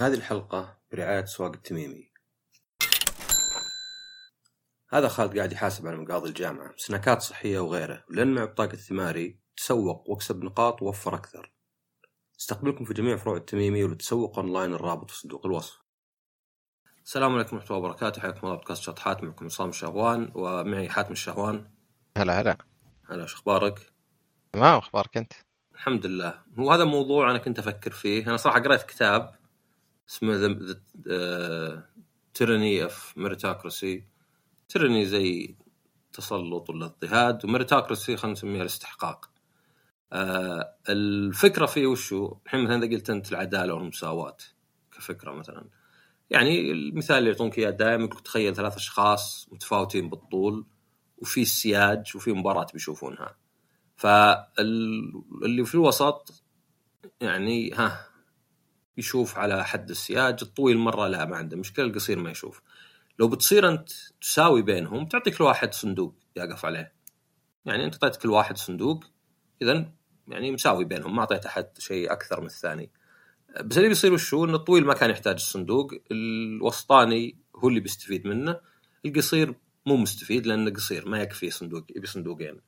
هذه 0.00 0.14
الحلقة 0.14 0.78
برعاية 0.92 1.24
سواق 1.24 1.52
التميمي. 1.52 2.12
هذا 4.90 5.08
خالد 5.08 5.36
قاعد 5.36 5.52
يحاسب 5.52 5.86
على 5.86 5.96
مقاضي 5.96 6.28
الجامعة 6.28 6.74
سناكات 6.76 7.22
صحية 7.22 7.58
وغيره 7.58 8.04
ولأن 8.10 8.34
مع 8.34 8.44
بطاقة 8.44 8.72
الثماري 8.72 9.40
تسوق 9.56 10.10
واكسب 10.10 10.44
نقاط 10.44 10.82
ووفر 10.82 11.14
أكثر. 11.14 11.52
استقبلكم 12.40 12.84
في 12.84 12.94
جميع 12.94 13.16
فروع 13.16 13.36
التميمي 13.36 13.84
ولتسوق 13.84 14.38
أونلاين 14.38 14.74
الرابط 14.74 15.10
في 15.10 15.18
صندوق 15.18 15.46
الوصف. 15.46 15.78
السلام 17.04 17.34
عليكم 17.34 17.56
ورحمة 17.56 17.76
الله 17.76 17.88
وبركاته. 17.88 18.22
حياكم 18.22 18.46
الله 18.46 18.56
بودكاست 18.56 18.82
شطحات 18.82 19.24
معكم 19.24 19.44
عصام 19.44 19.68
الشهوان 19.68 20.32
ومعي 20.34 20.88
حاتم 20.88 21.12
الشهوان. 21.12 21.70
هلا 22.16 22.40
هلا. 22.40 22.58
هلا 23.08 23.26
شو 23.26 23.36
أخبارك؟ 23.36 23.92
تمام 24.52 24.78
أخبارك 24.78 25.16
أنت؟ 25.16 25.32
الحمد 25.74 26.06
لله. 26.06 26.42
هو 26.58 26.72
هذا 26.72 26.84
موضوع 26.84 27.30
أنا 27.30 27.38
كنت 27.38 27.58
أفكر 27.58 27.90
فيه. 27.90 28.26
أنا 28.26 28.36
صراحة 28.36 28.60
قرأت 28.60 28.82
كتاب 28.82 29.43
اسمه 30.08 30.34
The 30.34 31.88
Tyranny 32.34 32.82
of 32.82 33.14
Meritocracy 33.16 34.04
tyranny 34.68 35.06
زي 35.06 35.54
تسلط 36.12 36.70
ولا 36.70 36.86
اضطهاد. 36.86 37.44
و 37.44 37.50
meritocracy 37.50 38.16
خلينا 38.16 38.32
نسميها 38.32 38.60
الاستحقاق. 38.60 39.30
آه 40.12 40.74
الفكرة 40.88 41.66
فيه 41.66 41.86
وشو؟ 41.86 42.36
الحين 42.46 42.64
مثلا 42.64 42.84
إذا 42.84 42.94
قلت 42.94 43.10
أنت 43.10 43.32
العدالة 43.32 43.74
والمساواة 43.74 44.36
كفكرة 44.92 45.32
مثلا. 45.32 45.68
يعني 46.30 46.72
المثال 46.72 47.18
اللي 47.18 47.30
يعطونك 47.30 47.58
إياه 47.58 47.70
دائما 47.70 48.06
تخيل 48.06 48.54
ثلاث 48.54 48.76
أشخاص 48.76 49.48
متفاوتين 49.52 50.10
بالطول 50.10 50.66
وفي 51.18 51.44
سياج 51.44 52.12
وفي 52.16 52.32
مباراة 52.32 52.66
بيشوفونها. 52.72 53.36
فاللي 53.96 55.64
في 55.64 55.74
الوسط 55.74 56.44
يعني 57.20 57.72
ها 57.72 58.06
يشوف 58.98 59.38
على 59.38 59.64
حد 59.64 59.90
السياج 59.90 60.38
الطويل 60.42 60.78
مرة 60.78 61.06
لا 61.08 61.24
ما 61.24 61.36
عنده 61.36 61.56
مشكلة 61.56 61.84
القصير 61.84 62.18
ما 62.18 62.30
يشوف. 62.30 62.62
لو 63.18 63.28
بتصير 63.28 63.68
أنت 63.68 63.88
تساوي 64.20 64.62
بينهم 64.62 65.06
تعطي 65.06 65.30
كل 65.30 65.44
واحد 65.44 65.74
صندوق 65.74 66.14
يقف 66.36 66.64
عليه. 66.64 66.92
يعني 67.64 67.84
أنت 67.84 67.94
أعطيت 67.94 68.22
كل 68.22 68.30
واحد 68.30 68.56
صندوق 68.56 69.04
اذا 69.62 69.92
يعني 70.28 70.50
مساوي 70.50 70.84
بينهم 70.84 71.16
ما 71.16 71.20
أعطيت 71.20 71.46
أحد 71.46 71.68
شيء 71.78 72.12
أكثر 72.12 72.40
من 72.40 72.46
الثاني. 72.46 72.90
بس 73.64 73.76
اللي 73.76 73.88
بيصير 73.88 74.12
وشو؟ 74.12 74.44
إن 74.44 74.54
الطويل 74.54 74.86
ما 74.86 74.94
كان 74.94 75.10
يحتاج 75.10 75.34
الصندوق 75.34 75.92
الوسطاني 76.10 77.38
هو 77.56 77.68
اللي 77.68 77.80
بيستفيد 77.80 78.26
منه 78.26 78.60
القصير 79.06 79.54
مو 79.86 79.96
مستفيد 79.96 80.46
لأنه 80.46 80.70
قصير 80.70 81.08
ما 81.08 81.20
يكفي 81.20 81.50
صندوق 81.50 81.84
يبي 81.96 82.06
صندوقين. 82.06 82.60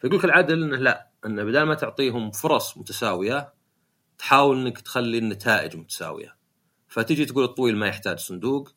فيقول 0.00 0.18
لك 0.18 0.24
العدل 0.24 0.62
إنه 0.62 0.76
لا 0.76 1.08
إنه 1.26 1.44
بدل 1.44 1.62
ما 1.62 1.74
تعطيهم 1.74 2.30
فرص 2.30 2.78
متساوية 2.78 3.52
تحاول 4.24 4.60
إنك 4.60 4.80
تخلي 4.80 5.18
النتائج 5.18 5.76
متساوية. 5.76 6.36
فتجي 6.88 7.24
تقول 7.24 7.44
الطويل 7.44 7.76
ما 7.76 7.86
يحتاج 7.86 8.18
صندوق 8.18 8.74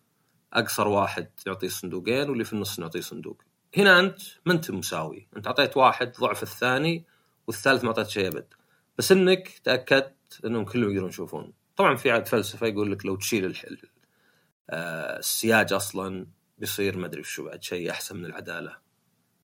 أقصر 0.53 0.88
واحد 0.88 1.30
تعطيه 1.45 1.67
صندوقين 1.67 2.30
واللي 2.30 2.44
في 2.44 2.53
النص 2.53 2.80
نعطيه 2.80 3.02
صندوق. 3.02 3.42
هنا 3.78 4.00
أنت 4.00 4.20
ما 4.45 4.53
أنت 4.53 4.72
مساوي 4.72 5.28
أنت 5.38 5.48
أعطيت 5.48 5.78
واحد 5.78 6.12
ضعف 6.20 6.44
الثاني 6.44 7.06
والثالث 7.48 7.84
ما 7.84 7.90
أعطيت 7.90 8.08
شيء 8.08 8.28
أبد. 8.28 8.53
بس 8.98 9.12
إنك 9.12 9.48
تأكدت 9.64 10.45
إنهم 10.45 10.66
كلهم 10.66 10.90
يقدرون 10.90 11.09
يشوفون. 11.09 11.53
طبعا 11.78 11.95
في 11.95 12.12
عاد 12.12 12.28
فلسفة 12.28 12.68
يقول 12.68 12.92
لك 12.92 13.06
لو 13.06 13.16
تشيل 13.16 13.45
الحل 13.45 13.78
آه 14.70 15.20
السياج 15.20 15.73
أصلا 15.73 16.28
بيصير 16.58 16.98
ما 16.98 17.06
أدري 17.06 17.23
شو 17.23 17.45
بعد 17.45 17.64
شيء 17.64 17.92
أحسن 17.92 18.18
من 18.18 18.25
العدالة 18.25 18.78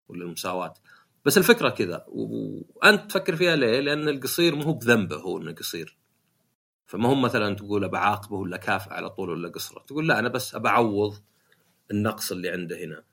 ولا 0.09 0.23
المساواه 0.23 0.73
بس 1.25 1.37
الفكرة 1.37 1.69
كذا 1.69 2.05
وأنت 2.07 3.09
تفكر 3.09 3.35
فيها 3.35 3.55
ليه؟ 3.55 3.79
لأن 3.79 4.09
القصير 4.09 4.55
مو 4.55 4.73
بذنبه 4.73 5.15
هو 5.15 5.37
إنه 5.37 5.51
قصير. 5.51 5.97
فما 6.85 7.13
هم 7.13 7.21
مثلا 7.21 7.55
تقول 7.55 7.89
بعاقبه 7.89 8.35
ولا 8.35 8.57
كافئ 8.57 8.93
على 8.93 9.09
طول 9.09 9.29
ولا 9.29 9.49
قصره. 9.49 9.83
تقول 9.87 10.07
لا 10.07 10.19
أنا 10.19 10.29
بس 10.29 10.55
بعوض 10.55 11.17
النقص 11.91 12.31
اللي 12.31 12.49
عنده 12.49 12.83
هنا. 12.83 13.03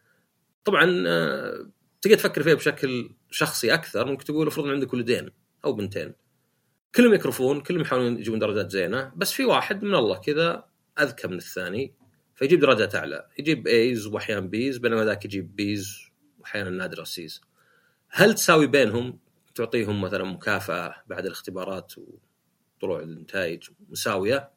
طبعا 0.64 0.84
تقدر 2.00 2.16
تفكر 2.16 2.42
فيها 2.42 2.54
بشكل 2.54 3.10
شخصي 3.30 3.74
أكثر. 3.74 4.06
ممكن 4.06 4.24
تقول 4.24 4.46
افرض 4.46 4.66
عندك 4.66 4.92
ولدين 4.92 5.30
أو 5.64 5.72
بنتين. 5.72 6.14
كلهم 6.94 7.14
يكرفون 7.14 7.60
كلهم 7.60 7.80
يحاولون 7.80 8.18
يجيبون 8.18 8.38
درجات 8.38 8.70
زينة 8.70 9.12
بس 9.16 9.32
في 9.32 9.44
واحد 9.44 9.82
من 9.82 9.94
الله 9.94 10.16
كذا 10.16 10.64
أذكى 11.00 11.28
من 11.28 11.36
الثاني 11.36 11.94
فيجيب 12.34 12.60
درجات 12.60 12.94
أعلى. 12.94 13.28
يجيب 13.38 13.66
A's 13.66 14.06
واحيانا 14.06 14.40
B's 14.40 14.78
بينما 14.78 15.04
ذاك 15.04 15.24
يجيب 15.24 15.56
B's 15.56 15.98
واحيانا 16.38 16.70
نادره 16.70 17.04
C's 17.04 17.40
هل 18.12 18.34
تساوي 18.34 18.66
بينهم 18.66 19.18
تعطيهم 19.54 20.00
مثلا 20.00 20.24
مكافأة 20.24 20.94
بعد 21.06 21.26
الاختبارات 21.26 21.92
وطلوع 21.98 23.00
النتائج 23.00 23.68
مساوية؟ 23.88 24.50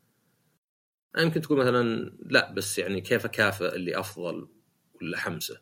يمكن 1.17 1.41
تقول 1.41 1.59
مثلا 1.59 2.11
لا 2.25 2.51
بس 2.51 2.77
يعني 2.77 3.01
كيف 3.01 3.25
أكافئ 3.25 3.75
اللي 3.75 3.99
أفضل 3.99 4.47
ولا 5.01 5.17
حمسه؟ 5.17 5.61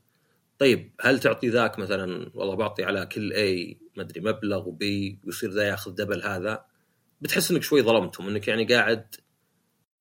طيب 0.59 0.93
هل 1.01 1.19
تعطي 1.19 1.49
ذاك 1.49 1.79
مثلا 1.79 2.31
والله 2.33 2.55
بعطي 2.55 2.83
على 2.83 3.05
كل 3.05 3.33
A 3.33 3.79
ما 3.97 4.03
أدري 4.03 4.21
مبلغ 4.21 4.67
و 4.67 4.93
B 4.93 5.19
ويصير 5.23 5.49
ذا 5.51 5.63
ياخذ 5.67 5.95
double 5.95 6.23
هذا؟ 6.23 6.65
بتحس 7.21 7.51
إنك 7.51 7.63
شوي 7.63 7.81
ظلمتهم 7.81 8.27
إنك 8.27 8.47
يعني 8.47 8.65
قاعد 8.65 9.15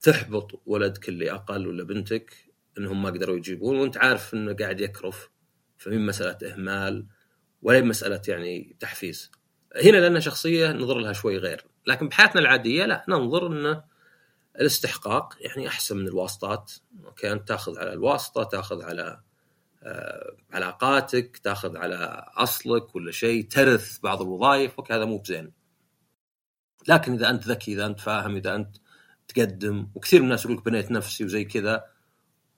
تحبط 0.00 0.62
ولدك 0.66 1.08
اللي 1.08 1.32
أقل 1.32 1.66
ولا 1.66 1.84
بنتك 1.84 2.34
إنهم 2.78 3.02
ما 3.02 3.10
قدروا 3.10 3.36
يجيبون 3.36 3.78
وأنت 3.78 3.96
عارف 3.96 4.34
إنه 4.34 4.52
قاعد 4.52 4.80
يكرف 4.80 5.30
فمن 5.78 6.06
مسألة 6.06 6.52
إهمال 6.52 7.06
ولا 7.62 7.80
مسألة 7.80 8.22
يعني 8.28 8.76
تحفيز. 8.80 9.30
هنا 9.84 9.96
لأن 9.96 10.20
شخصية 10.20 10.72
ننظر 10.72 10.98
لها 10.98 11.12
شوي 11.12 11.38
غير. 11.38 11.66
لكن 11.86 12.08
بحياتنا 12.08 12.40
العادية 12.40 12.84
لا 12.84 13.04
ننظر 13.08 13.46
انه 13.46 13.84
الاستحقاق 14.60 15.34
يعني 15.40 15.68
أحسن 15.68 15.96
من 15.96 16.08
الواسطات. 16.08 16.72
أوكي 17.04 17.32
أنت 17.32 17.48
تأخذ 17.48 17.78
على 17.78 17.92
الواسطة 17.92 18.42
تأخذ 18.42 18.82
على 18.82 19.20
آه 19.82 20.36
علاقاتك 20.52 21.38
تأخذ 21.38 21.76
على 21.76 22.26
أصلك 22.36 22.96
ولا 22.96 23.12
شيء 23.12 23.48
ترث 23.48 23.98
بعض 24.00 24.22
الوظائف. 24.22 24.74
أوكي 24.76 24.92
هذا 24.92 25.04
مو 25.04 25.18
بزين. 25.18 25.52
لكن 26.88 27.12
إذا 27.12 27.30
أنت 27.30 27.48
ذكي 27.48 27.72
إذا 27.72 27.86
أنت 27.86 28.00
فاهم 28.00 28.36
إذا 28.36 28.54
أنت 28.54 28.76
تقدم 29.28 29.88
وكثير 29.94 30.20
من 30.20 30.26
الناس 30.26 30.44
يقول 30.44 30.60
بنيت 30.60 30.90
نفسي 30.90 31.24
وزي 31.24 31.44
كذا 31.44 31.84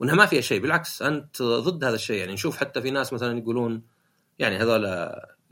وإنها 0.01 0.15
ما 0.15 0.27
فيها 0.27 0.41
شيء. 0.41 0.61
بالعكس 0.61 1.03
أنت 1.03 1.43
ضد 1.43 1.85
هذا 1.85 1.95
الشيء. 1.95 2.17
يعني 2.17 2.33
نشوف 2.33 2.57
حتى 2.57 2.83
في 2.83 2.91
ناس 2.91 3.12
مثلا 3.12 3.39
يقولون 3.39 3.92
يعني 4.43 4.57
هذول 4.57 4.85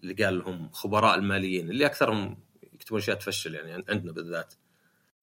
اللي 0.03 0.25
قال 0.25 0.39
لهم 0.39 0.71
خبراء 0.73 1.15
الماليين 1.19 1.71
اللي 1.71 1.87
أكثرهم 1.87 2.39
يكتبون 2.73 3.01
أشياء 3.01 3.17
تفشل 3.17 3.55
يعني 3.55 3.85
عندنا 3.89 4.13
بالذات. 4.13 4.55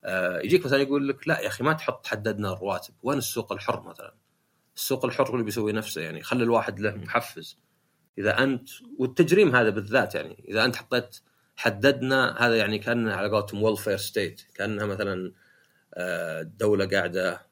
آه 0.04 0.40
يجيك 0.40 0.66
مثلا 0.66 0.82
يقول 0.82 1.08
لك 1.08 1.28
لا 1.28 1.40
يا 1.40 1.48
أخي 1.48 1.64
ما 1.64 1.74
تحط 1.74 2.08
حددنا 2.08 2.54
الرواتب 2.54 2.94
وين 3.04 3.18
السوق 3.18 3.52
الحر 3.52 3.82
مثلا؟ 3.90 4.16
السوق 4.76 5.06
الحر 5.06 5.34
اللي 5.34 5.44
بيسوي 5.44 5.72
نفسه 5.72 6.02
يعني 6.02 6.22
خلي 6.22 6.44
الواحد 6.44 6.80
له 6.80 6.96
محفز. 6.96 7.60
إذا 8.18 8.44
انت 8.44 8.70
والتجريم 9.00 9.56
هذا 9.56 9.70
بالذات 9.70 10.16
يعني 10.16 10.46
إذا 10.48 10.66
أنت 10.66 10.76
حطيت 10.76 11.20
حددنا 11.56 12.36
هذا 12.40 12.56
يعني 12.56 12.80
كان 12.80 13.10
على 13.10 13.30
قولتهم 13.30 13.64
welfare 13.64 13.98
state 13.98 14.42
كأنها 14.56 14.86
مثلا 14.86 15.34
دولة 16.44 16.86
قاعدة 16.86 17.48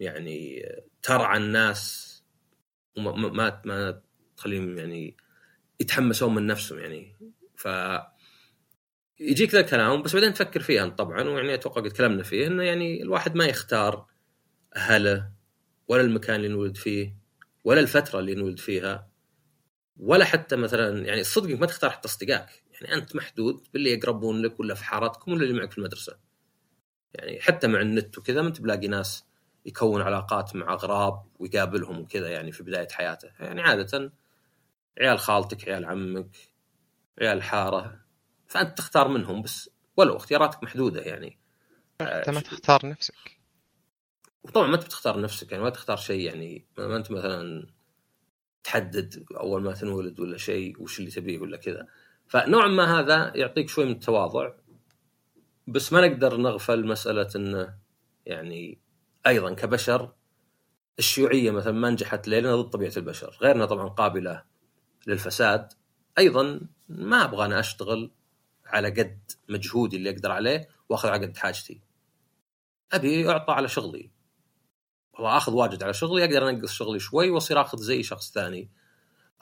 يعني 0.00 0.66
ترعى 1.02 1.38
الناس 1.38 2.12
وما 2.96 3.28
ما 3.28 3.60
ما 3.64 4.00
تخليهم 4.36 4.78
يعني 4.78 5.16
يتحمسون 5.82 6.34
من 6.34 6.46
نفسهم 6.46 6.78
يعني. 6.78 7.16
ف 7.56 7.68
يجيك 9.20 9.54
ذا 9.54 9.60
الكلام 9.60 10.02
بس 10.02 10.14
بعدين 10.14 10.34
تفكر 10.34 10.60
فيها 10.60 10.88
طبعا 10.88 11.22
ويعني 11.22 11.54
أتوقع 11.54 11.80
قد 11.80 11.90
تكلمنا 11.90 12.22
فيه 12.22 12.46
إنه 12.46 12.62
يعني 12.62 13.02
الواحد 13.02 13.34
ما 13.34 13.44
يختار 13.44 14.06
أهله 14.76 15.32
ولا 15.88 16.02
المكان 16.02 16.36
اللي 16.36 16.48
نولد 16.48 16.76
فيه 16.76 17.16
ولا 17.64 17.80
الفترة 17.80 18.18
اللي 18.18 18.34
نولد 18.34 18.58
فيها 18.58 19.08
ولا 19.96 20.24
حتى 20.24 20.56
مثلا 20.56 21.06
يعني 21.06 21.24
صدق 21.24 21.58
ما 21.58 21.66
تختار 21.66 21.90
حتى 21.90 22.08
أصدقائك. 22.08 22.64
يعني 22.72 22.94
أنت 22.94 23.16
محدود 23.16 23.66
باللي 23.74 23.92
يقربون 23.92 24.42
لك 24.42 24.60
ولا 24.60 24.74
في 24.74 24.84
حارتكم 24.84 25.32
ولا 25.32 25.42
اللي 25.42 25.54
معك 25.54 25.70
في 25.70 25.78
المدرسة. 25.78 26.18
يعني 27.14 27.40
حتى 27.40 27.66
مع 27.66 27.80
النت 27.80 28.18
وكذا 28.18 28.42
ما 28.42 28.48
أنت 28.48 28.60
بلاقي 28.60 28.88
ناس 28.88 29.24
يكون 29.66 30.02
علاقات 30.02 30.56
مع 30.56 30.72
أغراب 30.72 31.22
ويقابلهم 31.38 32.00
وكذا 32.00 32.28
يعني 32.28 32.52
في 32.52 32.62
بداية 32.62 32.88
حياته. 32.88 33.28
يعني 33.40 33.62
عادة 33.62 34.12
عيال 35.00 35.18
خالتك 35.18 35.68
عيال 35.68 35.84
عمك 35.84 36.36
عيال 37.20 37.36
الحاره 37.36 38.00
فأنت 38.46 38.78
تختار 38.78 39.08
منهم 39.08 39.42
بس 39.42 39.70
ولو 39.96 40.16
اختياراتك 40.16 40.62
محدودة 40.62 41.00
يعني. 41.00 41.38
أنت 42.00 42.30
ما 42.30 42.40
تختار 42.40 42.86
نفسك. 42.86 43.40
وطبعا 44.44 44.66
ما 44.66 44.74
أنت 44.74 44.84
بتختار 44.84 45.20
نفسك 45.20 45.52
يعني 45.52 45.64
ما 45.64 45.70
تختار 45.70 45.96
شيء 45.96 46.20
يعني 46.20 46.66
ما 46.78 46.96
أنت 46.96 47.10
مثلا 47.10 47.66
تحدد 48.64 49.24
أول 49.36 49.62
ما 49.62 49.72
تنولد 49.72 50.20
ولا 50.20 50.36
شيء 50.36 50.82
وش 50.82 50.98
اللي 50.98 51.10
تبيه 51.10 51.38
ولا 51.38 51.56
كذا. 51.56 51.88
فنوعا 52.28 52.68
ما 52.68 53.00
هذا 53.00 53.32
يعطيك 53.34 53.68
شوي 53.68 53.84
من 53.84 53.90
التواضع 53.90 54.52
بس 55.66 55.92
ما 55.92 56.08
نقدر 56.08 56.36
نغفل 56.36 56.86
مسألة 56.86 57.28
إنه 57.36 57.74
يعني 58.26 58.78
أيضا 59.26 59.54
كبشر 59.54 60.12
الشيوعية 60.98 61.50
مثلا 61.50 61.72
ما 61.72 61.90
نجحت؟ 61.90 62.28
لانها 62.28 62.56
ضد 62.56 62.70
طبيعة 62.70 62.92
البشر، 62.96 63.38
غيرنا 63.42 63.66
طبعا 63.66 63.88
قابلة 63.88 64.51
للفساد، 65.06 65.72
أيضا 66.18 66.60
ما 66.88 67.24
أبغى 67.24 67.46
أنا 67.46 67.60
أشتغل 67.60 68.10
على 68.66 68.90
قد 68.90 69.18
مجهودي 69.48 69.96
اللي 69.96 70.10
أقدر 70.10 70.32
عليه 70.32 70.68
وأخذ 70.88 71.08
على 71.08 71.26
قد 71.26 71.36
حاجتي. 71.36 71.80
أبي 72.92 73.30
أعطى 73.30 73.52
على 73.52 73.68
شغلي. 73.68 74.10
والله 75.14 75.36
أخذ 75.36 75.52
واجد 75.52 75.82
على 75.82 75.94
شغلي 75.94 76.24
أقدر 76.24 76.48
أنقص 76.48 76.72
شغلي 76.72 76.98
شوي 76.98 77.30
وأصير 77.30 77.60
أخذ 77.60 77.78
زي 77.78 78.02
شخص 78.02 78.32
ثاني. 78.32 78.70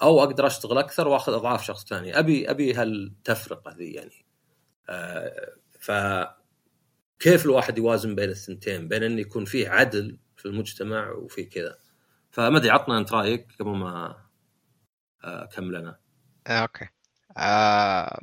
أو 0.03 0.23
أقدر 0.23 0.47
أشتغل 0.47 0.79
أكثر 0.79 1.09
وأخذ 1.09 1.33
أضعاف 1.33 1.65
شخص 1.65 1.85
ثاني. 1.85 2.19
أبي 2.19 2.51
أبي 2.51 2.75
هالتفرقة 2.75 3.73
ذي 3.73 3.93
يعني. 3.93 4.25
آه 4.89 5.55
ف 5.81 5.93
كيف 7.19 7.45
الواحد 7.45 7.79
يوازن 7.79 8.15
بين 8.15 8.31
الثنتين؟ 8.31 8.89
بين 8.89 9.03
انه 9.03 9.21
يكون 9.21 9.45
فيه 9.45 9.69
عدل 9.69 10.19
في 10.37 10.47
المجتمع 10.47 11.11
وفي 11.11 11.45
كذا. 11.45 11.79
فما 12.31 12.59
أدري 12.59 12.71
عطنا 12.71 12.99
أنت 12.99 13.13
رأيك 13.13 13.47
قبل 13.61 13.71
ما 13.71 14.17
اكمل 15.23 15.77
أنا 15.77 15.99
آه، 16.47 16.61
أوكي. 16.63 16.89
آه، 17.37 18.21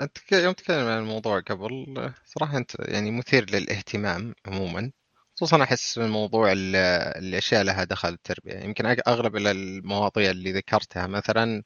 أنت 0.00 0.18
يوم 0.32 0.52
تكلم 0.52 0.86
عن 0.86 0.98
الموضوع 0.98 1.40
قبل 1.40 2.12
صراحة 2.24 2.58
أنت 2.58 2.72
يعني 2.80 3.10
مثير 3.10 3.50
للاهتمام 3.50 4.34
عموما 4.46 4.92
خصوصا 5.36 5.62
أحس 5.62 5.98
من 5.98 6.08
موضوع 6.08 6.52
الأشياء 6.52 7.62
لها 7.62 7.84
دخل 7.84 8.08
التربيه 8.08 8.54
يمكن 8.54 8.86
أغلب 8.86 9.36
المواضيع 9.36 10.30
اللي 10.30 10.52
ذكرتها 10.52 11.06
مثلا 11.06 11.62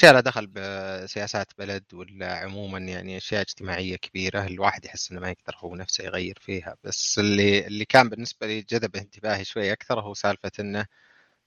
أشياء 0.00 0.12
لها 0.12 0.20
دخل 0.20 0.46
بسياسات 0.46 1.52
بلد 1.58 1.84
ولا 1.94 2.36
عموما 2.38 2.78
يعني 2.78 3.16
أشياء 3.16 3.40
اجتماعية 3.42 3.96
كبيرة 3.96 4.46
الواحد 4.46 4.84
يحس 4.84 5.12
إنه 5.12 5.20
ما 5.20 5.30
يقدر 5.30 5.56
هو 5.58 5.76
نفسه 5.76 6.04
يغير 6.04 6.38
فيها. 6.40 6.76
بس 6.84 7.18
اللي 7.18 7.66
اللي 7.66 7.84
كان 7.84 8.08
بالنسبة 8.08 8.46
لي 8.46 8.62
جذب 8.62 8.96
انتباهي 8.96 9.44
شوي 9.44 9.72
أكثر 9.72 10.00
هو 10.00 10.14
سالفة 10.14 10.50
إنه 10.60 10.86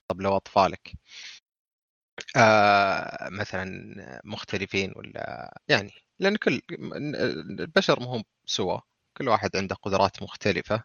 طب 0.08 0.20
لو 0.20 0.36
أطفالك؟ 0.36 0.92
آه 2.36 3.28
مثلا 3.30 3.94
مختلفين 4.24 4.92
ولا 4.96 5.54
يعني 5.68 5.92
لأن 6.18 6.36
كل 6.36 6.60
البشر 7.60 8.00
مهم 8.00 8.24
سوا 8.46 8.80
كل 9.16 9.28
واحد 9.28 9.56
عنده 9.56 9.74
قدرات 9.76 10.22
مختلفة. 10.22 10.84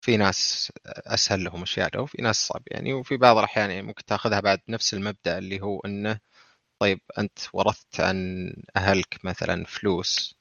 في 0.00 0.16
ناس 0.16 0.72
أسهل 0.86 1.44
لهم 1.44 1.62
أشياء 1.62 2.00
وفي 2.00 2.22
ناس 2.22 2.36
صعب 2.46 2.62
يعني 2.66 2.92
وفي 2.92 3.16
بعض 3.16 3.36
الأحيان 3.38 3.70
يعني 3.70 3.82
ممكن 3.82 4.04
تأخذها 4.04 4.40
بعد 4.40 4.60
نفس 4.68 4.94
المبدأ 4.94 5.38
اللي 5.38 5.60
هو 5.60 5.80
إنه 5.80 6.20
طيب 6.80 7.00
أنت 7.18 7.38
ورثت 7.52 8.00
عن 8.00 8.52
أهلك 8.76 9.24
مثلا 9.24 9.64
فلوس 9.64 10.36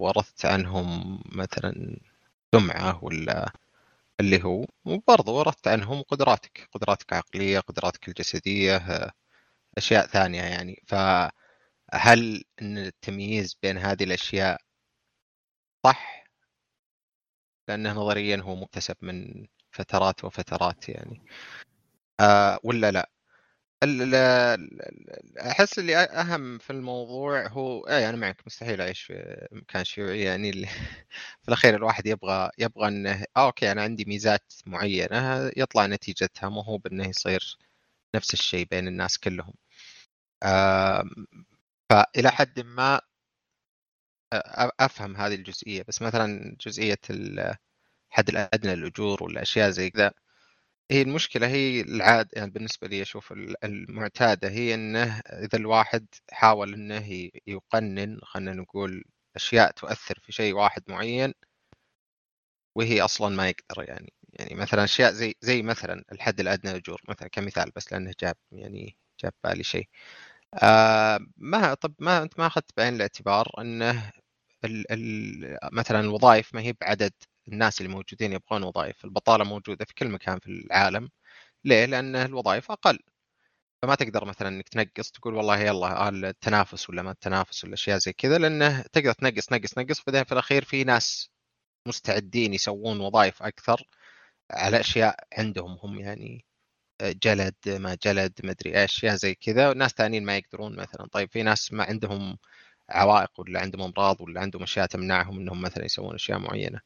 ورثت 0.00 0.46
عنهم 0.46 1.20
مثلا 1.32 2.00
سمعة 2.54 3.04
ولا 3.04 3.52
اللي 4.20 4.44
هو 4.44 4.66
وبرضه 4.84 5.32
ورثت 5.32 5.68
عنهم 5.68 6.02
قدراتك 6.02 6.68
قدراتك 6.72 7.12
العقليه 7.12 7.58
قدراتك 7.60 8.08
الجسدية 8.08 8.82
أشياء 9.78 10.06
ثانية 10.06 10.42
يعني. 10.42 10.82
فهل 10.86 12.44
إن 12.62 12.78
التمييز 12.78 13.56
بين 13.62 13.78
هذه 13.78 14.04
الأشياء 14.04 14.60
صح؟ 15.84 16.24
لأنه 17.68 17.92
نظريا 17.92 18.36
هو 18.42 18.56
مكتسب 18.56 18.96
من 19.02 19.46
فترات 19.70 20.24
وفترات 20.24 20.88
يعني. 20.88 21.22
آه 22.20 22.58
ولا 22.64 22.90
لا؟ 22.90 23.10
أحس 25.40 25.78
اللي 25.78 25.96
أهم 25.96 26.58
في 26.58 26.70
الموضوع 26.70 27.46
هو 27.48 27.80
اي 27.88 28.08
أنا 28.08 28.16
معك 28.16 28.42
مستحيل 28.46 28.80
أعيش 28.80 29.02
في 29.02 29.48
مكان 29.52 29.84
شيوعي 29.84 30.20
يعني 30.22 30.50
اللي 30.50 30.66
في 31.42 31.48
الأخير 31.48 31.74
الواحد 31.76 32.06
يبغى 32.06 32.50
يبغى 32.58 32.88
إنه 32.88 33.24
آه 33.36 33.46
أوكي 33.46 33.72
أنا 33.72 33.82
عندي 33.82 34.04
ميزات 34.04 34.52
معينة 34.66 35.50
يطلع 35.56 35.86
نتيجتها 35.86 36.48
مو 36.48 36.60
هو 36.60 36.78
بإنه 36.78 37.08
يصير 37.08 37.58
نفس 38.14 38.34
الشيء 38.34 38.66
بين 38.70 38.88
الناس 38.88 39.18
كلهم. 39.18 39.54
آه 40.42 41.04
فإلى 41.90 42.30
حد 42.32 42.60
ما 42.60 43.00
أفهم 44.80 45.16
هذه 45.16 45.34
الجزئية 45.34 45.82
بس 45.88 46.02
مثلا 46.02 46.56
جزئية 46.60 46.98
الحد 47.10 48.28
الأدنى 48.28 48.74
للاجور 48.76 49.24
والأشياء 49.24 49.70
زي 49.70 49.90
كذا 49.90 50.12
هي 50.90 51.02
المشكلة 51.02 51.46
هي 51.46 51.80
العاد 51.80 52.28
يعني 52.32 52.50
بالنسبة 52.50 52.88
لي 52.88 53.02
أشوف 53.02 53.32
المعتادة 53.64 54.48
هي 54.48 54.74
إنه 54.74 55.18
إذا 55.18 55.58
الواحد 55.58 56.06
حاول 56.32 56.74
إنه 56.74 57.30
يقنن 57.46 58.18
خلينا 58.22 58.52
نقول 58.54 59.04
أشياء 59.36 59.70
تؤثر 59.70 60.18
في 60.22 60.32
شيء 60.32 60.54
واحد 60.54 60.82
معين 60.88 61.34
وهي 62.76 63.00
أصلا 63.02 63.36
ما 63.36 63.48
يقدر 63.48 63.84
يعني 63.88 64.12
يعني 64.32 64.54
مثلا 64.54 64.84
أشياء 64.84 65.12
زي 65.12 65.34
زي 65.40 65.62
مثلا 65.62 66.04
الحد 66.12 66.40
الأدنى 66.40 66.70
للاجور 66.72 67.00
مثلا 67.08 67.28
كمثال 67.28 67.70
بس 67.76 67.92
لأنه 67.92 68.12
جاب 68.20 68.36
يعني 68.52 68.96
جاب 69.24 69.32
بالي 69.44 69.62
شيء. 69.64 69.88
آه 70.62 71.20
ما 71.36 71.74
طب 71.74 71.94
ما 72.00 72.22
أنت 72.22 72.38
ما 72.38 72.46
أخذت 72.46 72.70
بعين 72.76 72.94
الاعتبار 72.96 73.48
إنه 73.60 74.12
ال 74.64 74.92
ال 74.92 75.58
مثلا 75.72 76.00
الوظائف 76.00 76.54
ما 76.54 76.60
هي 76.62 76.74
بعدد 76.80 77.12
الناس 77.52 77.80
اللي 77.80 77.92
موجودين 77.92 78.32
يبغون 78.32 78.62
وظائف 78.62 79.04
البطالة 79.04 79.44
موجودة 79.44 79.84
في 79.84 79.94
كل 79.94 80.08
مكان 80.08 80.38
في 80.40 80.46
العالم. 80.48 81.10
ليه؟ 81.64 81.84
لأن 81.86 82.16
الوظائف 82.16 82.70
أقل. 82.70 82.98
فما 83.82 83.94
تقدر 83.94 84.24
مثلا 84.24 84.48
إنك 84.48 84.68
تنقص 84.68 85.10
تقول 85.10 85.34
والله 85.34 85.58
يلا 85.60 86.08
التنافس 86.08 86.90
ولا 86.90 87.02
ما 87.02 87.10
التنافس 87.10 87.64
ولا 87.64 87.74
أشياء 87.74 87.98
زي 87.98 88.12
كذا 88.12 88.38
لأنه 88.38 88.82
تقدر 88.82 89.12
تنقص 89.12 89.46
تنقص 89.46 89.70
تنقص 89.74 90.04
بعدين 90.04 90.24
في 90.24 90.32
الأخير 90.32 90.64
في 90.64 90.84
ناس 90.84 91.30
مستعدين 91.88 92.54
يسوون 92.54 93.00
وظائف 93.00 93.42
أكثر 93.42 93.84
على 94.50 94.80
أشياء 94.80 95.16
عندهم 95.38 95.78
هم 95.82 95.98
يعني 96.00 96.44
جلد 97.02 97.54
ما 97.68 97.98
جلد 98.04 98.32
ما 98.44 98.50
أدري 98.52 98.84
أشياء 98.84 99.16
زي 99.16 99.34
كذا. 99.34 99.70
وناس 99.70 99.90
ثانيين 99.92 100.24
ما 100.24 100.36
يقدرون 100.36 100.76
مثلا. 100.76 101.06
طيب 101.12 101.30
في 101.32 101.42
ناس 101.42 101.72
ما 101.72 101.84
عندهم 101.84 102.38
عوائق 102.90 103.40
ولا 103.40 103.60
عندهم 103.60 103.82
أمراض 103.82 104.20
ولا 104.20 104.40
عندهم 104.40 104.62
أشياء 104.62 104.86
تمنعهم 104.86 105.38
إنهم 105.40 105.62
مثلا 105.62 105.84
يسوون 105.84 106.14
أشياء 106.14 106.38
معينة. 106.38 106.80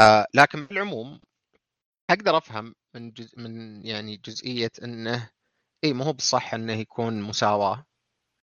آه 0.00 0.26
لكن 0.34 0.66
بالعموم 0.66 1.20
أقدر 2.10 2.38
أفهم 2.38 2.74
من 2.94 3.12
جز... 3.12 3.34
من 3.38 3.86
يعني 3.86 4.16
جزئية 4.16 4.70
إنه 4.84 5.30
اي 5.84 5.92
ما 5.92 6.04
هو 6.04 6.12
بالصح 6.12 6.54
إنه 6.54 6.72
يكون 6.72 7.22
مساواة 7.22 7.84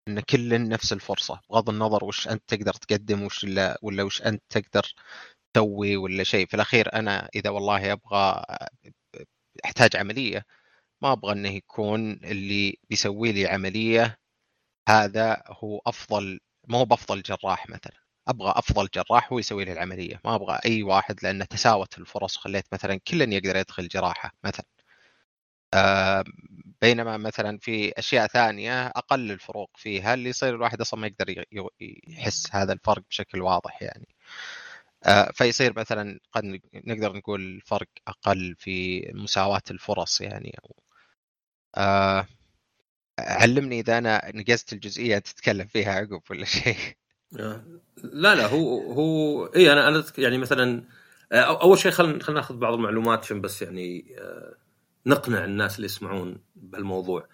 إن 0.10 0.20
كل 0.20 0.70
نفس 0.70 0.94
الفرصة 0.94 1.42
بغض 1.50 1.70
النظر 1.70 2.06
وش 2.06 2.28
أنت 2.28 2.44
تقدر 2.48 2.74
تقدم 2.74 3.24
وش 3.24 3.46
لا 3.46 3.80
ولا 3.84 4.04
وش 4.04 4.22
أنت 4.22 4.44
تقدر 4.50 4.94
تسوي 5.56 5.98
ولا 5.98 6.24
شيء. 6.24 6.48
في 6.48 6.54
الأخير 6.54 6.94
أنا 6.96 7.30
إذا 7.36 7.50
والله 7.50 7.94
أبغى 7.94 8.44
أحتاج 9.66 9.96
عملية 9.96 10.46
ما 11.04 11.12
أبغى 11.14 11.34
إنه 11.34 11.50
يكون 11.50 12.12
اللي 12.14 12.78
بيسوي 12.90 13.32
لي 13.32 13.48
عملية 13.48 14.18
هذا 14.90 15.44
هو 15.48 15.82
أفضل 15.88 16.40
ما 16.68 16.78
هو 16.80 16.86
بأفضل 16.86 17.22
جراح 17.22 17.70
مثلا. 17.70 18.07
أبغى 18.28 18.54
أفضل 18.56 18.88
جراح 18.96 19.34
هو 19.34 19.40
يسوي 19.40 19.66
لي 19.66 19.72
العملية. 19.74 20.22
ما 20.26 20.36
أبغى 20.36 20.60
أي 20.66 20.84
واحد 20.84 21.24
لأن 21.24 21.48
تساوت 21.48 21.98
الفرص 21.98 22.38
وخليت 22.38 22.66
مثلا 22.74 22.96
كل 23.08 23.34
يقدر 23.34 23.56
يدخل 23.58 23.88
جراحة 23.88 24.32
مثلا. 24.44 24.66
آه 25.74 26.24
بينما 26.82 27.18
مثلا 27.18 27.58
في 27.62 27.92
أشياء 28.00 28.28
ثانية 28.28 28.88
أقل 28.88 29.32
الفروق 29.32 29.72
فيها 29.78 30.14
اللي 30.14 30.30
يصير 30.30 30.56
الواحد 30.56 30.82
أصلا 30.82 31.00
ما 31.00 31.08
يقدر 31.08 31.46
يحس 32.08 32.56
هذا 32.56 32.74
الفرق 32.74 33.04
بشكل 33.10 33.42
واضح 33.42 33.82
يعني. 33.84 34.08
آه 35.06 35.32
فيصير 35.36 35.80
مثلا 35.80 36.20
قد 36.32 36.62
نقدر 36.76 37.14
نقول 37.18 37.42
الفرق 37.42 37.88
أقل 38.08 38.56
في 38.60 39.02
مساواة 39.16 39.62
الفرص 39.72 40.22
يعني. 40.22 40.60
أو 40.66 40.76
آه 41.78 42.28
علمني 43.20 43.80
إذا 43.80 43.98
أنا 43.98 44.32
نقزت 44.36 44.74
الجزئية 44.74 45.20
تتكلم 45.20 45.68
فيها 45.68 45.94
عقب 45.94 46.22
ولا 46.32 46.46
شيء؟ 46.46 46.78
لا 47.32 48.36
لا 48.36 48.48
هو 48.48 48.92
هو 48.92 49.46
اي 49.46 49.74
أنا 49.74 49.88
أنا 49.88 50.04
يعني 50.18 50.38
مثلا 50.38 50.84
آه، 51.32 51.62
أول 51.62 51.78
شيء 51.78 51.92
خلينا 51.92 52.24
خلينا 52.24 52.42
نأخذ 52.42 52.58
بعض 52.58 52.74
المعلومات 52.74 53.20
عشان 53.20 53.42
بس 53.42 53.62
يعني 53.62 54.16
آه، 54.20 54.56
نقنع 55.06 55.46
الناس 55.46 55.76
اللي 55.76 55.86
يسمعون 55.86 56.42
بهالموضوع. 56.56 57.28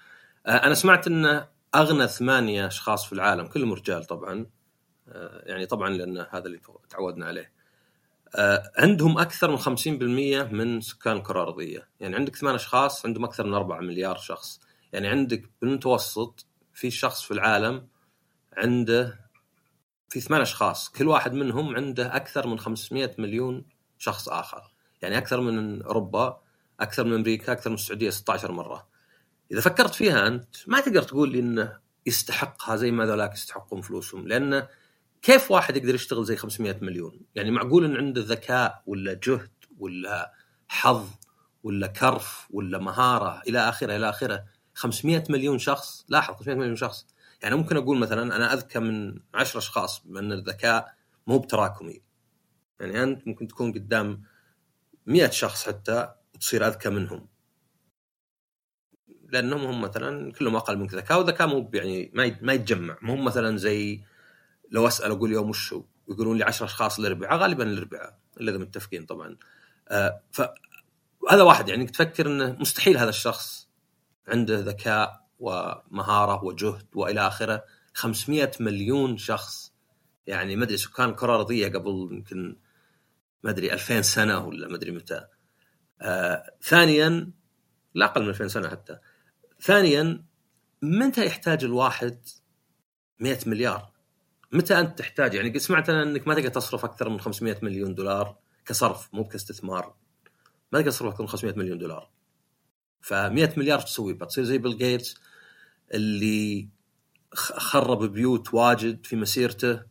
أنا 0.47 0.73
سمعت 0.73 1.07
إن 1.07 1.45
أغنى 1.75 2.07
ثمانية 2.07 2.67
أشخاص 2.67 3.05
في 3.05 3.13
العالم 3.13 3.47
كلهم 3.47 3.73
رجال 3.73 4.05
طبعا 4.05 4.45
يعني 5.43 5.65
طبعا 5.65 5.89
لأن 5.89 6.17
هذا 6.17 6.45
اللي 6.45 6.59
تعودنا 6.89 7.25
عليه. 7.25 7.51
عندهم 8.77 9.17
أكثر 9.17 9.51
من 9.51 9.57
50% 9.57 10.53
من 10.53 10.81
سكان 10.81 11.17
الكره 11.17 11.43
الارضيه، 11.43 11.87
يعني 11.99 12.15
عندك 12.15 12.35
ثمان 12.35 12.55
أشخاص 12.55 13.05
عندهم 13.05 13.25
أكثر 13.25 13.47
من 13.47 13.53
4 13.53 13.79
مليار 13.79 14.17
شخص، 14.17 14.59
يعني 14.93 15.07
عندك 15.07 15.49
بالمتوسط 15.61 16.45
في 16.73 16.91
شخص 16.91 17.21
في 17.23 17.31
العالم 17.31 17.87
عنده 18.57 19.22
في 20.13 20.19
ثمان 20.19 20.41
أشخاص 20.41 20.89
كل 20.89 21.07
واحد 21.07 21.33
منهم 21.33 21.75
عنده 21.75 22.15
أكثر 22.15 22.47
من 22.47 22.59
500 22.59 23.11
مليون 23.17 23.65
شخص 23.97 24.29
آخر. 24.29 24.61
يعني 25.01 25.17
أكثر 25.17 25.41
من 25.41 25.81
أوروبا 25.81 26.41
أكثر 26.79 27.03
من 27.03 27.13
أمريكا 27.13 27.51
أكثر 27.51 27.69
من 27.69 27.75
السعودية 27.75 28.09
16 28.09 28.51
مرة. 28.51 28.87
إذا 29.51 29.61
فكرت 29.61 29.95
فيها 29.95 30.27
أنت 30.27 30.55
ما 30.67 30.79
تقدر 30.79 31.03
تقول 31.03 31.31
لي 31.31 31.39
إنه 31.39 31.79
يستحقها 32.05 32.75
زي 32.75 32.91
ما 32.91 33.05
ذولاك 33.05 33.33
يستحقون 33.33 33.81
فلوسهم 33.81 34.27
لأن 34.27 34.67
كيف 35.21 35.51
واحد 35.51 35.77
يقدر 35.77 35.95
يشتغل 35.95 36.25
زي 36.25 36.35
500 36.35 36.77
مليون؟ 36.81 37.21
يعني 37.35 37.51
معقول 37.51 37.85
إن 37.85 37.97
عنده 37.97 38.21
ذكاء 38.21 38.83
ولا 38.85 39.13
جهد 39.13 39.51
ولا 39.77 40.33
حظ 40.67 41.09
ولا 41.63 41.87
كرف 41.87 42.47
ولا 42.49 42.79
مهارة 42.79 43.41
إلى 43.47 43.69
آخره 43.69 43.95
إلى 43.95 44.09
آخره؟ 44.09 44.43
500 44.73 45.23
مليون 45.29 45.59
شخص؟ 45.59 46.05
لاحظ 46.09 46.33
500 46.35 46.57
مليون 46.57 46.75
شخص. 46.75 47.05
يعني 47.43 47.55
ممكن 47.55 47.77
أقول 47.77 47.97
مثلا 47.97 48.35
أنا 48.35 48.53
أذكى 48.53 48.79
من 48.79 49.19
10 49.33 49.57
أشخاص 49.57 50.01
بأن 50.05 50.31
الذكاء 50.31 50.95
مو 51.27 51.39
بتراكمي. 51.39 52.01
يعني 52.79 53.03
أنت 53.03 53.27
ممكن 53.27 53.47
تكون 53.47 53.73
قدام 53.73 54.23
مئة 55.05 55.29
شخص 55.29 55.67
حتى 55.67 56.13
وتصير 56.35 56.67
أذكى 56.67 56.89
منهم. 56.89 57.27
لأنهم 59.29 59.65
هم 59.65 59.81
مثلا 59.81 60.31
كلهم 60.31 60.55
أقل 60.55 60.77
منك 60.77 60.93
ذكاء 60.93 61.19
وذكاء 61.19 61.47
مو 61.47 61.71
يعني 61.73 62.11
ما 62.13 62.37
ما 62.41 62.53
يتجمع. 62.53 62.97
مو 63.01 63.15
مثلا 63.15 63.57
زي 63.57 64.03
لو 64.71 64.87
أسأل 64.87 65.11
أقول 65.11 65.31
يوم 65.31 65.49
وش 65.49 65.75
يقولون 66.09 66.37
لي 66.37 66.43
10 66.43 66.65
أشخاص 66.65 66.99
الاربعاء 66.99 67.37
غالبا 67.37 67.63
الاربعاء 67.63 68.19
إلا 68.39 68.51
إذا 68.51 68.59
متفقين 68.59 69.05
طبعا. 69.05 69.37
آه 69.89 70.21
فهذا 70.31 71.43
واحد 71.43 71.69
يعني 71.69 71.85
تفكر 71.85 72.27
إنه 72.27 72.57
مستحيل 72.59 72.97
هذا 72.97 73.09
الشخص 73.09 73.69
عنده 74.27 74.59
ذكاء 74.59 75.22
ومهارة 75.43 76.43
وجهد 76.43 76.85
وإلى 76.95 77.27
آخره. 77.27 77.63
500 77.93 78.51
مليون 78.59 79.17
شخص. 79.17 79.73
يعني 80.27 80.55
ما 80.55 80.63
أدري 80.63 80.77
سكان 80.77 81.09
الكره 81.09 81.35
الارضيه 81.35 81.67
قبل 81.67 82.09
يمكن 82.11 82.57
ما 83.43 83.49
أدري 83.49 83.73
2000 83.73 84.01
سنة 84.01 84.47
ولا 84.47 84.67
ما 84.67 84.75
أدري 84.75 84.91
متى. 84.91 85.25
آه 86.01 86.53
ثانيا 86.61 87.31
لا 87.93 88.05
أقل 88.05 88.21
من 88.21 88.29
2000 88.29 88.47
سنة 88.47 88.69
حتى. 88.69 88.97
ثانيا 89.61 90.25
متى 90.81 91.25
يحتاج 91.25 91.63
الواحد 91.63 92.17
100 93.19 93.39
مليار؟ 93.45 93.91
متى 94.51 94.79
أنت 94.79 94.99
تحتاج؟ 94.99 95.33
يعني 95.33 95.59
سمعت 95.59 95.89
أنا 95.89 96.03
إنك 96.03 96.27
ما 96.27 96.33
تقدر 96.33 96.49
تصرف 96.49 96.85
أكثر 96.85 97.09
من 97.09 97.19
500 97.19 97.57
مليون 97.61 97.95
دولار 97.95 98.37
كصرف 98.65 99.13
مو 99.13 99.27
كاستثمار 99.27 99.95
ما 100.71 100.79
تقدر 100.79 100.91
تصرف 100.91 101.11
أكثر 101.11 101.23
من 101.23 101.29
500 101.29 101.55
مليون 101.55 101.77
دولار. 101.77 102.09
ف 103.01 103.13
100 103.13 103.53
مليار 103.57 103.79
تسوي؟ 103.79 104.13
بتصير 104.13 104.43
زي 104.43 104.57
بيل 104.57 104.77
جيتس؟ 104.77 105.15
اللي 105.93 106.69
خرب 107.33 108.03
بيوت 108.03 108.53
واجد 108.53 109.05
في 109.05 109.15
مسيرته. 109.15 109.81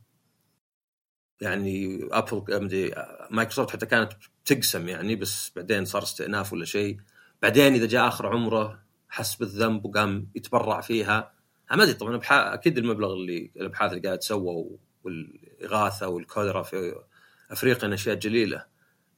يعني 1.41 2.09
ابل 2.13 2.95
مايكروسوفت 3.31 3.71
حتى 3.71 3.87
كانت 3.87 4.13
تقسم 4.45 4.89
يعني 4.89 5.17
بس 5.17 5.53
بعدين 5.57 5.85
صار 5.85 6.03
استئناف 6.03 6.53
ولا 6.53 6.65
شيء. 6.65 7.01
بعدين 7.43 7.75
إذا 7.75 7.87
جاء 7.87 8.09
آخر 8.09 8.27
عمره 8.27 8.83
حس 9.09 9.35
بالذنب 9.35 9.85
وقام 9.85 10.31
يتبرع 10.35 10.81
فيها. 10.81 11.33
ما 11.71 11.83
أدري 11.83 11.95
طبعا 11.95 12.21
أكيد 12.31 12.79
المبلغ 12.79 13.13
اللي 13.13 13.51
الأبحاث 13.57 13.93
اللي 13.93 14.03
قاعد 14.03 14.19
تسوى 14.19 14.79
والإغاثة 15.05 16.09
والكوليرا 16.09 16.63
في 16.63 16.95
أفريقيا 17.51 17.95
أشياء 17.95 18.15
جليلة. 18.15 18.67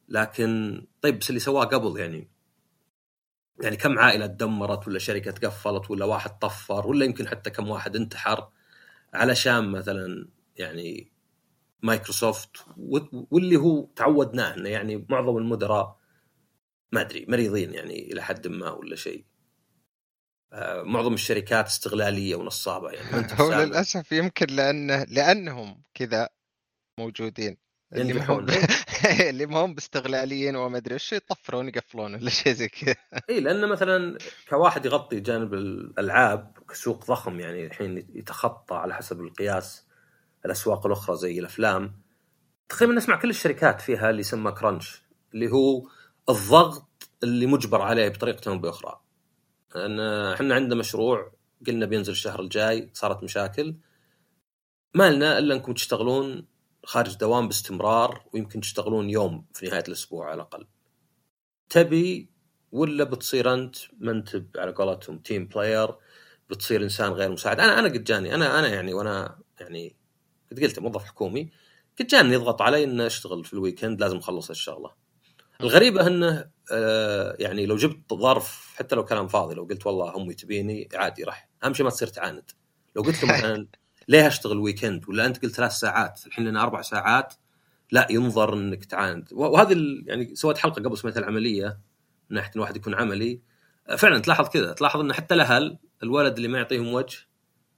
لكن 0.08 0.82
طيب 1.02 1.18
بس 1.18 1.30
اللي 1.30 1.40
سواه 1.40 1.64
قبل 1.64 2.00
يعني 2.00 2.28
يعني 3.62 3.76
كم 3.76 3.98
عائلة 3.98 4.26
تدمرت 4.26 4.88
ولا 4.88 4.98
شركة 4.98 5.48
قفلت 5.48 5.90
ولا 5.90 6.04
واحد 6.04 6.38
طفر 6.38 6.86
ولا 6.86 7.04
يمكن 7.04 7.28
حتى 7.28 7.50
كم 7.50 7.68
واحد 7.68 7.96
انتحر 7.96 8.48
علشان 9.14 9.68
مثلا 9.68 10.28
يعني 10.56 11.12
مايكروسوفت 11.82 12.50
واللي 13.30 13.56
هو 13.56 13.88
تعودناه 13.96 14.54
إنه 14.54 14.68
يعني 14.68 15.06
معظم 15.08 15.36
المدراء 15.36 15.98
ما 16.92 17.00
أدري 17.00 17.26
مريضين 17.28 17.74
يعني 17.74 18.12
إلى 18.12 18.22
حد 18.22 18.46
ما 18.46 18.70
ولا 18.70 18.96
شيء. 18.96 19.24
آه، 20.52 20.82
معظم 20.82 21.14
الشركات 21.14 21.66
استغلالية 21.66 22.36
ونصابة 22.36 22.90
يعني. 22.90 23.26
هو 23.40 23.52
للأسف 23.52 24.12
يمكن 24.12 24.46
لأنه 24.46 25.04
لأنهم 25.04 25.82
كذا 25.94 26.28
موجودين. 26.98 27.56
هم 28.30 28.46
اللي 29.30 29.46
ما 29.46 29.64
هم 29.64 29.74
باستغلاليين 29.74 30.56
وما 30.56 30.78
أدري 30.78 30.94
إيش 30.94 31.12
يطفرون 31.12 31.68
يقفلون 31.68 32.14
ولا 32.14 32.30
شيء 32.30 32.52
زي 32.52 32.68
كذا. 32.68 32.94
اي 33.30 33.40
لأنه 33.40 33.66
مثلا 33.66 34.18
كواحد 34.48 34.86
يغطي 34.86 35.20
جانب 35.20 35.54
الألعاب 35.54 36.58
كسوق 36.68 37.06
ضخم 37.06 37.40
يعني 37.40 37.66
الحين 37.66 38.06
يتخطى 38.14 38.74
على 38.74 38.94
حسب 38.94 39.20
القياس 39.20 39.86
الأسواق 40.46 40.86
الأخرى 40.86 41.16
زي 41.16 41.38
الأفلام. 41.38 42.00
تقريبا 42.68 42.94
نسمع 42.94 43.16
كل 43.16 43.30
الشركات 43.30 43.80
فيها 43.80 44.10
اللي 44.10 44.20
يسمى 44.20 44.52
كرانش 44.52 45.02
اللي 45.34 45.52
هو 45.52 45.88
الضغط 46.28 47.08
اللي 47.22 47.46
مجبر 47.46 47.82
عليه 47.82 48.08
بطريقة 48.08 48.50
أو 48.50 48.58
بأخرى. 48.58 49.00
لأن 49.74 50.00
إحنا 50.32 50.54
عندنا 50.54 50.74
مشروع 50.74 51.32
قلنا 51.66 51.86
بينزل 51.86 52.12
الشهر 52.12 52.40
الجاي 52.40 52.90
صارت 52.92 53.22
مشاكل. 53.22 53.76
ما 54.94 55.10
لنا 55.10 55.38
إلا 55.38 55.54
أنكم 55.54 55.74
تشتغلون 55.74 56.53
خارج 56.84 57.16
دوام 57.16 57.48
باستمرار 57.48 58.24
ويمكن 58.32 58.60
تشتغلون 58.60 59.10
يوم 59.10 59.46
في 59.54 59.66
نهاية 59.66 59.84
الأسبوع 59.88 60.26
على 60.26 60.34
الأقل. 60.34 60.66
تبي 61.68 62.30
ولا 62.72 63.04
بتصير 63.04 63.54
أنت 63.54 63.76
منتب 63.98 64.50
على 64.56 64.72
قولتهم 64.72 65.18
team 65.18 65.46
player 65.46 65.94
بتصير 66.50 66.82
إنسان 66.82 67.12
غير 67.12 67.30
مساعد 67.32 67.60
أنا 67.60 67.78
أنا 67.78 67.88
قد 67.88 68.04
جاني 68.04 68.34
أنا 68.34 68.58
أنا 68.58 68.68
يعني 68.68 68.94
وأنا 68.94 69.38
يعني 69.60 69.96
قد 70.52 70.60
قلت 70.60 70.78
موظف 70.78 71.04
حكومي 71.04 71.50
قد 72.00 72.06
جاني 72.06 72.34
يضغط 72.34 72.62
علي 72.62 72.84
ان 72.84 73.00
أشتغل 73.00 73.44
في 73.44 73.52
ال 73.52 73.58
weekend 73.58 74.00
لازم 74.00 74.16
أخلص 74.16 74.50
الشغله. 74.50 74.90
الغريبة 75.60 76.06
إنه 76.06 76.50
آه 76.72 77.36
يعني 77.38 77.66
لو 77.66 77.76
جبت 77.76 78.14
ظرف 78.14 78.74
حتى 78.76 78.94
لو 78.96 79.04
كلام 79.04 79.28
فاضي 79.28 79.54
لو 79.54 79.64
قلت 79.64 79.86
والله 79.86 80.16
أمي 80.16 80.34
تبيني 80.34 80.88
عادي 80.94 81.24
راح 81.24 81.48
أهم 81.64 81.74
شيء 81.74 81.84
ما 81.84 81.90
تصير 81.90 82.08
تعاند. 82.08 82.50
لو 82.96 83.02
قلت 83.02 83.24
له 83.24 83.32
مثلا 83.32 83.66
ليه 84.08 84.26
أشتغل 84.26 84.58
ويكند 84.58 85.08
ولا 85.08 85.26
أنت 85.26 85.42
قلت 85.42 85.54
ثلاث 85.54 85.72
ساعات 85.72 86.20
الحين 86.26 86.44
لنا 86.44 86.62
أربع 86.62 86.82
ساعات 86.82 87.34
لا 87.92 88.06
ينظر 88.10 88.54
إنك 88.54 88.84
تعاند. 88.84 89.28
وهذه 89.32 89.76
يعني 90.06 90.34
سويت 90.34 90.58
حلقة 90.58 90.82
قبل 90.82 90.98
سميتها 90.98 91.20
العملية 91.20 91.78
من 92.30 92.36
ناحية 92.36 92.50
الواحد 92.56 92.76
يكون 92.76 92.94
عملي. 92.94 93.40
فعلا 93.98 94.18
تلاحظ 94.18 94.48
كذا 94.48 94.72
تلاحظ 94.72 95.00
إن 95.00 95.12
حتى 95.12 95.34
الأهل 95.34 95.78
الولد 96.02 96.36
اللي 96.36 96.48
ما 96.48 96.58
يعطيهم 96.58 96.92
وجه 96.92 97.18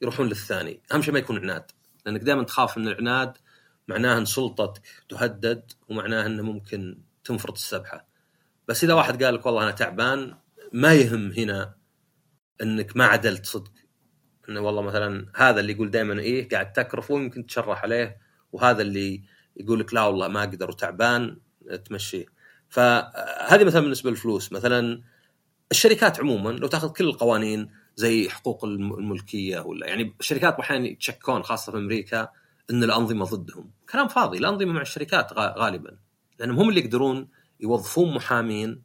يروحون 0.02 0.26
للثاني. 0.26 0.80
أهم 0.92 1.02
شيء 1.02 1.12
ما 1.12 1.18
يكون 1.18 1.38
عناد 1.38 1.71
لأنك 2.06 2.21
دائما 2.21 2.42
تخاف 2.42 2.78
إن 2.78 2.88
العناد 2.88 3.37
معناه 3.88 4.18
إن 4.18 4.25
سلطتك 4.25 4.83
تهدد 5.09 5.73
ومعناه 5.88 6.26
إنه 6.26 6.42
ممكن 6.42 6.99
تنفرط 7.25 7.54
السبحة. 7.54 8.06
بس 8.68 8.85
إذا 8.85 8.95
واحد 8.95 9.25
قال 9.25 9.35
لك 9.35 9.47
والله 9.47 9.62
أنا 9.62 9.71
تعبان 9.71 10.35
ما 10.73 10.95
يهم 10.95 11.33
هنا 11.33 11.75
إنك 12.62 12.97
ما 12.97 13.06
عدلت 13.06 13.47
صدق. 13.47 13.73
إنه 14.49 14.61
والله 14.61 14.83
مثلا 14.83 15.26
هذا 15.37 15.61
اللي 15.61 15.73
يقول 15.73 15.91
دائما 15.91 16.21
إيه 16.21 16.49
قاعد 16.49 16.73
تكرفه 16.73 17.15
ويمكن 17.15 17.47
تشرح 17.47 17.83
عليه 17.83 18.17
وهذا 18.53 18.83
اللي 18.83 19.23
يقول 19.57 19.81
لك 19.81 19.95
لا 19.95 20.03
والله 20.05 20.29
ما 20.29 20.41
أقدر 20.41 20.71
وتعبان 20.71 21.37
تمشيه 21.85 22.26
فهذه 22.69 23.65
مثلا 23.65 23.81
بالنسبة 23.81 24.11
للفلوس. 24.11 24.53
مثلا 24.53 25.03
الشركات 25.71 26.21
عموما 26.21 26.50
لو 26.50 26.67
تأخذ 26.67 26.93
كل 26.93 27.05
القوانين 27.05 27.71
زي 27.97 28.29
حقوق 28.29 28.65
الملكية 28.65 29.61
ولا 29.61 29.87
يعني 29.87 30.15
الشركات 30.21 30.59
أحيانا 30.59 30.87
يتشكون 30.87 31.43
خاصة 31.43 31.73
في 31.73 31.79
أمريكا 31.79 32.29
إن 32.71 32.85
الأنظمة 32.85 33.25
ضدهم. 33.25 33.71
كلام 33.93 34.09
فاضي. 34.09 34.38
الأنظمة 34.38 34.73
مع 34.73 34.81
الشركات 34.83 35.33
غالبا. 35.33 35.97
لأنهم 36.38 36.59
هم 36.59 36.69
اللي 36.69 36.81
يقدرون 36.81 37.29
يوظفون 37.61 38.15
محامين 38.15 38.83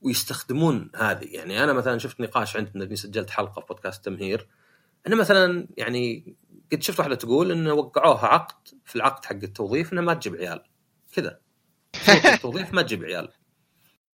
ويستخدمون 0.00 0.90
هذه. 0.96 1.24
يعني 1.24 1.64
أنا 1.64 1.72
مثلا 1.72 1.98
شفت 1.98 2.20
نقاش 2.20 2.56
عندنا 2.56 2.84
اللي 2.84 2.96
سجلت 2.96 3.30
حلقة 3.30 3.60
في 3.60 3.66
بودكاست 3.66 4.04
تمهير. 4.04 4.48
انه 5.06 5.16
مثلا 5.16 5.68
يعني 5.76 6.34
قد 6.72 6.82
شفت 6.82 6.98
واحدة 6.98 7.14
تقول 7.14 7.52
انه 7.52 7.72
وقعوها 7.72 8.26
عقد 8.26 8.68
في 8.84 8.96
العقد 8.96 9.24
حق 9.24 9.32
التوظيف 9.42 9.92
إنها 9.92 10.02
ما 10.02 10.14
تجيب 10.14 10.36
عيال. 10.36 10.62
كذا. 11.12 11.40
التوظيف 12.34 12.74
ما 12.74 12.82
تجيب 12.82 13.04
عيال. 13.04 13.28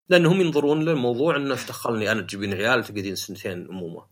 لأنهم 0.09 0.41
ينظرون 0.41 0.85
للموضوع 0.85 1.37
إنه 1.37 1.55
إيش 1.55 1.67
دخلني 1.67 2.13
أنا 2.13 2.21
تجيبين 2.23 2.55
عيال 2.55 2.85
تقعدين 2.85 3.15
سنتين 3.15 3.69
أمومة. 3.69 4.07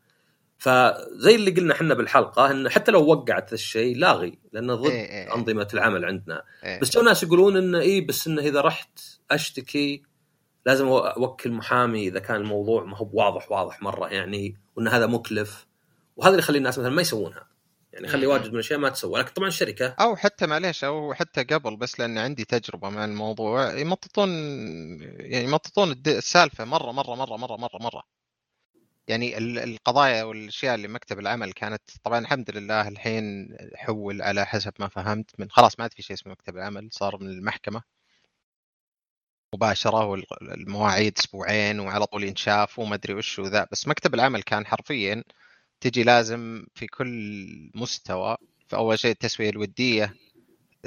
فزي 0.58 1.34
اللي 1.34 1.50
قلنا 1.50 1.74
إحنا 1.74 1.94
بالحلقة 1.94 2.50
انه 2.50 2.70
حتى 2.70 2.92
لو 2.92 3.06
وقعت 3.06 3.52
الشيء 3.52 3.96
لاغي 3.96 4.38
لأنه 4.52 4.74
ضد 4.74 4.90
إيه 4.90 5.10
إيه. 5.10 5.34
أنظمة 5.34 5.68
العمل 5.74 6.04
عندنا. 6.04 6.42
إيه. 6.64 6.80
بس 6.80 6.96
ناس 6.96 7.22
يقولون 7.22 7.56
إنه 7.56 7.80
اي 7.80 8.00
بس 8.00 8.26
إنه 8.26 8.42
إذا 8.42 8.60
رحت 8.60 9.00
أشتكي 9.30 10.02
لازم 10.68 10.86
أوكل 10.86 11.52
محامي 11.52 12.08
إذا 12.08 12.18
كان 12.18 12.36
الموضوع 12.36 12.84
ما 12.84 12.96
هو 12.96 13.10
واضح 13.12 13.52
واضح 13.52 13.82
مرة 13.82 14.08
يعني 14.08 14.56
وإن 14.76 14.88
هذا 14.88 15.06
مكلف. 15.06 15.66
وهذا 16.16 16.30
اللي 16.30 16.42
يخلي 16.42 16.58
الناس 16.58 16.78
مثلا 16.78 16.90
ما 16.90 17.02
يسوونها. 17.02 17.48
يعني 17.92 18.06
يخلي 18.06 18.26
واجد 18.26 18.46
من 18.46 18.54
الأشياء 18.54 18.78
ما 18.78 18.88
تسوى. 18.88 19.20
لكن 19.20 19.32
طبعا 19.32 19.48
الشركة 19.48 19.86
أو 20.00 20.16
حتى 20.16 20.46
معليش 20.46 20.84
أو 20.84 21.14
حتى 21.14 21.42
قبل 21.44 21.76
بس 21.76 22.00
لأن 22.00 22.18
عندي 22.18 22.44
تجربة 22.44 22.88
مع 22.88 23.04
الموضوع 23.04 23.78
يمططون 23.78 24.28
يعني 25.20 25.44
يمططون 25.44 26.02
السالفة 26.06 26.64
مرة 26.64 26.92
مرة 26.92 27.14
مرة 27.14 27.36
مرة 27.36 27.56
مرة 27.56 27.78
مرة. 27.80 28.02
يعني 29.08 29.38
القضايا 29.38 30.24
والأشياء 30.24 30.74
اللي 30.74 30.88
مكتب 30.88 31.18
العمل 31.18 31.52
كانت 31.52 31.82
طبعا 32.02 32.18
الحمد 32.18 32.50
لله 32.50 32.88
الحين 32.88 33.56
حول 33.74 34.22
على 34.22 34.46
حسب 34.46 34.72
ما 34.78 34.88
فهمت 34.88 35.30
من 35.40 35.50
خلاص 35.50 35.78
ما 35.78 35.82
عاد 35.82 35.92
في 35.92 36.02
شيء 36.02 36.16
اسمه 36.16 36.32
مكتب 36.32 36.56
العمل 36.56 36.88
صار 36.92 37.18
من 37.20 37.28
المحكمة. 37.30 37.82
مباشرة 39.54 40.06
والمواعيد 40.06 41.18
أسبوعين 41.18 41.80
وعلى 41.80 42.06
طول 42.06 42.24
ينشاف 42.24 42.78
وما 42.78 42.94
أدري 42.94 43.14
وش 43.14 43.38
وذا. 43.38 43.66
بس 43.72 43.88
مكتب 43.88 44.14
العمل 44.14 44.42
كان 44.42 44.66
حرفيا 44.66 45.24
تجي 45.80 46.02
لازم 46.02 46.66
في 46.74 46.86
كل 46.86 47.70
مستوى 47.74 48.36
في 48.68 48.76
اول 48.76 48.98
شيء 48.98 49.10
التسوية 49.10 49.50
الودية 49.50 50.14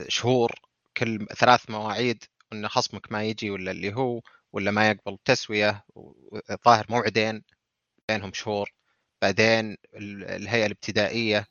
شهور 0.07 0.55
كل 0.97 1.27
ثلاث 1.37 1.69
مواعيد 1.69 2.23
إن 2.53 2.67
خصمك 2.67 3.11
ما 3.11 3.23
يجي 3.23 3.49
ولا 3.51 3.71
اللي 3.71 3.93
هو 3.95 4.21
ولا 4.53 4.71
ما 4.71 4.89
يقبل 4.89 5.17
تسويه 5.25 5.85
الظاهر 6.51 6.85
موعدين 6.89 7.43
بينهم 8.09 8.33
شهور. 8.33 8.71
بعدين 9.21 9.77
الهيئة 9.95 10.65
الابتدائية 10.65 11.47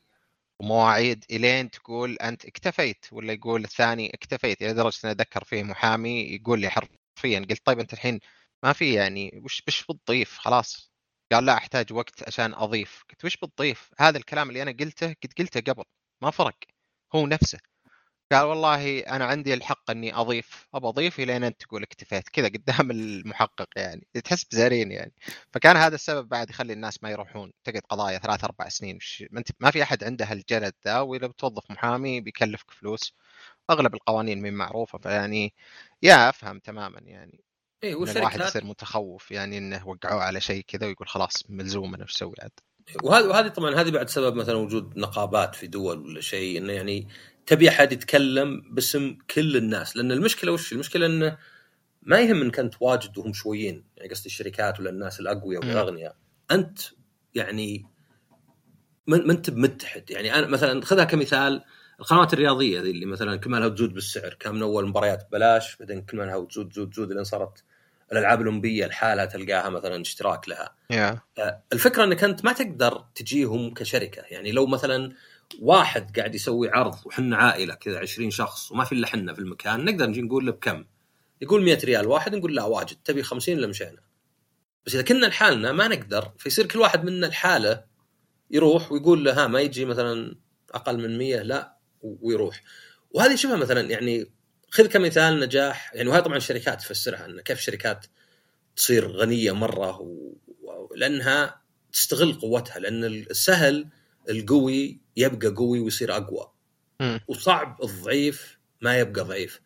ومواعيد 0.60 1.24
إلين 1.30 1.70
تقول 1.70 2.16
أنت 2.16 2.44
اكتفيت 2.44 3.06
ولا 3.12 3.32
يقول 3.32 3.64
الثاني 3.64 4.14
اكتفيت. 4.14 4.62
إلى 4.62 4.74
درجة 4.74 4.98
اني 5.04 5.12
أتذكر 5.12 5.44
فيه 5.44 5.62
محامي 5.62 6.34
يقول 6.34 6.60
لي 6.60 6.70
حرفيا 7.20 7.46
قلت 7.50 7.66
طيب 7.66 7.78
أنت 7.80 7.92
الحين 7.92 8.20
ما 8.62 8.72
في 8.72 8.94
يعني 8.94 9.40
وش 9.44 9.62
وش 9.68 9.84
بتضيف؟ 9.90 10.38
خلاص. 10.38 10.92
قال 11.32 11.46
لا 11.46 11.54
أحتاج 11.54 11.92
وقت 11.92 12.28
عشان 12.28 12.54
أضيف. 12.54 13.04
قلت 13.10 13.24
وش 13.24 13.36
بتضيف؟ 13.36 13.90
هذا 13.98 14.18
الكلام 14.18 14.48
اللي 14.48 14.62
أنا 14.62 14.70
قلته 14.70 15.06
قد 15.22 15.32
قلته 15.38 15.60
قبل. 15.72 15.84
ما 16.22 16.30
فرق. 16.30 16.56
هو 17.14 17.26
نفسه. 17.26 17.58
قال 18.32 18.44
والله 18.46 19.00
أنا 19.00 19.24
عندي 19.26 19.54
الحق 19.54 19.90
إني 19.90 20.14
أضيف. 20.14 20.66
أبى 20.74 20.88
أضيف 20.88 21.20
الين 21.20 21.44
أنت 21.44 21.60
تقول 21.62 21.82
اكتفيت. 21.82 22.28
كذا 22.28 22.48
قدام 22.48 22.90
المحقق 22.96 23.68
يعني. 23.76 24.06
تحس 24.24 24.44
بزارين 24.44 24.92
يعني. 24.92 25.12
فكان 25.52 25.76
هذا 25.76 25.94
السبب 25.94 26.28
بعد 26.28 26.50
يخلي 26.50 26.72
الناس 26.72 27.02
ما 27.02 27.10
يروحون 27.10 27.52
تقعد 27.64 27.82
قضايا 27.88 28.18
ثلاث 28.18 28.44
أربع 28.44 28.68
سنين. 28.68 28.98
ما 29.60 29.70
في 29.70 29.82
أحد 29.82 30.04
عنده 30.04 30.24
هالجلد 30.24 30.74
ذا 30.86 31.00
وإذا 31.00 31.26
بتوظف 31.26 31.70
محامي 31.70 32.20
بيكلفك 32.20 32.70
فلوس. 32.70 33.14
أغلب 33.70 33.94
القوانين 33.94 34.42
من 34.42 34.54
معروفة. 34.54 34.98
فيعني 34.98 35.54
يا 36.02 36.28
أفهم 36.28 36.58
تماما 36.58 37.00
يعني 37.04 37.44
اي 37.84 37.94
وش 37.94 38.16
الواحد 38.16 38.40
يصير 38.40 38.64
متخوف 38.64 39.30
يعني 39.30 39.58
إنه 39.58 39.88
وقعوه 39.88 40.22
على 40.22 40.40
شيء 40.40 40.64
كذا 40.68 40.86
ويقول 40.86 41.08
خلاص 41.08 41.44
ملزوم 41.48 41.94
أنا 41.94 42.04
أسوي 42.04 42.34
عاد. 42.42 42.50
وهذه 43.02 43.26
وهذه 43.26 43.48
طبعا 43.48 43.74
هذه 43.74 43.90
بعد 43.90 44.08
سبب 44.08 44.36
مثلا 44.36 44.56
وجود 44.56 44.98
نقابات 44.98 45.54
في 45.54 45.66
دول 45.66 45.98
ولا 45.98 46.20
شيء 46.20 46.58
إنه 46.58 46.72
يعني 46.72 47.08
تبي 47.46 47.68
أحد 47.68 47.92
يتكلم 47.92 48.62
باسم 48.70 49.18
كل 49.30 49.56
الناس 49.56 49.96
لأن 49.96 50.12
المشكلة 50.12 50.52
وش؟ 50.52 50.72
المشكلة 50.72 51.06
إنه 51.06 51.38
ما 52.02 52.20
يهم 52.20 52.42
انك 52.42 52.58
أنت 52.58 52.74
واجد 52.80 53.18
وهم 53.18 53.32
شويين 53.32 53.84
يعني 53.96 54.10
قصدي 54.10 54.26
الشركات 54.26 54.80
ولا 54.80 54.90
الناس 54.90 55.20
الأقوياء 55.20 55.64
والأغنياء. 55.66 56.16
أنت 56.50 56.78
يعني 57.34 57.86
ما 59.06 59.16
أنت 59.16 59.50
بمتحد 59.50 60.10
يعني 60.10 60.34
أنا 60.34 60.46
مثلا 60.46 60.84
خذها 60.84 61.04
كمثال 61.04 61.64
القنوات 62.00 62.32
الرياضية 62.32 62.80
ذي 62.80 62.90
اللي 62.90 63.06
مثلا 63.06 63.36
كل 63.36 63.50
ما 63.50 63.56
لها 63.56 63.68
تزود 63.68 63.94
بالسعر 63.94 64.34
كان 64.34 64.54
من 64.54 64.62
أول 64.62 64.88
مباريات 64.88 65.26
ببلاش 65.28 65.76
بعدين 65.76 66.02
كل 66.02 66.16
ما 66.16 66.22
لها 66.22 66.44
تزود 66.44 66.68
تزود 66.68 66.90
تزود 66.90 67.12
لين 67.12 67.24
صارت 67.24 67.64
الألعاب 68.12 68.40
الأولمبية 68.40 68.86
لحالها 68.86 69.24
تلقاها 69.24 69.68
مثلا 69.68 70.00
اشتراك 70.00 70.48
لها. 70.48 70.74
yeah. 70.92 71.42
الفكرة 71.72 72.04
إنك 72.04 72.24
أنت 72.24 72.44
ما 72.44 72.52
تقدر 72.52 73.04
تجيهم 73.14 73.74
كشركة 73.74 74.22
يعني 74.30 74.52
لو 74.52 74.66
مثلا 74.66 75.12
واحد 75.60 76.18
قاعد 76.18 76.34
يسوي 76.34 76.70
عرض 76.70 76.94
وحنا 77.04 77.36
عائلة 77.36 77.74
كذا 77.74 77.98
20 77.98 78.30
شخص 78.30 78.72
وما 78.72 78.84
في 78.84 78.92
إلا 78.92 79.06
حنا 79.06 79.34
في 79.34 79.38
المكان 79.38 79.84
نقدر 79.84 80.06
نجي 80.06 80.22
نقول 80.22 80.46
له 80.46 80.52
بكم؟ 80.52 80.84
يقول 81.40 81.62
100 81.62 81.78
ريال 81.84 82.06
واحد 82.06 82.34
نقول 82.34 82.54
لا 82.54 82.64
واجد 82.64 82.96
تبي 83.04 83.22
50 83.22 83.56
ولا 83.56 83.66
مشينا؟ 83.66 84.00
بس 84.86 84.94
إذا 84.94 85.02
كنا 85.02 85.26
لحالنا 85.26 85.72
ما 85.72 85.88
نقدر 85.88 86.30
فيصير 86.38 86.66
كل 86.66 86.78
واحد 86.78 87.04
منا 87.04 87.26
لحاله 87.26 87.84
يروح 88.50 88.92
ويقول 88.92 89.24
له 89.24 89.44
ها 89.44 89.46
ما 89.46 89.60
يجي 89.60 89.84
مثلا 89.84 90.36
أقل 90.74 90.98
من 90.98 91.18
100 91.18 91.42
لا 91.42 91.79
ويروح. 92.02 92.62
وهذه 93.10 93.34
شبه 93.34 93.56
مثلا 93.56 93.80
يعني 93.90 94.26
خذ 94.70 94.86
كمثال 94.86 95.40
نجاح 95.40 95.94
يعني 95.94 96.08
وهذا 96.08 96.20
طبعا 96.22 96.36
الشركات 96.36 96.80
تفسرها 96.80 97.26
إن 97.26 97.40
كيف 97.40 97.58
الشركات 97.58 98.06
تصير 98.76 99.10
غنية 99.10 99.52
مرة 99.52 100.00
و... 100.00 100.34
لأنها 100.96 101.62
تستغل 101.92 102.32
قوتها 102.32 102.78
لأن 102.78 103.04
السهل 103.04 103.88
القوي 104.30 105.00
يبقى 105.16 105.48
قوي 105.48 105.80
ويصير 105.80 106.16
أقوى. 106.16 106.52
وصعب 107.28 107.82
الضعيف 107.82 108.58
ما 108.80 108.98
يبقى 108.98 109.24
ضعيف. 109.24 109.60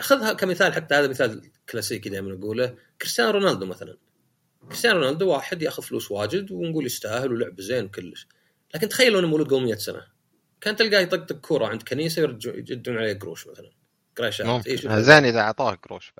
خذها 0.00 0.32
كمثال 0.32 0.72
حتى 0.72 0.94
هذا 0.94 1.08
مثال 1.08 1.50
كلاسيكي 1.68 2.08
دائما 2.08 2.34
أقوله. 2.34 2.74
كريستيانو 3.00 3.30
رونالدو 3.30 3.66
مثلا. 3.66 3.96
كريستيانو 4.66 4.98
رونالدو 4.98 5.28
واحد 5.28 5.62
يأخذ 5.62 5.82
فلوس 5.82 6.10
واجد 6.10 6.52
ونقول 6.52 6.86
يستاهل 6.86 7.32
ولعب 7.32 7.60
زين 7.60 7.84
وكلش 7.84 8.26
لكن 8.74 8.88
تخيل 8.88 9.12
لو 9.12 9.18
إنه 9.18 9.28
مولود 9.28 9.46
قبل 9.46 9.62
100 9.64 9.74
سنة. 9.74 10.06
كان 10.60 10.76
تلقاه 10.76 11.00
يطقطق 11.00 11.36
كورة 11.36 11.66
عند 11.66 11.82
كنيسة 11.82 12.22
يردون 12.22 12.98
عليه 12.98 13.18
قروش 13.18 13.46
مثلا. 13.46 13.70
قريشات 14.18 14.66
إيه 14.66 15.00
زين 15.00 15.24
إذا 15.24 15.40
أعطاه 15.40 15.74
قروش 15.74 16.12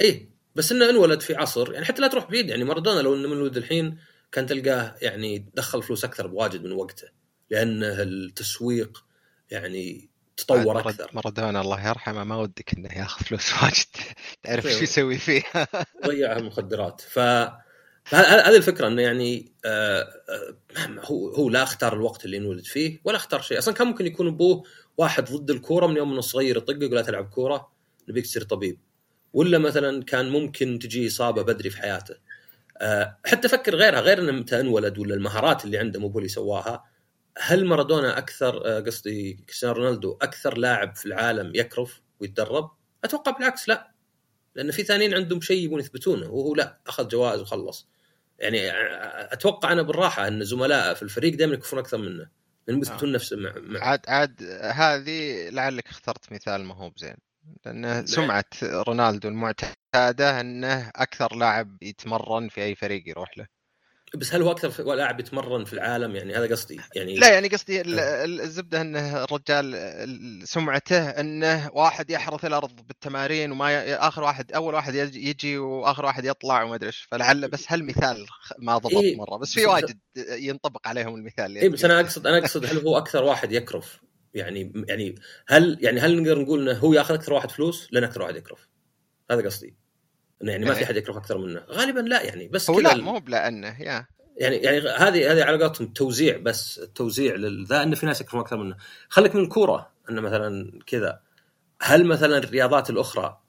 اي 0.00 0.28
بس 0.54 0.72
إنه 0.72 0.90
انولد 0.90 1.20
في 1.20 1.34
عصر 1.34 1.72
يعني 1.72 1.84
حتى 1.84 2.02
لا 2.02 2.08
تروح 2.08 2.30
بعيد 2.30 2.48
يعني 2.48 2.64
مارادونا 2.64 3.00
لو 3.00 3.14
إنه 3.14 3.28
مولود 3.28 3.56
الحين 3.56 3.98
كان 4.32 4.46
تلقاه 4.46 4.94
يعني 5.02 5.50
دخل 5.54 5.82
فلوس 5.82 6.04
أكثر 6.04 6.26
بواجد 6.26 6.64
من 6.64 6.72
وقته 6.72 7.08
لأنه 7.50 8.02
التسويق 8.02 9.04
يعني 9.50 10.08
تطور 10.36 10.80
أكثر. 10.80 11.10
مارادونا 11.12 11.60
الله 11.60 11.88
يرحمه 11.88 12.24
ما 12.24 12.36
ودك 12.36 12.74
إنه 12.74 12.92
ياخذ 12.92 13.24
فلوس 13.24 13.62
واجد. 13.62 14.16
تعرف 14.42 14.66
إيش 14.66 14.82
يسوي 14.82 15.18
فيها. 15.18 15.68
ضيعها 16.06 16.40
مخدرات. 16.40 17.00
ف 17.00 17.18
هذه 18.14 18.56
الفكرة 18.56 18.86
إنه 18.86 19.02
يعني 19.02 19.52
آه, 19.64 20.08
آه، 20.28 20.54
هو 21.04 21.28
هو 21.28 21.50
لا 21.50 21.62
اختار 21.62 21.92
الوقت 21.94 22.24
اللي 22.24 22.36
انولد 22.36 22.64
فيه 22.64 23.00
ولا 23.04 23.16
اختار 23.16 23.40
شيء. 23.40 23.58
أصلا 23.58 23.74
كان 23.74 23.86
ممكن 23.86 24.06
يكون 24.06 24.26
أبوه 24.26 24.62
واحد 24.98 25.32
ضد 25.32 25.50
الكورة 25.50 25.86
من 25.86 25.96
يوم 25.96 26.14
من 26.14 26.20
صغير 26.20 26.56
يطقق 26.56 26.92
لا 26.92 27.02
تلعب 27.02 27.28
كورة 27.28 27.72
نبيك 28.08 28.24
تصير 28.24 28.42
طبيب. 28.42 28.78
ولا 29.32 29.58
مثلا 29.58 30.04
كان 30.04 30.28
ممكن 30.28 30.78
تجي 30.78 31.06
إصابة 31.06 31.42
بدري 31.42 31.70
في 31.70 31.78
حياته. 31.78 32.14
آه، 32.78 33.18
حتى 33.26 33.48
فكر 33.48 33.76
غيرها 33.76 34.00
غير 34.00 34.18
إنه 34.18 34.32
متى 34.32 34.60
انولد 34.60 34.98
ولا 34.98 35.14
المهارات 35.14 35.64
اللي 35.64 35.78
عنده 35.78 36.00
مو 36.00 36.18
اللي 36.18 36.28
سواها. 36.28 36.84
هل 37.38 37.66
مارادونا 37.66 38.18
أكثر 38.18 38.58
قصدي 38.80 39.32
كريستيانو 39.32 39.74
رونالدو 39.74 40.18
أكثر 40.22 40.58
لاعب 40.58 40.96
في 40.96 41.06
العالم 41.06 41.52
يكرف 41.54 42.00
ويتدرب؟ 42.20 42.70
أتوقع 43.04 43.32
بالعكس 43.32 43.68
لا. 43.68 43.90
لأن 44.54 44.70
في 44.70 44.84
ثانيين 44.84 45.14
عندهم 45.14 45.40
شيء 45.40 45.64
يبون 45.64 45.80
يثبتونه 45.80 46.30
وهو 46.30 46.54
لا 46.54 46.78
أخذ 46.86 47.08
جوائز 47.08 47.40
وخلص. 47.40 47.88
يعني 48.38 48.70
أتوقع 49.32 49.72
أنا 49.72 49.82
بالراحة 49.82 50.28
أن 50.28 50.44
زملائه 50.44 50.94
في 50.94 51.02
الفريق 51.02 51.34
دائما 51.34 51.54
يكفون 51.54 51.78
أكثر 51.78 51.98
منه 51.98 52.28
لانهم 52.66 52.82
يثبتون 52.82 53.12
نفسه 53.12 53.36
مع, 53.36 53.52
مع 53.56 53.80
عاد 53.80 54.00
عاد 54.08 54.42
هذه 54.62 55.48
لعلك 55.50 55.88
اخترت 55.88 56.32
مثال 56.32 56.64
ما 56.64 56.74
هو 56.74 56.90
بزين. 56.90 57.16
لأن 57.66 58.06
سمعة 58.06 58.44
رونالدو 58.62 59.28
المعتادة 59.28 60.40
أنه 60.40 60.90
أكثر 60.96 61.36
لاعب 61.36 61.82
يتمرن 61.82 62.48
في 62.48 62.62
أي 62.62 62.74
فريق 62.74 63.08
يروح 63.08 63.38
له. 63.38 63.46
بس 64.14 64.34
هل 64.34 64.42
هو 64.42 64.50
أكثر 64.50 64.94
لاعب 64.94 65.20
يتمرن 65.20 65.64
في 65.64 65.72
العالم؟ 65.72 66.16
يعني 66.16 66.34
هذا 66.34 66.46
قصدي. 66.46 66.80
يعني 66.94 67.16
لا 67.16 67.32
يعني 67.32 67.48
قصدي 67.48 67.82
الزبدة 67.84 68.80
إنه 68.80 69.24
الرجال 69.24 70.48
سمعته 70.48 71.08
إنه 71.08 71.70
واحد 71.72 72.10
يحرث 72.10 72.44
الأرض 72.44 72.86
بالتمارين 72.86 73.52
وما 73.52 74.08
آخر 74.08 74.22
واحد 74.22 74.52
أول 74.52 74.74
واحد 74.74 74.94
يجي 75.14 75.58
وآخر 75.58 76.04
واحد 76.04 76.24
يطلع 76.24 76.62
وما 76.62 76.74
أدري 76.74 76.86
إيش. 76.86 77.08
فلعل 77.10 77.48
بس 77.48 77.72
هالمثال 77.72 78.26
ما 78.58 78.78
ضبط 78.78 78.92
إيه 78.92 79.16
مرة. 79.16 79.36
بس 79.36 79.54
في 79.54 79.66
واجد 79.66 79.98
ينطبق 80.16 80.88
عليهم 80.88 81.14
المثال 81.14 81.56
اي 81.56 81.68
بس 81.68 81.84
أنا 81.84 82.00
اقصد 82.00 82.26
أنا 82.26 82.38
أقصد 82.38 82.66
هل 82.66 82.78
هو 82.78 82.98
أكثر 82.98 83.24
واحد 83.24 83.52
يكرف؟ 83.52 84.00
يعني 84.34 84.84
يعني 84.88 85.14
هل 85.48 85.78
يعني 85.80 86.00
هل 86.00 86.22
نقدر 86.22 86.38
نقول 86.38 86.68
إنه 86.68 86.78
هو 86.78 86.94
ياخذ 86.94 87.14
أكثر 87.14 87.32
واحد 87.32 87.50
فلوس؟ 87.50 87.88
لأن 87.92 88.04
أكثر 88.04 88.22
واحد 88.22 88.36
يكرف. 88.36 88.68
هذا 89.30 89.44
قصدي. 89.44 89.85
يعني 90.40 90.64
ما 90.64 90.74
في 90.74 90.80
إيه. 90.80 90.84
أحد 90.84 90.96
يكره 90.96 91.18
أكثر 91.18 91.38
منه. 91.38 91.62
غالبا 91.70 92.00
لا 92.00 92.22
يعني 92.22 92.48
بس 92.48 92.70
هو 92.70 92.80
لا 92.80 92.96
مو 92.96 93.18
بلأنه 93.18 93.82
يا. 93.82 94.06
يعني 94.36 94.56
يعني 94.56 94.78
هذه 94.78 95.32
هذه 95.32 95.44
على 95.44 95.62
قولتهم 95.62 95.86
توزيع 95.86 96.36
بس 96.36 96.78
التوزيع 96.78 97.34
لذا 97.34 97.82
انه 97.82 97.96
في 97.96 98.06
ناس 98.06 98.20
يكرهون 98.20 98.40
أكثر 98.40 98.56
منه. 98.56 98.76
خليك 99.08 99.34
من 99.34 99.42
الكوره 99.42 99.90
انه 100.10 100.20
مثلا 100.20 100.80
كذا. 100.86 101.20
هل 101.82 102.04
مثلا 102.04 102.38
الرياضات 102.38 102.90
الأخرى 102.90 103.40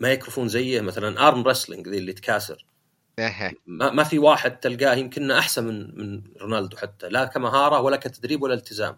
ما 0.00 0.12
يكرفون 0.12 0.48
زيه؟ 0.48 0.80
مثلا 0.80 1.28
ارم 1.28 1.42
رسلينج 1.48 1.88
ذي 1.88 1.98
اللي 1.98 2.12
تكاسر. 2.12 2.66
ما, 3.66 3.90
ما 3.90 4.04
في 4.04 4.18
واحد 4.18 4.60
تلقاه 4.60 4.94
يمكن 4.94 5.30
أحسن 5.30 5.64
من 5.64 5.98
من 5.98 6.22
رونالدو 6.40 6.76
حتى 6.76 7.08
لا 7.08 7.24
كمهارة 7.24 7.80
ولا 7.80 7.96
كتدريب 7.96 8.42
ولا 8.42 8.54
التزام. 8.54 8.96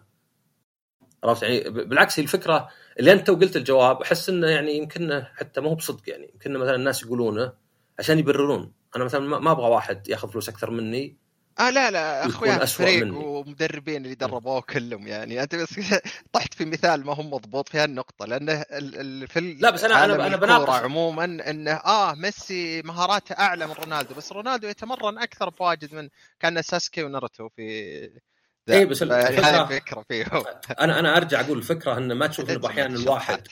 عرفت 1.25 1.43
يعني؟ 1.43 1.69
بالعكس 1.69 2.19
هي 2.19 2.23
الفكرة 2.23 2.69
اللي 2.99 3.13
أنت 3.13 3.29
وقلت 3.29 3.55
الجواب 3.55 4.01
أحس 4.01 4.29
إنه 4.29 4.47
يعني 4.47 4.77
يمكن 4.77 5.23
حتى 5.35 5.61
ما 5.61 5.69
هو 5.69 5.75
بصدق 5.75 6.09
يعني. 6.09 6.29
يمكن 6.33 6.53
مثلا 6.53 6.75
الناس 6.75 7.03
يقولونه 7.03 7.53
عشان 7.99 8.19
يبررون. 8.19 8.73
أنا 8.95 9.03
مثلا 9.03 9.39
ما 9.39 9.51
أبغى 9.51 9.69
واحد 9.69 10.07
يأخذ 10.07 10.29
فلوس 10.29 10.49
أكثر 10.49 10.71
مني. 10.71 11.17
آه 11.59 11.69
لا 11.69 11.91
لا 11.91 12.25
اخويا 12.25 12.63
الفريق 12.63 13.17
ومدربين 13.17 14.03
اللي 14.05 14.15
دربوه 14.15 14.61
كلهم 14.61 15.07
يعني. 15.07 15.43
أنت 15.43 15.55
بس 15.55 15.79
طحت 16.33 16.53
في 16.53 16.65
مثال 16.65 17.05
ما 17.05 17.13
هو 17.13 17.23
مضبوط 17.23 17.69
في 17.69 17.77
هالنقطة 17.77 18.25
لأنه 18.25 18.63
في 19.25 19.57
لا 19.59 19.69
بس 19.69 19.83
أنا 19.83 20.05
أنا 20.05 20.27
أنا 20.27 20.37
بناقش 20.37 20.83
عموما 20.83 21.23
إنه 21.25 21.71
آه 21.71 22.15
ميسي 22.15 22.81
مهاراته 22.81 23.33
أعلى 23.33 23.67
من 23.67 23.73
رونالدو 23.73 24.15
بس 24.15 24.31
رونالدو 24.31 24.67
يتمرن 24.67 25.17
أكثر 25.17 25.49
بواجد 25.49 25.95
من 25.95 26.09
كان 26.39 26.61
ساسكي 26.61 27.03
وناروتو 27.03 27.49
في 27.49 28.09
اي 28.69 28.85
بس 28.85 29.03
الفكرة 29.03 29.63
الفكرة 29.63 30.05
فيهم. 30.09 30.43
أنا 30.81 30.99
أنا 30.99 31.17
أرجع 31.17 31.39
أقول 31.41 31.57
الفكرة 31.57 31.97
انه 31.97 32.13
ما 32.13 32.27
تشوف 32.27 32.49
انه 32.51 32.67
أحيانا 32.67 32.95
الواحد. 32.99 33.47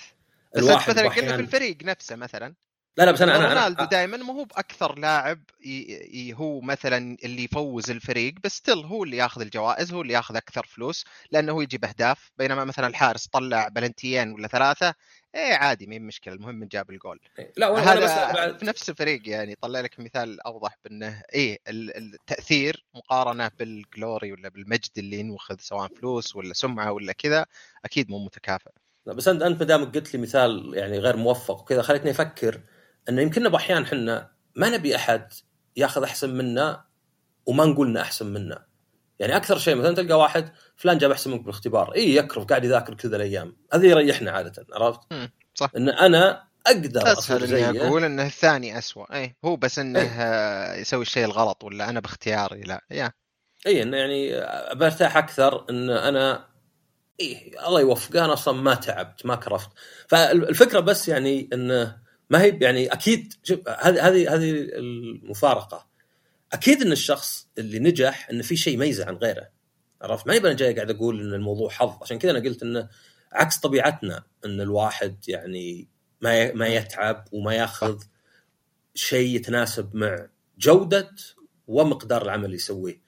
الواحد 0.58 0.94
مثلا 0.94 1.10
قلنا 1.10 1.36
في 1.36 1.42
الفريق 1.42 1.78
نفسه 1.84 2.16
مثلا. 2.16 2.54
لا 2.98 3.04
لا 3.06 3.12
بس 3.12 3.22
أنا 3.22 3.36
أنا, 3.36 3.48
رونالدو 3.48 3.84
دائما 3.86 4.18
ما 4.18 4.34
هو 4.34 4.44
بأكثر 4.46 5.00
لاعب 5.00 5.40
ي- 5.66 6.10
ي- 6.14 6.34
هو 6.34 6.62
مثلا 6.62 7.18
اللي 7.24 7.44
يفوز 7.44 7.92
الفريق 7.92 8.34
بس 8.44 8.52
still 8.58 8.78
هو 8.86 9.04
اللي 9.04 9.18
ياخذ 9.18 9.42
الجوائز 9.42 9.94
هو 9.94 10.02
اللي 10.02 10.14
ياخذ 10.14 10.36
أكثر 10.36 10.66
فلوس 10.66 11.06
لأنه 11.32 11.52
هو 11.52 11.62
يجيب 11.62 11.86
أهداف. 11.86 12.32
بينما 12.38 12.66
مثلا 12.66 12.88
الحارس 12.88 13.28
طلع 13.28 13.68
بلنتيين 13.68 14.32
ولا 14.32 14.48
ثلاثة 14.48 14.94
إيه 15.36 15.54
عادي 15.54 15.88
ما 15.88 15.96
هي 15.96 16.00
مشكلة؟ 16.00 16.34
المهم 16.34 16.56
من 16.56 16.68
جاب 16.68 16.90
الجول. 16.90 17.20
لا 17.58 17.68
وأنا 17.68 17.90
وأنا 17.90 18.00
بس 18.00 18.10
هذا 18.10 18.34
بعد- 18.34 18.60
في 18.60 18.66
نفس 18.66 18.90
الفريق 18.90 19.30
يعني. 19.30 19.56
طلع 19.62 19.80
لك 19.80 20.00
مثال 20.00 20.42
أوضح 20.42 20.78
بأنه 20.84 21.22
إيه 21.34 21.60
ال- 21.68 21.98
التأثير 21.98 22.86
مقارنة 22.96 23.52
بال 23.60 23.81
glory 23.81 24.32
ولا 24.32 24.50
بالمجد 24.50 24.92
اللي 24.98 25.20
ينوخذ 25.20 25.56
سواء 25.60 25.88
فلوس 25.88 26.36
ولا 26.36 26.54
سمعة 26.54 26.92
ولا 26.92 27.14
كذا 27.14 27.46
أكيد 27.86 28.10
مو 28.10 28.26
متكافئ. 28.26 28.72
لا، 29.06 29.14
بس 29.14 29.28
انت 29.28 29.42
أنت 29.42 29.60
ما 29.60 29.66
دامك 29.66 29.96
قلت 29.96 30.14
لي 30.16 30.22
مثال 30.22 30.72
يعني 30.76 30.98
غير 31.00 31.18
موفق 31.18 31.62
وكذا 31.62 31.82
خلتني 31.82 32.12
أفكر 32.12 32.62
إنه 33.10 33.22
يمكن 33.22 33.44
بعض 33.44 33.56
احيان 33.56 33.84
إحنا 33.84 34.32
ما 34.56 34.70
نبي 34.70 34.96
أحد 34.96 35.34
ياخذ 35.76 36.04
أحسن 36.04 36.30
منا 36.30 36.86
وما 37.46 37.66
نقول 37.66 37.88
انه 37.88 38.02
أحسن 38.02 38.26
منا. 38.26 38.66
يعني 39.20 39.36
أكثر 39.36 39.58
شيء 39.58 39.76
مثلا 39.76 39.96
تلقى 39.96 40.20
واحد 40.20 40.52
فلان 40.76 40.98
جاب 40.98 41.12
أحسن 41.12 41.32
منك 41.32 41.42
بالاختبار، 41.42 41.96
اي 41.96 42.16
يكرف 42.16 42.46
قاعد 42.46 42.64
يذاكر 42.64 42.94
كذا 42.94 43.16
الأيام، 43.16 43.58
هذا 43.74 43.86
يريحنا 43.86 44.32
عادة 44.32 44.66
عرفت؟ 44.74 45.00
صح. 45.56 45.72
إن 45.78 45.90
أنا 45.90 46.44
أقدر 46.68 47.12
أسهل 47.12 47.56
إني 47.56 47.82
أقول 47.82 48.04
إنه 48.04 48.26
الثاني 48.26 48.78
اسوء 48.78 49.14
اي 49.14 49.36
هو 49.46 49.56
بس 49.56 49.80
إنه 49.80 50.00
إيه. 50.00 50.08
آه، 50.08 50.76
يسوي 50.76 51.02
الشيء 51.02 51.26
الغلط 51.26 51.64
ولا 51.64 51.90
أنا 51.90 52.00
باختياري 52.00 52.62
لا 52.62 52.86
يا 52.92 53.12
اي 53.68 53.84
إنه 53.84 53.98
يعني 53.98 54.46
برتاح 54.76 55.18
أكثر 55.18 55.66
إن 55.70 55.90
أنا 55.90 56.46
إيه 57.20 57.68
الله 57.68 57.82
يوفقه 57.82 58.26
أنا 58.26 58.34
أصلا 58.34 58.62
ما 58.62 58.76
تعبت 58.76 59.26
ما 59.26 59.36
كرفت 59.36 59.70
فالفكرة 60.08 60.80
بس 60.80 61.08
يعني 61.08 61.50
انه 61.54 62.03
ما 62.34 62.42
هي 62.42 62.58
يعني 62.62 62.88
أكيد 62.88 63.34
شوف 63.44 63.60
هذه 63.70 64.08
هذه 64.08 64.36
هذه 64.36 64.52
المفارقة. 64.74 65.88
أكيد 66.54 66.82
إن 66.82 66.92
الشخص 66.92 67.48
اللي 67.58 67.80
نجح 67.80 68.30
انه 68.30 68.44
في 68.44 68.56
شيء 68.56 68.74
يميزه 68.74 69.06
عن 69.06 69.16
غيره 69.16 69.50
عرفت؟ 70.02 70.28
ما 70.28 70.38
أنا 70.38 70.54
جاي 70.54 70.74
قاعد 70.74 70.92
أقول 70.92 71.22
إن 71.22 71.34
الموضوع 71.34 71.70
حظ. 71.70 72.02
عشان 72.02 72.20
كذا 72.20 72.32
أنا 72.32 72.40
قلت 72.40 72.64
انه 72.64 72.90
عكس 73.32 73.58
طبيعتنا 73.58 74.24
إن 74.46 74.62
الواحد 74.62 75.18
يعني 75.28 75.88
ما 76.22 76.54
ما 76.54 76.68
يتعب 76.68 77.28
وما 77.32 77.54
ياخذ 77.54 78.04
شيء 78.96 79.36
يتناسب 79.36 79.96
مع 79.96 80.28
جودة 80.58 81.12
ومقدار 81.68 82.22
العمل 82.22 82.46
اللي 82.46 82.56
يسويه. 82.56 83.02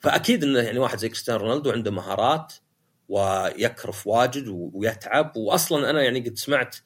فأكيد 0.00 0.44
انه 0.44 0.60
يعني 0.60 0.78
واحد 0.78 0.98
زي 0.98 1.08
كريستيانو 1.08 1.40
رونالدو 1.40 1.70
عنده 1.70 1.90
مهارات 1.90 2.52
ويكرف 3.08 4.06
واجد 4.06 4.48
ويتعب. 4.48 5.36
واصلا 5.36 5.90
أنا 5.90 6.02
يعني 6.02 6.20
قد 6.20 6.36
سمعت 6.38 6.76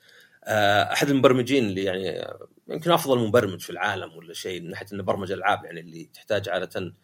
أحد 0.93 1.11
المبرمجين 1.11 1.65
اللي 1.65 1.85
يعني 1.85 2.11
آه، 2.11 2.49
يمكن 2.69 2.91
أفضل 2.91 3.19
مبرمج 3.19 3.61
في 3.61 3.71
العالم 3.71 4.17
ولا 4.17 4.35
شيء 4.35 4.61
من 4.61 4.71
ناحية 4.71 4.87
إنه 4.93 5.03
برمج 5.03 5.33
ألعاب 5.33 5.65
يعني 5.65 5.81
اللي 5.81 6.05
تحتاج 6.05 6.49
عادة 6.49 6.95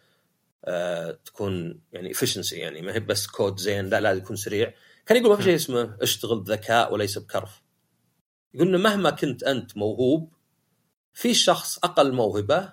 آه، 0.64 1.18
تكون 1.24 1.80
يعني 1.92 2.10
efficiency 2.10 2.56
يعني 2.56 2.82
ما 2.82 2.94
هي 2.94 3.00
بس 3.00 3.26
كود 3.26 3.58
زين 3.58 3.88
لا 3.88 4.00
لا 4.00 4.12
يكون 4.12 4.36
سريع. 4.36 4.74
كان 5.06 5.16
يقول 5.18 5.30
ما 5.30 5.36
في 5.36 5.42
شيء 5.42 5.54
اسمه 5.54 5.96
اشتغل 6.02 6.40
بذكاء 6.40 6.92
وليس 6.92 7.18
بكرف. 7.18 7.62
يقول 8.54 8.68
إنه 8.68 8.78
مهما 8.78 9.10
كنت 9.10 9.42
أنت 9.42 9.76
موهوب 9.76 10.32
في 11.12 11.34
شخص 11.34 11.78
أقل 11.78 12.12
موهبة 12.12 12.72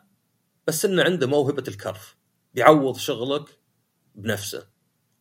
بس 0.67 0.86
إنه 0.86 1.03
عنده 1.03 1.27
موهبة 1.27 1.63
الكرف. 1.67 2.17
بيعوض 2.53 2.97
شغلك 2.97 3.45
بنفسه. 4.15 4.67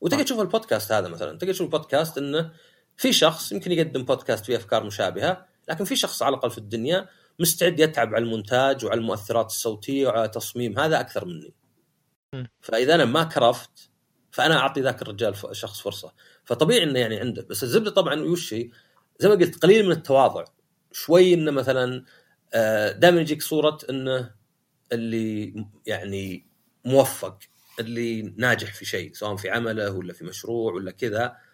وتقدر 0.00 0.22
تشوف 0.22 0.40
البودكاست 0.40 0.92
هذا 0.92 1.08
مثلا. 1.08 1.38
تقدر 1.38 1.52
تشوف 1.52 1.66
البودكاست 1.66 2.18
إنه 2.18 2.52
في 3.00 3.12
شخص 3.12 3.52
يمكن 3.52 3.72
يقدم 3.72 4.02
بودكاست 4.02 4.44
فيه 4.44 4.56
أفكار 4.56 4.84
مشابهة 4.84 5.46
لكن 5.68 5.84
في 5.84 5.96
شخص 5.96 6.22
على 6.22 6.34
الأقل 6.34 6.50
في 6.50 6.58
الدنيا 6.58 7.08
مستعد 7.38 7.80
يتعب 7.80 8.14
على 8.14 8.24
المونتاج 8.24 8.84
وعلى 8.84 9.00
المؤثرات 9.00 9.46
الصوتية 9.46 10.06
وعلى 10.06 10.28
تصميم 10.28 10.78
هذا 10.78 11.00
أكثر 11.00 11.24
مني. 11.24 11.54
فإذا 12.60 12.94
أنا 12.94 13.04
ما 13.04 13.24
كرفت 13.24 13.90
فأنا 14.30 14.58
أعطي 14.58 14.80
ذاك 14.80 15.02
الرجال 15.02 15.36
شخص 15.52 15.80
فرصة. 15.80 16.12
فطبيعي 16.44 16.82
إنه 16.82 16.98
يعني 16.98 17.20
عنده. 17.20 17.46
بس 17.50 17.62
الزبدة 17.62 17.90
طبعا 17.90 18.20
وش 18.20 18.54
هي؟ 18.54 18.70
زي 19.18 19.28
ما 19.28 19.34
قلت 19.34 19.62
قليل 19.62 19.86
من 19.86 19.92
التواضع. 19.92 20.44
شوي 20.92 21.34
إنه 21.34 21.50
مثلا 21.50 22.04
دائما 22.98 23.20
يجيك 23.20 23.42
صورة 23.42 23.78
إنه 23.90 24.34
اللي 24.92 25.66
يعني 25.86 26.46
موفق 26.84 27.38
اللي 27.80 28.22
ناجح 28.36 28.74
في 28.74 28.84
شيء 28.84 29.12
سواء 29.12 29.36
في 29.36 29.50
عمله 29.50 29.90
ولا 29.90 30.12
في 30.12 30.24
مشروع 30.24 30.72
ولا 30.72 30.90
كذا. 30.90 31.49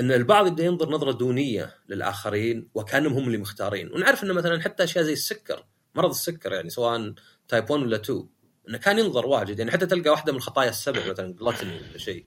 إن 0.00 0.12
البعض 0.12 0.46
يبدأ 0.46 0.64
ينظر 0.64 0.90
نظرة 0.90 1.12
دونية 1.12 1.74
للآخرين 1.88 2.68
وكأنهم 2.74 3.12
هم 3.12 3.26
اللي 3.26 3.38
مختارين. 3.38 3.92
ونعرف 3.92 4.24
انه 4.24 4.34
مثلا 4.34 4.62
حتى 4.62 4.84
أشياء 4.84 5.04
زي 5.04 5.12
السكر 5.12 5.66
مرض 5.94 6.10
السكر 6.10 6.52
يعني 6.52 6.70
سواء 6.70 7.14
تايب 7.48 7.70
1 7.70 7.82
ولا 7.82 7.96
2 7.96 8.28
إنه 8.68 8.78
كان 8.78 8.98
ينظر 8.98 9.26
واجد. 9.26 9.58
يعني 9.58 9.70
حتى 9.70 9.86
تلقى 9.86 10.10
واحدة 10.10 10.32
من 10.32 10.38
الخطايا 10.38 10.68
السبع 10.68 11.06
مثلا 11.10 11.32
جلوتني 11.32 11.76
ولا 11.76 11.98
شيء. 11.98 12.26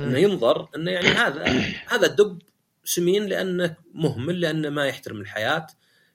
إنه 0.00 0.18
ينظر 0.18 0.68
إنه 0.76 0.90
يعني 0.90 1.08
هذا 1.08 1.44
هذا 1.86 2.06
دب 2.06 2.38
سمين 2.84 3.26
لأنه 3.26 3.76
مهمل 3.94 4.40
لأنه 4.40 4.70
ما 4.70 4.86
يحترم 4.86 5.20
الحياة 5.20 5.66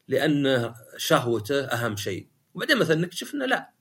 لأنه 0.07 0.75
شهوته 0.97 1.65
أهم 1.65 1.95
شيء. 1.95 2.27
وبعدين 2.53 2.77
مثلا 2.77 2.95
نكتشف 2.95 3.33
إنه 3.33 3.45
لا 3.45 3.71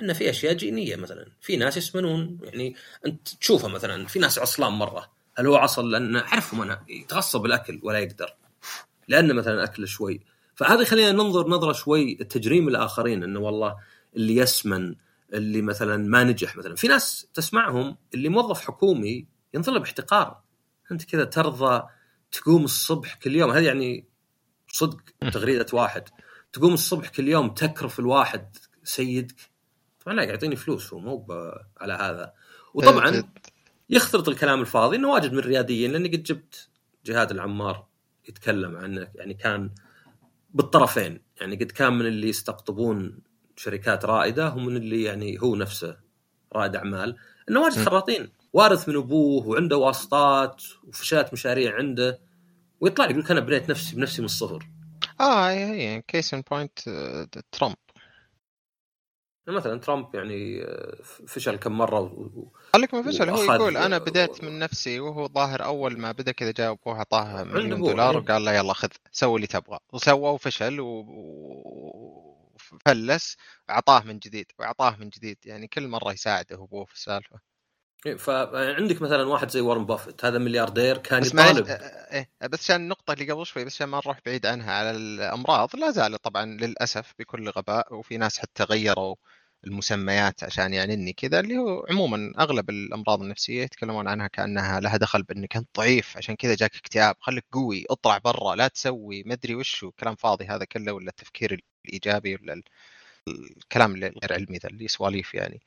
ان 0.00 0.12
في 0.12 0.30
أشياء 0.30 0.52
جينية 0.52 0.96
مثلا. 0.96 1.26
في 1.40 1.56
ناس 1.56 1.76
يسمنون 1.76 2.38
يعني 2.42 2.76
أنت 3.06 3.28
تشوفها 3.28 3.68
مثلا 3.68 4.06
في 4.06 4.18
ناس 4.18 4.38
عصلان 4.38 4.72
مرة. 4.72 5.13
هل 5.38 5.46
هو 5.46 5.56
عصل 5.56 5.90
لأن 5.90 6.16
أعرفهم 6.16 6.62
أنا 6.62 6.84
يتغصب 6.88 7.46
الاكل 7.46 7.80
ولا 7.82 7.98
يقدر. 7.98 8.34
لأن 9.08 9.36
مثلا 9.36 9.64
اكله 9.64 9.86
شوي. 9.86 10.20
فهذا 10.54 10.82
يخلينا 10.82 11.12
ننظر 11.12 11.48
نظرة 11.48 11.72
شوي 11.72 12.14
تجريم 12.14 12.68
الآخرين 12.68 13.22
إنه 13.22 13.40
والله 13.40 13.76
اللي 14.16 14.36
يسمن 14.36 14.94
اللي 15.32 15.62
مثلا 15.62 15.96
ما 15.96 16.24
نجح 16.24 16.56
مثلا. 16.56 16.74
في 16.74 16.88
ناس 16.88 17.26
تسمعهم 17.34 17.96
اللي 18.14 18.28
موظف 18.28 18.60
حكومي 18.60 19.26
ينظر 19.54 19.72
له 19.72 19.78
باحتقار. 19.78 20.40
أنت 20.92 21.04
كذا 21.04 21.24
ترضى 21.24 21.88
تقوم 22.32 22.64
الصبح 22.64 23.14
كل 23.14 23.36
يوم. 23.36 23.50
هذه 23.50 23.64
يعني 23.64 24.08
صدق 24.72 25.00
تغريدة 25.32 25.66
واحد. 25.72 26.08
تقوم 26.52 26.74
الصبح 26.74 27.08
كل 27.08 27.28
يوم 27.28 27.54
تكرف 27.54 27.98
الواحد 27.98 28.56
سيدك. 28.84 29.36
طبعا 30.04 30.16
لا 30.16 30.22
يعطيني 30.22 30.56
فلوس 30.56 30.92
هو 30.92 30.98
مو 30.98 31.26
على 31.80 31.92
هذا. 31.92 32.32
وطبعا 32.74 33.22
يختلط 33.90 34.28
الكلام 34.28 34.60
الفاضي 34.60 34.96
إنه 34.96 35.10
واجد 35.10 35.32
من 35.32 35.38
الرياديين 35.38 35.92
لأني 35.92 36.08
قد 36.08 36.22
جبت 36.22 36.68
جهاد 37.06 37.30
العمار 37.30 37.86
يتكلم 38.28 38.76
عنه 38.76 39.08
يعني 39.14 39.34
كان 39.34 39.70
بالطرفين. 40.54 41.20
يعني 41.40 41.56
قد 41.56 41.70
كان 41.70 41.92
من 41.92 42.06
اللي 42.06 42.28
يستقطبون 42.28 43.18
شركات 43.56 44.04
رائدة 44.04 44.54
ومن 44.54 44.76
اللي 44.76 45.02
يعني 45.02 45.40
هو 45.42 45.56
نفسه 45.56 45.96
رائد 46.52 46.76
أعمال. 46.76 47.16
إنه 47.50 47.60
واجد. 47.60 47.84
خراطين 47.84 48.28
وارث 48.52 48.88
من 48.88 48.96
أبوه 48.96 49.46
وعنده 49.46 49.76
واسطات 49.76 50.62
وفشلت 50.84 51.32
مشاريع 51.32 51.76
عنده 51.76 52.20
ويطلع 52.80 53.04
لي 53.04 53.10
يقول 53.10 53.24
لك 53.24 53.30
أنا 53.30 53.40
بنيت 53.40 53.70
نفسي 53.70 53.96
بنفسي 53.96 54.22
من 54.22 54.26
الصفر. 54.26 54.68
آه 55.20 55.50
هي 55.50 55.64
هي 55.64 56.02
case 56.08 56.34
in 56.34 56.42
point 56.50 56.78
ترامب. 57.52 57.76
مثلا 59.52 59.80
ترامب 59.80 60.14
يعني 60.14 60.62
آه، 60.62 60.96
فشل 61.26 61.56
كم 61.56 61.72
مرة 61.72 62.00
و... 62.00 62.48
خليك 62.72 62.94
من 62.94 63.02
فشل 63.02 63.30
هو 63.30 63.42
يقول 63.42 63.76
أنا 63.76 63.98
بديت 63.98 64.44
من 64.44 64.58
نفسي 64.58 65.00
وهو 65.00 65.28
ظاهر 65.28 65.64
أول 65.64 65.98
ما 65.98 66.12
بدأ 66.12 66.32
كذا 66.32 66.50
جاء 66.50 66.72
ابوه 66.72 66.98
اعطاه 66.98 67.44
مليون 67.44 67.80
دولار 67.82 68.10
إيه. 68.10 68.22
وقال 68.22 68.44
له 68.44 68.52
يلا 68.52 68.72
خذ 68.72 68.88
سوي 69.12 69.36
اللي 69.36 69.46
تبغى. 69.46 69.78
وسوى 69.92 70.30
وفشل 70.30 70.80
وفلس 72.84 73.36
أعطاه 73.70 74.02
من 74.04 74.18
جديد 74.18 74.46
واعطاه 74.58 74.96
من 74.96 75.08
جديد. 75.08 75.38
يعني 75.44 75.66
كل 75.68 75.88
مرة 75.88 76.12
يساعده 76.12 76.56
ابوه 76.56 76.84
في 76.84 76.94
السالفة. 76.94 77.53
فعندك 78.18 79.02
مثلا 79.02 79.22
واحد 79.22 79.50
زي 79.50 79.60
وارن 79.60 79.86
بافيت 79.86 80.24
هذا 80.24 80.38
ملياردير 80.38 80.98
كان 80.98 81.20
بس 81.20 81.34
يطالب. 81.34 81.66
آه، 81.68 81.74
إيه 82.14 82.30
بس 82.48 82.60
عشان 82.64 82.76
النقطة 82.76 83.12
اللي 83.12 83.32
قبل 83.32 83.46
شوي 83.46 83.64
بس 83.64 83.74
عشان 83.74 83.86
ما 83.88 83.98
نروح 83.98 84.18
بعيد 84.26 84.46
عنها 84.46 84.72
على 84.72 84.90
الأمراض 84.90 85.76
لا 85.76 85.90
زال 85.90 86.22
طبعا 86.22 86.44
للأسف 86.46 87.12
بكل 87.18 87.48
غباء 87.50 87.94
وفي 87.94 88.16
ناس 88.16 88.38
حتى 88.38 88.62
غيروا 88.64 89.16
المسميات 89.66 90.44
عشان 90.44 90.74
يعنني 90.74 91.12
كذا 91.12 91.40
اللي 91.40 91.58
هو 91.58 91.86
عموما 91.90 92.32
أغلب 92.38 92.70
الأمراض 92.70 93.22
النفسية 93.22 93.62
يتكلمون 93.62 94.08
عنها 94.08 94.26
كأنها 94.26 94.80
لها 94.80 94.96
دخل 94.96 95.22
بأنك 95.22 95.56
أنت 95.56 95.68
ضعيف 95.76 96.16
عشان 96.16 96.34
كذا 96.36 96.54
جاك 96.54 96.76
اكتئاب 96.76 97.16
خليك 97.20 97.44
قوي 97.52 97.84
اطلع 97.90 98.18
برا 98.18 98.54
لا 98.54 98.68
تسوي 98.68 99.22
مدري 99.26 99.54
وشو 99.54 99.90
كلام 99.90 100.14
فاضي 100.16 100.44
هذا 100.44 100.64
كله 100.64 100.92
ولا 100.92 101.08
التفكير 101.08 101.60
الإيجابي 101.86 102.34
ولا 102.36 102.52
ال- 102.52 102.62
الكلام 103.28 103.94
اللي 103.94 104.06
غير 104.08 104.32
علمي 104.32 104.58
ذا 104.58 104.68
اللي 104.68 104.88
سواليف 104.88 105.34
يعني. 105.34 105.60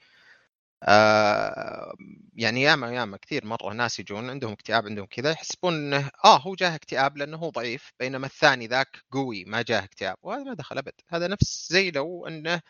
آه 0.84 1.94
يعني 2.36 2.62
ياما 2.62 2.92
ياما 2.96 3.18
كثير 3.18 3.46
مرة 3.46 3.74
ناس 3.74 4.00
يجون 4.00 4.30
عندهم 4.30 4.52
اكتئاب 4.54 4.86
عندهم 4.86 5.06
كذا 5.06 5.32
يحسبون 5.32 5.74
إنه 5.74 6.10
آه 6.26 6.38
هو 6.40 6.56
جاه 6.56 6.76
اكتئاب 6.76 7.18
لأنه 7.18 7.38
هو 7.38 7.50
ضعيف 7.50 7.92
بينما 8.00 8.26
الثاني 8.28 8.68
ذاك 8.68 8.98
قوي 9.12 9.46
ما 9.46 9.62
جاه 9.62 9.84
اكتئاب 9.84 10.18
وهذا 10.24 10.44
ما 10.44 10.54
دخل 10.54 10.78
أبد 10.78 10.94
هذا 11.10 11.28
نفس 11.28 11.68
زي 11.72 11.92
لو 11.92 12.28
إنه 12.28 12.62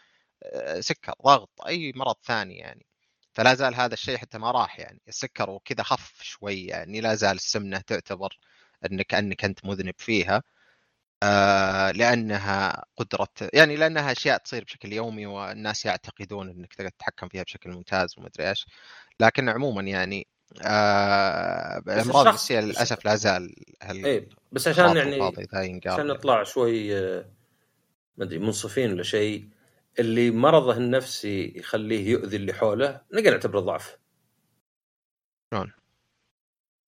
آه، 0.43 0.79
سكر 0.79 1.13
ضغط 1.25 1.49
أي 1.67 1.93
مرض 1.95 2.15
ثاني 2.23 2.57
يعني. 2.57 2.85
فلا 3.33 3.53
زال 3.55 3.75
هذا 3.75 3.93
الشيء 3.93 4.17
حتى 4.17 4.37
ما 4.37 4.51
راح 4.51 4.79
يعني 4.79 5.01
السكر 5.07 5.49
وكذا 5.49 5.83
خف 5.83 6.21
شوي 6.23 6.65
يعني 6.65 7.01
لا 7.01 7.15
زال 7.15 7.35
السمنة 7.35 7.79
تعتبر 7.79 8.39
إنك 8.91 9.13
أنك 9.13 9.45
أنت 9.45 9.65
مذنب 9.65 9.93
فيها. 9.97 10.43
آه 11.23 11.91
لأنها 11.91 12.85
قدرة 12.97 13.49
يعني 13.53 13.75
لأنها 13.75 14.11
أشياء 14.11 14.37
تصير 14.37 14.63
بشكل 14.63 14.93
يومي 14.93 15.25
والناس 15.25 15.85
يعتقدون 15.85 16.49
إنك 16.49 16.73
تقدر 16.73 16.89
تتحكم 16.89 17.27
فيها 17.27 17.43
بشكل 17.43 17.69
ممتاز 17.69 18.15
وما 18.17 18.27
أدري 18.27 18.49
إيش. 18.49 18.65
لكن 19.19 19.49
عموما 19.49 19.81
يعني 19.81 20.27
آه 20.61 21.77
الامراض 21.87 22.27
النفسيه 22.27 22.59
للأسف 22.59 23.05
لا 23.05 23.15
زال 23.15 23.55
هل 23.81 24.05
إيه 24.05 24.29
بس 24.51 24.67
عشان 24.67 24.97
يعني 24.97 25.81
عشان 25.85 26.07
نطلع 26.07 26.43
شوي 26.43 26.93
ما 28.17 28.23
أدري 28.23 28.39
منصفين 28.39 28.93
ولا 28.93 29.03
شيء 29.03 29.49
اللي 29.99 30.31
مرضه 30.31 30.77
النفسي 30.77 31.53
يخليه 31.55 32.09
يؤذي 32.09 32.37
اللي 32.37 32.53
حوله 32.53 33.01
نقدر 33.13 33.31
نعتبره 33.31 33.59
ضعف. 33.59 33.97
شلون؟ 35.53 35.71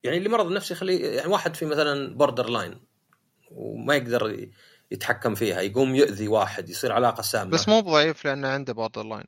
يعني 0.04 0.18
اللي 0.18 0.30
مرض 0.30 0.46
النفسي 0.46 0.74
يخليه 0.74 1.16
يعني 1.16 1.28
واحد 1.28 1.56
في 1.56 1.66
مثلا 1.66 2.16
borderline 2.16 2.89
وما 3.52 3.96
يقدر 3.96 4.48
يتحكم 4.92 5.36
فيها 5.36 5.62
يقوم 5.62 5.96
يؤذي 5.96 6.28
واحد 6.28 6.70
يصير 6.70 6.92
علاقة 6.92 7.22
سامة 7.22 7.52
بس 7.52 7.70
مو 7.70 7.80
ضعيف 7.80 8.26
لأنه 8.26 8.48
عنده 8.48 8.74
borderline 8.74 9.26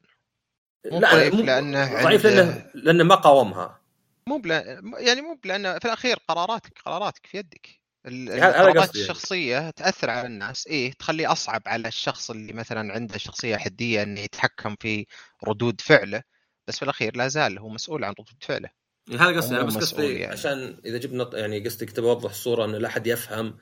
مو 0.91 0.99
لا 0.99 1.11
ضعيف 1.11 1.33
لأنه 1.33 2.03
ضعيف 2.03 2.25
لأنه 2.25 2.71
لأنه 2.73 3.03
ما 3.03 3.15
قاومها 3.15 3.81
مو 4.27 4.37
بلا 4.37 4.81
يعني 4.97 5.21
مو 5.21 5.37
لأنه 5.45 5.79
في 5.79 5.85
الأخير 5.85 6.17
قراراتك 6.27 6.79
قراراتك 6.85 7.25
في 7.25 7.37
يدك 7.37 7.81
القرارات 8.05 8.75
يعني. 8.75 8.89
الشخصية 8.89 9.53
يعني. 9.53 9.71
تأثر 9.71 10.09
على 10.09 10.27
الناس 10.27 10.67
إيه 10.67 10.93
تخلي 10.93 11.27
أصعب 11.27 11.61
على 11.65 11.87
الشخص 11.87 12.31
اللي 12.31 12.53
مثلا 12.53 12.93
عنده 12.93 13.17
شخصية 13.17 13.57
حدية 13.57 14.03
إنه 14.03 14.19
يتحكم 14.19 14.75
في 14.79 15.05
ردود 15.47 15.81
فعله 15.81 16.23
بس 16.67 16.77
في 16.77 16.83
الأخير 16.83 17.17
لا 17.17 17.27
زال 17.27 17.59
هو 17.59 17.69
مسؤول 17.69 18.03
عن 18.03 18.11
ردود 18.11 18.37
فعله 18.39 18.69
هذا 19.09 19.37
قصدي 19.37 19.55
أنا 19.55 19.63
بس 19.63 19.77
قصدي 19.77 20.13
يعني. 20.13 20.33
عشان 20.33 20.81
إذا 20.85 20.97
جبنا 20.97 21.29
يعني 21.33 21.59
قصدي 21.59 21.85
كنت 21.85 21.99
بوضح 21.99 22.29
الصورة 22.29 22.65
إنه 22.65 22.77
لا 22.77 22.87
أحد 22.87 23.07
يفهم 23.07 23.57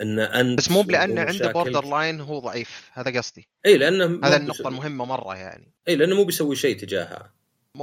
إن 0.00 0.18
أنت 0.18 0.58
بس 0.58 0.70
مو 0.70 0.82
بلأنه 0.82 1.20
عنده 1.20 1.52
borderline 1.52 2.20
هو 2.20 2.38
ضعيف. 2.38 2.90
هذا 2.92 3.18
قصدي. 3.18 3.48
إي 3.66 3.78
لأنه 3.78 4.20
هذا 4.24 4.36
النقطة 4.36 4.68
المهمة 4.68 5.04
مرة 5.04 5.36
يعني. 5.36 5.74
إي 5.88 5.96
لأنه 5.96 6.16
مو 6.16 6.24
بيسوي 6.24 6.56
شيء 6.56 6.78
تجاهها 6.78 7.34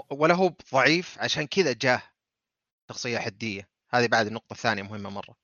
ولا 0.09 0.33
هو 0.33 0.53
ضعيف 0.73 1.15
عشان 1.19 1.47
كذا 1.47 1.73
جاه 1.73 2.01
شخصيه 2.89 3.19
حدية. 3.19 3.69
هذه 3.89 4.07
بعد 4.07 4.27
النقطة 4.27 4.53
الثانية 4.53 4.83
مهمة 4.83 5.09
مرة. 5.09 5.35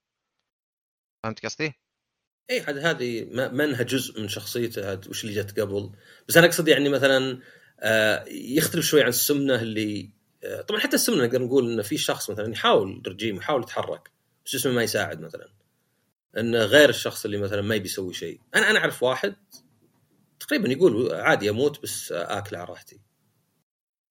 فهمت 1.23 1.45
قصدي؟ 1.45 1.73
إي 2.49 2.62
هذه 2.62 3.27
ما 3.32 3.65
انها 3.65 3.84
جزء 3.84 4.21
من 4.21 4.27
شخصيته 4.27 5.10
وش 5.10 5.23
اللي 5.23 5.41
جت 5.41 5.60
قبل. 5.60 5.91
بس 6.27 6.38
أنا 6.38 6.45
أقصد 6.47 6.67
يعني 6.67 6.89
مثلا 6.89 7.39
آه، 7.80 8.25
يختلف 8.27 8.86
شوي 8.86 9.01
عن 9.01 9.10
السمنة 9.10 9.56
اللي 9.56 10.10
آه، 10.43 10.62
طبعا 10.62 10.80
حتى 10.80 10.95
السمنة 10.95 11.25
نقدر 11.25 11.43
نقول 11.43 11.71
إن 11.71 11.82
في 11.82 11.97
شخص 11.97 12.30
مثلا 12.30 12.51
يحاول 12.51 13.03
رجيم 13.08 13.36
يحاول 13.36 13.63
يتحرك 13.63 14.12
بس 14.45 14.56
جسمه 14.56 14.73
ما 14.73 14.84
يساعد 14.84 15.21
مثلا. 15.21 15.49
انه 16.38 16.58
غير 16.58 16.89
الشخص 16.89 17.26
اللي 17.26 17.38
مثلا 17.38 17.62
ما 17.62 17.76
يبي 17.76 17.86
يسوي 17.86 18.13
شيء. 18.13 18.39
أنا 18.56 18.69
أنا 18.69 18.80
أعرف 18.80 19.04
واحد 19.04 19.36
تقريبا 20.39 20.69
يقول 20.69 21.13
عادي 21.13 21.50
أموت 21.50 21.84
بس 21.84 22.12
اكل 22.12 22.56
على 22.56 22.65
راحتي. 22.65 23.02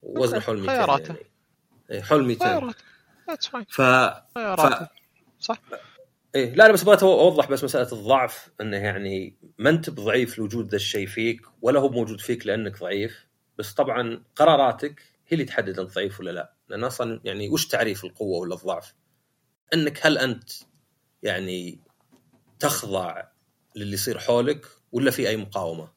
وزنه 0.02 0.40
حول 0.40 0.58
200 0.58 0.72
خياراته. 0.72 1.14
يعني. 1.14 1.30
إيه، 1.90 2.02
حول 2.02 2.24
200 2.24 2.74
ف... 3.68 3.82
ف... 4.38 4.88
صح. 5.40 5.60
إيه 6.34 6.54
لا 6.54 6.64
أنا 6.64 6.72
بس 6.72 6.82
أبغى 6.82 7.02
أوضح 7.02 7.50
بس 7.50 7.64
مسألة 7.64 7.92
الضعف 7.92 8.48
إنه 8.60 8.76
يعني 8.76 9.36
ما 9.58 9.70
أنت 9.70 9.90
بضعيف 9.90 10.38
لوجود 10.38 10.68
ذا 10.68 10.76
الشيء 10.76 11.06
فيك 11.06 11.40
ولا 11.62 11.80
هو 11.80 11.88
موجود 11.88 12.20
فيك 12.20 12.46
لأنك 12.46 12.80
ضعيف 12.80 13.26
بس 13.58 13.72
طبعا 13.72 14.24
قراراتك 14.36 15.00
هي 15.00 15.32
اللي 15.32 15.44
تحدد 15.44 15.78
أنت 15.78 15.94
ضعيف 15.94 16.20
ولا 16.20 16.30
لا. 16.30 16.54
لأن 16.68 16.84
أصلا 16.84 17.20
يعني 17.24 17.48
وش 17.48 17.66
تعريف 17.66 18.04
القوة 18.04 18.38
ولا 18.38 18.54
الضعف؟ 18.54 18.94
إنك 19.74 20.06
هل 20.06 20.18
أنت 20.18 20.50
يعني 21.22 21.80
تخضع 22.58 23.22
للي 23.76 23.92
يصير 23.92 24.18
حولك 24.18 24.66
ولا 24.92 25.10
في 25.10 25.28
أي 25.28 25.36
مقاومة؟ 25.36 25.88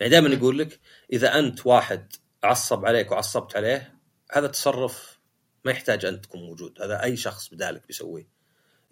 يعني 0.00 0.10
دائما 0.10 0.28
يقول 0.28 0.58
لك 0.58 0.80
إذا 1.12 1.38
أنت 1.38 1.66
واحد 1.66 2.12
عصب 2.44 2.86
عليك 2.86 3.12
وعصبت 3.12 3.56
عليه 3.56 3.98
هذا 4.32 4.46
تصرف 4.46 5.20
ما 5.64 5.70
يحتاج 5.70 6.04
انت 6.04 6.24
تكون 6.24 6.40
موجود. 6.40 6.82
هذا 6.82 7.02
أي 7.02 7.16
شخص 7.16 7.54
بدالك 7.54 7.86
بيسويه. 7.86 8.28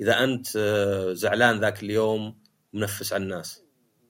إذا 0.01 0.25
أنت 0.25 0.46
آه، 0.57 1.12
زعلان 1.12 1.61
ذاك 1.61 1.83
اليوم 1.83 2.42
منفس 2.72 3.12
على 3.12 3.22
الناس 3.22 3.62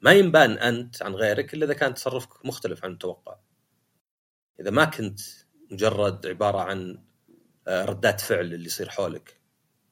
ما 0.02 0.12
ينبان 0.12 0.50
أنت 0.50 1.02
عن 1.02 1.14
غيرك 1.14 1.54
إلا 1.54 1.64
إذا 1.64 1.74
كان 1.74 1.94
تصرفك 1.94 2.46
مختلف 2.46 2.84
عن 2.84 2.90
المتوقع. 2.90 3.36
إذا 4.60 4.70
ما 4.70 4.84
كنت 4.84 5.20
مجرد 5.70 6.26
عبارة 6.26 6.60
عن 6.60 6.98
آه، 7.68 7.84
ردات 7.84 8.20
فعل 8.20 8.54
اللي 8.54 8.66
يصير 8.66 8.88
حولك 8.88 9.40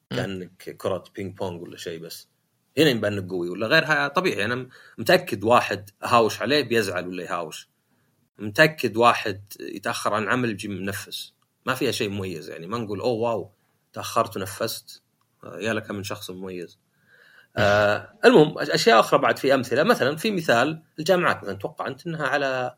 كأنك 0.09 0.75
كرة 0.77 1.03
ping 1.15 1.37
pong 1.37 1.61
ولا 1.61 1.77
شيء 1.77 1.99
بس. 1.99 2.30
هنا 2.77 2.89
ينبان 2.89 3.13
انك 3.13 3.29
قوي 3.29 3.49
ولا 3.49 3.67
غيرها 3.67 4.07
طبيعي 4.07 4.45
أنا 4.45 4.67
متأكد 4.97 5.43
واحد 5.43 5.89
هاوش 6.03 6.41
عليه 6.41 6.61
بيزعل 6.61 7.07
ولا 7.07 7.23
يهاوش. 7.23 7.69
متأكد 8.39 8.97
واحد 8.97 9.53
يتأخر 9.59 10.13
عن 10.13 10.27
عمل 10.27 10.49
بيجي 10.49 10.67
منفّس 10.67 11.33
ما 11.65 11.75
فيها 11.75 11.91
شيء 11.91 12.09
مميز 12.09 12.49
يعني 12.49 12.67
ما 12.67 12.77
نقول 12.77 12.99
أوه 12.99 13.13
wow 13.13 13.51
تأخرت 13.93 14.37
ونفست 14.37 15.03
يا 15.43 15.73
لك 15.73 15.91
من 15.91 16.03
شخص 16.03 16.29
مميز. 16.31 16.79
آه 17.57 18.13
المهم 18.25 18.59
أشياء 18.59 18.99
أخرى 18.99 19.19
بعد 19.19 19.37
في 19.37 19.53
أمثلة. 19.53 19.83
مثلا 19.83 20.15
في 20.15 20.31
مثال 20.31 20.83
الجامعات 20.99 21.37
مثلا 21.37 21.51
أتوقع 21.51 21.87
أنت 21.87 22.07
إنها 22.07 22.27
على 22.27 22.75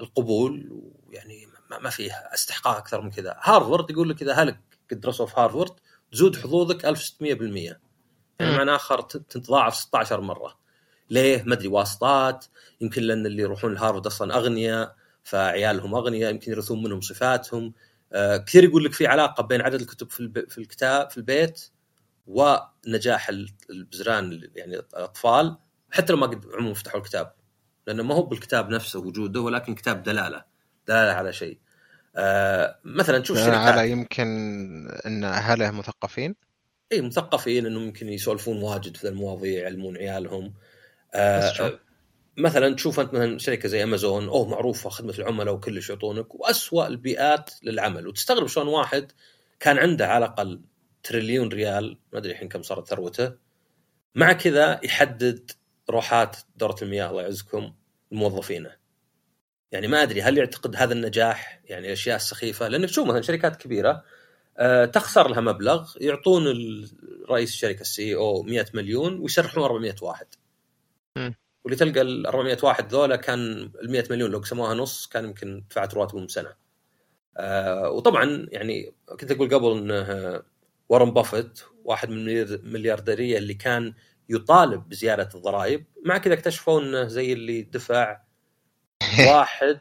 القبول 0.00 0.68
ويعني 1.08 1.46
ما 1.82 1.90
فيها 1.90 2.34
استحقاق 2.34 2.76
أكثر 2.76 3.00
من 3.00 3.10
كذا. 3.10 3.36
هارفارد 3.42 3.90
يقول 3.90 4.08
لك 4.08 4.22
إذا 4.22 4.32
أهلك 4.32 4.60
درسوا 4.92 5.26
في 5.26 5.34
هارفارد 5.40 5.72
تزود 6.12 6.36
حظوظك 6.36 6.86
1600% 6.86 7.89
يعني 8.40 8.56
معنى 8.56 8.74
آخر 8.74 9.00
تتضاعف 9.02 9.74
16 9.74 10.20
مرة. 10.20 10.58
ليه؟ 11.10 11.42
ما 11.42 11.54
أدري 11.54 11.68
واسطات. 11.68 12.44
يمكن 12.80 13.02
لأن 13.02 13.26
اللي 13.26 13.42
يروحون 13.42 13.74
لهارفارد 13.74 14.06
أصلا 14.06 14.36
أغنياء 14.36 14.94
فعيالهم 15.24 15.94
أغنياء 15.94 16.30
يمكن 16.30 16.52
يرثون 16.52 16.82
منهم 16.82 17.00
صفاتهم. 17.00 17.72
آه 18.12 18.36
كثير 18.36 18.64
يقول 18.64 18.84
لك 18.84 18.92
في 18.92 19.06
علاقة 19.06 19.42
بين 19.42 19.60
عدد 19.60 19.80
الكتب 19.80 20.10
في, 20.10 20.46
في 20.48 20.58
الكتاب 20.58 21.10
في 21.10 21.16
البيت 21.16 21.70
ونجاح 22.26 23.28
البزران 23.70 24.50
يعني 24.54 24.76
الأطفال. 24.76 25.56
حتى 25.90 26.12
لو 26.12 26.18
ما 26.18 26.26
قد 26.26 26.46
عموما 26.54 26.74
فتحوا 26.74 27.00
الكتاب. 27.00 27.32
لأنه 27.86 28.02
ما 28.02 28.14
هو 28.14 28.22
بالكتاب 28.22 28.68
نفسه 28.68 28.98
وجوده 29.00 29.40
ولكن 29.40 29.74
كتاب 29.74 30.02
دلالة. 30.02 30.44
دلالة 30.88 31.12
على 31.12 31.32
شيء. 31.32 31.58
آه 32.16 32.78
مثلا 32.84 33.18
تشوف 33.18 33.38
شركات 33.38 33.54
على 33.54 33.90
يمكن 33.90 34.26
إن 35.06 35.24
اهله 35.24 35.70
مثقفين. 35.70 36.34
إي 36.92 37.00
مثقفين 37.00 37.66
إنهم 37.66 37.82
يمكن 37.82 38.08
يسولفون 38.08 38.62
واجد 38.62 38.96
في 38.96 39.08
المواضيع 39.08 39.62
يعلمون 39.62 39.96
عيالهم. 39.96 40.54
آه 41.14 41.80
مثلا 42.36 42.74
تشوف 42.74 43.00
أنت 43.00 43.14
مثلا 43.14 43.38
شركة 43.38 43.68
زي 43.68 43.82
أمازون 43.82 44.28
أوه 44.28 44.48
معروفة 44.48 44.90
خدمة 44.90 45.14
العملاء 45.18 45.54
وكلش 45.54 45.90
يعطونك 45.90 46.34
واسوء 46.34 46.86
البيئات 46.86 47.50
للعمل. 47.62 48.08
وتستغرب 48.08 48.46
شلون 48.46 48.68
واحد 48.68 49.12
كان 49.60 49.78
عنده 49.78 50.06
على 50.06 50.24
الأقل 50.24 50.60
تريليون 51.02 51.48
ريال 51.48 51.98
ما 52.12 52.18
أدري 52.18 52.32
الحين 52.32 52.48
كم 52.48 52.62
صارت 52.62 52.88
ثروته 52.88 53.32
مع 54.14 54.32
كذا 54.32 54.80
يحدد 54.84 55.50
روحات 55.90 56.36
دوره 56.56 56.76
المياه 56.82 57.10
الله 57.10 57.22
يعزكم 57.22 57.72
لموظفينه 58.12 58.76
يعني 59.72 59.88
ما 59.88 60.02
أدري 60.02 60.22
هل 60.22 60.38
يعتقد 60.38 60.76
هذا 60.76 60.92
النجاح؟ 60.92 61.60
يعني 61.64 61.86
الاشياء 61.86 62.16
السخيفه 62.16 62.68
لانك 62.68 62.88
تشوف 62.88 63.08
مثلا 63.08 63.22
شركات 63.22 63.56
كبيرة 63.56 64.04
تخسر 64.92 65.28
لها 65.28 65.40
مبلغ 65.40 65.92
يعطون 66.00 66.44
رئيس 67.30 67.50
الشركة 67.50 67.80
السي 67.80 68.14
أو 68.14 68.42
100 68.42 68.66
مليون 68.74 69.20
ويسرحون 69.20 69.64
400 69.64 69.94
واحد 70.02 70.26
م. 71.18 71.30
واللي 71.64 71.76
تلقى 71.76 72.00
ال 72.00 72.26
400 72.26 72.58
واحد 72.62 72.92
ذولا 72.92 73.16
كان 73.16 73.40
ال 73.82 73.90
100 73.90 74.04
مليون 74.10 74.30
لو 74.30 74.38
قسموها 74.38 74.74
نص 74.74 75.06
كان 75.06 75.24
يمكن 75.24 75.64
دفعت 75.70 75.94
رواتبهم 75.94 76.28
سنة. 76.28 76.54
أه 77.36 77.90
وطبعا 77.90 78.46
يعني 78.50 78.94
كنت 79.20 79.30
أقول 79.30 79.54
قبل 79.54 79.76
انه 79.76 80.42
وارن 80.88 81.10
بافيت 81.10 81.60
واحد 81.84 82.10
من 82.10 82.28
المليارديريه 82.28 83.38
اللي 83.38 83.54
كان 83.54 83.94
يطالب 84.28 84.88
بزيادة 84.88 85.28
الضرائب 85.34 85.84
مع 86.04 86.18
كذا 86.18 86.34
اكتشفوا 86.34 86.80
إنه 86.80 87.04
زي 87.04 87.32
اللي 87.32 87.62
دفع 87.62 88.20
واحد 89.28 89.80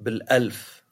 بالألف 0.00 0.84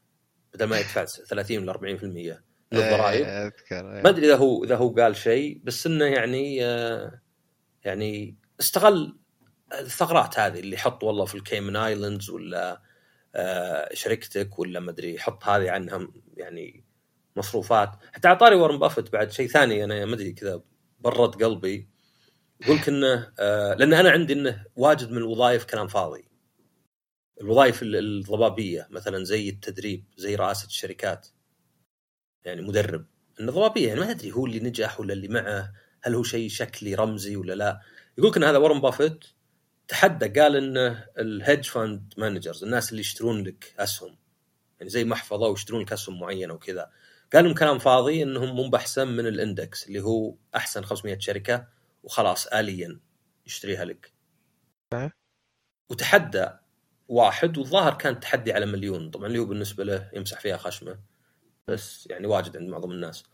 بدل 0.55 0.67
ما 0.67 0.79
يدفع 0.79 1.05
30 1.05 1.59
ولا 1.59 2.39
40% 2.39 2.54
من 2.73 2.79
إيه، 2.79 3.47
أذكر 3.47 3.95
إيه. 3.95 4.03
ما 4.03 4.09
أدري 4.09 4.27
إذا 4.27 4.37
هو 4.37 4.65
إذا 4.65 4.77
هو 4.77 4.89
قال 4.89 5.17
شيء 5.17 5.61
بس 5.65 5.87
إنه 5.87 6.05
يعني 6.05 6.65
آه، 6.65 7.21
يعني 7.85 8.37
استغل 8.61 9.19
الثغرات 9.73 10.39
هذه 10.39 10.61
اللي 10.61 10.75
يحط 10.75 11.05
والله 11.05 11.25
في 11.25 11.35
الـ 11.35 11.41
Cayman 11.41 11.77
Islands 11.77 12.31
ولا 12.31 12.83
آه، 13.35 13.95
شركتك 13.95 14.59
ولا 14.59 14.81
ما 14.81 14.91
أدري 14.91 15.15
يحط 15.15 15.45
هذه 15.45 15.71
عنها 15.71 16.09
يعني 16.37 16.85
مصروفات. 17.37 17.91
حتى 18.13 18.29
على 18.29 18.37
طاري 18.37 18.57
وارن 18.57 18.79
بافيت 18.79 19.13
بعد 19.13 19.31
شيء 19.31 19.49
ثاني 19.49 19.85
أنا 19.85 20.05
ما 20.05 20.15
أدري 20.15 20.33
كذا 20.33 20.63
برد 21.01 21.43
قلبي. 21.43 21.89
يقول 22.61 22.77
لك 22.77 22.89
إنه 22.89 23.33
آه 23.39 23.75
لأن 23.75 23.95
أنا 23.95 24.11
عندي 24.11 24.33
إنه 24.33 24.65
واجد 24.77 25.11
من 25.11 25.17
الوظائف 25.19 25.65
كلام 25.65 25.89
فاضي. 25.89 26.29
الوظائف 27.41 27.81
الضبابية 27.83 28.89
مثلا 28.91 29.25
زي 29.25 29.49
التدريب 29.49 30.05
زي 30.17 30.35
رئاسة 30.35 30.67
الشركات. 30.67 31.29
يعني 32.45 32.63
مدرب. 32.63 33.07
انه 33.41 33.53
ضبابيه 33.53 33.89
يعني 33.89 34.01
ما 34.01 34.11
أدري 34.11 34.33
هو 34.33 34.47
اللي 34.47 34.61
نجح 34.61 35.01
ولا 35.01 35.13
اللي 35.13 35.29
معه. 35.29 35.73
هل 36.03 36.15
هو 36.15 36.23
شيء 36.23 36.49
شكلي 36.49 36.95
رمزي 36.95 37.37
ولا 37.37 37.53
لا؟ 37.53 37.81
يقول 38.19 38.31
لك 38.31 38.37
إن 38.37 38.45
هذا 38.45 38.59
وارن 38.59 38.81
بافيت 38.81 39.25
تحدى 39.89 40.41
قال 40.41 40.57
إنه 40.57 41.07
ال 41.19 41.26
hedge 41.26 41.65
fund 41.65 42.15
managers 42.19 42.65
الناس 42.65 42.91
اللي 42.91 43.01
يشترون 43.01 43.45
لك 43.45 43.75
أسهم. 43.79 44.17
يعني 44.81 44.91
زي 44.91 45.05
محفظه 45.05 45.49
ويشترون 45.49 45.83
لك 45.83 45.93
أسهم 45.93 46.21
معينة 46.21 46.55
وكذا. 46.55 46.91
قال 47.33 47.45
لهم 47.45 47.55
كلام 47.55 47.79
فاضي 47.79 48.23
إنهم 48.23 48.57
مو 48.57 48.69
بأحسن 48.69 49.09
من 49.09 49.27
ال 49.27 49.37
index 49.37 49.87
اللي 49.87 50.01
هو 50.01 50.35
أحسن 50.57 50.85
500 50.85 51.19
شركة 51.19 51.67
وخلاص 52.03 52.47
اللي 52.47 53.01
يشتريها 53.47 53.85
لك. 53.85 54.13
أه. 54.93 55.13
وتحدى 55.91 56.47
واحد 57.09 57.59
والظاهر 57.59 57.95
كان 57.95 58.21
تحدي 58.21 58.53
على 58.53 58.67
مليون. 58.67 59.11
طبعا 59.11 59.27
اللي 59.27 59.39
هو 59.39 59.45
بالنسبة 59.45 59.85
له 59.85 60.11
يمسح 60.15 60.41
فيها 60.41 60.57
خشمة. 60.57 60.99
بس 61.69 62.07
يعني 62.11 62.27
واجد 62.27 62.57
عند 62.57 62.69
معظم 62.69 62.91
الناس. 62.91 63.25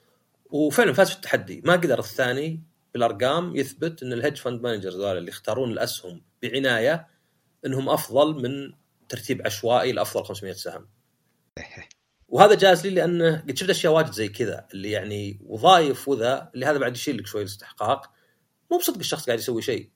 وفعلا 0.51 0.93
فاز 0.93 1.11
في 1.11 1.17
التحدي. 1.17 1.63
ما 1.65 1.73
قدر 1.73 1.99
الثاني 1.99 2.63
بالأرقام 2.95 3.57
يثبت 3.57 4.03
إن 4.03 4.13
ال 4.13 4.17
hedge 4.17 4.37
fund 4.37 4.63
managers 4.63 5.01
اللي 5.01 5.29
يختارون 5.29 5.73
الأسهم 5.73 6.23
بعناية 6.43 7.09
إنهم 7.67 7.89
أفضل 7.89 8.43
من 8.43 8.73
ترتيب 9.09 9.43
عشوائي 9.47 9.93
لأفضل 9.93 10.25
500 10.25 10.53
سهم. 10.53 10.89
وهذا 12.29 12.55
جاز 12.55 12.87
لي 12.87 12.95
لأنه 12.95 13.41
قد 13.41 13.57
شفت 13.57 13.71
أشياء 13.71 13.93
واجد 13.93 14.13
زي 14.13 14.29
كذا 14.29 14.69
اللي 14.75 14.91
يعني 14.91 15.41
وظائف 15.43 16.09
وذا 16.09 16.51
اللي 16.55 16.67
هذا 16.67 16.79
بعد 16.79 16.97
يشيل 16.97 17.19
لك 17.19 17.27
شوي 17.27 17.41
الاستحقاق. 17.41 18.13
مو 18.71 18.79
بصدق 18.79 18.99
الشخص 18.99 19.27
قاعد 19.27 19.39
يسوي 19.39 19.63
شيء. 19.63 19.91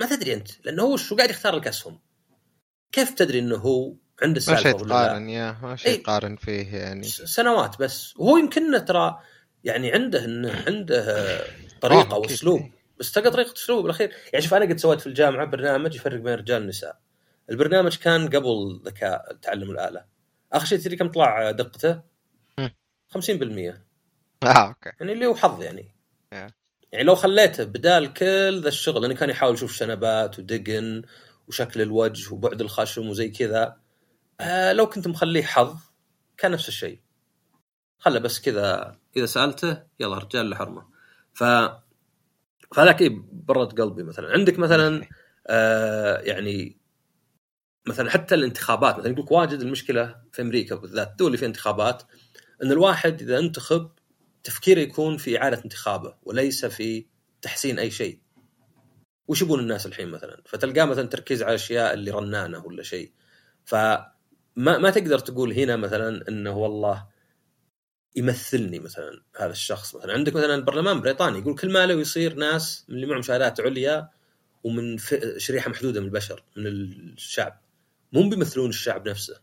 ما 0.00 0.06
تدري 0.06 0.34
أنت 0.34 0.66
لأنه 0.66 0.82
هو 0.82 0.96
شو 0.96 1.16
قاعد 1.16 1.30
يختار 1.30 1.56
لك 1.56 1.66
أسهم؟ 1.68 2.00
كيف 2.92 3.10
تدري 3.10 3.38
إنه 3.38 3.56
هو 3.56 3.94
عنده 4.22 4.36
السالفه 4.36 4.62
ما 4.62 4.70
شيء 4.70 4.86
تقارن 4.86 5.28
يا 5.28 5.56
ما 5.62 5.76
شيء 5.76 6.02
تقارن 6.02 6.36
فيه 6.36 6.76
يعني. 6.76 7.02
سنوات 7.02 7.78
بس. 7.78 8.16
وهو 8.16 8.36
يمكن 8.36 8.84
ترى 8.84 9.18
يعني 9.64 9.92
عنده 9.92 10.24
انه 10.24 10.64
عنده 10.66 11.40
طريقة 11.80 12.14
أو 12.14 12.24
اسلوب 12.24 12.60
بس 12.98 13.12
تلقى 13.12 13.30
طريقة 13.30 13.52
اسلوب 13.52 13.82
بالاخير 13.82 14.12
يعني 14.32 14.44
شوف 14.44 14.54
أنا 14.54 14.64
قد 14.64 14.78
سويت 14.78 15.00
في 15.00 15.06
الجامعة 15.06 15.46
برنامج 15.46 15.94
يفرق 15.94 16.20
بين 16.20 16.34
الرجال 16.34 16.60
والنساء 16.60 16.98
البرنامج 17.50 17.96
كان 17.96 18.28
قبل 18.28 18.80
ذكاء 18.84 19.36
تعلم 19.42 19.70
الآلة. 19.70 20.04
آخر 20.52 20.66
شيء 20.66 20.78
تدري 20.78 20.96
كم 20.96 21.08
طلع 21.08 21.50
دقته؟ 21.50 22.00
50% 23.18 23.74
آه 24.42 24.46
okay. 24.46 24.90
يعني 25.00 25.12
اللي 25.12 25.26
هو 25.26 25.34
حظ 25.34 25.62
يعني. 25.62 25.94
يعني 26.92 27.04
لو 27.04 27.14
خليته 27.14 27.64
بدال 27.64 28.12
كل 28.12 28.60
ذا 28.62 28.68
الشغل 28.68 29.02
لأنه 29.02 29.14
كان 29.14 29.30
يحاول 29.30 29.54
يشوف 29.54 29.72
شنبات 29.72 30.38
ودقن 30.38 31.02
وشكل 31.48 31.82
الوجه 31.82 32.34
وبعد 32.34 32.60
الخشم 32.60 33.08
وزي 33.08 33.28
كذا 33.28 33.76
آه 34.40 34.72
لو 34.72 34.86
كنت 34.86 35.08
مخليه 35.08 35.42
حظ 35.42 35.76
كان 36.36 36.50
نفس 36.50 36.68
الشيء 36.68 37.00
خله 37.98 38.18
بس 38.18 38.40
كذا 38.40 38.98
إذا 39.16 39.26
سألته 39.26 39.82
يلا 40.00 40.18
رجال 40.18 40.50
لحرمة 40.50 40.88
ف 41.34 41.44
فهذاك 42.74 43.00
إيه 43.02 43.22
برد 43.32 43.80
قلبي 43.80 44.02
مثلا 44.02 44.32
عندك 44.32 44.58
مثلا 44.58 45.08
آه 45.46 46.18
يعني 46.18 46.78
مثلا 47.88 48.10
حتى 48.10 48.34
الانتخابات 48.34 48.98
مثلا 48.98 49.12
يقول 49.12 49.26
واجد 49.30 49.60
المشكلة 49.60 50.22
في 50.32 50.42
أمريكا 50.42 50.74
بالذات 50.74 51.10
الدول 51.10 51.26
اللي 51.26 51.38
فيها 51.38 51.48
انتخابات 51.48 52.02
إن 52.62 52.72
الواحد 52.72 53.22
إذا 53.22 53.38
انتخب 53.38 53.90
تفكيره 54.44 54.80
يكون 54.80 55.16
في 55.16 55.38
إعادة 55.38 55.64
انتخابه 55.64 56.14
وليس 56.22 56.64
في 56.64 57.06
تحسين 57.42 57.78
أي 57.78 57.90
شيء. 57.90 58.20
وش 59.28 59.42
يبون 59.42 59.60
الناس 59.60 59.86
الحين 59.86 60.08
مثلا؟ 60.08 60.42
فتلقاه 60.46 60.84
مثلا 60.84 61.06
تركيز 61.06 61.42
على 61.42 61.50
الأشياء 61.50 61.94
اللي 61.94 62.10
رنانة 62.10 62.66
ولا 62.66 62.82
شيء. 62.82 63.12
فما 63.64 64.17
ما 64.58 64.90
تقدر 64.90 65.18
تقول 65.18 65.52
هنا 65.52 65.76
مثلا 65.76 66.28
إنه 66.28 66.56
والله 66.56 67.06
يمثلني 68.16 68.78
مثلا 68.78 69.22
هذا 69.36 69.50
الشخص 69.50 69.94
مثلا. 69.94 70.12
عندك 70.12 70.34
مثلا 70.34 70.54
البرلمان 70.54 70.96
البريطاني 70.96 71.38
يقول 71.38 71.54
كل 71.54 71.72
ماله 71.72 72.00
يصير 72.00 72.34
ناس 72.34 72.84
من 72.88 72.94
اللي 72.94 73.06
معهم 73.06 73.22
شهادات 73.22 73.60
عليا 73.60 74.10
ومن 74.64 74.98
شريحة 75.36 75.70
محدودة 75.70 76.00
من 76.00 76.06
البشر 76.06 76.44
من 76.56 76.66
الشعب. 76.66 77.60
مو 78.12 78.28
بيمثلون 78.28 78.68
الشعب 78.68 79.08
نفسه. 79.08 79.40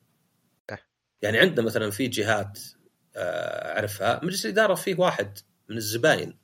يعني 1.21 1.37
عندنا 1.37 1.65
مثلا 1.65 1.91
في 1.91 2.07
جهات 2.07 2.59
آه، 3.15 3.73
أعرفها 3.75 4.19
مجلس 4.23 4.45
الإدارة 4.45 4.75
فيه 4.75 4.95
واحد 4.99 5.37
من 5.69 5.77
الزباين. 5.77 6.37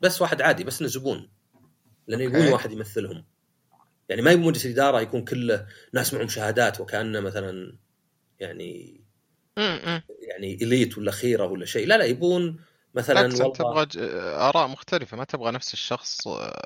بس 0.00 0.22
واحد 0.22 0.42
عادي 0.42 0.64
بس 0.64 0.80
إنه 0.80 0.90
زبون. 0.90 1.30
لأنه 2.06 2.22
يبون 2.22 2.48
واحد 2.48 2.72
يمثلهم. 2.72 3.24
يعني 4.10 4.22
ما 4.22 4.30
يبون 4.30 4.46
مجلس 4.46 4.66
الإدارة 4.66 5.00
يكون 5.00 5.24
كله 5.24 5.66
ناس 5.92 6.14
معهم 6.14 6.28
شهادات 6.28 6.80
وكأنه 6.80 7.20
مثلا 7.20 7.78
يعني 8.40 9.00
يعني 10.20 10.54
إليت 10.62 10.98
ولا 10.98 11.10
خيرة 11.10 11.46
ولا 11.46 11.66
شيء. 11.66 11.86
لا 11.86 11.98
لا 11.98 12.04
يبون 12.04 12.60
مثلا 12.94 13.20
والله 13.20 13.52
تبغى 13.52 13.86
آراء 14.34 14.68
مختلفة. 14.68 15.16
ما 15.16 15.24
تبغى 15.24 15.52
نفس 15.52 15.72
الشخص 15.72 16.28
آه، 16.28 16.62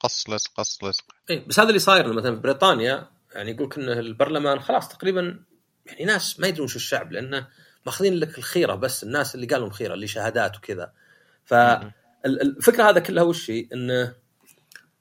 قص 0.00 0.30
لصق 0.30 0.50
قص 0.56 0.84
لصق 0.84 1.04
اي 1.30 1.38
بس 1.38 1.60
هذا 1.60 1.68
اللي 1.68 1.78
صاير 1.78 2.12
مثلا 2.12 2.34
في 2.34 2.40
بريطانيا. 2.40 3.08
يعني 3.34 3.50
يقول 3.50 3.66
لك 3.66 3.78
انه 3.78 3.92
البرلمان 3.92 4.60
خلاص 4.60 4.88
تقريبا 4.88 5.44
يعني 5.86 6.04
ناس 6.04 6.40
ما 6.40 6.46
يدرون 6.46 6.68
شو 6.68 6.76
الشعب 6.76 7.12
لأنه 7.12 7.48
ماخذين 7.86 8.14
لك 8.14 8.38
الخيرة 8.38 8.74
بس. 8.74 9.04
الناس 9.04 9.34
اللي 9.34 9.46
قالوا 9.46 9.70
خيرة 9.70 9.94
اللي 9.94 10.06
شهادات 10.06 10.56
وكذا. 10.56 10.92
فالفكرة 11.44 12.90
هذا 12.90 13.00
كلها 13.00 13.22
وش 13.22 13.50
هي؟ 13.50 13.68
إنه 13.72 14.14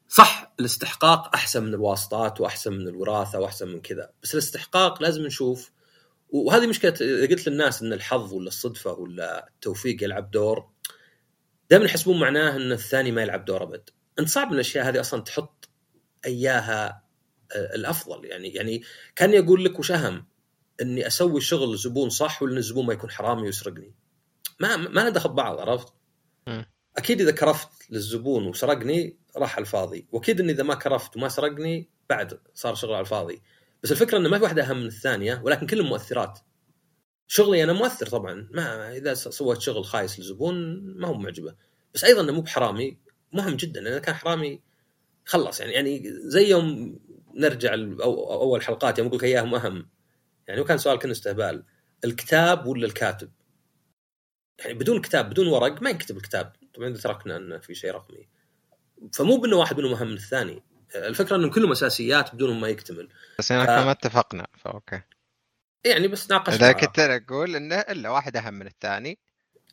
صح 0.09 0.53
الاستحقاق 0.59 1.35
أحسن 1.35 1.63
من 1.63 1.73
الواسطات 1.73 2.41
وأحسن 2.41 2.73
من 2.73 2.87
الوراثة 2.87 3.39
وأحسن 3.39 3.67
من 3.67 3.81
كذا 3.81 4.11
بس 4.23 4.33
الاستحقاق 4.33 5.01
لازم 5.01 5.21
نشوف 5.21 5.71
وهذه 6.29 6.67
مشكلة 6.67 6.91
قلت 7.29 7.49
للناس 7.49 7.81
إن 7.81 7.93
الحظ 7.93 8.33
ولا 8.33 8.47
الصدفة 8.47 8.91
ولا 8.91 9.47
التوفيق 9.47 10.03
يلعب 10.03 10.31
دور 10.31 10.69
دائما 11.69 11.85
يحسبون 11.85 12.19
معناه 12.19 12.55
إن 12.55 12.71
الثاني 12.71 13.11
ما 13.11 13.21
يلعب 13.21 13.45
دور 13.45 13.63
أبد. 13.63 13.89
انت 14.19 14.29
صعب 14.29 14.47
من 14.47 14.53
الأشياء 14.53 14.89
هذه 14.89 14.99
أصلا 14.99 15.21
تحط 15.21 15.69
إياها 16.25 17.03
آه، 17.55 17.75
الأفضل. 17.75 18.25
يعني 18.25 18.49
يعني 18.49 18.81
كان 19.15 19.33
يقول 19.33 19.65
لك 19.65 19.79
وش 19.79 19.91
اهم 19.91 20.25
إني 20.81 21.07
أسوي 21.07 21.41
شغل 21.41 21.73
الزبون 21.73 22.09
صح 22.09 22.43
ولا 22.43 22.57
الزبون 22.57 22.85
ما 22.85 22.93
يكون 22.93 23.11
حرامي 23.11 23.41
ويسرقني. 23.41 23.93
ما 24.59 24.77
ما 24.77 25.09
ندخل 25.09 25.29
بعض 25.29 25.59
عرفت؟ 25.59 25.93
أكيد 26.97 27.21
إذا 27.21 27.31
كرفت 27.31 27.69
للزبون 27.89 28.47
وسرقني 28.47 29.18
راح 29.37 29.55
على 29.55 29.61
الفاضي. 29.61 30.07
وأكيد 30.11 30.39
إني 30.39 30.51
إذا 30.51 30.63
ما 30.63 30.75
كرفت 30.75 31.17
وما 31.17 31.29
سرقني 31.29 31.89
بعد 32.09 32.39
صار 32.53 32.75
شغل 32.75 32.93
على 32.93 33.01
الفاضي. 33.01 33.41
بس 33.83 33.91
الفكرة 33.91 34.17
إنه 34.17 34.29
ما 34.29 34.37
في 34.37 34.43
واحدة 34.43 34.63
أهم 34.63 34.77
من 34.77 34.85
الثانية 34.85 35.41
ولكن 35.43 35.67
كلهم 35.67 35.89
مؤثرات. 35.89 36.39
شغلي 37.27 37.63
أنا 37.63 37.73
مؤثر 37.73 38.07
طبعا. 38.07 38.49
ما 38.51 38.95
إذا 38.95 39.13
سويت 39.13 39.61
شغل 39.61 39.85
خايس 39.85 40.19
للزبون 40.19 40.55
ما 40.99 41.07
هو 41.07 41.13
معجبة. 41.13 41.55
بس 41.93 42.03
أيضا 42.03 42.21
إنه 42.21 42.33
مو 42.33 42.41
بحرامي 42.41 42.97
مهم 43.33 43.55
جدا. 43.55 43.81
لأنه 43.81 43.99
كان 43.99 44.15
حرامي 44.15 44.61
خلص 45.25 45.59
يعني 45.59 45.73
يعني 45.73 46.03
زي 46.05 46.49
يوم 46.49 46.99
نرجع 47.35 47.73
أو 47.73 48.41
أول 48.41 48.61
حلقات 48.61 48.97
يوم 48.99 49.07
أقول 49.07 49.17
لك 49.17 49.23
إياهم 49.23 49.55
أهم. 49.55 49.89
يعني 50.47 50.61
وكان 50.61 50.77
سؤال 50.77 50.99
كان 50.99 51.11
استهبال. 51.11 51.63
الكتاب 52.05 52.65
ولا 52.65 52.85
الكاتب؟ 52.85 53.31
يعني 54.59 54.73
بدون 54.73 55.01
كتاب 55.01 55.29
بدون 55.29 55.47
ورق 55.47 55.81
ما 55.81 55.89
ينكتب 55.89 56.17
الكتاب. 56.17 56.55
طبعا 56.73 56.87
إذا 56.87 57.01
تركنا 57.01 57.37
انه 57.37 57.57
في 57.57 57.75
شيء 57.75 57.91
رقمي. 57.91 58.29
فمو 59.13 59.37
بأنه 59.37 59.55
واحد 59.55 59.79
منهم 59.79 59.93
اهم 59.93 60.07
من 60.07 60.13
الثاني. 60.13 60.63
الفكرة 60.95 61.35
أنهم 61.35 61.49
كلهم 61.49 61.71
أساسيات 61.71 62.35
بدونهم 62.35 62.61
ما 62.61 62.67
يكتمل. 62.67 63.09
بس 63.39 63.51
هنا 63.51 63.65
ف... 63.65 63.85
ما 63.85 63.91
اتفقنا 63.91 64.47
فأوكي. 64.57 65.01
يعني 65.85 66.07
بس 66.07 66.31
ناقش 66.31 66.53
إذا 66.53 66.71
كنت 66.71 66.99
أقول 66.99 67.55
إنه 67.55 67.75
إلا 67.75 68.09
واحد 68.09 68.37
أهم 68.37 68.53
من 68.53 68.67
الثاني 68.67 69.19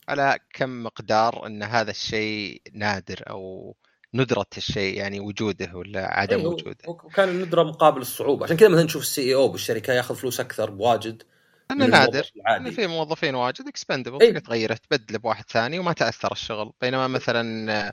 على 0.09 0.39
كم 0.53 0.83
مقدار 0.83 1.47
إن 1.47 1.63
هذا 1.63 1.91
الشيء 1.91 2.63
نادر 2.73 3.23
أو 3.31 3.77
ندرة 4.15 4.47
الشيء 4.57 4.97
يعني 4.97 5.21
وجوده 5.21 5.71
ولا 5.75 6.19
عدم 6.19 6.39
أيه 6.39 6.47
وجوده؟ 6.47 6.79
وكان 6.87 7.29
الندرة 7.29 7.63
مقابل 7.63 8.01
الصعوبة. 8.01 8.45
عشان 8.45 8.57
كذا 8.57 8.69
مثلا 8.69 8.85
نشوف 8.85 9.03
ال 9.03 9.23
CEO 9.23 9.49
بالشركة 9.49 9.93
ياخذ 9.93 10.15
فلوس 10.15 10.41
أكثر 10.41 10.71
بواجد 10.71 11.23
إنه 11.71 11.87
نادر. 11.87 12.31
إنه 12.49 12.71
في 12.71 12.87
موظفين 12.87 13.35
واجد 13.35 13.69
expendable 13.69 14.21
أيه. 14.21 14.39
تغيره 14.39 14.75
تبدله 14.75 15.19
بواحد 15.19 15.45
ثاني 15.51 15.79
وما 15.79 15.93
تأثر 15.93 16.33
الشغل. 16.33 16.73
بينما 16.81 17.09
مثلا 17.09 17.73
آه 17.73 17.93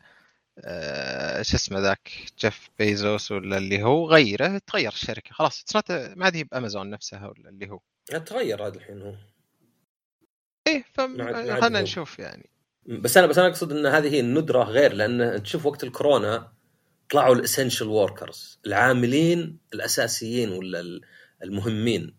شو 1.41 1.55
اسمه 1.55 1.79
ذاك 1.79 2.11
جيف 2.39 2.69
بيزوس 2.79 3.31
ولا 3.31 3.57
اللي 3.57 3.83
هو 3.83 4.09
غيره 4.09 4.61
تغير 4.67 4.91
الشركة 4.91 5.33
خلاص. 5.33 5.65
ما 5.89 6.25
عاد 6.25 6.35
هي 6.35 6.43
بأمازون 6.43 6.89
نفسها 6.89 7.27
ولا 7.27 7.49
اللي 7.49 7.69
هو. 7.69 7.79
تغير 8.25 8.67
هذا 8.67 8.75
الحين 8.75 9.01
هو. 9.01 9.15
إيه 10.67 10.83
فخلنا 10.93 11.81
نشوف 11.81 12.19
يعني. 12.19 12.49
بس 12.85 13.17
أنا 13.17 13.27
بس 13.27 13.37
أنا 13.37 13.47
أقصد 13.47 13.71
إن 13.71 13.85
هذه 13.85 14.13
هي 14.13 14.19
الندرة 14.19 14.63
غير 14.63 14.93
لأن 14.93 15.43
تشوف 15.43 15.65
وقت 15.65 15.83
الكورونا 15.83 16.53
طلعوا 17.09 17.35
ال 17.35 17.40
essential 17.40 17.87
workers 17.87 18.59
العاملين 18.65 19.57
الأساسيين 19.73 20.49
ولا 20.49 21.01
المهمين. 21.43 22.15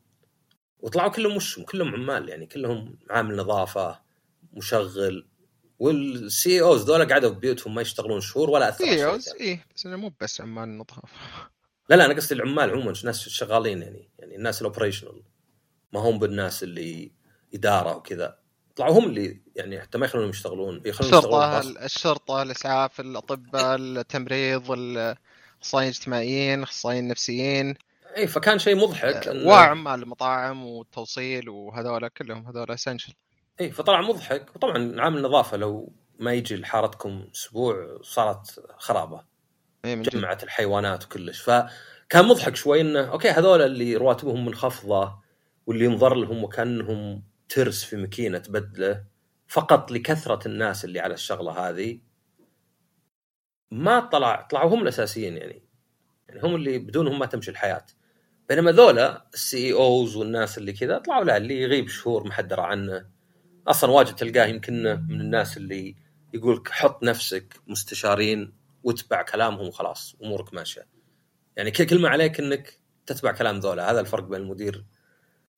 وطلعوا 0.78 1.10
كلهم 1.10 1.36
وش 1.36 1.60
كلهم 1.60 1.94
عمال 1.94 2.28
يعني 2.28 2.46
كلهم 2.46 2.98
عامل 3.10 3.36
نظافة 3.36 4.00
مشغل 4.52 5.26
وال 5.78 6.60
CEOs 6.60 6.84
ذولا 6.90 7.04
قعدوا 7.04 7.30
ببيوتهم 7.30 7.74
ما 7.74 7.82
يشتغلون 7.82 8.20
شهور 8.20 8.50
ولا 8.50 8.68
اثر 8.68 8.84
CEOs 8.84 9.28
إيه 9.28 9.66
بس 9.76 9.86
إنه 9.86 9.96
مو 9.96 10.12
بس 10.20 10.40
عمال 10.40 10.78
نظافه 10.78 11.08
لا 11.88 11.96
لا 11.96 12.04
أنا 12.04 12.14
قصدي 12.14 12.34
العمال 12.34 12.70
عموما 12.70 12.94
ناس 13.04 13.28
شغالين 13.28 13.82
يعني 13.82 14.08
يعني 14.18 14.36
الناس 14.36 14.60
ال 14.60 14.65
operational 14.65 15.22
ما 15.92 16.00
هم 16.00 16.18
بالناس 16.18 16.62
اللي 16.62 17.12
إدارة 17.54 17.96
وكذا. 17.96 18.38
طلعوا 18.76 18.98
هم 18.98 19.04
اللي 19.04 19.40
يعني 19.56 19.80
حتى 19.80 19.98
ما 19.98 20.06
يخلونهم 20.06 20.30
يشتغلون 20.30 20.82
يخلونهم 20.84 21.18
يشتغلون 21.18 21.42
الشرطه. 21.44 21.84
الشرطة 21.84 22.42
الإسعاف 22.42 23.00
الأطباء 23.00 23.76
التمريض 23.76 24.70
الاخصائيين 24.70 25.90
الاجتماعيين 25.92 26.58
الاخصائيين 26.58 27.04
النفسيين. 27.04 27.74
اي 28.16 28.26
فكان 28.26 28.58
شيء 28.58 28.76
مضحك 28.76 29.24
لأن- 29.24 29.46
وعمال 29.46 30.02
المطاعم 30.02 30.64
والتوصيل 30.66 31.48
وهذول 31.48 32.08
كلهم 32.08 32.46
هذول 32.46 32.70
اسنشل 32.70 33.12
اي 33.60 33.70
فطلع 33.70 34.00
مضحك. 34.00 34.56
وطبعا 34.56 35.00
عامل 35.00 35.16
النظافه 35.18 35.56
لو 35.56 35.92
ما 36.18 36.32
يجي 36.32 36.56
لحارتكم 36.56 37.28
أسبوع 37.34 37.98
صارت 38.02 38.60
خرابة. 38.78 39.24
جد. 39.86 40.08
جمعت 40.08 40.42
الحيوانات 40.42 41.04
وكلش. 41.04 41.40
فكان 41.40 42.24
مضحك 42.24 42.56
شوي 42.56 42.80
إنه 42.80 43.00
أوكي 43.00 43.28
هذول 43.30 43.62
اللي 43.62 43.96
رواتبهم 43.96 44.46
منخفضة 44.46 45.18
واللي 45.66 45.84
ينظر 45.84 46.14
لهم 46.14 46.44
وكأنهم 46.44 47.22
ترس 47.48 47.84
في 47.84 47.96
ماكينة 47.96 48.38
تبدله 48.38 49.04
فقط 49.48 49.90
لكثرة 49.90 50.48
الناس 50.48 50.84
اللي 50.84 51.00
على 51.00 51.14
الشغلة 51.14 51.68
هذه 51.68 52.00
ما 53.70 54.00
طلع 54.00 54.46
طلعوا 54.50 54.74
هم 54.74 54.82
الأساسيين 54.82 55.36
يعني. 55.36 55.62
يعني 56.28 56.42
هم 56.42 56.54
اللي 56.54 56.78
بدونهم 56.78 57.18
ما 57.18 57.26
تمشي 57.26 57.50
الحياة. 57.50 57.86
بينما 58.48 58.72
ذولا 58.72 59.26
السي 59.34 59.66
اي 59.66 59.72
اوز 59.72 60.16
والناس 60.16 60.58
اللي 60.58 60.72
كذا 60.72 60.98
طلعوا 60.98 61.24
لا 61.24 61.36
اللي 61.36 61.62
يغيب 61.62 61.88
شهور 61.88 62.24
ما 62.24 62.32
حد 62.32 62.48
درى 62.48 62.62
عنه. 62.62 63.13
أصلا 63.68 63.90
واجد 63.90 64.14
تلقاه 64.14 64.46
يمكن 64.46 64.82
من 65.08 65.20
الناس 65.20 65.56
اللي 65.56 65.96
يقولك 66.34 66.68
حط 66.68 67.02
نفسك 67.02 67.54
مستشارين 67.66 68.52
واتبع 68.82 69.22
كلامهم 69.22 69.68
وخلاص 69.68 70.16
أمورك 70.22 70.54
ماشية. 70.54 70.86
يعني 71.56 71.70
كل 71.70 72.02
ما 72.02 72.08
عليك 72.08 72.40
إنك 72.40 72.78
تتبع 73.06 73.32
كلام 73.32 73.58
ذولا 73.58 73.90
هذا 73.90 74.00
الفرق 74.00 74.24
بين 74.24 74.40
المدير 74.40 74.84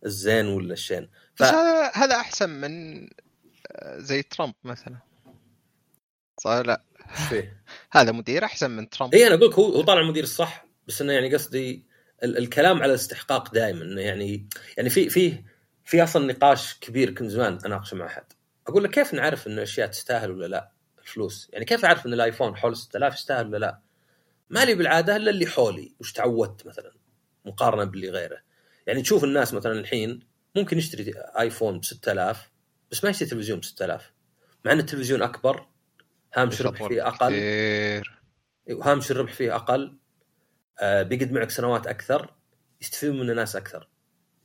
الزين 0.07 0.47
ولا 0.47 0.73
الشين. 0.73 1.09
ف... 1.35 1.43
بس 1.43 1.49
هذا 1.49 1.91
هذا 1.95 2.17
أحسن 2.17 2.51
من 2.51 3.03
آه، 3.73 3.99
زي 3.99 4.23
ترامب 4.23 4.55
مثلا. 4.65 4.97
صار 6.41 6.67
لا؟ 6.67 6.83
فيه؟ 7.29 7.63
هذا 7.97 8.13
مدير 8.13 8.45
أحسن 8.45 8.71
من 8.71 8.89
ترامب. 8.91 9.15
اي 9.15 9.27
أنا 9.27 9.35
أقول 9.35 9.49
لك 9.51 9.55
هو 9.55 9.65
هو 9.73 9.83
طالع 9.83 10.01
المدير 10.01 10.25
الصح 10.25 10.67
بس 10.89 11.03
إنه 11.03 11.13
يعني 11.13 11.35
قصدي 11.35 11.85
ال- 12.23 12.39
الكلام 12.39 12.77
على 12.77 12.91
الاستحقاق 12.91 13.55
دائما 13.55 13.83
إنه 13.85 14.01
يعني 14.01 14.49
يعني 14.77 14.91
في 14.91 15.09
في 15.11 15.45
في 15.87 16.03
أصلا 16.03 16.33
نقاش 16.33 16.79
كبير 16.79 17.11
كنت 17.11 17.31
زمان 17.31 17.59
أناقشه 17.67 17.97
مع 17.97 18.07
أحد. 18.07 18.25
أقول 18.67 18.83
له 18.83 18.89
كيف 18.89 19.15
نعرف 19.15 19.47
ان 19.47 19.53
الاشياء 19.53 19.87
تستاهل 19.89 20.31
ولا 20.31 20.47
لا؟ 20.47 20.71
الفلوس. 20.99 21.51
يعني 21.53 21.65
كيف 21.65 21.85
أعرف 21.85 22.07
إن 22.07 22.13
الآيفون 22.13 22.57
حول 22.57 22.77
6000 22.77 23.15
يستاهل 23.15 23.47
ولا 23.47 23.57
لا؟ 23.57 23.81
ما 24.51 24.65
لي 24.65 24.75
بالعادة 24.75 25.17
إلا 25.17 25.31
اللي 25.31 25.47
حولي 25.47 25.95
وش 26.01 26.13
تعودت 26.13 26.67
مثلا 26.67 26.93
مقارنة 27.45 27.85
باللي 27.85 28.11
غيره. 28.11 28.39
يعني 28.87 29.03
تشوف 29.03 29.25
الناس 29.25 29.55
مثلا 29.55 29.73
الحين 29.73 30.21
ممكن 30.57 30.79
يشتري 30.79 31.13
آيفون 31.39 31.81
ب 31.81 31.85
6000 31.85 32.51
بس 32.91 33.05
ما 33.05 33.11
يشتري 33.11 33.29
تلفزيون 33.29 33.61
ب 33.61 33.65
6000 33.65 34.13
مع 34.65 34.73
إن 34.73 34.79
التلفزيون 34.79 35.23
أكبر 35.23 35.67
هامش 36.35 36.63
ربح 36.63 36.89
فيه 36.89 37.09
أقل. 37.09 37.33
وهامش 38.71 39.11
الربح 39.11 39.33
فيه 39.33 39.57
أقل. 39.57 39.99
آه 40.81 41.03
بيقعد 41.03 41.33
معك 41.33 41.51
سنوات 41.51 41.87
أكثر 41.87 42.35
يستفيد 42.81 43.11
منه 43.11 43.33
ناس 43.33 43.57
أكثر. 43.57 43.89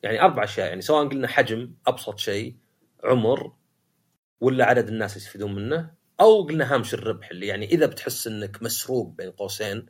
يعني 0.03 0.21
أربع 0.21 0.43
أشياء 0.43 0.67
يعني 0.67 0.81
سواء 0.81 1.07
قلنا 1.07 1.27
حجم 1.27 1.73
أبسط 1.87 2.19
شيء 2.19 2.55
عمر 3.03 3.53
ولا 4.41 4.65
عدد 4.65 4.87
الناس 4.87 5.17
يستفيدون 5.17 5.55
منه 5.55 5.93
أو 6.19 6.43
قلنا 6.43 6.73
هامش 6.75 6.93
الربح 6.93 7.29
اللي 7.29 7.47
يعني 7.47 7.65
إذا 7.65 7.85
بتحس 7.85 8.27
إنك 8.27 8.63
مسروق 8.63 9.07
بين 9.07 9.31
قوسين 9.31 9.85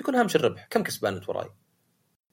يكون 0.00 0.14
هامش 0.14 0.36
الربح. 0.36 0.66
كم 0.70 0.82
كسبان 0.82 1.14
أنت 1.14 1.28
وراي؟ 1.28 1.50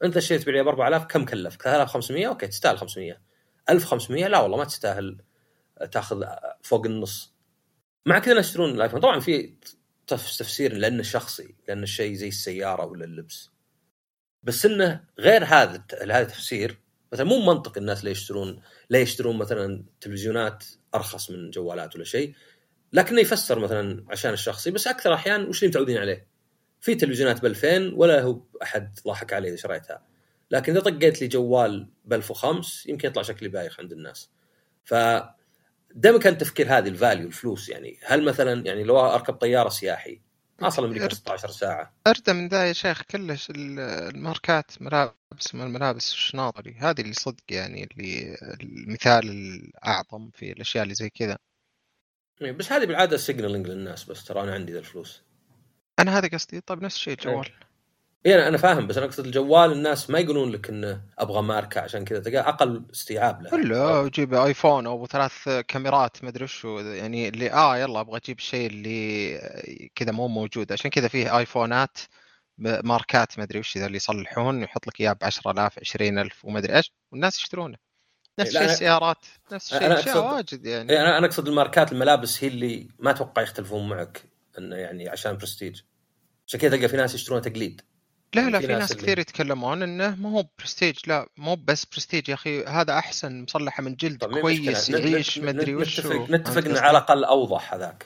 أنت 0.03 0.17
اشتريت 0.17 0.41
تبيع 0.41 0.61
ب 0.63 0.67
4000 0.67 1.05
كم 1.05 1.25
كلفك؟ 1.25 1.61
3500 1.61 2.27
أوكي 2.27 2.47
تستاهل 2.47 2.77
500 2.77 3.21
1500 3.69 4.27
لا 4.27 4.39
والله 4.39 4.57
ما 4.57 4.65
تستاهل 4.65 5.17
تاخذ 5.91 6.23
فوق 6.61 6.85
النص. 6.85 7.35
مع 8.05 8.19
كذا 8.19 8.31
الناس 8.31 8.47
يشترون 8.49 8.69
الآيفون. 8.71 8.99
طبعا 8.99 9.19
في 9.19 9.55
تف- 10.07 10.37
تفسير 10.37 10.73
لأنه 10.73 11.03
شخصي 11.03 11.55
لأن 11.67 11.83
الشيء 11.83 12.13
زي 12.13 12.27
السيارة 12.27 12.85
ولا 12.85 13.05
اللبس. 13.05 13.51
بس 14.43 14.65
إنه 14.65 15.03
غير 15.19 15.43
هذا 15.45 15.83
هذا 16.01 16.21
التفسير 16.21 16.77
مثلا 17.13 17.25
مو 17.25 17.39
منطق 17.53 17.77
الناس 17.77 18.03
ليه 18.03 18.11
يشترون 18.11 18.61
ليه 18.89 18.99
يشترون 18.99 19.37
مثلا 19.37 19.83
تلفزيونات 20.01 20.63
أرخص 20.95 21.31
من 21.31 21.49
جوالات 21.51 21.95
ولا 21.95 22.03
شيء 22.03 22.33
لكنه 22.93 23.21
يفسر 23.21 23.59
مثلا 23.59 24.05
عشان 24.09 24.33
الشخصي 24.33 24.71
بس 24.71 24.87
أكثر 24.87 25.13
أحيان 25.13 25.43
وش 25.47 25.59
اللي 25.59 25.69
متعودين 25.69 25.97
عليه؟ 25.97 26.27
في 26.81 26.95
تلفزيونات 26.95 27.41
ب 27.41 27.45
2000 27.45 27.91
ولا 27.95 28.21
هو 28.21 28.41
أحد 28.63 28.99
ضحك 29.07 29.33
علي 29.33 29.47
اذا 29.47 29.55
شريتها 29.55 30.01
لكن 30.51 30.71
إذا 30.71 30.81
طقيت 30.81 31.21
لي 31.21 31.27
جوال 31.27 31.87
ب 32.05 32.13
1005 32.13 32.89
يمكن 32.91 33.07
يطلع 33.07 33.23
شكلي 33.23 33.49
بايخ 33.49 33.79
عند 33.79 33.91
الناس. 33.91 34.29
ف 34.85 34.93
دائما 35.95 36.19
كان 36.19 36.37
تفكير 36.37 36.77
هذه 36.77 36.87
ال 36.87 36.94
value 36.94 37.27
الفلوس 37.27 37.69
يعني. 37.69 37.99
هل 38.05 38.23
مثلا 38.25 38.65
يعني 38.65 38.83
لو 38.83 38.99
أركب 38.99 39.33
طيارة 39.33 39.69
سياحي 39.69 40.21
اصل 40.59 40.83
أمريكا 40.85 41.13
16 41.13 41.49
ساعة. 41.51 41.93
اردى 42.07 42.33
من 42.33 42.47
ذا 42.47 42.67
يا 42.67 42.73
شيخ 42.73 43.01
كلش 43.01 43.49
ال- 43.49 43.79
الماركات 44.15 44.71
ملابس 44.81 45.13
من 45.53 45.61
الملابس 45.61 46.11
الشناطري 46.11 46.75
هذه 46.79 47.01
اللي 47.01 47.13
صدق 47.13 47.43
يعني 47.49 47.89
اللي 47.91 48.37
المثال 48.61 49.29
الأعظم 49.29 50.29
في 50.29 50.51
الأشياء 50.51 50.83
اللي 50.83 50.95
زي 50.95 51.09
كذا. 51.09 51.37
إيه، 52.41 52.51
بس 52.51 52.71
هذه 52.71 52.85
بالعادة 52.85 53.17
signaling 53.17 53.67
للناس 53.67 54.03
بس 54.03 54.25
ترى 54.25 54.43
أنا 54.43 54.53
عندي 54.53 54.73
ذا 54.73 54.79
الفلوس. 54.79 55.21
أنا 55.99 56.17
هذا 56.17 56.27
قصدي. 56.27 56.61
طيب 56.61 56.83
نفس 56.83 56.95
الشيء 56.95 57.13
الجوال 57.13 57.49
اي 58.25 58.35
أنا 58.35 58.47
أنا 58.47 58.57
فاهم 58.57 58.87
بس 58.87 58.97
أنا 58.97 59.05
أقصد 59.05 59.25
الجوال 59.25 59.71
الناس 59.71 60.09
ما 60.09 60.19
يقولون 60.19 60.51
لك 60.51 60.69
إنه 60.69 61.01
أبغى 61.19 61.41
ماركة 61.41 61.81
عشان 61.81 62.05
كذا 62.05 62.19
تلقاه 62.19 62.49
أقل 62.49 62.83
استيعاب 62.93 63.41
له. 63.41 63.55
الا 63.55 64.09
جيب 64.13 64.33
آيفون 64.33 64.87
أو 64.87 65.07
ثلاث 65.07 65.49
كاميرات 65.67 66.23
مدري 66.23 66.43
وشو 66.43 66.79
يعني 66.79 67.27
اللي 67.27 67.51
آه 67.51 67.77
يلا 67.77 67.99
أبغى 67.99 68.17
أجيب 68.17 68.37
الشيء 68.37 68.67
اللي 68.69 69.89
كذا 69.95 70.11
مو 70.11 70.27
موجود. 70.27 70.71
عشان 70.71 70.91
كذا 70.91 71.07
فيه 71.07 71.37
آيفونات 71.37 71.97
ماركات 72.57 73.39
مدري 73.39 73.59
وش 73.59 73.77
ذا 73.77 73.85
اللي 73.85 73.97
يصلحون 73.97 74.63
يحط 74.63 74.87
لك 74.87 75.01
إياه 75.01 75.13
ب 75.13 75.17
10000 75.23 75.79
20000 75.79 76.45
ومدري 76.45 76.75
إيش 76.77 76.91
والناس 77.11 77.37
يشترونه. 77.39 77.77
نفس 78.39 78.49
الشيء 78.55 78.65
السيارات 78.71 79.25
نفس 79.51 79.73
الشيء 79.73 79.99
اشياء 79.99 80.15
أقصد- 80.15 80.33
واجد 80.33 80.65
يعني. 80.65 80.93
إيه، 80.93 81.01
أنا 81.01 81.17
أنا 81.17 81.25
أقصد 81.27 81.47
الماركات 81.47 81.91
الملابس 81.91 82.43
هي 82.43 82.47
اللي 82.47 82.87
ما 82.99 83.11
أتوقع 83.11 83.41
يختلفون 83.41 83.89
معك 83.89 84.23
انه 84.57 84.75
يعني 84.75 85.09
عشان 85.09 85.37
برستيج. 85.37 85.81
عشان 86.47 86.59
كذا 86.59 86.75
تلقى 86.77 86.87
في 86.89 86.97
ناس 86.97 87.15
يشترون 87.15 87.41
تقليد. 87.41 87.81
لا 88.33 88.49
لا 88.49 88.59
في 88.59 88.67
في 88.67 88.73
ناس 88.73 88.81
ناس 88.81 88.91
اللي- 88.91 89.03
كثير 89.03 89.19
يتكلمون 89.19 89.83
إنه 89.83 90.15
ما 90.15 90.29
هو 90.31 90.45
برستيج 90.59 90.95
لا 91.07 91.27
مو 91.37 91.55
بس 91.55 91.85
برستيج 91.85 92.29
يا 92.29 92.33
أخي 92.33 92.63
هذا 92.65 92.97
أحسن 92.97 93.43
مصلحة 93.43 93.83
من 93.83 93.95
جلد 93.95 94.25
مين 94.25 94.41
كويس؟ 94.41 94.89
يعيش 94.89 95.39
مدري 95.39 95.73
نت- 95.73 95.81
وشو 95.81 96.01
نتفق 96.25 96.29
نتفق 96.31 96.65
إنه؟ 96.65 96.79
على 96.79 96.91
الأقل 96.97 97.23
أوضح 97.23 97.73
هذاك. 97.73 98.05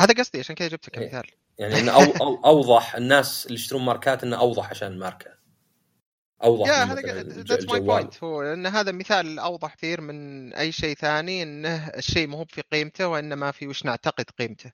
هذا 0.00 0.14
قصدي 0.14 0.38
عشان 0.38 0.54
كذا 0.54 0.68
جبته 0.68 1.00
إيه. 1.00 1.08
كمثال 1.10 1.30
يعني 1.58 1.80
إنه 1.80 1.92
أو 1.92 2.02
أو 2.02 2.44
أوضح 2.44 2.94
الناس 2.96 3.46
اللي 3.46 3.54
يشترون 3.54 3.84
ماركات 3.84 4.24
إنه 4.24 4.36
أوضح 4.38 4.70
عشان 4.70 4.92
الماركة 4.92 5.30
أوضح 6.44 6.68
يا 6.68 6.84
من 6.84 6.90
هذا 6.90 7.22
that's 7.22 7.64
my. 7.64 7.80
point 7.80 8.24
هو 8.24 8.42
إن 8.42 8.66
هذا 8.66 8.92
مثال 8.92 9.38
أوضح 9.38 9.74
كثير 9.74 10.00
من 10.00 10.52
أي 10.52 10.72
شيء 10.72 10.96
ثاني 10.96 11.42
إنه 11.42 11.88
الشيء 11.88 12.26
مو 12.26 12.44
في 12.44 12.62
قيمته 12.72 13.08
وإنما 13.08 13.50
في 13.50 13.66
وش 13.66 13.84
نعتقد 13.84 14.24
قيمته 14.38 14.72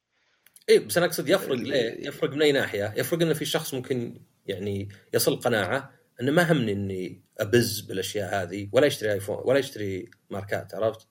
اي 0.69 0.79
بس 0.79 0.97
أنا 0.97 1.07
أقصد 1.07 1.29
يفرق 1.29 1.57
ليه؟ 1.57 2.09
يفرق 2.09 2.31
من 2.31 2.43
أي 2.43 2.53
ناحية؟ 2.53 2.95
يفرق 2.97 3.23
إنه 3.23 3.35
في 3.35 3.45
شخص 3.45 3.75
ممكن 3.75 4.21
يعني 4.47 4.89
يصل 5.15 5.41
قناعة 5.41 5.93
إنه 6.21 6.33
ما 6.33 6.53
همني 6.53 6.73
إني 6.73 7.23
أبز 7.39 7.81
بالأشياء 7.81 8.43
هذه 8.43 8.69
ولا 8.73 8.87
يشتري 8.87 9.13
ايفون 9.13 9.41
ولا 9.45 9.59
يشتري 9.59 10.11
ماركات 10.31 10.75
عرفت؟ 10.75 11.07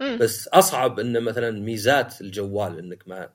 مم. 0.00 0.18
بس 0.18 0.48
أصعب 0.48 1.00
إنه 1.00 1.20
مثلا 1.20 1.50
ميزات 1.50 2.20
الجوال 2.20 2.78
إنك 2.78 3.08
ما 3.08 3.30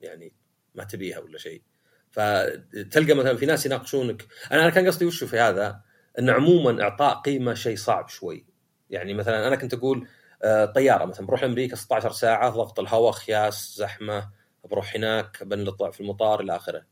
يعني 0.00 0.32
ما 0.76 0.84
تبيها 0.84 1.18
ولا 1.18 1.38
شيء. 1.38 1.62
فتلقى 2.10 3.14
مثلا 3.14 3.36
في 3.36 3.46
ناس 3.46 3.66
يناقشونك. 3.66 4.26
أنا 4.52 4.62
أنا 4.62 4.70
كان 4.70 4.86
قصدي 4.86 5.04
وش 5.04 5.24
في 5.24 5.38
هذا؟ 5.38 5.80
إن 6.18 6.30
عموما 6.30 6.82
إعطاء 6.82 7.14
قيمة 7.14 7.54
شيء 7.54 7.76
صعب 7.76 8.08
شوي. 8.08 8.46
يعني 8.90 9.14
مثلا 9.14 9.48
أنا 9.48 9.56
كنت 9.56 9.74
أقول 9.74 10.08
آه، 10.42 10.64
طيارة 10.64 11.04
مثلا 11.04 11.26
بروح 11.26 11.42
أمريكا 11.42 11.76
16 11.76 12.12
ساعة 12.12 12.50
ضغط 12.50 12.80
الهواء 12.80 13.12
خياس 13.12 13.74
زحمة 13.76 14.30
بروح 14.64 14.94
هناك 14.96 15.42
بنطلع 15.42 15.90
في 15.90 16.00
المطار 16.00 16.40
إلى 16.40 16.56
آخره. 16.56 16.86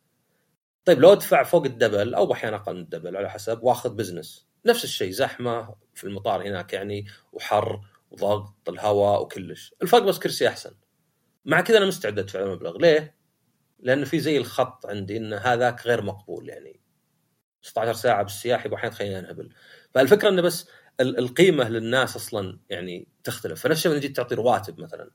طيب 0.85 1.01
لو 1.01 1.12
أدفع 1.12 1.43
فوق 1.43 1.64
ال 1.64 1.72
double 1.72 2.14
أو 2.14 2.32
أحيانا 2.32 2.57
أقل 2.57 2.74
من 2.74 2.80
ال 2.80 2.86
double 2.86 3.16
على 3.16 3.30
حسب 3.30 3.62
وأخذ 3.62 3.97
business. 3.97 4.47
نفس 4.66 4.85
الشيء 4.85 5.11
زحمة 5.11 5.74
في 5.95 6.05
المطار 6.05 6.43
هناك 6.49 6.72
يعني 6.72 7.07
وحر 7.32 7.80
وضغط 8.11 8.68
الهواء 8.68 9.22
وكلش. 9.22 9.74
الفرق 9.82 10.03
بس 10.03 10.18
كرسي 10.18 10.49
أحسن. 10.49 10.74
مع 11.45 11.61
كذا 11.61 11.78
أنا 11.78 11.87
مستعد 11.87 12.18
أدفع 12.18 12.41
المبلغ. 12.41 12.78
ليه؟ 12.78 13.14
لأنه 13.85 14.05
في 14.05 14.20
زي 14.20 14.37
الخط 14.37 14.87
عندي 14.87 15.16
إن 15.16 15.32
هذاك 15.32 15.87
غير 15.87 16.03
مقبول 16.03 16.49
يعني. 16.49 16.80
16 17.62 17.93
ساعة 17.95 18.22
بالسياحي 18.22 18.68
واحيانا 18.68 18.95
تخليني 18.95 19.18
انهبل 19.18 19.51
فالفكرة 19.95 20.28
إنه 20.28 20.43
بس 20.43 20.68
ال- 21.01 21.18
القيمة 21.18 21.68
للناس 21.68 22.16
أصلا 22.16 22.59
يعني 22.70 23.09
تختلف. 23.24 23.61
فنفس 23.62 23.78
الشيء 23.78 23.93
لما 23.93 24.01
جيت 24.01 24.16
تعطي 24.16 24.35
رواتب 24.35 24.80
مثلا. 24.80 25.11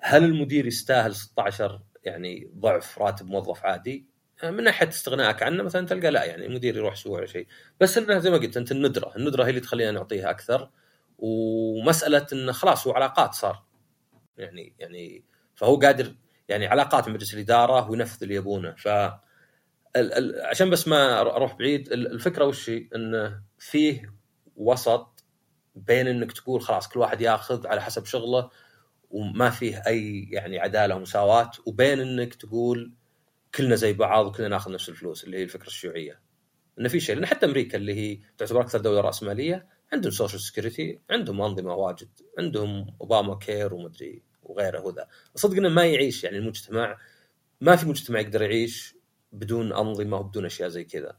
هل 0.00 0.24
المدير 0.24 0.66
يستاهل 0.66 1.14
16 1.14 1.82
يعني 2.04 2.50
ضعف 2.56 2.98
راتب 2.98 3.26
موظف 3.26 3.64
عادي؟ 3.64 4.06
من 4.44 4.64
ناحية 4.64 4.88
استغنائك 4.88 5.42
عنه 5.42 5.62
مثلا 5.62 5.86
تلقى 5.86 6.10
لا 6.10 6.24
يعني 6.24 6.46
المدير 6.46 6.76
يروح 6.76 6.92
أسبوع 6.92 7.18
ولا 7.18 7.26
شيء. 7.26 7.46
بس 7.80 7.98
إنه 7.98 8.18
زي 8.18 8.30
ما 8.30 8.36
قلت 8.36 8.56
أنت 8.56 8.72
الندرة، 8.72 9.12
الندرة 9.16 9.44
هي 9.44 9.48
اللي 9.50 9.60
تخلينا 9.60 9.90
نعطيها 9.90 10.30
أكثر. 10.30 10.70
ومسألة 11.18 12.26
إنه 12.32 12.52
خلاص 12.52 12.86
هو 12.86 12.92
علاقات 12.92 13.34
صار. 13.34 13.64
يعني 14.38 14.74
يعني 14.78 15.24
فهو 15.54 15.76
قادر 15.76 16.14
يعني 16.48 16.66
علاقات 16.66 17.08
مجلس 17.08 17.34
الإدارة 17.34 17.90
وينفذ 17.90 18.22
اللي 18.22 18.34
يبونه 18.34 18.74
ف 18.78 18.88
عشان 20.44 20.70
بس 20.70 20.88
ما 20.88 21.20
أروح 21.20 21.54
بعيد 21.54 21.92
ال- 21.92 22.12
الفكرة 22.12 22.44
وش 22.44 22.70
هي؟ 22.70 22.88
انه 22.94 23.42
فيه 23.58 24.14
وسط 24.56 25.24
بين 25.74 26.06
إنك 26.06 26.32
تقول 26.32 26.60
خلاص 26.60 26.88
كل 26.88 27.00
واحد 27.00 27.20
ياخذ 27.20 27.66
على 27.66 27.82
حسب 27.82 28.04
شغله 28.04 28.50
وما 29.10 29.50
فيه 29.50 29.82
أي 29.86 30.28
يعني 30.30 30.58
عدالة 30.58 30.94
ومساواة 30.96 31.50
وبين 31.66 32.00
إنك 32.00 32.34
تقول 32.34 32.92
كلنا 33.54 33.74
زي 33.74 33.92
بعض 33.92 34.26
وكلنا 34.26 34.48
ناخذ 34.48 34.72
نفس 34.72 34.88
الفلوس 34.88 35.24
اللي 35.24 35.38
هي 35.38 35.42
الفكرة 35.42 35.66
الشيوعية. 35.66 36.20
انه 36.78 36.88
في 36.88 37.00
شيء 37.00 37.14
لأن 37.16 37.26
حتى 37.26 37.46
أمريكا 37.46 37.78
اللي 37.78 37.94
هي 37.94 38.20
تعتبر 38.38 38.60
أكثر 38.60 38.80
دولة 38.80 39.00
رأسمالية 39.00 39.66
عندهم 39.92 40.10
social 40.12 40.40
security 40.40 41.00
عندهم 41.10 41.42
أنظمة 41.42 41.74
واجد 41.74 42.08
عندهم 42.38 42.96
اوباما 43.00 43.34
كير 43.38 43.74
ومدري 43.74 44.22
وغيره 44.42 44.80
وذا. 44.80 45.08
صدق 45.34 45.56
إنه 45.56 45.68
ما 45.68 45.86
يعيش 45.86 46.24
يعني 46.24 46.36
المجتمع 46.38 46.98
ما 47.60 47.76
في 47.76 47.86
مجتمع 47.86 48.20
يقدر 48.20 48.42
يعيش 48.42 48.96
بدون 49.32 49.72
أنظمة 49.72 50.16
وبدون 50.16 50.44
أشياء 50.44 50.68
زي 50.68 50.84
كذا. 50.84 51.16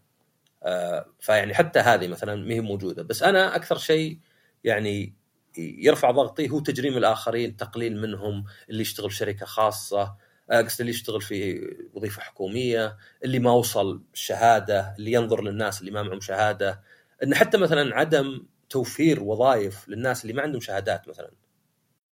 آه 0.64 1.06
فيعني 1.20 1.54
حتى 1.54 1.80
هذه 1.80 2.08
مثلا 2.08 2.36
ما 2.36 2.54
هي 2.54 2.62
موجودة. 2.62 3.04
بس 3.04 3.24
أنا 3.24 3.56
أكثر 3.56 3.78
شيء 3.78 4.20
يعني 4.64 5.14
يرفع 5.58 6.12
ضغطي 6.12 6.50
هو 6.50 6.60
تجريم 6.60 6.98
الآخرين 6.98 7.58
تقليل 7.58 8.02
منهم 8.02 8.46
اللي 8.70 8.82
يشتغل 8.82 9.10
في 9.10 9.16
شركة 9.16 9.46
خاصة 9.46 10.16
قصد 10.52 10.80
اللي 10.82 10.92
يشتغل 10.92 11.22
في 11.22 11.62
وظيفة 11.94 12.22
حكومية 12.22 12.98
اللي 13.24 13.40
ما 13.40 13.52
وصل 13.52 14.04
شهادة 14.14 14.96
اللي 15.00 15.12
ينظر 15.12 15.44
للناس 15.44 15.82
اللي 15.82 15.92
ما 15.92 16.04
معهم 16.04 16.22
شهادة. 16.22 16.82
إن 17.24 17.36
حتى 17.36 17.58
مثلا 17.58 17.96
عدم 17.96 18.46
توفير 18.70 19.24
وظائف 19.24 19.90
للناس 19.90 20.24
اللي 20.24 20.34
ما 20.34 20.42
عندهم 20.42 20.62
شهادات 20.62 21.08
مثلا. 21.08 21.32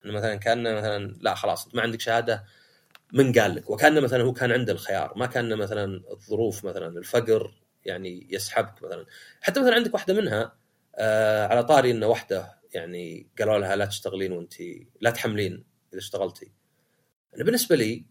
إنه 0.05 0.13
مثلا 0.13 0.35
كان 0.35 0.75
مثلا 0.77 1.17
لا 1.21 1.35
خلاص 1.35 1.65
انت 1.65 1.75
ما 1.75 1.81
عندك 1.81 2.01
شهادة 2.01 2.45
من 3.13 3.33
قال 3.33 3.55
لك؟ 3.55 3.69
وكان 3.69 4.01
مثلا 4.03 4.23
هو 4.23 4.33
كان 4.33 4.51
عنده 4.51 4.73
الخيار 4.73 5.13
ما 5.17 5.25
كان 5.25 5.55
مثلا 5.57 6.03
الظروف 6.11 6.65
مثلا 6.65 6.87
الفقر 6.99 7.61
يعني 7.85 8.27
يسحبك 8.29 8.83
مثلا. 8.83 9.05
حتى 9.41 9.59
مثلا 9.59 9.75
عندك 9.75 9.93
واحدة 9.93 10.13
منها 10.13 10.55
آه 10.95 11.47
على 11.47 11.63
طاري 11.63 11.91
إنه 11.91 12.07
واحدة 12.07 12.57
يعني 12.73 13.27
قالوا 13.39 13.57
لها 13.59 13.75
لا 13.75 13.85
تشتغلين 13.85 14.31
وأنت 14.31 14.53
لا 15.01 15.11
تحملين 15.11 15.63
إذا 15.93 15.99
اشتغلتي. 15.99 16.51
أنا 17.35 17.43
بالنسبة 17.43 17.75
لي 17.75 18.05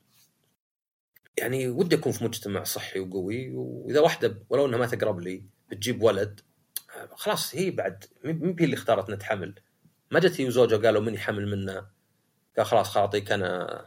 يعني 1.38 1.68
ودي 1.68 1.96
أكون 1.96 2.12
في 2.12 2.24
مجتمع 2.24 2.64
صحي 2.64 3.00
وقوي 3.00 3.50
وإذا 3.54 4.00
واحدة 4.00 4.42
ولو 4.50 4.66
إنها 4.66 4.78
ما 4.78 4.86
تقرب 4.86 5.20
لي 5.20 5.44
بتجيب 5.70 6.02
ولد 6.02 6.40
خلاص 7.14 7.54
هي 7.54 7.70
بعد 7.70 8.04
مين 8.24 8.56
اللي 8.60 8.74
اختارت 8.74 9.06
إنها 9.08 9.18
تحمل. 9.18 9.54
ما 10.10 10.20
جت 10.20 10.40
هي 10.40 10.46
وزوجها 10.46 10.78
وقالوا 10.78 11.02
من 11.02 11.14
يحمل 11.14 11.46
منا 11.46 11.90
قال 12.56 12.66
خلاص 12.66 12.96
اعطيك 12.96 13.32
أنا 13.32 13.80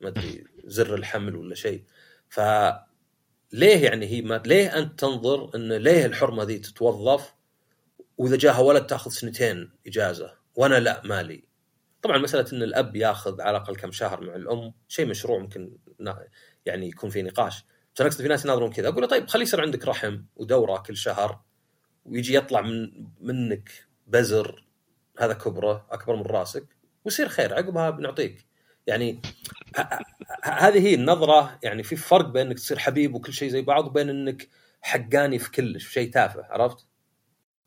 ما 0.00 0.08
أدري 0.08 0.44
زر 0.64 0.94
الحمل 0.94 1.36
ولا 1.36 1.54
شيء. 1.54 1.84
ف 2.28 2.40
ليه 3.52 3.84
يعني 3.84 4.06
هي 4.06 4.22
ما 4.22 4.42
ليه 4.46 4.78
أنت 4.78 5.00
تنظر 5.00 5.50
إن 5.54 5.72
ليه 5.72 6.06
الحرمة 6.06 6.42
ذي 6.42 6.58
تتوظف؟ 6.58 7.34
وإذا 8.18 8.36
جاها 8.36 8.58
ولد 8.58 8.86
تأخذ 8.86 9.10
سنتين 9.10 9.70
إجازة. 9.86 10.34
وأنا 10.54 10.80
لا 10.80 11.02
مالي. 11.04 11.44
طبعا 12.02 12.18
مسألة 12.18 12.52
إن 12.52 12.62
الأب 12.62 12.96
يأخذ 12.96 13.40
على 13.40 13.56
الأقل 13.56 13.76
كم 13.76 13.92
شهر 13.92 14.20
مع 14.20 14.34
الأم 14.34 14.72
شيء 14.88 15.06
مشروع 15.06 15.38
ممكن 15.38 15.76
يعني 16.66 16.88
يكون 16.88 17.10
في 17.10 17.22
نقاش. 17.22 17.64
بس 17.94 18.00
أنا 18.00 18.10
في 18.10 18.28
ناس 18.28 18.44
يناظرون 18.44 18.72
كذا 18.72 18.88
أقول 18.88 19.02
له 19.02 19.08
طيب 19.08 19.28
خلي 19.28 19.42
يصير 19.42 19.60
عندك 19.60 19.88
رحم 19.88 20.18
ودورة 20.36 20.78
كل 20.78 20.96
شهر 20.96 21.40
ويجي 22.04 22.34
يطلع 22.34 22.60
من 22.60 23.06
منك 23.20 23.70
بزر. 24.06 24.65
هذا 25.18 25.32
كبره 25.32 25.86
أكبر 25.90 26.16
من 26.16 26.22
راسك 26.22 26.76
ويصير 27.04 27.28
خير 27.28 27.54
عقبها 27.54 27.90
بنعطيك. 27.90 28.46
يعني 28.86 29.22
هذه 30.44 30.86
هي 30.86 30.94
النظرة 30.94 31.58
يعني 31.62 31.82
في 31.82 31.96
فرق 31.96 32.28
بين 32.28 32.46
إنك 32.46 32.56
تصير 32.56 32.78
حبيب 32.78 33.14
وكل 33.14 33.32
شيء 33.32 33.48
زي 33.48 33.62
بعض 33.62 33.86
وبين 33.86 34.08
إنك 34.08 34.48
حقاني 34.82 35.38
في 35.38 35.50
كلش 35.50 35.84
في 35.84 35.92
شيء 35.92 36.12
تافه 36.12 36.44
عرفت؟ 36.50 36.86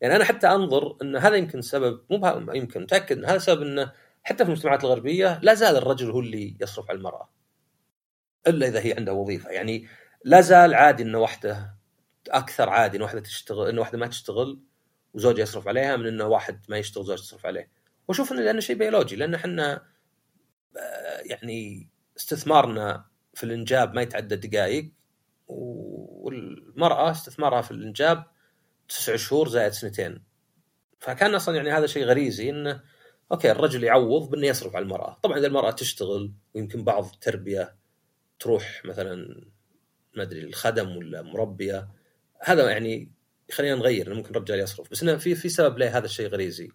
يعني 0.02 0.16
أنا 0.16 0.24
حتى 0.24 0.47
أنظر 0.47 0.97
إن 1.02 1.16
هذا 1.16 1.36
يمكن 1.36 1.62
سبب 1.62 2.02
مو 2.10 2.52
يمكن 2.54 2.82
متأكد 2.82 3.18
إن 3.18 3.26
هذا 3.26 3.38
سبب 3.38 3.62
إنه 3.62 3.91
حتى 4.24 4.43
في 4.43 4.52
المجتمعات 4.52 4.84
الغربية 4.84 5.39
لا 5.43 5.54
زال 5.54 5.78
الرجل 5.78 6.12
هو 6.12 6.20
اللي 6.20 6.58
يصرف 6.62 6.89
على 6.89 6.97
المرأة. 6.97 7.30
إلا 8.47 8.68
إذا 8.68 8.80
هي 8.80 8.93
عندها 8.93 9.14
وظيفة. 9.14 9.50
يعني 9.50 9.88
لا 10.26 10.41
زال 10.41 10.74
عادي 10.74 11.04
إن 11.04 11.16
واحدة 11.16 11.76
أكثر 12.30 12.70
عادي 12.70 12.97
إن 12.97 13.02
واحدة 13.02 13.20
تشتغل 13.20 13.70
إن 13.70 13.80
واحدة 13.80 13.97
ما 13.97 14.08
تشتغل 14.08 14.60
وزوجها 15.20 15.43
يصرف 15.43 15.67
عليها 15.67 15.95
من 15.95 16.07
إنه 16.07 16.26
واحد 16.26 16.65
ما 16.70 16.78
يشتغل 16.78 17.05
زوجته 17.05 17.24
تصرف 17.24 17.45
عليه. 17.45 17.72
وأشوف 18.07 18.32
إنه 18.32 18.41
لأنه 18.41 18.59
شيء 18.59 18.76
بيولوجي 18.76 19.15
لأن 19.15 19.34
إحنا 19.34 19.86
يعني 21.26 21.89
استثمارنا 22.17 23.05
في 23.34 23.43
الإنجاب 23.43 23.93
ما 23.93 24.01
يتعدى 24.01 24.36
دقائق 24.36 24.91
والمرأة 25.47 27.11
استثمارها 27.11 27.61
في 27.61 27.72
الإنجاب 27.72 28.24
تسع 28.89 29.15
شهور 29.15 29.49
زائد 29.49 29.72
سنتين. 29.72 30.24
فكان 30.99 31.36
أصلا 31.36 31.55
يعني 31.55 31.72
هذا 31.72 31.88
شيء 31.88 32.05
غريزي 32.05 32.49
إنه 32.49 32.84
أوكي 33.32 33.51
الرجل 33.51 33.84
يعوض 33.84 34.30
بإنه 34.30 34.47
يصرف 34.47 34.76
على 34.76 34.84
المرأة. 34.84 35.20
طبعا 35.24 35.38
إذا 35.38 35.47
المرأة 35.47 35.72
تشتغل 35.72 36.34
ويمكن 36.55 36.84
بعض 36.84 37.05
التربيه 37.05 37.76
تروح 38.39 38.82
مثلا 38.86 39.45
ما 40.15 40.24
أدري 40.24 40.43
الخدم 40.43 40.97
ولا 40.97 41.22
مربية 41.22 41.88
هذا 42.41 42.72
يعني 42.72 43.11
خلينا 43.52 43.76
نغير 43.76 44.14
ممكن 44.14 44.36
الرجال 44.36 44.60
يصرف. 44.60 44.91
بس 44.91 45.04
إنه 45.04 45.18
في 45.18 45.36
في 45.36 45.50
سبب 45.50 45.78
ليه 45.78 45.97
هذا 45.97 46.06
الشيء 46.06 46.28
غريزي. 46.28 46.72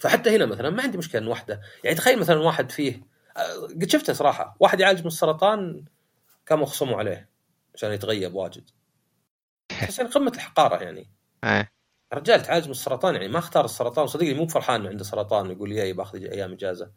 فحتى 0.00 0.36
هنا 0.36 0.46
مثلا 0.46 0.70
ما 0.70 0.82
عندي 0.82 0.98
مشكلة 0.98 1.20
إن 1.20 1.26
واحدة 1.26 1.60
يعني 1.84 1.96
تخيل 1.96 2.18
مثلا 2.18 2.40
واحد 2.40 2.70
فيه 2.70 3.02
قد 3.82 3.90
شفته 3.90 4.12
صراحة. 4.12 4.56
واحد 4.60 4.80
يعالج 4.80 5.00
من 5.00 5.06
السرطان 5.06 5.84
كانوا 6.46 6.66
خصموا 6.66 6.98
عليه 6.98 7.28
عشان 7.74 7.92
يتغيب 7.92 8.34
واجد. 8.34 8.70
بس 9.88 9.98
يعني 9.98 10.10
قمة 10.10 10.32
الحقارة 10.34 10.82
يعني. 10.82 11.10
رجال 12.14 12.42
تعالج 12.42 12.64
من 12.64 12.70
السرطان 12.70 13.14
يعني 13.14 13.28
ما 13.28 13.38
اختار 13.38 13.64
السرطان. 13.64 14.06
صدقني 14.06 14.34
مو 14.34 14.44
بفرحان 14.44 14.80
إنه 14.80 14.90
عنده 14.90 15.04
سرطان 15.04 15.50
يقول 15.50 15.68
لي 15.70 15.92
باخذ 15.92 16.18
أيام 16.18 16.52
إجازة. 16.52 16.90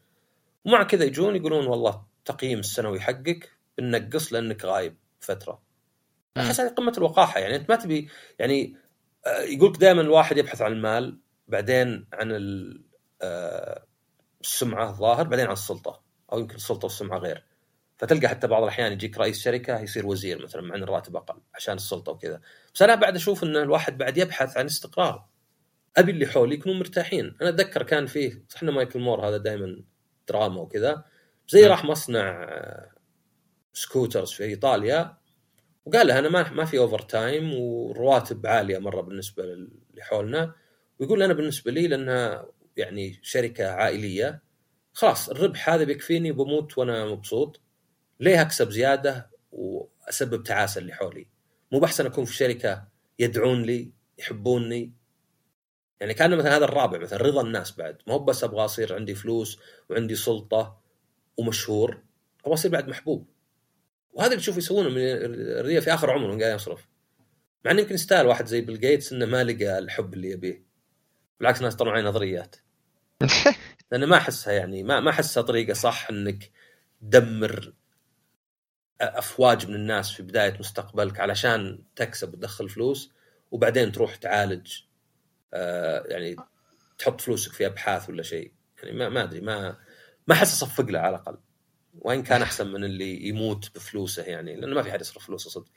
ومع 0.65 0.83
كذا 0.83 1.03
يجون 1.03 1.35
يقولون 1.35 1.67
والله 1.67 2.05
التقييم 2.19 2.59
السنوي 2.59 2.99
حقك 2.99 3.51
بنقص 3.77 4.33
لأنك 4.33 4.65
غايب 4.65 4.97
فترة. 5.19 5.66
أحس 6.37 6.59
هذه 6.59 6.69
قمة 6.69 6.93
الوقاحة 6.97 7.39
يعني 7.39 7.55
أنت 7.55 7.69
ما 7.69 7.75
تبي 7.75 8.09
يعني 8.39 8.75
يقولك 9.27 9.77
دائما 9.77 10.01
الواحد 10.01 10.37
يبحث 10.37 10.61
عن 10.61 10.71
المال 10.71 11.19
بعدين 11.47 12.07
عن 12.13 12.31
السمعة 14.41 14.89
الظاهر 14.89 15.27
بعدين 15.27 15.45
عن 15.45 15.53
السلطة 15.53 16.01
أو 16.31 16.39
يمكن 16.39 16.55
السلطة 16.55 16.85
والسمعة 16.85 17.17
غير. 17.17 17.43
فتلقى 17.97 18.27
حتى 18.27 18.47
بعض 18.47 18.63
الأحيان 18.63 18.91
يجيك 18.91 19.17
رئيس 19.17 19.43
شركة 19.43 19.79
يصير 19.79 20.05
وزير 20.05 20.43
مثلا 20.43 20.61
مع 20.61 20.75
إن 20.75 20.83
الراتب 20.83 21.15
أقل 21.15 21.41
عشان 21.55 21.75
السلطة 21.75 22.11
وكذا. 22.11 22.41
بس 22.73 22.81
أنا 22.81 22.95
بعد 22.95 23.15
أشوف 23.15 23.43
إن 23.43 23.55
الواحد 23.55 23.97
بعد 23.97 24.17
يبحث 24.17 24.57
عن 24.57 24.65
استقرار. 24.65 25.25
أبي 25.97 26.11
اللي 26.11 26.27
حولي 26.27 26.55
يكونوا 26.55 26.77
مرتاحين. 26.77 27.37
أنا 27.41 27.49
أتذكر 27.49 27.83
كان 27.83 28.05
فيه 28.05 28.45
صحنا 28.49 28.71
مايكل 28.71 28.99
مور 28.99 29.27
هذا 29.27 29.37
دائما 29.37 29.83
دراما 30.27 30.61
وكذا 30.61 31.03
زي 31.49 31.67
راح 31.67 31.85
مصنع 31.85 32.49
scooters 33.73 34.31
في 34.31 34.43
إيطاليا. 34.43 35.17
وقال 35.87 36.07
له 36.07 36.19
أنا 36.19 36.29
ما 36.29 36.49
ما 36.51 36.65
في 36.65 36.77
overtime 36.77 37.53
والرواتب 37.53 38.47
عالية 38.47 38.77
مرة 38.77 39.01
بالنسبة 39.01 39.43
اللي 39.43 40.01
حولنا. 40.01 40.55
ويقول 40.99 41.23
أنا 41.23 41.33
بالنسبة 41.33 41.71
لي 41.71 41.87
لأنها 41.87 42.45
يعني 42.77 43.19
شركة 43.21 43.67
عائلية. 43.69 44.41
خلاص 44.93 45.29
الربح 45.29 45.69
هذا 45.69 45.83
بيكفيني 45.83 46.31
وبموت 46.31 46.77
وأنا 46.77 47.05
مبسوط. 47.05 47.61
ليه 48.19 48.41
أكسب 48.41 48.69
زيادة 48.69 49.29
وأسبب 49.51 50.43
تعاسة 50.43 50.79
اللي 50.79 50.93
حولي؟ 50.93 51.27
مو 51.71 51.79
بحسن 51.79 52.05
أكون 52.05 52.25
في 52.25 52.33
شركة 52.33 52.87
يدعون 53.19 53.61
لي 53.61 53.91
يحبوني 54.19 54.93
يعني 55.99 56.13
كان 56.13 56.37
مثلا 56.37 56.57
هذا 56.57 56.65
الرابع 56.65 56.97
مثلا 56.97 57.21
رضا 57.21 57.41
الناس 57.41 57.77
بعد. 57.77 57.97
ما 58.07 58.13
هو 58.13 58.19
بس 58.19 58.43
أبغى 58.43 58.65
أصير 58.65 58.95
عندي 58.95 59.15
فلوس 59.15 59.59
وعندي 59.89 60.15
سلطة 60.15 60.81
ومشهور 61.37 62.01
أبغى 62.41 62.53
أصير 62.53 62.71
بعد 62.71 62.89
محبوب. 62.89 63.27
وهذا 64.17 64.31
اللي 64.31 64.41
تشوف 64.41 64.57
يسوونه 64.57 64.89
من 64.89 64.97
الريا 64.97 65.79
في 65.79 65.93
آخر 65.93 66.11
عمره 66.11 66.39
قاعد 66.39 66.55
يصرف. 66.55 66.87
مع 67.65 67.71
إنه 67.71 67.81
يمكن 67.81 67.95
يستاهل 67.95 68.25
واحد 68.25 68.45
زي 68.45 68.61
بيل 68.61 68.79
جيتس 68.79 69.13
إنه 69.13 69.25
ما 69.25 69.43
لقى 69.43 69.79
الحب 69.79 70.13
اللي 70.13 70.29
يبيه. 70.29 70.65
بالعكس 71.39 71.61
ناس 71.61 71.75
طلعوا 71.75 71.97
عليه 71.97 72.09
نظريات. 72.09 72.55
لأنه 73.91 74.05
ما 74.05 74.17
أحسها 74.17 74.53
يعني 74.53 74.83
ما 74.83 74.99
ما 74.99 75.09
أحسها 75.09 75.43
طريقة 75.43 75.73
صح 75.73 76.09
إنك 76.09 76.51
تدمر 77.01 77.73
أفواج 79.01 79.67
من 79.67 79.75
الناس 79.75 80.11
في 80.11 80.23
بداية 80.23 80.57
مستقبلك 80.59 81.19
علشان 81.19 81.83
تكسب 81.95 82.33
وتدخل 82.33 82.69
فلوس 82.69 83.13
وبعدين 83.51 83.91
تروح 83.91 84.15
تعالج 84.15 84.81
آه 85.53 86.03
يعني 86.07 86.35
تحط 86.97 87.21
فلوسك 87.21 87.51
في 87.51 87.65
أبحاث 87.65 88.09
ولا 88.09 88.23
شيء. 88.23 88.51
يعني 88.83 88.97
ما 88.97 89.09
ما 89.09 89.23
أدري 89.23 89.41
ما 89.41 89.77
ما 90.27 90.33
أحس 90.35 90.53
أصفق 90.63 90.85
له 90.85 90.99
على 90.99 91.15
الأقل. 91.15 91.37
وإن 92.01 92.23
كان 92.23 92.41
أحسن 92.41 92.67
من 92.67 92.83
اللي 92.83 93.27
يموت 93.27 93.69
بفلوسه 93.75 94.23
يعني 94.23 94.55
لأنه 94.55 94.75
ما 94.75 94.81
في 94.83 94.91
حد 94.91 95.01
يصرف 95.01 95.25
فلوسه 95.25 95.49
صدق. 95.49 95.67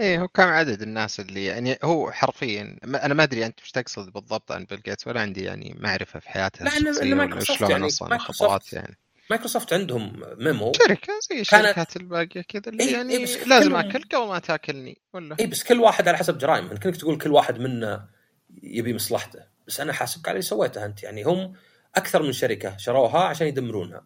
إيه 0.00 0.20
هو 0.22 0.28
كم 0.28 0.42
عدد 0.42 0.82
الناس 0.82 1.20
اللي 1.20 1.44
يعني 1.44 1.78
هو 1.84 2.10
حرفيا 2.10 2.78
أنا 2.84 3.14
ما 3.14 3.22
أدري 3.22 3.46
أنت 3.46 3.60
وش 3.62 3.70
تقصد 3.70 4.12
بالضبط 4.12 4.52
عن 4.52 4.64
بيل 4.64 4.82
جيتس 4.82 5.06
ولا 5.06 5.20
عندي 5.20 5.44
يعني 5.44 5.76
معرفة 5.80 6.20
في 6.20 6.28
حياته 6.30 6.64
لا 6.64 6.76
أنا 6.76 7.14
مايكروسوفت 7.14 7.70
يعني 7.70 7.90
خطوات 8.18 8.72
يعني. 8.72 8.98
مايكروسوفت 9.30 9.72
عندهم 9.72 10.22
ميمو. 10.38 10.72
شركة 10.86 11.12
زي 11.30 11.40
الشركات 11.40 11.96
الباقية 11.96 12.42
كذا 12.42 12.62
اللي 12.66 12.84
إيه 12.84 12.92
يعني 12.92 13.12
إيه 13.12 13.24
بس 13.24 13.48
لازم 13.48 13.68
كلهم- 13.70 13.76
أكل 13.86 14.02
قبل 14.02 14.26
ما 14.28 14.38
تأكلني 14.38 14.98
ولا؟ 15.12 15.36
اي 15.40 15.46
بس 15.46 15.62
كل 15.64 15.80
واحد 15.80 16.08
على 16.08 16.16
حسب 16.18 16.38
جرائمه. 16.38 16.72
انت 16.72 16.82
كنت 16.82 16.96
تقول 16.96 17.18
كل 17.18 17.30
واحد 17.30 17.58
منا 17.60 18.08
يبي 18.62 18.94
مصلحته. 18.94 19.40
بس 19.66 19.80
أنا 19.80 19.92
حاسبك 19.92 20.28
على 20.28 20.32
اللي 20.34 20.42
سويته 20.42 20.84
أنت. 20.84 21.02
يعني 21.02 21.22
هم 21.22 21.54
أكثر 21.96 22.22
من 22.22 22.32
شركة 22.32 22.76
شروها 22.76 23.18
عشان 23.20 23.46
يدمرونها. 23.46 24.04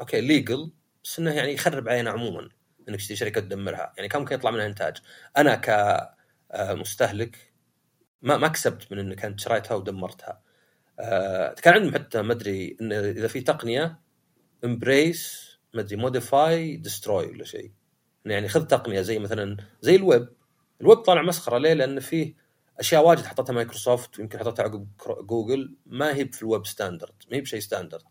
okay 0.00 0.20
legal 0.20 0.72
بس 1.04 1.18
إنه 1.18 1.34
يعني 1.34 1.52
يخرب 1.52 1.88
علينا 1.88 2.10
عموما 2.10 2.48
إنك 2.88 2.96
تشتري 2.96 3.16
شركة 3.16 3.40
تدمرها 3.40 3.92
يعني 3.96 4.08
كان 4.08 4.20
ممكن 4.20 4.34
يطلع 4.34 4.50
منها 4.50 4.66
إنتاج. 4.66 4.96
أنا 5.36 5.54
كمستهلك 6.50 7.52
ما 8.22 8.36
ما 8.36 8.48
كسبت 8.48 8.92
من 8.92 8.98
انك 8.98 9.24
انت 9.24 9.40
شريتها 9.40 9.74
ودمرتها. 9.74 10.40
آه، 11.00 11.54
كان 11.62 11.74
عندهم 11.74 11.94
حتى 11.94 12.22
ما 12.22 12.32
أدري 12.32 12.76
إن 12.80 12.92
إذا 12.92 13.28
في 13.28 13.40
تقنية 13.40 14.00
embrace 14.64 15.54
ما 15.74 15.80
أدري 15.80 15.96
modify 15.96 16.76
destroy 16.76 17.26
ولا 17.26 17.44
شيء. 17.44 17.72
يعني 18.24 18.48
خذ 18.48 18.66
تقنية 18.66 19.00
زي 19.00 19.18
مثلا 19.18 19.56
زي 19.80 19.96
الويب. 19.96 20.28
الويب 20.80 20.98
طالع 20.98 21.22
مسخرة. 21.22 21.58
ليه؟ 21.58 21.72
لأن 21.72 22.00
فيه 22.00 22.34
أشياء 22.80 23.06
واجد 23.06 23.24
حطتها 23.26 23.52
مايكروسوفت 23.52 24.18
ويمكن 24.18 24.38
حطتها 24.38 24.62
عقب 24.62 24.88
جوجل. 25.26 25.76
ما 25.86 26.14
هي 26.14 26.28
في 26.28 26.42
ال 26.42 26.48
web 26.48 26.66
standard 26.66 27.14
ما 27.30 27.36
هي 27.36 27.40
بشيء 27.40 27.60
standard 27.60 28.02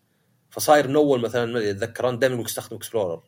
فصاير 0.54 0.88
من 0.88 0.96
أول 0.96 1.22
مثلا 1.22 1.46
ما 1.46 1.60
أدري 1.60 1.72
اتذكرون 1.72 2.20
دائما 2.20 2.36
يقول 2.36 2.46
استخدم 2.48 2.76
إكسبلورر 2.78 3.24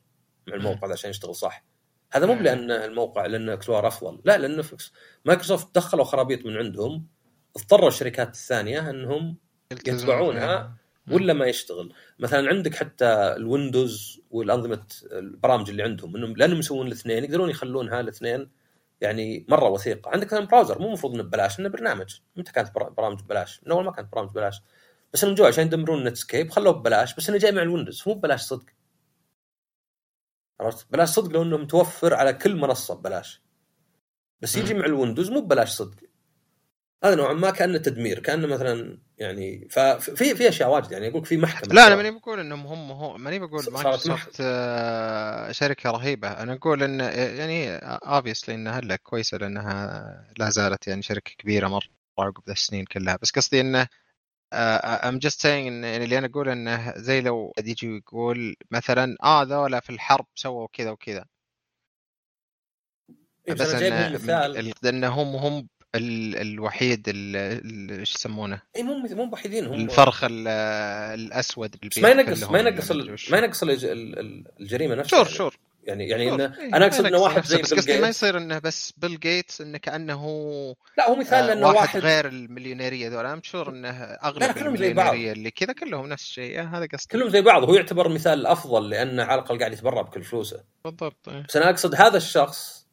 مع 0.48 0.56
الموقع 0.56 0.92
عشان 0.92 1.10
يشتغل 1.10 1.36
صح. 1.36 1.66
هذا 2.12 2.26
مو. 2.26 2.34
لأن 2.34 2.72
الموقع 2.72 3.26
لأن 3.26 3.50
إكسبلورر 3.50 3.88
أفضل. 3.88 4.20
لا 4.26 4.62
fix- 4.62 4.94
مايكروسوفت 5.26 5.76
دخلوا 5.76 6.04
خرابيط 6.04 6.46
من 6.46 6.58
عندهم 6.58 7.08
اضطروا 7.56 7.88
الشركات 7.88 8.30
الثانية 8.34 8.90
إنهم 8.90 9.38
يتبعونها. 9.72 10.76
ولا 11.12 11.34
ما 11.34 11.46
يشتغل. 11.46 11.94
مثلا 12.20 12.50
عندك 12.50 12.76
حتى 12.76 13.06
الويندوز 13.06 14.22
والأنظمة 14.32 14.84
البرامج 15.12 15.70
اللي 15.70 15.84
عندهم 15.84 16.16
إنهم 16.16 16.34
لأنهم 16.38 16.60
يسوون 16.60 16.88
الاثنين 16.88 17.24
يقدرون 17.24 17.50
يخلونها 17.50 18.00
الاثنين 18.00 18.50
يعني 19.02 19.46
مرة 19.50 19.70
وثيقة. 19.70 20.10
عندك 20.12 20.28
مثلا 20.28 20.46
browser 20.46 20.80
مو 20.80 20.88
المفروض 20.88 21.14
إنه 21.14 21.24
ببلاش 21.24 21.60
إنه 21.60 21.70
برنامج. 21.70 22.16
متى 22.36 22.52
كانت 22.52 22.76
برا- 22.76 22.90
برامج 22.90 23.22
ببلاش؟ 23.22 23.62
من 23.66 23.72
أول 23.72 23.84
ما 23.86 23.92
كانت 23.92 24.12
برامج 24.12 24.30
ببلاش. 24.30 24.62
بس 25.16 25.24
انهم 25.24 25.36
جو 25.36 25.46
عشان 25.46 25.66
يدمرون 25.66 26.04
نتسكيب 26.04 26.52
خلوه 26.52 26.74
ببلاش 26.74 27.16
بس 27.16 27.30
إنه 27.30 27.38
جاي 27.38 27.52
مع 27.52 27.62
الويندوز 27.62 28.04
مو 28.08 28.14
ببلاش 28.14 28.42
صدق. 28.42 28.66
عرفت؟ 30.60 30.92
بلاش 30.92 31.10
صدق 31.10 31.32
لو 31.32 31.44
إنه 31.44 31.58
متوفر 31.58 32.14
على 32.14 32.34
كل 32.34 32.56
منصة 32.56 32.96
ببلاش. 32.96 33.42
بس 34.42 34.56
يجي. 34.56 34.74
مع 34.74 34.86
الويندوز 34.86 35.30
مو 35.30 35.42
ببلاش 35.42 35.70
صدق. 35.70 35.96
هذا 37.04 37.16
نوعا 37.16 37.34
ما 37.34 37.52
كأنه 37.52 37.78
تدمير 37.78 38.20
كأنه 38.20 38.48
مثلا 38.48 39.00
يعني 39.18 39.68
ففي 39.72 40.36
في 40.36 40.50
أشياء 40.50 40.70
واجد 40.70 40.92
يعني 40.92 41.08
أقول 41.08 41.22
لك 41.22 41.26
في 41.26 41.38
محكمة. 41.38 41.74
لا 41.74 41.88
أنا 41.88 41.96
ماني 41.96 42.12
بقول 42.12 42.40
إنهم 42.40 42.68
هم 42.68 42.92
هو 42.92 43.18
ماني 43.18 43.40
بقول 43.40 43.64
صارت 43.64 43.74
مايكروسوفت 43.74 44.38
آه، 44.42 45.52
شركة 45.52 45.92
رهيبة. 45.92 46.28
أنا 46.28 46.54
أقول 46.54 46.84
إن 46.84 47.00
يعني 47.38 47.76
obviously 47.86 48.56
إنها 48.56 48.80
هلا 48.80 48.96
كويسة 48.96 49.38
لأنها 49.38 50.34
لا 50.38 50.50
زالت 50.50 50.88
يعني 50.88 51.02
شركة 51.02 51.32
كبيرة 51.38 51.68
مرة 51.68 51.88
عقب 52.20 52.50
السنين 52.50 52.86
كلها. 52.86 53.18
بس 53.22 53.32
قصدي 53.32 53.62
إنه 53.62 53.88
I'm 54.54 55.20
just 55.20 55.42
saying 55.42 55.68
ان 55.68 55.84
يعني 55.84 56.04
اللي 56.04 56.18
أنا 56.18 56.28
أقول 56.28 56.50
إنه 56.50 56.94
زي 56.98 57.22
لو 57.22 57.54
يجي 57.60 57.90
ويقول 57.90 58.56
مثلا 58.72 59.16
آه 59.24 59.44
ذولا 59.44 59.80
في 59.80 59.90
الحرب 59.90 60.26
سووا 60.36 60.68
كذا 60.74 60.92
وكذا. 60.92 61.26
إيه، 63.48 63.54
بس 63.54 63.62
بس 63.62 63.70
أنا 63.70 63.80
جايب 63.80 63.94
إن 63.94 64.14
مثال. 64.14 64.58
ال- 64.58 64.74
لأن 64.82 65.04
هم 65.04 65.36
هم 65.36 65.68
ال- 65.96 66.36
الوحيد 66.36 67.10
ال- 67.10 67.36
ال- 67.36 68.00
إيش 68.00 68.16
يسمونه؟ 68.16 68.62
اي 68.76 68.84
مو 68.84 68.94
مو 68.98 69.30
وحيدين 69.34 69.66
هم 69.66 69.74
الفرخ 69.74 70.24
ال- 70.24 70.48
الأسود 71.20 71.76
بس 71.92 71.98
ما 71.98 72.10
ينقص 72.10 72.44
ما 72.44 72.60
ينقص. 72.60 72.92
ما 73.32 73.38
ينقص 73.38 73.64
الج- 73.64 73.86
ال- 73.86 74.20
ال- 74.20 74.46
الجريمة 74.60 74.96
نفسها 74.96 75.24
sure 75.24 75.34
sure. 75.34 75.56
يعني 75.86 76.10
يعني. 76.10 76.32
انه 76.34 76.44
إيه، 76.60 76.68
أنا 76.76 76.86
أقصد 76.86 77.06
إنه 77.06 77.18
واحد 77.18 77.46
زي 77.46 77.62
بس 77.62 77.74
قصدي 77.74 78.00
ما 78.00 78.08
يصير 78.08 78.38
إنه 78.38 78.60
بس 78.60 78.94
بيل 78.98 79.20
جيتس 79.20 79.62
إنه 79.62 79.78
كأنه 79.78 80.26
لا 80.98 81.10
هو 81.10 81.16
مثال 81.16 81.44
آه، 81.44 81.48
لأنه 81.48 81.68
واحد, 81.68 81.78
واحد 81.78 82.00
غير 82.00 82.28
المليونيرية 82.28 83.10
ذول 83.10 83.26
أنا 83.26 83.42
sure 83.44 83.70
إنه 83.70 83.90
أغلب 83.90 84.44
لا، 84.44 84.52
كلهم 84.52 84.76
زي 84.78 84.94
بعض. 84.94 85.08
المليونيرية 85.08 85.32
اللي 85.32 85.52
كذا 85.52 85.74
كلهم 85.74 86.08
نفس 86.08 86.24
الشيء. 86.24 86.62
هذا 86.62 86.86
قصدي. 86.94 87.08
كلهم 87.12 87.30
زي 87.30 87.42
بعض. 87.42 87.64
هو 87.64 87.74
يعتبر 87.76 88.10
مثال 88.10 88.46
أفضل 88.48 88.90
لأنه 88.90 89.24
على 89.24 89.42
الأقل 89.42 89.60
قاعد 89.60 89.74
يتبرع 89.74 90.02
بكل 90.02 90.24
فلوسه. 90.24 90.64
بالضبط 90.86 91.30
إيه. 91.30 91.46
بس 91.50 91.58
أنا 91.58 91.70
أقصد 91.70 91.96
هذا 91.96 92.18
الشخص 92.18 92.88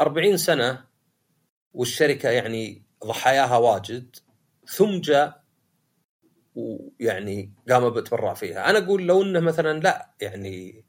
40 0.00 0.36
سنة 0.36 0.84
والشركة 1.72 2.28
يعني 2.30 2.82
ضحاياها 3.06 3.56
واجد 3.56 4.16
ثم 4.66 5.00
جاء 5.00 5.40
ويعني 6.54 7.52
قام 7.70 7.90
بتبرع 7.90 8.34
فيها. 8.34 8.70
أنا 8.70 8.78
أقول 8.78 9.06
لو 9.06 9.22
إنه 9.22 9.40
مثلا 9.40 9.80
لا 9.80 10.10
يعني 10.20 10.84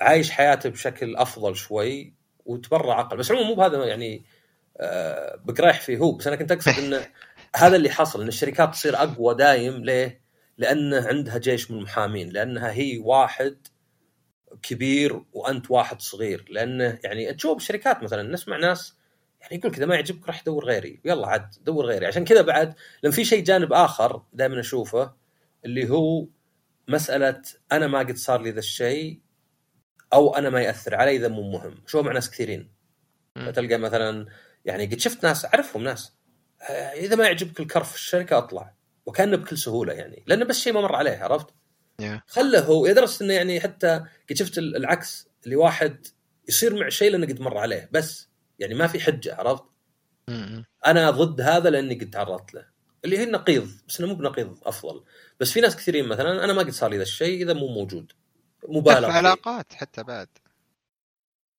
عايش 0.00 0.30
حياته 0.30 0.68
بشكل 0.68 1.16
أفضل 1.16 1.56
شوي 1.56 2.14
وتبرع 2.44 3.00
أقل. 3.00 3.16
بس 3.16 3.30
عموما 3.30 3.48
مو 3.48 3.54
بهذا 3.54 3.84
يعني 3.84 4.24
آه 4.76 5.36
بقرايح 5.44 5.80
فيه 5.80 5.98
هو. 5.98 6.12
بس 6.12 6.26
أنا 6.26 6.36
كنت 6.36 6.52
أقصد 6.52 6.78
إنه 6.78 7.06
هذا 7.56 7.76
اللي 7.76 7.90
حصل 7.90 8.22
إن 8.22 8.28
الشركات 8.28 8.72
تصير 8.72 8.96
أقوى 8.96 9.34
دايم 9.34 9.84
ليه؟ 9.84 10.20
لأنه 10.58 11.08
عندها 11.08 11.38
جيش 11.38 11.70
من 11.70 11.78
المحامين 11.78 12.28
لأنها 12.28 12.72
هي 12.72 12.98
واحد 12.98 13.56
كبير 14.62 15.22
وأنت 15.32 15.70
واحد 15.70 16.00
صغير. 16.00 16.44
لأنه 16.50 16.98
يعني 17.04 17.34
تشوف 17.34 17.56
الشركات 17.56 18.02
مثلا 18.02 18.22
نسمع 18.22 18.56
ناس 18.56 18.96
يعني 19.40 19.56
يقول 19.56 19.72
كذا 19.72 19.86
ما 19.86 19.94
يعجبك 19.94 20.26
راح 20.26 20.42
دور 20.42 20.64
غيري. 20.64 21.00
يلا 21.04 21.26
عاد 21.26 21.50
دور 21.62 21.86
غيري. 21.86 22.06
عشان 22.06 22.24
كذا 22.24 22.42
بعد 22.42 22.74
لأن 23.02 23.12
في 23.12 23.24
شيء 23.24 23.44
جانب 23.44 23.72
آخر 23.72 24.22
دائما 24.32 24.60
أشوفه 24.60 25.12
اللي 25.64 25.90
هو 25.90 26.26
مسألة 26.88 27.42
أنا 27.72 27.86
ما 27.86 27.98
قد 27.98 28.16
صار 28.16 28.42
لي 28.42 28.50
ذا 28.50 28.58
الشيء 28.58 29.20
أو 30.16 30.34
أنا 30.34 30.50
ما 30.50 30.60
يأثر 30.62 30.94
علي 30.94 31.16
إذا 31.16 31.28
مو 31.28 31.50
مهم. 31.50 31.74
شو 31.86 32.02
مع 32.02 32.12
ناس 32.12 32.30
كثيرين؟ 32.30 32.72
مم. 33.36 33.50
تلقى 33.50 33.78
مثلا 33.78 34.26
يعني 34.64 34.86
قد 34.86 34.98
شفت 34.98 35.24
ناس 35.24 35.44
أعرفهم 35.44 35.82
ناس. 35.82 36.12
آه، 36.62 36.92
إذا 36.92 37.16
ما 37.16 37.24
يعجبك 37.24 37.60
الكرف 37.60 37.90
في 37.90 37.96
الشركة 37.96 38.38
أطلع. 38.38 38.74
وكانه 39.06 39.36
بكل 39.36 39.58
سهولة 39.58 39.92
يعني. 39.92 40.22
لأنه 40.26 40.44
بس 40.44 40.58
شيء 40.58 40.72
ما 40.72 40.80
مر 40.80 40.94
عليه 40.94 41.18
عرفت؟ 41.18 41.46
Yeah. 42.02 42.20
خله 42.26 42.60
هو 42.60 42.86
لدرجه 42.86 43.24
إنه 43.24 43.34
يعني 43.34 43.60
حتى 43.60 44.04
قد 44.30 44.36
شفت 44.36 44.58
ال- 44.58 44.76
العكس 44.76 45.28
اللي 45.44 45.56
واحد 45.56 46.06
يصير 46.48 46.74
مع 46.80 46.88
شيء 46.88 47.10
لأنه 47.10 47.26
قد 47.26 47.40
مر 47.40 47.58
عليه. 47.58 47.88
بس 47.92 48.28
يعني 48.58 48.74
ما 48.74 48.86
في 48.86 49.00
حجة 49.00 49.34
عرفت؟ 49.34 49.64
أنا 50.86 51.10
ضد 51.10 51.40
هذا 51.40 51.70
لأني 51.70 51.94
قد 51.94 52.10
تعرضت 52.10 52.54
له. 52.54 52.66
اللي 53.04 53.18
هي 53.18 53.24
النقيض 53.24 53.68
بس 53.88 54.00
إنه 54.00 54.08
مو 54.08 54.14
بنقيض 54.14 54.58
أفضل. 54.64 55.04
بس 55.40 55.52
في 55.52 55.60
ناس 55.60 55.76
كثيرين 55.76 56.08
مثلا 56.08 56.44
أنا 56.44 56.52
ما 56.52 56.62
قد 56.62 56.70
صار 56.70 56.90
لي 56.90 56.96
ذا 56.96 57.02
الشيء 57.02 57.42
إذا 57.42 57.52
مو 57.52 57.66
موجود. 57.68 58.12
في 58.60 58.66
مبالغ 58.68 59.00
فيه. 59.12 59.20
العلاقات 59.20 59.74
حتى 59.74 60.02
بعد. 60.02 60.28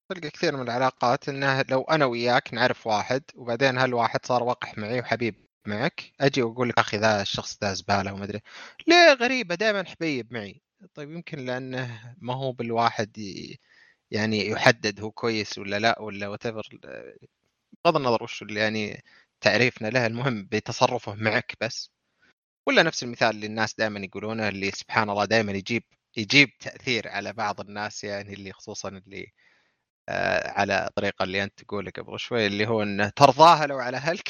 تلقى 0.09 0.29
كثير 0.29 0.57
من 0.57 0.61
العلاقات 0.61 1.29
انه 1.29 1.61
لو 1.61 1.81
أنا 1.81 2.05
وياك 2.05 2.53
نعرف 2.53 2.87
واحد 2.87 3.23
وبعدين 3.35 3.77
هالواحد 3.77 4.25
صار 4.25 4.43
وقح 4.43 4.77
معي 4.77 4.99
وحبيب 4.99 5.35
معك 5.67 6.11
أجي 6.21 6.41
وأقول 6.41 6.69
لك 6.69 6.79
أخي 6.79 6.97
ذا 6.97 7.21
الشخص 7.21 7.57
ذا 7.63 7.73
زبالة 7.73 8.13
وما 8.13 8.23
أدري. 8.23 8.41
ليه 8.87 9.13
غريبة؟ 9.13 9.55
دائما 9.55 9.83
حبيب 9.83 10.33
معي. 10.33 10.61
طيب 10.93 11.11
يمكن 11.11 11.39
لأنه 11.45 12.15
ما 12.17 12.33
هو 12.35 12.51
بالواحد 12.51 13.17
يعني 14.11 14.47
يحدد 14.49 15.01
هو 15.01 15.11
كويس 15.11 15.57
ولا 15.57 15.79
لا 15.79 16.01
ولا 16.01 16.27
وات 16.27 16.47
بغض 16.47 17.95
النظر 17.95 18.23
وش 18.23 18.41
اللي 18.41 18.59
يعني 18.59 19.03
تعريفنا 19.41 19.87
له 19.87 20.05
المهم 20.05 20.47
بتصرفه 20.51 21.15
معك 21.15 21.53
بس. 21.61 21.91
ولا 22.67 22.83
نفس 22.83 23.03
المثال 23.03 23.29
اللي 23.29 23.45
الناس 23.47 23.75
دائما 23.75 23.99
يقولونه 23.99 24.47
اللي 24.47 24.71
سبحان 24.71 25.09
الله 25.09 25.25
دائما 25.25 25.51
يجيب 25.51 25.83
يجيب 26.17 26.49
تأثير 26.59 27.07
على 27.07 27.33
بعض 27.33 27.61
الناس 27.61 28.03
يعني 28.03 28.33
اللي 28.33 28.53
خصوصا 28.53 28.89
اللي 28.89 29.27
آه 30.09 30.49
على 30.51 30.87
الطريقة 30.87 31.23
اللي 31.23 31.43
أنت 31.43 31.63
تقولها 31.63 31.91
قبل 31.91 32.19
شوي 32.19 32.47
اللي 32.47 32.67
هو 32.67 32.83
إنه 32.83 33.09
ترضاها 33.09 33.67
لو 33.67 33.77
على 33.79 33.97
أهلك. 33.97 34.29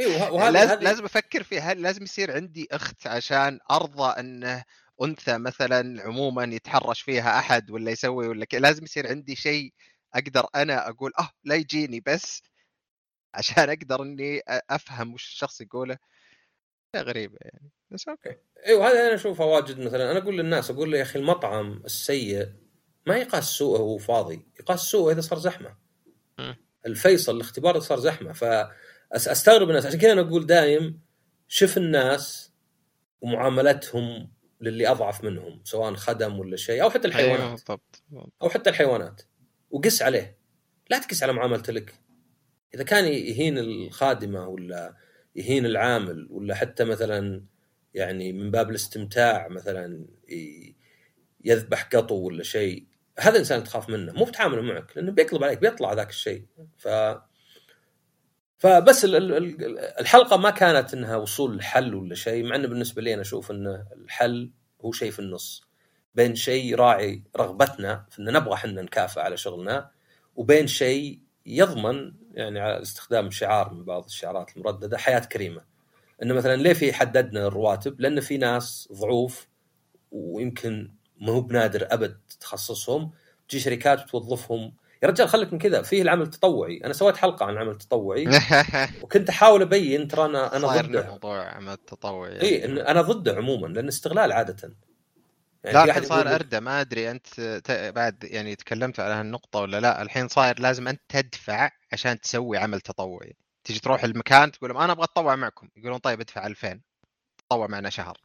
أيوه 0.00 0.12
وه- 0.22 0.32
وهذا 0.32 0.50
لازم, 0.50 0.70
هذه- 0.72 0.80
لازم 0.84 1.04
أفكر 1.04 1.42
في 1.42 1.60
هل 1.60 1.82
لازم 1.82 2.02
يصير 2.02 2.32
عندي 2.36 2.68
أخت 2.72 3.06
عشان 3.06 3.58
أرضى 3.70 4.20
إنه 4.20 4.64
أنثى 5.02 5.38
مثلا 5.38 6.02
عموما 6.02 6.44
يتحرش 6.44 7.00
فيها 7.02 7.38
أحد 7.38 7.70
ولا 7.70 7.90
يسوي 7.90 8.28
ولا 8.28 8.44
كذا 8.44 8.60
لازم 8.60 8.84
يصير 8.84 9.08
عندي 9.08 9.36
شيء 9.36 9.72
أقدر 10.14 10.46
أنا 10.54 10.88
أقول 10.88 11.12
آه 11.18 11.30
لا 11.44 11.54
يجيني 11.54 12.00
بس. 12.00 12.42
عشان 13.34 13.70
أقدر 13.70 14.02
إني 14.02 14.42
أفهم 14.70 15.14
وش 15.14 15.26
الشخص 15.28 15.60
يقوله. 15.60 15.98
غريبه 16.96 17.36
يعني. 17.42 17.70
بس 17.92 18.08
أوكي. 18.08 18.36
أيوه 18.66 18.90
هذا 18.90 19.06
أنا 19.06 19.14
أشوفه 19.14 19.44
واجد 19.44 19.78
مثلا. 19.78 20.10
أنا 20.10 20.18
أقول 20.18 20.38
للناس 20.38 20.70
أقول 20.70 20.92
له 20.92 20.98
يا 20.98 21.02
أخي 21.02 21.18
المطعم 21.18 21.82
السيء 21.84 22.48
ما 23.06 23.16
يقاس 23.16 23.44
سوءه 23.44 23.80
وهو 23.80 23.98
فاضي 23.98 24.46
يقاس 24.60 24.80
سوءه 24.80 25.12
إذا 25.12 25.20
صار 25.20 25.38
زحمة. 25.38 25.76
مم. 26.38 26.56
الفيصل 26.86 27.36
الاختبار 27.36 27.80
صار 27.80 27.98
زحمة. 27.98 28.32
فاستغرب 28.32 29.68
الناس. 29.68 29.86
عشان 29.86 29.98
كذا 29.98 30.12
أنا 30.12 30.20
أقول 30.20 30.46
دايم 30.46 31.00
شوف 31.48 31.76
الناس 31.76 32.52
ومعاملتهم 33.20 34.32
للي 34.60 34.88
أضعف 34.88 35.24
منهم 35.24 35.60
سواء 35.64 35.94
خدم 35.94 36.38
ولا 36.38 36.56
شيء 36.56 36.82
أو 36.82 36.90
حتى 36.90 37.08
أيوه 37.08 37.20
الحيوانات 37.20 37.50
بالضبط. 37.50 38.02
أو 38.42 38.48
حتى 38.48 38.70
الحيوانات. 38.70 39.22
وقس 39.70 40.02
عليه. 40.02 40.38
لا 40.90 40.98
تقس 40.98 41.22
على 41.22 41.32
معاملته 41.32 41.72
لك. 41.72 41.94
إذا 42.74 42.84
كان 42.84 43.04
يهين 43.04 43.58
الخادمة 43.58 44.48
ولا 44.48 44.96
يهين 45.36 45.66
العامل 45.66 46.28
ولا 46.30 46.54
حتى 46.54 46.84
مثلا 46.84 47.44
يعني 47.94 48.32
من 48.32 48.50
باب 48.50 48.70
الاستمتاع 48.70 49.48
مثلا 49.48 50.06
يذبح 51.44 51.82
قطو 51.92 52.14
ولا 52.14 52.42
شيء 52.42 52.86
هذا 53.18 53.38
إنسان 53.38 53.64
تخاف 53.64 53.88
منه 53.88 54.12
مو 54.12 54.24
بتعامله 54.24 54.62
معك 54.62 54.96
لأنه 54.96 55.12
بيقلب 55.12 55.44
عليك 55.44 55.58
بيطلع 55.58 55.92
ذاك 55.92 56.10
الشيء. 56.10 56.46
ف 56.78 56.88
فبس 58.58 59.04
ال- 59.04 59.14
ال- 59.16 59.34
ال- 59.64 59.78
الحلقة 59.78 60.36
ما 60.36 60.50
كانت 60.50 60.94
إنها 60.94 61.16
وصول 61.16 61.56
لحل 61.56 61.94
ولا 61.94 62.14
شيء 62.14 62.44
مع 62.44 62.56
إنه 62.56 62.68
بالنسبة 62.68 63.02
لي 63.02 63.14
أنا 63.14 63.22
أشوف 63.22 63.50
ان 63.50 63.84
الحل 63.96 64.50
هو 64.84 64.92
شيء 64.92 65.10
في 65.10 65.18
النص. 65.18 65.64
بين 66.14 66.34
شيء 66.34 66.64
يراعي 66.64 67.22
رغبتنا 67.36 68.06
في 68.10 68.18
ان 68.18 68.32
نبغى 68.32 68.54
إحنا 68.54 68.82
نكافئ 68.82 69.20
على 69.20 69.36
شغلنا 69.36 69.90
وبين 70.36 70.66
شيء 70.66 71.20
يضمن 71.46 72.12
يعني 72.32 72.60
على 72.60 72.82
استخدام 72.82 73.30
شعار 73.30 73.74
من 73.74 73.84
بعض 73.84 74.04
الشعارات 74.04 74.56
المرددة 74.56 74.98
حياة 74.98 75.18
كريمة. 75.18 75.64
إنه 76.22 76.34
مثلا 76.34 76.56
ليه 76.56 76.72
في 76.72 76.92
حددنا 76.92 77.46
الرواتب؟ 77.46 78.00
لأن 78.00 78.20
في 78.20 78.38
ناس 78.38 78.88
ضعوف 78.92 79.48
ويمكن 80.12 80.90
ما 81.20 81.32
هو 81.32 81.40
بنادر 81.40 81.86
أبد 81.90 82.18
تخصصهم 82.40 83.10
تجي 83.48 83.60
شركات 83.60 84.00
توظفهم 84.10 84.72
يا 85.02 85.08
رجال 85.08 85.28
خليك 85.28 85.52
من 85.52 85.58
كذا 85.58 85.82
فيه 85.82 86.02
العمل 86.02 86.22
التطوعي. 86.22 86.80
أنا 86.84 86.92
سويت 86.92 87.16
حلقة 87.16 87.46
عن 87.46 87.52
العمل 87.52 87.70
التطوعي. 87.70 88.28
وكنت 89.02 89.28
أحاول 89.28 89.62
أبين 89.62 90.08
ترى 90.08 90.24
أنا 90.24 90.56
أنا 90.56 90.66
ضده. 90.82 91.10
موضوع 91.10 91.48
عمل 91.48 91.76
تطوعي 91.76 92.42
إي 92.42 92.64
إن 92.64 92.78
أنا 92.78 93.02
ضده 93.02 93.36
عموما 93.36 93.66
لأن 93.66 93.88
استغلال 93.88 94.32
عادة. 94.32 94.74
يعني 95.64 95.84
الحين 95.84 96.04
صار 96.04 96.34
اردى 96.34 96.60
ما 96.60 96.80
أدري 96.80 97.10
أنت 97.10 97.26
ت- 97.64 97.92
بعد 97.94 98.24
يعني 98.24 98.56
تكلمت 98.56 99.00
على 99.00 99.14
هالنقطة 99.14 99.60
ولا 99.60 99.80
لا. 99.80 100.02
الحين 100.02 100.28
صاير 100.28 100.60
لازم 100.60 100.88
أنت 100.88 101.00
تدفع 101.08 101.70
عشان 101.92 102.20
تسوي 102.20 102.58
عمل 102.58 102.80
تطوعي. 102.80 103.36
تجي 103.64 103.80
تروح 103.80 104.04
المكان 104.04 104.52
تقول 104.52 104.70
لهم 104.70 104.78
أنا 104.80 104.92
أبغى 104.92 105.04
أتطوع 105.04 105.36
معكم. 105.36 105.68
يقولون 105.76 105.98
طيب 105.98 106.20
ادفع 106.20 106.46
2000 106.46 106.80
تطوع 107.38 107.66
معنا 107.66 107.90
شهر. 107.90 108.20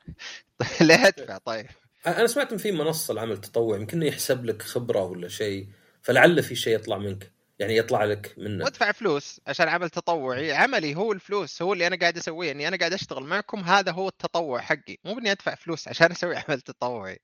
ليه 0.81 1.07
ادفع؟ 1.07 1.37
طيب. 1.37 1.67
أنا 2.07 2.27
سمعت 2.27 2.51
إن 2.51 2.57
في 2.57 2.71
منصة 2.71 3.11
العمل 3.11 3.31
التطوعي 3.31 3.79
يمكن 3.79 4.03
يحسب 4.03 4.45
لك 4.45 4.61
خبرة 4.61 5.03
ولا 5.03 5.27
شيء 5.27 5.67
فلعل 6.01 6.43
في 6.43 6.55
شيء 6.55 6.75
يطلع 6.75 6.97
منك 6.97 7.31
يعني 7.59 7.77
يطلع 7.77 8.03
لك 8.03 8.33
منه. 8.37 8.63
وادفع 8.63 8.91
فلوس 8.91 9.41
عشان 9.47 9.67
عمل 9.67 9.89
تطوعي. 9.89 10.53
عملي 10.53 10.95
هو 10.95 11.11
الفلوس 11.11 11.61
هو 11.61 11.73
اللي 11.73 11.87
أنا 11.87 11.95
قاعد 11.95 12.17
أسويه. 12.17 12.51
إني 12.51 12.67
أنا 12.67 12.77
قاعد 12.77 12.93
أشتغل 12.93 13.23
معكم 13.23 13.59
هذا 13.59 13.91
هو 13.91 14.07
التطوع 14.07 14.61
حقي. 14.61 14.97
مو 15.05 15.15
بإني 15.15 15.31
أدفع 15.31 15.55
فلوس 15.55 15.87
عشان 15.87 16.11
أسوي 16.11 16.35
عمل 16.47 16.61
تطوعي. 16.61 17.19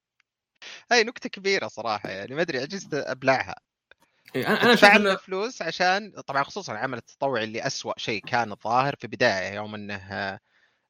هاي 0.92 1.04
نكتة 1.04 1.30
كبيرة 1.30 1.68
صراحة 1.68 2.10
يعني 2.10 2.36
ما 2.36 2.42
أدري 2.42 2.60
عجزت 2.60 2.94
أبلعها. 2.94 3.56
إيه، 4.36 4.48
أنا 4.48 4.74
انه 4.74 4.98
لنا 4.98 5.16
فلوس 5.16 5.62
عشان 5.62 6.12
طبعا 6.28 6.44
خصوصا 6.44 6.74
العمل 6.74 6.98
التطوعي 6.98 7.44
اللي 7.44 7.68
أسوأ 7.68 7.94
شيء 7.98 8.22
كان 8.26 8.52
الظاهر 8.52 8.96
في 8.96 9.08
بداية 9.08 9.54
يوم 9.56 9.76
إنه 9.76 9.96
آه، 9.96 10.40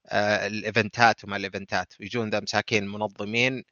آه، 0.08 0.48
الإيفنتات 0.48 1.24
وما 1.26 1.38
الإيفنتات. 1.38 1.94
ويجون 2.00 2.30
ذا 2.30 2.40
مساكين 2.40 2.88
منظمين 2.88 3.64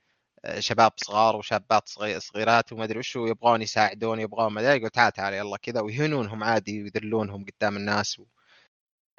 آه، 0.45 0.59
شباب 0.59 0.91
صغار 0.97 1.36
وشابات 1.36 1.89
صغي- 1.89 2.20
صغيرات 2.20 2.74
وما 2.74 2.84
أدري 2.84 2.99
وش 2.99 3.16
يبغون 3.16 3.62
يساعدون 3.62 4.20
يبغون 4.20 4.53
ما 4.53 4.62
أدري 4.62 4.78
يقول 4.78 4.89
تعال 4.89 5.14
تعال 5.14 5.34
يلا 5.34 5.57
كذا 5.57 5.82
ويهنونهم 5.82 6.43
عادي 6.43 6.84
ويذلونهم 6.84 7.45
قدام 7.45 7.78
الناس. 7.78 8.20
و... 8.20 8.26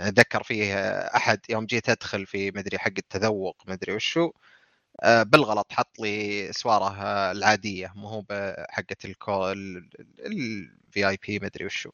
أتذكر 0.00 0.42
فيه 0.42 0.74
أحد 1.16 1.40
يوم 1.50 1.66
جيت 1.66 1.88
أدخل 1.88 2.26
في 2.26 2.50
ما 2.50 2.60
أدري 2.60 2.78
حق 2.78 2.92
التذوق 2.98 3.62
ما 3.68 3.74
أدري 3.74 3.94
وشو 3.94 4.32
بالغلط 5.22 5.72
حط 5.72 5.98
لي 6.00 6.52
سوارة 6.52 7.02
آه، 7.02 7.32
العادية 7.32 7.92
مو 7.96 8.08
هو 8.08 8.24
حقة 8.70 8.96
الكو 9.04 9.50
ال 9.52 11.08
VIP 11.08 11.38
ما 11.38 11.46
ادري 11.46 11.64
وشو. 11.66 11.90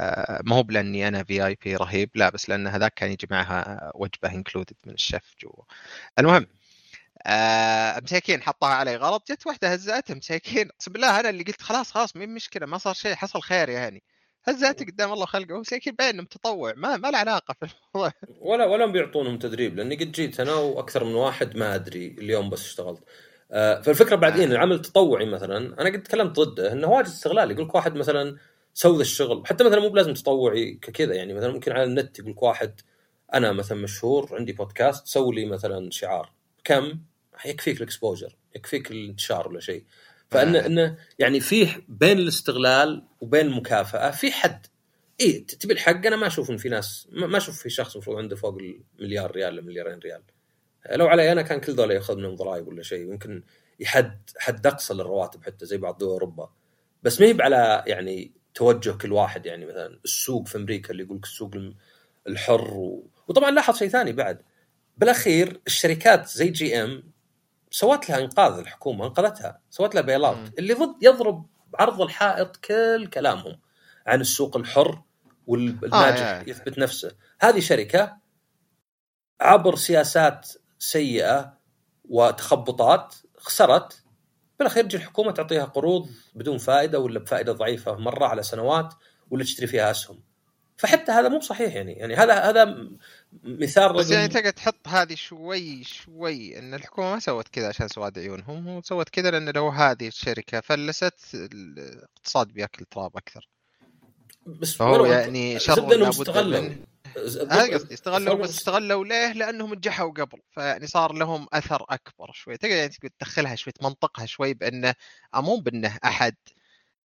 آه، 0.00 0.40
ما 0.46 0.56
هو 0.56 0.64
لاني 0.70 1.08
أنا 1.08 1.24
VIP 1.24 1.76
رهيب 1.76 2.10
لا 2.14 2.30
بس 2.30 2.48
لأن 2.50 2.66
هذاك 2.66 2.94
كان 2.94 3.12
يجي 3.12 3.26
معها 3.30 3.92
وجبة 3.94 4.32
included 4.34 4.76
من 4.86 4.94
الشيف 4.94 5.34
جوا. 5.42 5.64
المهم 6.18 6.46
آه 7.26 8.00
مساكين 8.00 8.42
حطها 8.42 8.68
علي 8.74 8.96
غلط 8.96 9.32
جت 9.32 9.46
واحدة 9.46 9.72
هزأته 9.72 10.14
مساكين 10.14 10.68
أقسم 10.70 10.92
بالله 10.92 11.20
أنا 11.20 11.30
اللي 11.30 11.44
قلت 11.44 11.62
خلاص 11.62 11.92
خلاص 11.92 12.16
مهي 12.16 12.34
مشكلة 12.34 12.66
ما 12.66 12.78
صار 12.78 12.94
شيء 12.94 13.14
حصل 13.14 13.42
خير 13.42 13.68
يعني. 13.68 14.02
هزأته 14.44 14.86
قدام 14.86 15.12
الله 15.12 15.26
وخلقه؟ 15.26 15.60
مساكين 15.60 15.94
باين 15.94 16.14
إنه 16.14 16.22
متطوع. 16.22 16.72
ما 16.76 16.96
ما 16.96 17.10
له 17.10 17.18
علاقة 17.18 17.54
في 17.60 17.66
الموضوع. 17.94 18.12
ولا 18.50 18.66
ولا 18.66 18.86
بيعطونهم 18.86 19.38
تدريب 19.38 19.76
لأني 19.76 19.94
قد 19.96 20.12
جيت 20.12 20.40
أنا 20.40 20.54
وأكثر 20.54 21.04
من 21.04 21.14
واحد 21.14 21.56
ما 21.56 21.74
أدري 21.74 22.06
اليوم 22.18 22.50
بس 22.50 22.60
اشتغلت. 22.60 23.02
آه، 23.52 23.80
فالفكرة 23.80 24.16
بعدين 24.16 24.52
العمل 24.52 24.74
التطوعي 24.74 25.26
مثلا 25.26 25.80
أنا 25.80 25.90
قد 25.90 26.02
تكلمت 26.02 26.40
ضده 26.40 26.72
إنه 26.72 26.88
واجد 26.88 27.06
استغلال. 27.06 27.50
يقول 27.50 27.64
لك 27.64 27.74
واحد 27.74 27.94
مثلا 27.94 28.36
ذا 28.86 29.00
الشغل 29.00 29.46
حتى 29.46 29.64
مثلا 29.64 29.80
مو 29.80 29.88
بلازم 29.88 30.14
تطوعي 30.14 30.74
كذا 30.74 31.14
يعني 31.14 31.34
مثلا 31.34 31.52
ممكن 31.52 31.72
على 31.72 31.84
النت 31.84 32.18
يقول 32.18 32.30
لك 32.30 32.42
واحد 32.42 32.80
أنا 33.34 33.52
مثلا 33.52 33.78
مشهور 33.78 34.28
عندي 34.32 34.52
بودكاست 34.52 35.06
سوي 35.06 35.34
لي 35.34 35.44
مثلا 35.46 35.90
شعار. 35.90 36.32
كم؟ 36.64 36.98
يكفيك 37.46 37.76
ال 37.76 37.83
exposure 37.83 38.36
يكفيك 38.56 38.90
الانتشار 38.90 39.48
ولا 39.48 39.60
شيء. 39.60 39.84
فانه 40.34 40.58
آه. 40.58 40.66
إنه 40.66 40.96
يعني 41.18 41.40
فيه 41.40 41.84
بين 41.88 42.18
الاستغلال 42.18 43.04
وبين 43.20 43.46
المكافاه 43.46 44.10
في 44.10 44.32
حد. 44.32 44.66
اي 45.20 45.32
تبي 45.32 45.72
الحق؟ 45.72 46.06
أنا 46.06 46.16
ما 46.16 46.26
أشوف 46.26 46.50
إن 46.50 46.56
في 46.56 46.68
ناس 46.68 47.08
ما 47.12 47.36
أشوف 47.36 47.62
في 47.62 47.70
شخص 47.70 47.94
المفروض 47.94 48.18
عنده 48.18 48.36
فوق 48.36 48.58
المليار 48.98 49.30
ريال 49.30 49.52
ولا 49.52 49.62
مليارين 49.62 49.98
ريال. 49.98 50.22
لو 50.90 51.06
علي 51.06 51.32
أنا 51.32 51.42
كان 51.42 51.60
كل 51.60 51.76
دولة 51.76 51.94
يأخذ 51.94 52.16
منهم 52.16 52.34
ضرائب 52.34 52.68
ولا 52.68 52.82
شيء 52.82 53.06
ويمكن 53.08 53.42
يحد 53.80 54.30
حد 54.38 54.66
أقصى 54.66 54.94
للرواتب 54.94 55.44
حتى 55.44 55.66
زي 55.66 55.76
بعض 55.76 55.98
دول 55.98 56.08
أوروبا. 56.08 56.50
بس 57.02 57.20
ما 57.20 57.26
هي 57.26 57.36
على 57.40 57.84
يعني 57.86 58.32
توجه 58.54 58.90
كل 58.90 59.12
واحد 59.12 59.46
يعني 59.46 59.66
مثلا 59.66 60.00
السوق 60.04 60.48
في 60.48 60.58
أمريكا 60.58 60.90
اللي 60.90 61.02
يقول 61.02 61.16
لك 61.16 61.24
السوق 61.24 61.50
الحر 62.28 62.74
و... 62.74 63.06
وطبعا 63.28 63.50
لاحظ 63.50 63.78
شيء 63.78 63.88
ثاني 63.88 64.12
بعد. 64.12 64.42
بالأخير 64.98 65.60
الشركات 65.66 66.28
زي 66.28 66.48
جي 66.48 66.82
إم 66.82 67.13
سوت 67.74 68.10
لها 68.10 68.18
إنقاذ 68.18 68.58
الحكومة 68.58 69.06
أنقذتها 69.06 69.60
سوت 69.70 69.94
لها. 69.94 70.02
بيلات 70.02 70.58
اللي 70.58 70.74
ضد 70.74 71.02
يضرب 71.02 71.46
عرض 71.74 72.00
الحائط 72.00 72.56
كل 72.56 73.06
كلامهم 73.06 73.60
عن 74.06 74.20
السوق 74.20 74.56
الحر 74.56 75.02
والناجح 75.46 76.26
آه،. 76.26 76.44
يثبت 76.46 76.78
نفسه 76.78 77.12
هذه 77.40 77.60
شركة 77.60 78.16
عبر 79.40 79.76
سياسات 79.76 80.48
سيئة 80.78 81.58
وتخبطات 82.04 83.14
خسرت 83.38 84.02
بالأخير 84.58 84.84
تجي 84.84 84.96
الحكومة 84.96 85.32
تعطيها 85.32 85.64
قروض 85.64 86.08
بدون 86.34 86.58
فائدة 86.58 86.98
ولا 86.98 87.18
بفائدة 87.18 87.52
ضعيفة 87.52 87.94
مرة 87.94 88.26
على 88.26 88.42
سنوات 88.42 88.94
ولا 89.30 89.44
تشتري 89.44 89.66
فيها 89.66 89.90
أسهم 89.90 90.22
فحتى 90.76 91.12
هذا 91.12 91.28
مو 91.28 91.40
صحيح 91.40 91.74
يعني. 91.74 91.92
يعني 91.92 92.14
هذا 92.14 92.34
هذا 92.34 92.88
مثال 93.42 93.92
بس 93.92 94.10
يعني 94.10 94.28
تقدر 94.28 94.50
تحط 94.50 94.88
هذه 94.88 95.14
شوي 95.14 95.84
شوي 95.84 96.58
إن 96.58 96.74
الحكومة 96.74 97.12
ما 97.12 97.18
سوت 97.18 97.48
كذا 97.48 97.68
عشان 97.68 97.88
سواد 97.88 98.18
عيونهم 98.18 98.68
هو 98.68 98.82
سوت 98.82 99.08
كذا 99.08 99.30
لأن 99.30 99.48
لو 99.48 99.68
هذه 99.68 100.08
الشركة 100.08 100.60
فلست 100.60 101.34
الاقتصاد 101.34 102.48
بياكل 102.48 102.84
تراب 102.84 103.16
أكثر. 103.16 103.48
بس 104.46 104.74
فهو 104.74 105.04
يعني 105.04 105.58
شر 105.58 105.88
لابد 105.88 106.38
منه. 106.38 106.76
هذا 107.50 107.74
قصدي 107.74 107.94
استغلوا 107.94 108.34
بس 108.34 108.50
استغلوا 108.50 109.04
ليه؟ 109.04 109.32
لأنهم 109.32 109.74
نجحوا 109.74 110.10
قبل. 110.10 110.40
فيعني 110.50 110.86
صار 110.86 111.12
لهم 111.12 111.46
أثر 111.52 111.84
أكبر 111.88 112.32
شوي. 112.32 112.56
تقدر 112.56 112.74
يعني 112.74 112.88
تدخلها 113.18 113.54
شوي 113.54 113.72
تمنطقها 113.72 114.26
شوي 114.26 114.54
بانه 114.54 114.94
آه، 115.34 115.40
مو 115.40 115.56
بأنه 115.56 115.98
أحد 116.04 116.34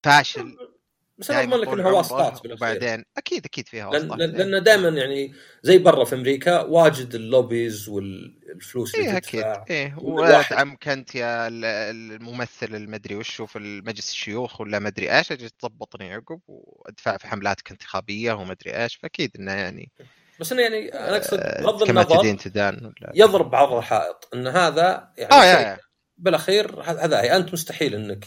فاشل. 0.03 0.57
بس 1.19 1.31
أنا 1.31 1.43
أضمن 1.43 1.57
لك 1.57 1.69
انها 1.69 1.91
واسطات 1.91 2.47
وبعدين 2.47 3.05
أكيد 3.17 3.45
أكيد 3.45 3.69
فيها 3.69 3.87
واسطات 3.87 4.19
لأن 4.19 4.31
لأن 4.31 4.63
دائما 4.63 4.89
يعني 4.89 5.35
زي 5.63 5.79
برا 5.79 6.05
في 6.05 6.15
أمريكا 6.15 6.61
واجد 6.61 7.15
اللوبيز 7.15 7.89
والفلوس 7.89 8.95
اللي 8.95 9.07
إيه 9.11 9.17
أكيد. 9.17 9.45
إيه 9.71 9.95
وادعمك 9.99 10.89
أنت 10.89 11.15
يا 11.15 11.49
ال- 11.49 11.65
الممثل 11.65 12.75
المدري 12.75 13.15
وشو 13.15 13.47
في 13.47 13.59
المجلس 13.59 14.11
الشيوخ 14.11 14.61
ولا 14.61 14.79
مدري 14.79 15.19
إيش 15.19 15.33
أجي 15.33 15.49
تضبطني 15.49 16.13
عقب 16.15 16.41
وأدفع 16.49 17.17
في 17.17 17.27
حملاتك 17.27 17.71
انتخابية 17.71 18.33
ومدري 18.33 18.83
إيش. 18.83 18.97
فأكيد 18.97 19.31
إنه 19.39 19.53
يعني 19.53 19.91
بس 20.41 20.53
إنه 20.53 20.63
يعني 20.63 20.89
أنا 20.89 21.17
أقصد 21.17 21.39
آه، 21.41 21.63
بغض 21.63 21.83
النظر 21.83 22.85
يضرب 23.15 23.55
عرض 23.55 23.73
الحائط 23.73 24.29
إن 24.35 24.47
هذا 24.47 25.13
يعني 25.19 25.35
يا 25.35 25.61
يا 25.61 25.79
بالأخير 26.19 26.81
هذا 26.83 27.37
أنت 27.37 27.53
مستحيل 27.53 27.95
إنك 27.95 28.25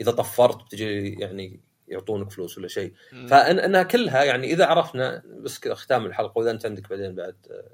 إذا 0.00 0.10
طفرت 0.10 0.64
بتجي 0.64 1.12
يعني 1.20 1.60
يعطونك 1.88 2.30
فلوس 2.30 2.58
ولا 2.58 2.68
شيء. 2.68 2.94
فانها 3.28 3.82
كلها 3.82 4.24
يعني 4.24 4.52
إذا 4.52 4.66
عرفنا 4.66 5.22
بس 5.26 5.68
ختام 5.68 6.06
الحلقة 6.06 6.38
وإذا 6.38 6.50
أنت 6.50 6.66
عندك 6.66 6.88
بعدين 6.90 7.14
بعد 7.14 7.36
آه، 7.50 7.70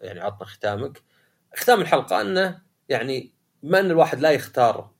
يعني 0.00 0.20
عطنا 0.20 0.46
ختامك. 0.46 1.02
ختام 1.56 1.80
الحلقة 1.80 2.20
أنه 2.20 2.62
يعني 2.88 3.32
بما 3.62 3.80
أن 3.80 3.90
الواحد 3.90 4.20
لا 4.20 4.30
يختار 4.30 4.90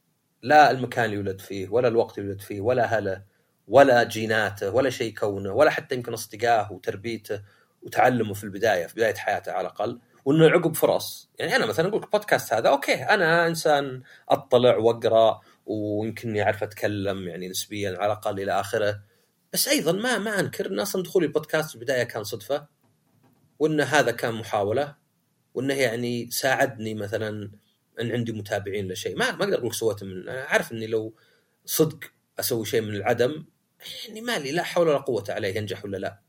لا 0.42 0.70
المكان 0.70 1.04
اللي 1.04 1.16
يولد 1.16 1.40
فيه 1.40 1.68
ولا 1.68 1.88
الوقت 1.88 2.18
اللي 2.18 2.28
يولد 2.28 2.40
فيه 2.40 2.60
ولا 2.60 2.84
أهله 2.84 3.22
ولا 3.68 4.04
جيناته 4.04 4.70
ولا 4.70 4.90
شيء 4.90 5.14
كونه 5.14 5.52
ولا 5.52 5.70
حتى 5.70 5.94
يمكن 5.94 6.12
أصدقائه 6.12 6.72
وتربيته 6.72 7.42
وتعلمه 7.82 8.34
في 8.34 8.44
البداية 8.44 8.86
في 8.86 8.94
بداية 8.94 9.14
حياته 9.14 9.52
على 9.52 9.60
الأقل. 9.60 10.00
وأنه 10.24 10.48
عقب 10.48 10.76
فرص. 10.76 11.30
يعني 11.38 11.56
أنا 11.56 11.66
مثلا 11.66 11.88
أقول 11.88 12.00
بودكاست 12.00 12.52
هذا 12.54 12.68
أوكي 12.68 12.94
أنا 12.94 13.46
إنسان 13.46 14.02
أطلع 14.28 14.76
وأقرأ 14.76 15.40
ويمكنني 15.66 16.42
أعرف 16.42 16.62
أتكلم 16.62 17.28
يعني 17.28 17.48
نسبيا 17.48 17.90
على 17.90 18.06
الأقل 18.06 18.40
إلى 18.40 18.60
آخره. 18.60 19.02
بس 19.52 19.68
أيضا 19.68 19.92
ما 19.92 20.18
ما 20.18 20.40
أنكر 20.40 20.66
إن 20.66 20.80
أصلا 20.80 21.02
دخولي 21.02 21.26
البودكاست 21.26 21.68
في 21.68 21.74
البداية 21.74 22.02
كان 22.02 22.24
صدفة 22.24 22.66
وإن 23.58 23.80
هذا 23.80 24.10
كان 24.10 24.34
محاولة 24.34 24.96
وانه 25.54 25.74
يعني 25.74 26.30
ساعدني 26.30 26.94
مثلا 26.94 27.50
إن 28.00 28.12
عندي 28.12 28.32
متابعين 28.32 28.88
لشيء. 28.88 29.16
ما 29.16 29.30
ما 29.30 29.44
أقدر 29.44 29.58
أقول 29.58 29.74
سويته 29.74 30.06
من 30.06 30.28
أنا 30.28 30.42
عارف 30.42 30.72
إني 30.72 30.86
لو 30.86 31.14
صدق 31.64 32.04
أسوي 32.40 32.66
شيء 32.66 32.80
من 32.80 32.94
العدم 32.94 33.44
يعني 34.08 34.20
مالي 34.20 34.52
لا 34.52 34.62
حول 34.62 34.88
ولا 34.88 34.98
قوة 34.98 35.24
عليه 35.28 35.56
ينجح 35.56 35.84
ولا 35.84 35.96
لا. 35.96 36.20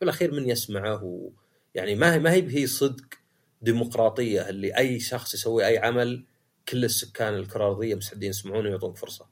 بالأخير 0.00 0.32
من 0.32 0.48
يسمعه 0.48 1.04
و 1.04 1.30
يعني 1.74 1.94
ما 1.94 2.14
هي 2.14 2.18
ما 2.18 2.32
هي 2.32 2.66
صدق 2.66 3.04
ديمقراطية 3.62 4.48
اللي 4.48 4.76
أي 4.78 5.00
شخص 5.00 5.34
يسوي 5.34 5.66
أي 5.66 5.78
عمل 5.78 6.24
كل 6.68 6.84
السكان 6.84 7.34
الكره 7.34 7.64
الارضيه 7.64 7.94
مستعدين 7.94 8.30
يسمعونه 8.30 8.68
ويعطونك 8.68 8.96
فرصة. 8.96 9.28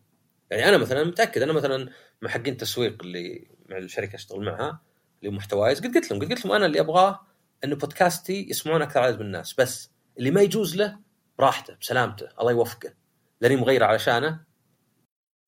يعني 0.50 0.68
أنا 0.68 0.78
مثلا 0.78 1.04
متأكد 1.04 1.42
أنا 1.42 1.52
مثلا 1.52 1.90
مع 2.22 2.30
حقين 2.30 2.52
التسويق 2.52 3.02
اللي 3.02 3.48
مع 3.68 3.78
الشركة 3.78 4.14
أشتغل 4.14 4.44
معها 4.44 4.82
اللي 5.22 5.36
محتوايز 5.36 5.80
قد 5.80 5.94
قلت 5.94 6.10
لهم 6.10 6.20
قد 6.20 6.32
قلت 6.32 6.44
لهم 6.44 6.54
أنا 6.54 6.66
اللي 6.66 6.80
أبغاه 6.80 7.20
إنه 7.64 7.76
بودكاستي 7.76 8.50
يسمعون 8.50 8.82
أكثر 8.82 9.00
عدد 9.00 9.20
من 9.20 9.26
الناس. 9.26 9.54
بس 9.54 9.90
اللي 10.18 10.30
ما 10.30 10.40
يجوز 10.42 10.76
له 10.76 10.98
براحته 11.38 11.74
بسلامته 11.80 12.28
الله 12.40 12.52
يوفقه. 12.52 12.94
لأني 13.40 13.56
مغيرة 13.56 13.84
علشانه 13.86 14.44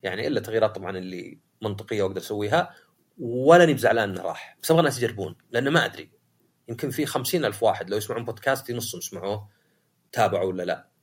يعني 0.03 0.27
إلا 0.27 0.39
تغييرات 0.39 0.75
طبعا 0.75 0.97
اللي 0.97 1.39
منطقية 1.61 2.03
وأقدر 2.03 2.21
أسويها 2.21 2.75
ولا 3.17 3.65
بزعلان 3.65 4.09
إنه 4.09 4.21
راح. 4.21 4.57
بس 4.63 4.71
أبغى 4.71 4.79
الناس 4.79 4.97
يجربون 4.97 5.35
لأنه 5.51 5.69
ما 5.71 5.85
أدري 5.85 6.11
يمكن 6.69 6.89
في 6.89 7.05
خمسين 7.05 7.45
ألف 7.45 7.63
واحد 7.63 7.89
لو 7.89 7.97
يسمعون 7.97 8.25
بودكاستي 8.25 8.73
نصهم 8.73 9.01
سمعوه 9.01 9.49
تابعوا 10.11 10.49
ولا 10.49 10.63
لا. 10.63 10.94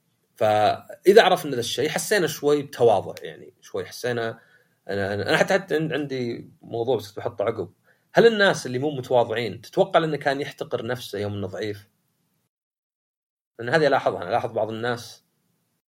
فإذا 0.43 1.23
عرفنا 1.23 1.51
ذا 1.51 1.61
الشيء 1.61 1.89
حسينا 1.89 2.27
شوي 2.27 2.63
بتواضع 2.63 3.15
يعني 3.23 3.55
شوي 3.61 3.85
حسينا 3.85 4.41
أنا 4.89 5.15
أنا 5.15 5.37
حتى 5.37 5.55
حتى 5.55 5.75
عندي 5.77 6.51
موضوع 6.63 6.97
بس 6.97 7.13
بحطه 7.13 7.45
عقب 7.45 7.73
هل 8.15 8.27
الناس 8.27 8.67
اللي 8.67 8.79
مو 8.79 8.91
متواضعين 8.91 9.61
تتوقع 9.61 10.05
إنه 10.05 10.17
كان 10.17 10.41
يحتقر 10.41 10.87
نفسه 10.87 11.19
يوم 11.19 11.33
إنه 11.35 11.47
ضعيف؟ 11.47 11.89
لأن 13.59 13.69
هذه 13.69 13.87
ألاحظها 13.87 14.23
أنا 14.23 14.31
ألاحظ 14.31 14.53
بعض 14.53 14.71
الناس 14.71 15.25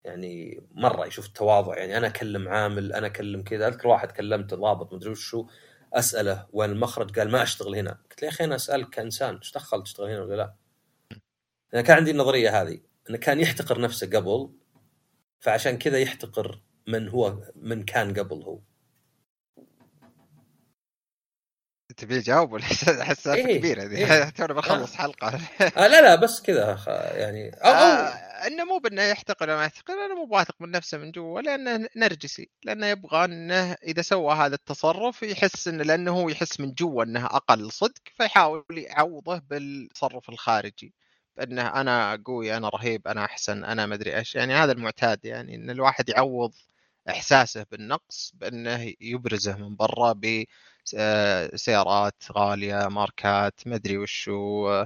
يعني 0.03 0.63
مرة 0.71 1.05
يشوف 1.05 1.27
التواضع 1.27 1.77
يعني 1.77 1.97
أنا 1.97 2.07
أكلم 2.07 2.47
عامل 2.47 2.93
أنا 2.93 3.07
أكلم 3.07 3.43
كذا 3.43 3.67
أذكر 3.67 3.87
واحد 3.87 4.11
كلمته 4.11 4.57
ضابط 4.57 4.93
مدري 4.93 5.11
وشو 5.11 5.47
أسأله 5.93 6.47
وين 6.53 6.69
المخرج 6.69 7.19
قال 7.19 7.31
ما 7.31 7.43
أشتغل 7.43 7.75
هنا 7.75 7.91
قلت 7.91 8.21
له 8.21 8.27
يا 8.27 8.33
أخي 8.33 8.43
أنا 8.43 8.55
أسألك 8.55 8.89
كإنسان 8.89 9.35
إيش 9.35 9.51
دخل 9.51 9.83
تشتغل 9.83 10.09
هنا 10.09 10.21
ولا 10.21 10.35
لا؟ 10.35 10.55
أنا 11.73 11.81
كان 11.81 11.97
عندي 11.97 12.11
النظرية 12.11 12.61
هذه 12.61 12.92
إنه 13.09 13.17
كان 13.17 13.39
يحتقر 13.39 13.81
نفسه 13.81 14.07
قبل 14.07 14.49
فعشان 15.39 15.77
كذا 15.77 15.99
يحتقر 15.99 16.61
من 16.87 17.09
هو 17.09 17.51
من 17.55 17.83
كان 17.83 18.13
قبل 18.13 18.43
هو. 18.43 18.59
تبي 21.97 22.19
جاوب 22.19 22.51
ولا 22.51 22.63
حساسه 22.63 23.33
إيه 23.33 23.57
كبيرة 23.57 23.83
هذه 23.83 23.95
إيه. 23.95 24.29
تونا 24.37 24.53
بخلص 24.53 24.93
آه. 24.93 24.97
حلقة. 24.97 25.27
آه 25.77 25.87
لا 25.87 26.01
لا 26.01 26.15
بس 26.15 26.41
كذا 26.41 26.79
يعني 27.15 27.49
أو, 27.49 27.71
أو 27.71 27.73
آه 27.73 28.47
إنه 28.47 28.63
مو 28.63 28.77
بإنه 28.77 29.01
يحتقر 29.01 29.45
ولا 29.45 29.57
ما 29.57 29.65
يحتقر 29.65 29.93
أنا 29.93 30.15
مو 30.15 30.27
واثق 30.31 30.55
من 30.59 30.71
نفسه 30.71 30.97
من 30.97 31.11
جوا 31.11 31.41
لأنه 31.41 31.87
نرجسي 31.95 32.49
لأنه 32.63 32.87
يبغى 32.87 33.25
إنه 33.25 33.73
إذا 33.73 34.01
سوى 34.01 34.33
هذا 34.33 34.55
التصرف 34.55 35.23
يحس 35.23 35.67
إنه 35.67 35.83
لأنه 35.83 36.11
هو 36.11 36.29
يحس 36.29 36.59
من 36.59 36.73
جوا 36.73 37.03
إنه 37.03 37.25
أقل 37.25 37.71
صدق 37.71 38.01
فيحاول 38.17 38.63
يعوضه 38.71 39.39
بالتصرف 39.49 40.29
الخارجي. 40.29 40.93
بانه 41.37 41.81
أنا 41.81 42.23
قوي 42.25 42.57
أنا 42.57 42.69
رهيب 42.69 43.07
أنا 43.07 43.25
أحسن 43.25 43.63
أنا 43.63 43.85
مدري 43.85 44.17
إيش. 44.17 44.35
يعني 44.35 44.53
هذا 44.53 44.71
المعتاد 44.71 45.25
يعني 45.25 45.55
إن 45.55 45.69
الواحد 45.69 46.09
يعوض 46.09 46.53
إحساسه 47.09 47.65
بالنقص 47.71 48.31
بإنه 48.35 48.93
يبرزه 49.01 49.57
من 49.57 49.75
برا 49.75 50.13
بسيارات 51.53 52.23
غالية 52.31 52.87
ماركات 52.87 53.53
مدري 53.65 53.97
وشو 53.97 54.83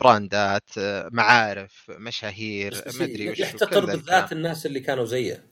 براندات 0.00 0.70
معارف 1.12 1.90
مشاهير 1.90 2.82
مدري 2.86 3.30
وش 3.30 3.38
يحتقر 3.38 3.86
بالذات 3.86 4.32
الناس 4.32 4.66
اللي 4.66 4.80
كانوا 4.80 5.04
زيه. 5.04 5.46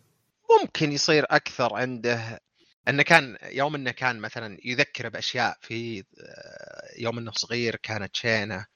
ممكن 0.61 0.93
يصير 0.93 1.27
أكثر 1.31 1.75
عنده 1.75 2.41
إنه 2.89 3.03
كان 3.03 3.37
يوم 3.43 3.75
إنه 3.75 3.91
كان 3.91 4.19
مثلا 4.19 4.59
يذكر 4.65 5.09
بأشياء 5.09 5.57
في 5.61 6.05
يوم 6.99 7.19
إنه 7.19 7.31
صغير 7.31 7.77
كانت 7.77 8.17
شينة. 8.17 8.67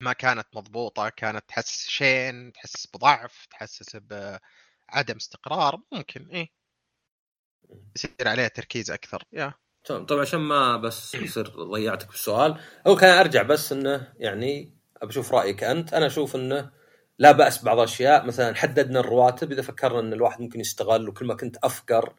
ما 0.00 0.12
كانت 0.12 0.46
مضبوطة 0.54 1.08
كانت 1.08 1.44
تحسس 1.48 1.88
شين 1.88 2.52
تحسس 2.52 2.86
بضعف 2.86 3.46
تحسس 3.50 3.96
بعدم 3.96 5.16
استقرار 5.16 5.80
ممكن 5.92 6.28
إيه. 6.28 6.48
يصير 7.96 8.28
عليه 8.28 8.48
تركيز 8.48 8.90
أكثر 8.90 9.24
يا. 9.32 9.54
تمام 9.84 10.06
طبعا 10.06 10.20
عشان 10.20 10.40
ما 10.40 10.76
بس 10.76 11.14
يصير 11.14 11.48
ضيعتك 11.48 12.08
بالسؤال 12.08 12.60
هو 12.86 12.96
كان 12.96 13.18
أرجع 13.18 13.42
بس 13.42 13.72
إنه 13.72 14.12
يعني 14.16 14.78
بشوف 15.02 15.34
رأيك 15.34 15.64
أنت 15.64 15.94
أنا 15.94 16.06
أشوف 16.06 16.36
إنه 16.36 16.70
لا 17.18 17.32
بأس 17.32 17.64
بعض 17.64 17.78
الأشياء 17.78 18.26
مثلا 18.26 18.54
حددنا 18.54 19.00
الرواتب 19.00 19.52
إذا 19.52 19.62
فكرنا 19.62 20.00
إن 20.00 20.12
الواحد 20.12 20.40
ممكن 20.40 20.60
يستغل 20.60 21.08
وكل 21.08 21.26
ما 21.26 21.34
كنت 21.34 21.56
أفقر 21.64 22.14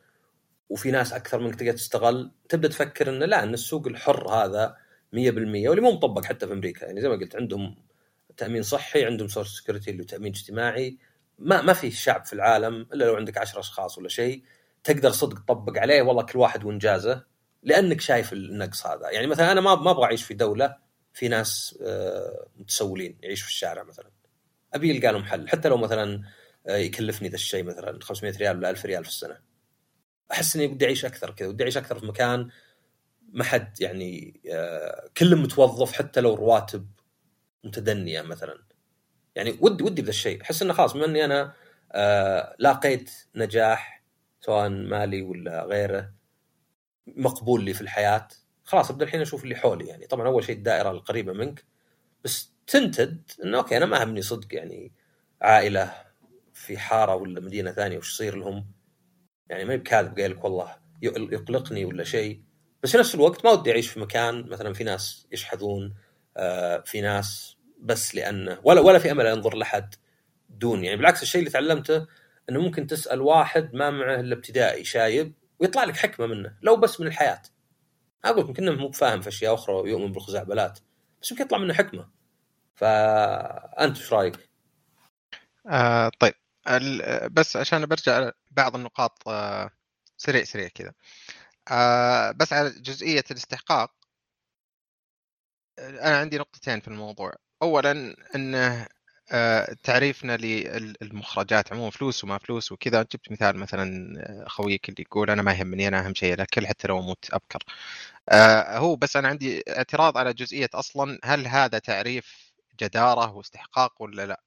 وفي 0.69 0.91
ناس 0.91 1.13
أكثر 1.13 1.39
منك 1.39 1.55
تقدر 1.55 1.71
تستغل 1.71 2.32
تبدأ 2.49 2.67
تفكر 2.67 3.09
إنه 3.09 3.25
لا 3.25 3.43
إن 3.43 3.53
السوق 3.53 3.88
الحر 3.88 4.30
هذا 4.30 4.75
100% 4.75 4.88
واللي 5.14 5.82
مو 5.82 5.91
مطبق 5.91 6.26
حتى 6.26 6.47
في 6.47 6.53
أمريكا. 6.53 6.86
يعني 6.86 7.01
زي 7.01 7.10
ما 7.10 7.16
قلت 7.16 7.36
عندهم 7.36 7.76
تأمين 8.38 8.64
صحي 8.64 9.05
عندهم 9.05 9.28
social 9.28 9.55
security 9.55 9.91
اللي 9.91 10.03
تأمين 10.03 10.32
اجتماعي. 10.32 10.97
ما 11.39 11.62
ما 11.62 11.74
في 11.74 11.91
شعب 11.91 12.26
في 12.26 12.34
العالم 12.34 12.88
إلا 12.93 13.05
لو 13.05 13.16
عندك 13.16 13.38
10 13.38 13.60
أشخاص 13.60 13.97
ولا 13.97 14.10
شيء 14.10 14.43
تقدر 14.84 15.12
صدق 15.12 15.39
تطبق 15.39 15.80
عليه 15.80 16.01
والله 16.01 16.24
كل 16.24 16.39
واحد 16.39 16.64
وإنجازه 16.64 17.26
لأنك 17.64 18.01
شايف 18.01 18.34
النقص 18.34 18.88
هذا. 18.88 19.10
يعني 19.12 19.28
مثلا 19.28 19.51
أنا 19.51 19.62
ما 19.62 19.76
ما 19.76 19.91
أبغى 19.91 20.03
أعيش 20.03 20.24
في 20.24 20.34
دولة 20.34 20.76
في 21.14 21.28
ناس 21.28 21.80
آه، 21.82 22.47
متسولين 22.57 23.18
يعيشوا 23.24 23.45
في 23.45 23.51
الشارع 23.51 23.84
مثلا. 23.84 24.12
أبي 24.74 24.89
يلقى 24.89 25.14
لهم 25.14 25.24
حل. 25.24 25.49
حتى 25.49 25.70
لو 25.70 25.78
مثلا 25.78 26.24
آه، 26.68 26.78
يكلفني 26.78 27.30
ذا 27.30 27.36
الشيء 27.36 27.64
مثلا 27.64 27.99
500 28.01 28.38
ريال 28.38 28.57
ولا 28.57 28.70
1000 28.70 28.86
ريال 28.86 29.03
في 29.03 29.10
السنة. 29.10 29.38
أحس 30.32 30.55
إني 30.55 30.66
ودي 30.68 30.86
أعيش 30.86 31.05
أكثر 31.05 31.32
كذا 31.32 31.47
ودي 31.47 31.64
أعيش 31.64 31.78
أكثر 31.78 31.99
في 31.99 32.05
مكان 32.05 32.49
ما 33.34 33.43
حد 33.43 33.82
يعني 33.82 34.41
آه، 34.51 35.09
كل 35.17 35.36
متوظف 35.36 35.91
حتى 35.91 36.21
لو 36.21 36.34
رواتب 36.36 36.88
متدنية 37.63 38.21
مثلا. 38.21 38.63
يعني 39.36 39.57
ودي 39.61 39.84
ودي 39.84 40.01
بذا 40.01 40.09
الشيء. 40.09 40.41
أحس 40.41 40.61
إنه 40.61 40.73
خلاص 40.73 40.93
بما 40.93 41.05
إني 41.05 41.25
أنا 41.25 41.53
لاقيت 42.59 43.11
نجاح 43.36 44.03
سواء 44.41 44.69
مالي 44.69 45.21
ولا 45.21 45.63
غيره 45.65 46.13
مقبول 47.07 47.63
لي 47.65 47.73
في 47.73 47.82
الحياة 47.82 48.27
خلاص 48.63 48.91
أبدأ 48.91 49.05
الحين 49.05 49.21
أشوف 49.21 49.43
اللي 49.43 49.55
حولي 49.55 49.88
يعني. 49.88 50.07
طبعا 50.07 50.27
أول 50.27 50.43
شيء 50.43 50.55
الدائرة 50.55 50.91
القريبة 50.91 51.34
منك. 51.34 51.65
بس 52.23 52.53
تنتد 52.67 53.32
إنه 53.43 53.57
أوكي 53.57 53.77
أنا 53.77 53.86
ما 53.86 54.03
همني 54.03 54.21
صدق 54.21 54.55
يعني 54.55 54.91
عائلة 55.41 55.93
في 56.53 56.77
حارة 56.77 57.15
ولا 57.15 57.39
مدينة 57.41 57.71
ثانية 57.71 57.97
وش 57.97 58.13
يصير 58.13 58.36
لهم؟ 58.36 58.71
يعني 59.49 59.65
ما 59.65 59.75
بكاذب 59.75 60.19
قايل 60.19 60.32
لك 60.32 60.43
والله 60.43 60.77
يقلقني 61.01 61.86
ولا 61.86 62.03
شيء. 62.03 62.43
بس 62.84 62.91
في 62.91 62.97
نفس 62.97 63.15
الوقت 63.15 63.45
ما 63.45 63.51
ودي 63.51 63.71
أعيش 63.71 63.89
في 63.89 63.99
مكان 63.99 64.49
مثلا 64.49 64.73
في 64.73 64.84
ناس 64.84 65.27
يشحذون 65.32 65.93
آه، 66.38 66.84
في 66.86 67.01
ناس 67.01 67.57
بس 67.80 68.15
لأنه 68.15 68.59
ولا 68.63 68.82
ولا 68.82 68.99
في 68.99 69.11
أمل 69.11 69.25
انظر 69.27 69.57
لحد 69.57 69.95
دون 70.49 70.84
يعني 70.84 70.97
بالعكس 70.97 71.23
الشيء 71.23 71.39
اللي 71.39 71.51
تعلمته 71.51 72.07
إنه 72.49 72.61
ممكن 72.61 72.88
تسأل 72.88 73.21
واحد 73.21 73.73
ما 73.73 73.89
معه 73.89 74.19
إلا 74.19 74.36
ابتدائي 74.36 74.84
شايب 74.84 75.34
ويطلع 75.59 75.84
لك 75.84 75.97
حكمة 75.97 76.27
منه 76.27 76.55
لو 76.61 76.77
بس 76.77 77.01
من 77.01 77.07
الحياة. 77.07 77.41
أقول 78.25 78.45
يمكن 78.45 78.77
مو 78.77 78.88
بفاهم 78.88 79.21
في 79.21 79.30
أشياء 79.30 79.53
أخرى 79.53 79.75
ويؤمن 79.75 80.11
بالخزعبلات 80.11 80.80
بس 81.21 81.32
يمكن 81.32 81.43
يطلع 81.43 81.57
منه 81.57 81.73
حكمة. 81.73 82.09
فأنت 82.75 83.97
إيش 83.97 84.13
رأيك؟ 84.13 84.49
آه 85.67 86.11
طيب 86.19 86.34
بس 87.32 87.57
عشان 87.57 87.86
برجع 87.86 88.32
بعض 88.51 88.75
النقاط 88.75 89.27
آه 89.27 89.69
سريع 90.17 90.43
سريع 90.43 90.67
كذا. 90.67 90.93
آه 91.72 92.32
بس 92.32 92.53
على 92.53 92.70
جزئية 92.70 93.24
الاستحقاق 93.32 93.93
أنا 95.80 96.17
عندي 96.17 96.38
نقطتين 96.38 96.80
في 96.80 96.88
الموضوع. 96.88 97.34
اولا 97.61 98.15
إنه 98.36 98.88
آه، 99.32 99.76
تعريفنا 99.84 100.38
للمخرجات 100.38 101.74
عموما 101.74 101.89
فلوس 101.91 102.24
وما 102.24 102.38
فلوس 102.38 102.72
وكذا. 102.72 103.01
جبت 103.03 103.32
مثال 103.32 103.57
مثلا 103.57 104.13
آه، 104.43 104.45
خويك 104.47 104.89
اللي 104.89 105.01
يقول 105.01 105.30
أنا 105.30 105.41
ما 105.41 105.53
يهمني 105.53 105.88
أنا 105.88 106.05
أهم 106.05 106.13
شيء 106.15 106.34
الأكل 106.34 106.67
حتى 106.67 106.88
لو 106.88 106.99
أموت 106.99 107.26
أبكر. 107.34 107.63
هو 108.78 108.95
بس 108.95 109.17
أنا 109.17 109.28
عندي 109.28 109.63
اعتراض 109.70 110.17
على 110.17 110.34
جزئية 110.34 110.70
أصلا 110.74 111.20
هل 111.24 111.47
هذا 111.47 111.80
تعريف 111.80 112.53
جدارة 112.82 113.34
واستحقاق 113.36 114.01
ولا 114.01 114.26
لا؟ 114.26 114.41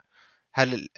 هل 0.54 0.88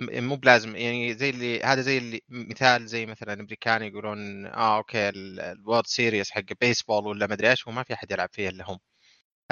مو 0.00 0.36
بلازم 0.36 0.76
يعني 0.76 1.14
زي 1.14 1.30
اللي 1.30 1.62
هذا 1.62 1.80
زي 1.82 1.98
اللي 1.98 2.20
مثال 2.28 2.86
زي 2.86 3.06
مثلا 3.06 3.32
أمريكان 3.32 3.82
يقولون 3.82 4.46
آه 4.46 4.76
okay 4.76 5.08
ال 5.08 5.21
World 5.21 5.86
Series 5.86 6.30
حق 6.30 6.44
بيسبول 6.60 7.06
ولا 7.06 7.26
مدري 7.26 7.50
إيش 7.50 7.66
وما 7.66 7.82
في 7.82 7.94
أحد 7.94 8.10
يلعب 8.10 8.28
فيه 8.32 8.48
إلا 8.48 8.70
هم. 8.70 8.78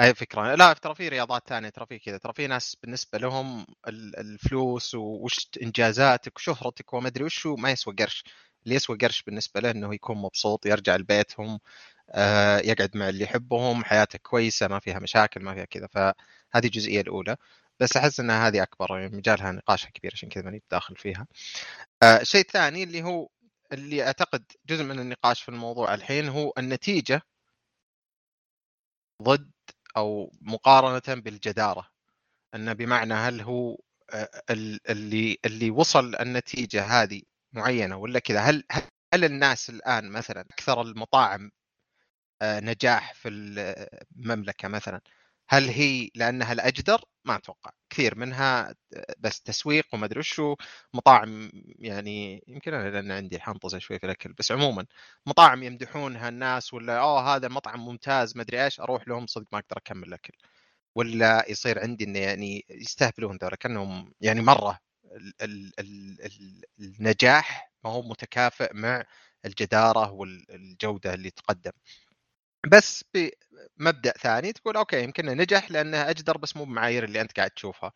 اي 0.01 0.13
فكرة. 0.15 0.55
لا 0.55 0.73
ترى 0.73 0.95
في 0.95 1.09
رياضات 1.09 1.49
ثانية 1.49 1.69
ترى 1.69 1.85
في 1.85 1.99
كذا 1.99 2.17
ترى 2.17 2.33
في 2.33 2.47
ناس 2.47 2.75
بالنسبة 2.83 3.17
لهم 3.19 3.65
الفلوس 3.87 4.95
وش 4.95 5.49
إنجازاتك 5.63 6.37
وشهرتك 6.37 6.93
وما 6.93 7.07
أدري 7.07 7.23
وش 7.23 7.47
ما 7.47 7.71
يسوى 7.71 7.95
قرش. 7.99 8.23
اللي 8.63 8.75
يسوى 8.75 8.97
قرش 8.97 9.23
بالنسبة 9.23 9.61
له 9.61 9.71
إنه 9.71 9.93
يكون 9.95 10.17
مبسوط 10.17 10.65
يرجع 10.65 10.95
لبيتهم 10.95 11.59
آه، 12.11 12.59
يقعد 12.59 12.97
مع 12.97 13.09
اللي 13.09 13.23
يحبهم 13.23 13.83
حياته 13.85 14.19
كويسة 14.19 14.67
ما 14.67 14.79
فيها 14.79 14.99
مشاكل 14.99 15.41
ما 15.43 15.53
فيها 15.55 15.65
كذا. 15.65 15.87
فهذه 15.87 16.65
الجزئية 16.65 17.01
الأولى. 17.01 17.37
بس 17.81 17.97
أحس 17.97 18.19
إن 18.19 18.31
هذه 18.31 18.63
أكبر 18.63 18.99
يعني 18.99 19.17
مجالها 19.17 19.51
نقاشها 19.51 19.89
كبير 19.89 20.11
عشان 20.13 20.29
كذا 20.29 20.43
ماني 20.43 20.63
داخل 20.71 20.95
فيها. 20.97 21.27
آه 22.03 22.21
الشيء 22.21 22.41
الثاني 22.41 22.83
اللي 22.83 23.03
هو 23.03 23.29
اللي 23.73 24.03
أعتقد 24.07 24.43
جزء 24.67 24.83
من 24.83 24.99
النقاش 24.99 25.41
في 25.43 25.49
الموضوع 25.49 25.93
الحين 25.93 26.29
هو 26.29 26.53
النتيجة 26.57 27.21
ضد 29.21 29.51
أو 29.97 30.31
مقارنة 30.41 31.21
بالجدارة 31.21 31.87
انه 32.55 32.73
بمعنى 32.73 33.13
هل 33.13 33.41
هو 33.41 33.77
آه، 34.13 34.29
اللي 34.89 35.37
اللي 35.45 35.69
وصل 35.71 36.15
النتيجة 36.15 36.83
هذه 36.85 37.21
معينة 37.53 37.97
ولا 37.97 38.19
كذا 38.19 38.39
هل 38.41 38.63
هل 39.13 39.25
الناس 39.25 39.69
الآن 39.69 40.11
مثلا 40.11 40.41
أكثر 40.41 40.81
المطاعم 40.81 41.51
آه، 42.41 42.59
نجاح 42.59 43.13
في 43.13 43.29
المملكة 43.29 44.67
مثلا 44.67 45.01
هل 45.49 45.69
هي 45.69 46.09
لأنها 46.15 46.53
الأجدر؟ 46.53 47.05
ما 47.25 47.35
أتوقع 47.35 47.71
كثير 47.89 48.15
منها 48.17 48.75
بس 49.19 49.41
تسويق 49.41 49.85
وما 49.93 50.05
أدري 50.05 50.19
وشو 50.19 50.55
مطاعم 50.93 51.51
يعني 51.79 52.43
يمكن 52.47 52.73
أنا 52.73 52.89
لأن 52.89 53.11
عندي 53.11 53.39
حنطزه 53.39 53.79
شوي 53.79 53.99
في 53.99 54.05
الأكل 54.05 54.33
بس 54.33 54.51
عموما 54.51 54.85
مطاعم 55.25 55.63
يمدحونها 55.63 56.29
الناس 56.29 56.73
ولا 56.73 56.99
اوه 56.99 57.35
هذا 57.35 57.47
المطعم 57.47 57.85
ممتاز 57.85 58.37
ما 58.37 58.41
أدري 58.43 58.63
إيش 58.65 58.79
أروح 58.79 59.07
لهم 59.07 59.27
صدق 59.27 59.47
ما 59.53 59.59
أقدر 59.59 59.77
أكمل 59.77 60.07
الأكل 60.07 60.33
ولا 60.95 61.45
يصير 61.51 61.79
عندي 61.79 62.03
إنه 62.05 62.19
يعني 62.19 62.65
يستهبلون 62.69 63.37
ذولا 63.43 63.55
كأنهم 63.55 64.13
يعني 64.21 64.41
مرة 64.41 64.79
ال 65.05 65.33
ال 65.79 66.21
ال 66.25 66.63
النجاح 66.79 67.71
ما 67.85 67.91
هو 67.91 68.01
متكافئ 68.01 68.73
مع 68.73 69.03
الجدارة 69.45 70.11
والجودة 70.11 71.13
اللي 71.13 71.29
تقدم. 71.31 71.71
بس 72.67 73.03
بمبدا 73.13 74.11
ثاني 74.11 74.53
تقول 74.53 74.77
أوكي 74.77 75.03
يمكن 75.03 75.25
نجح 75.25 75.71
لأنه 75.71 76.09
أجدر 76.09 76.37
بس 76.37 76.55
مو 76.57 76.65
بمعايير 76.65 77.03
اللي 77.03 77.21
أنت 77.21 77.31
قاعد 77.37 77.51
تشوفها. 77.51 77.91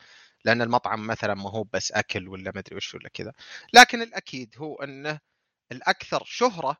لأن 0.45 0.61
المطعم 0.61 1.07
مثلا 1.07 1.33
ما 1.33 1.49
هو 1.51 1.63
بس 1.63 1.91
أكل 1.91 2.27
ولا 2.29 2.51
ما 2.55 2.59
أدري 2.59 2.75
وش 2.75 2.95
ولا 2.95 3.09
كذا. 3.09 3.33
لكن 3.73 4.01
الأكيد 4.01 4.55
هو 4.57 4.75
أنه 4.75 5.19
الأكثر 5.71 6.23
شهرة 6.25 6.77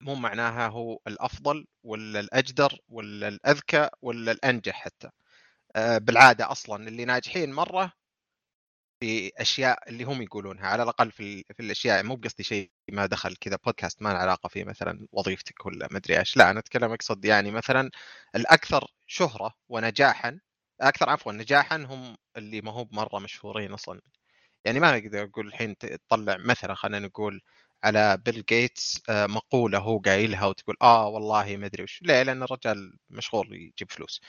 مو 0.00 0.14
معناها 0.14 0.68
هو 0.68 0.98
الأفضل 1.06 1.66
ولا 1.84 2.20
الأجدر 2.20 2.78
ولا 2.88 3.28
الأذكى 3.28 3.88
ولا 4.02 4.32
الأنجح 4.32 4.74
حتى. 4.84 5.10
آه، 5.76 5.98
بالعادة 5.98 6.52
أصلا 6.52 6.88
اللي 6.88 7.04
ناجحين 7.04 7.52
مرة 7.52 7.92
في 9.00 9.32
أشياء 9.38 9.88
اللي 9.88 10.04
هم 10.04 10.22
يقولونها 10.22 10.66
على 10.66 10.82
الأقل 10.82 11.10
في, 11.12 11.44
في 11.54 11.60
الأشياء 11.60 12.02
مو 12.02 12.16
بقصدي 12.16 12.42
شيء 12.42 12.70
ما 12.92 13.06
دخل 13.06 13.36
كذا 13.36 13.58
بودكاست 13.64 14.02
ما 14.02 14.08
له 14.08 14.14
علاقة 14.18 14.48
فيه 14.48 14.64
مثلا 14.64 15.06
وظيفتك 15.12 15.66
ولا 15.66 15.88
ما 15.90 15.98
أدري 15.98 16.18
إيش 16.18 16.36
لا 16.36 16.50
أنا 16.50 16.58
أتكلم 16.60 16.92
أقصد 16.92 17.24
يعني 17.24 17.50
مثلا 17.50 17.90
الأكثر 18.34 18.86
شهرة 19.06 19.54
ونجاحا 19.68 20.40
أكثر 20.80 21.10
عفوا 21.10 21.32
نجاحا 21.32 21.76
هم 21.76 22.16
اللي 22.36 22.60
ما 22.60 22.72
هو 22.72 22.88
مره 22.92 23.18
مشهورين 23.18 23.72
أصلا. 23.72 24.00
يعني 24.64 24.80
ما 24.80 24.94
أقدر 24.98 25.22
أقول 25.24 25.46
الحين 25.48 25.78
تطلع 25.78 26.36
مثلا 26.38 26.74
خلينا 26.74 27.06
نقول 27.06 27.42
على 27.84 28.18
بيل 28.26 28.44
جيتس 28.48 29.02
آه، 29.08 29.26
مقولة 29.26 29.78
هو 29.78 29.98
قايلها 29.98 30.46
وتقول 30.46 30.76
آه 30.82 31.08
والله 31.08 31.56
ما 31.56 31.66
أدري 31.66 31.82
وش 31.82 32.02
ليه؟ 32.02 32.22
لأن 32.22 32.42
الرجال 32.42 32.98
مشغول 33.10 33.54
يجيب 33.54 33.90
فلوس. 33.92 34.20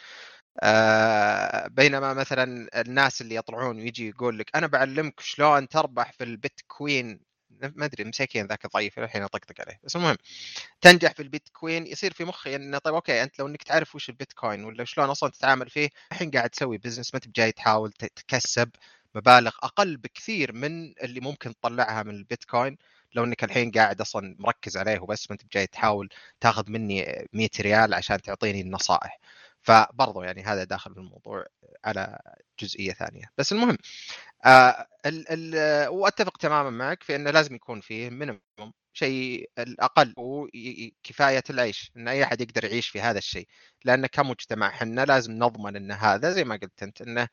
آه 0.59 1.67
بينما 1.67 2.13
مثلا 2.13 2.69
الناس 2.81 3.21
اللي 3.21 3.35
يطلعون 3.35 3.77
ويجي 3.77 4.09
يقول 4.09 4.39
لك 4.39 4.55
أنا 4.55 4.67
بعلمك 4.67 5.19
شلون 5.19 5.67
تربح 5.67 6.11
في 6.13 6.23
البيتكوين 6.23 7.19
ما 7.75 7.85
أدري 7.85 8.03
مساكين 8.03 8.45
ذاك 8.47 8.67
ضعيف 8.73 8.99
الحين 8.99 9.23
أطقطق 9.23 9.61
عليه 9.61 9.79
بس 9.83 9.95
المهم 9.95 10.17
تنجح 10.81 11.11
في 11.13 11.21
البيتكوين 11.21 11.87
يصير 11.87 12.13
في 12.13 12.25
مخي 12.25 12.55
إنه 12.55 12.77
طيب 12.77 12.93
okay 12.95 13.23
أنت 13.23 13.39
لو 13.39 13.47
إنك 13.47 13.63
تعرف 13.63 13.95
وش 13.95 14.09
البيتكوين 14.09 14.63
ولا 14.65 14.85
شلون 14.85 15.09
أصلا 15.09 15.29
تتعامل 15.29 15.69
فيه 15.69 15.89
الحين 16.11 16.31
قاعد 16.31 16.49
تسوي 16.49 16.77
business 16.77 17.13
ما 17.13 17.19
أنت 17.19 17.35
بجاي 17.35 17.51
تحاول 17.51 17.91
تكسب 17.91 18.69
مبالغ 19.15 19.51
أقل 19.63 19.97
بكثير 19.97 20.53
من 20.53 20.93
اللي 21.03 21.19
ممكن 21.21 21.53
تطلعها 21.55 22.03
من 22.03 22.15
البيتكوين 22.15 22.77
لو 23.15 23.23
إنك 23.23 23.43
الحين 23.43 23.71
قاعد 23.71 24.01
أصلا 24.01 24.35
مركز 24.39 24.77
عليه 24.77 24.99
وبس 24.99 25.31
ما 25.31 25.33
أنت 25.33 25.53
جاي 25.53 25.67
تحاول 25.67 26.09
تاخذ 26.39 26.71
مني 26.71 27.27
100 27.33 27.49
ريال 27.59 27.93
عشان 27.93 28.21
تعطيني 28.21 28.61
النصائح. 28.61 29.19
فبرضو 29.69 30.21
يعني 30.23 30.43
هذا 30.43 30.63
داخل 30.63 30.93
في 30.93 30.99
الموضوع 30.99 31.45
على 31.85 32.19
جزئية 32.61 32.93
ثانية. 32.93 33.25
بس 33.37 33.51
المهم 33.53 33.77
آه 34.45 34.87
ال 35.05 35.25
ال 35.55 35.87
وأتفق 35.89 36.37
تماما 36.37 36.69
معك 36.69 37.03
في 37.03 37.15
إنه 37.15 37.31
لازم 37.31 37.55
يكون 37.55 37.81
فيه 37.81 38.09
minimum 38.09 38.41
شيء 38.93 39.49
الأقل 39.59 40.13
هو 40.19 40.47
كفاية 41.03 41.43
العيش 41.49 41.91
إن 41.97 42.07
أي 42.07 42.23
أحد 42.23 42.41
يقدر 42.41 42.65
يعيش 42.65 42.89
في 42.89 43.01
هذا 43.01 43.17
الشيء. 43.17 43.47
لأن 43.85 44.05
كمجتمع 44.07 44.67
إحنا 44.67 45.05
لازم 45.05 45.33
نضمن 45.33 45.75
إن 45.75 45.91
هذا 45.91 46.31
زي 46.31 46.43
ما 46.43 46.55
قلت 46.63 46.83
أنت 46.83 47.01
إنه 47.01 47.27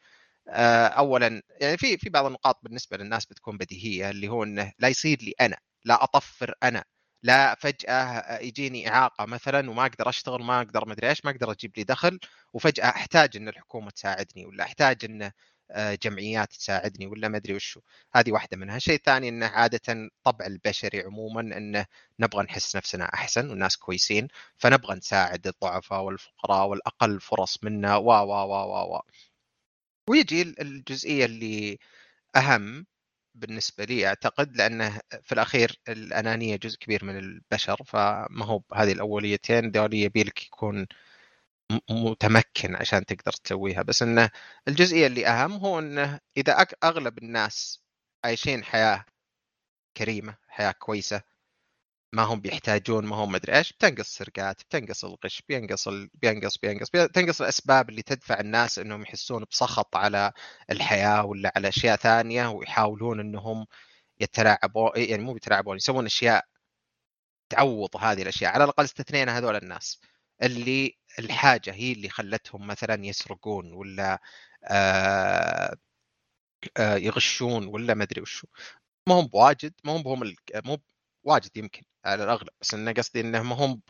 آه 0.49 0.87
اولا 0.89 1.43
يعني 1.61 1.79
في 1.79 1.99
في 1.99 2.11
بعض 2.11 2.27
النقاط 2.27 2.61
بالنسبة 2.63 2.97
للناس 2.97 3.27
بتكون 3.27 3.59
بديهية 3.59 4.11
اللي 4.11 4.29
هو 4.29 4.43
إنه 4.45 4.73
لا 4.79 4.89
يصير 4.89 5.19
لي 5.23 5.35
أنا 5.41 5.59
لا 5.85 6.05
أطفر 6.05 6.55
أنا 6.63 6.85
لا 7.23 7.55
فجأة 7.55 8.39
يجيني 8.39 8.89
إعاقة 8.89 9.27
مثلا 9.27 9.71
وما 9.71 9.87
أقدر 9.87 10.09
أشتغل 10.09 10.43
ما 10.43 10.59
أقدر 10.61 10.89
مدري 10.89 11.09
إيش 11.09 11.25
ما 11.25 11.31
أقدر 11.31 11.53
أجيب 11.53 11.73
لي 11.77 11.85
دخل 11.85 12.21
وفجأة 12.53 12.89
أحتاج 12.89 13.37
إن 13.37 13.49
الحكومة 13.49 13.91
تساعدني 13.91 14.47
ولا 14.47 14.65
أحتاج 14.65 15.05
إن 15.05 15.31
آه، 15.71 15.95
جمعيات 16.03 16.53
تساعدني 16.53 17.07
ولا 17.07 17.29
ما 17.29 17.37
أدري 17.37 17.55
وشو 17.55 17.81
هذه 18.15 18.33
واحدة 18.33 18.57
منها. 18.57 18.77
الشيء 18.77 18.95
الثاني 18.95 19.29
إنه 19.29 19.47
عادة 19.47 20.11
طبع 20.25 20.47
البشري 20.47 21.01
عموما 21.03 21.41
انه 21.41 21.87
نبغى 22.21 22.43
نحس 22.45 22.77
نفسنا 22.77 23.05
أحسن 23.05 23.51
والناس 23.51 23.77
كويسين 23.77 24.29
فنبغى 24.59 24.97
نساعد 24.97 25.47
الضعفاء 25.47 26.03
والفقراء 26.03 26.67
والأقل 26.69 27.21
فرص 27.21 27.65
منا 27.65 27.97
و 27.97 28.05
و 28.11 28.33
و 28.33 28.97
و 28.97 29.01
ويجي 30.11 30.43
الجزئية 30.43 31.25
اللي 31.25 31.79
أهم 32.37 32.87
بالنسبة 33.37 33.85
لي 33.85 34.07
أعتقد 34.09 34.57
لأنه 34.57 35.01
في 35.23 35.33
الأخير 35.33 35.81
الأنانية 35.89 36.57
جزء 36.57 36.79
كبير 36.79 37.05
من 37.05 37.19
البشر 37.19 37.85
فما 37.87 38.45
هو 38.45 38.63
هذه 38.75 38.93
الأوليتين 38.93 39.71
ذولي 39.71 40.03
يبي 40.03 40.23
لك 40.23 40.47
يكون 40.47 40.87
متمكن 41.91 42.77
عشان 42.77 43.07
تقدر 43.07 43.33
تسويها. 43.33 43.83
بس 43.83 44.03
إنه 44.03 44.31
الجزئية 44.69 45.07
اللي 45.07 45.27
أهم 45.27 45.53
هو 45.53 45.79
إنه 45.79 46.21
إذا 46.37 46.53
أغلب 46.85 47.19
الناس 47.19 47.83
عايشين 48.25 48.65
حياة 48.65 49.05
كريمة 49.97 50.37
حياة 50.49 50.73
كويسة 50.73 51.23
ما 52.13 52.23
هم 52.23 52.41
بيحتاجون 52.41 53.07
ما 53.07 53.17
هم 53.17 53.33
مدري 53.33 53.59
إيش 53.59 53.73
بتنقص 53.73 54.01
السرقات 54.01 54.63
بتنقص 54.63 55.05
الغش 55.05 55.43
بينقص 55.49 55.89
ال... 55.89 56.11
بينقص 56.15 56.59
بينقص 56.59 56.91
بتنقص 56.91 57.41
الأسباب 57.43 57.91
اللي 57.91 58.03
تدفع 58.03 58.41
الناس 58.41 58.79
إنهم 58.79 59.03
يحسون 59.03 59.45
بسخط 59.51 59.97
على 59.97 60.33
الحياة 60.71 61.25
ولا 61.25 61.53
على 61.57 61.69
أشياء 61.69 61.97
ثانية 61.97 62.49
ويحاولون 62.49 63.21
إنهم 63.21 63.67
يتلاعبون 64.21 64.91
يعني 64.97 65.23
مو 65.23 65.37
يتلاعبون 65.37 65.77
يسوون 65.77 66.07
أشياء 66.07 66.45
تعوض 67.51 67.97
هذه 67.97 68.23
الأشياء 68.23 68.53
على 68.55 68.65
الأقل 68.65 68.85
استثنينا 68.85 69.39
هذول 69.39 69.57
الناس. 69.57 70.01
اللي 70.43 70.99
الحاجة 71.19 71.73
هي 71.75 71.93
اللي 71.93 72.09
خلتهم 72.09 72.67
مثلا 72.67 73.07
يسرقون 73.07 73.73
ولا 73.73 74.21
آه 74.65 75.77
آه 76.77 76.97
يغشون 76.97 77.67
ولا 77.67 77.95
ما 77.95 78.05
أدري 78.05 78.21
وشو. 78.21 78.47
ما 79.09 79.15
هم 79.21 79.27
بواجد 79.27 79.75
ما 79.85 79.97
هم 79.97 80.03
بهم 80.03 80.35
مو 80.65 80.79
واجد 81.27 81.57
يمكن 81.57 81.83
على 82.05 82.25
الأغلب 82.25 82.49
بس 82.61 82.75
انه 82.75 82.93
قصدي 82.93 83.21
إنهم 83.21 83.53
هم 83.53 83.83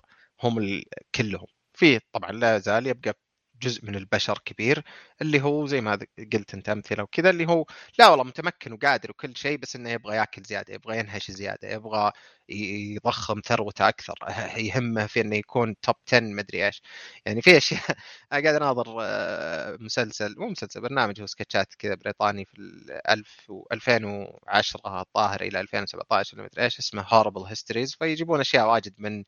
هم 0.43 0.83
كلهم. 1.15 1.47
في 1.75 2.01
طبعا 2.13 2.33
لا 2.33 2.59
زال 2.59 2.87
يبقى 2.87 3.15
جزء 3.63 3.85
من 3.85 3.97
البشر 3.97 4.39
كبير 4.45 4.83
اللي 5.23 5.41
هو 5.43 5.67
زي 5.67 5.81
ما 5.81 5.99
قلت 6.33 6.55
أنت 6.55 6.69
أمثلة 6.69 7.03
وكذا 7.03 7.31
اللي 7.31 7.47
هو 7.49 7.67
لا 7.99 8.09
والله 8.09 8.25
متمكن 8.25 8.73
وقادر 8.73 9.11
وكل 9.11 9.37
شيء 9.37 9.59
بس 9.59 9.77
إنه 9.77 9.91
يبغى 9.91 10.17
ياكل 10.17 10.43
زيادة 10.43 10.75
يبغى 10.75 10.99
ينهش 10.99 11.31
زيادة 11.31 11.69
يبغى 11.69 12.13
يضخم 12.49 13.41
ثروته 13.45 13.89
أكثر 13.89 14.15
يهمه 14.57 15.07
في 15.07 15.21
إنه 15.21 15.37
يكون 15.37 15.81
top 15.81 15.97
10 16.09 16.21
مدري 16.21 16.67
إيش. 16.67 16.83
يعني 17.27 17.43
في 17.43 17.57
أشياء 17.57 17.81
قاعد 18.33 18.47
أناظر 18.47 18.97
آه، 19.03 19.77
مسلسل 19.81 20.35
مو 20.39 20.49
مسلسل 20.49 20.81
برنامج 20.81 21.21
هو 21.21 21.27
سكتشات 21.27 21.75
كذا 21.75 21.95
بريطاني 21.95 22.45
في 22.45 22.55
1000 23.09 23.51
و 23.51 23.67
2010 23.73 25.01
الظاهر 25.01 25.41
إلى 25.41 25.61
2017 25.61 26.43
مدري 26.43 26.65
إيش 26.65 26.79
اسمه 26.79 27.03
Horrible 27.09 27.43
Histories 27.43 27.95
فيجيبون 27.95 28.41
أشياء 28.41 28.69
واجد 28.69 28.95
من 28.99 29.25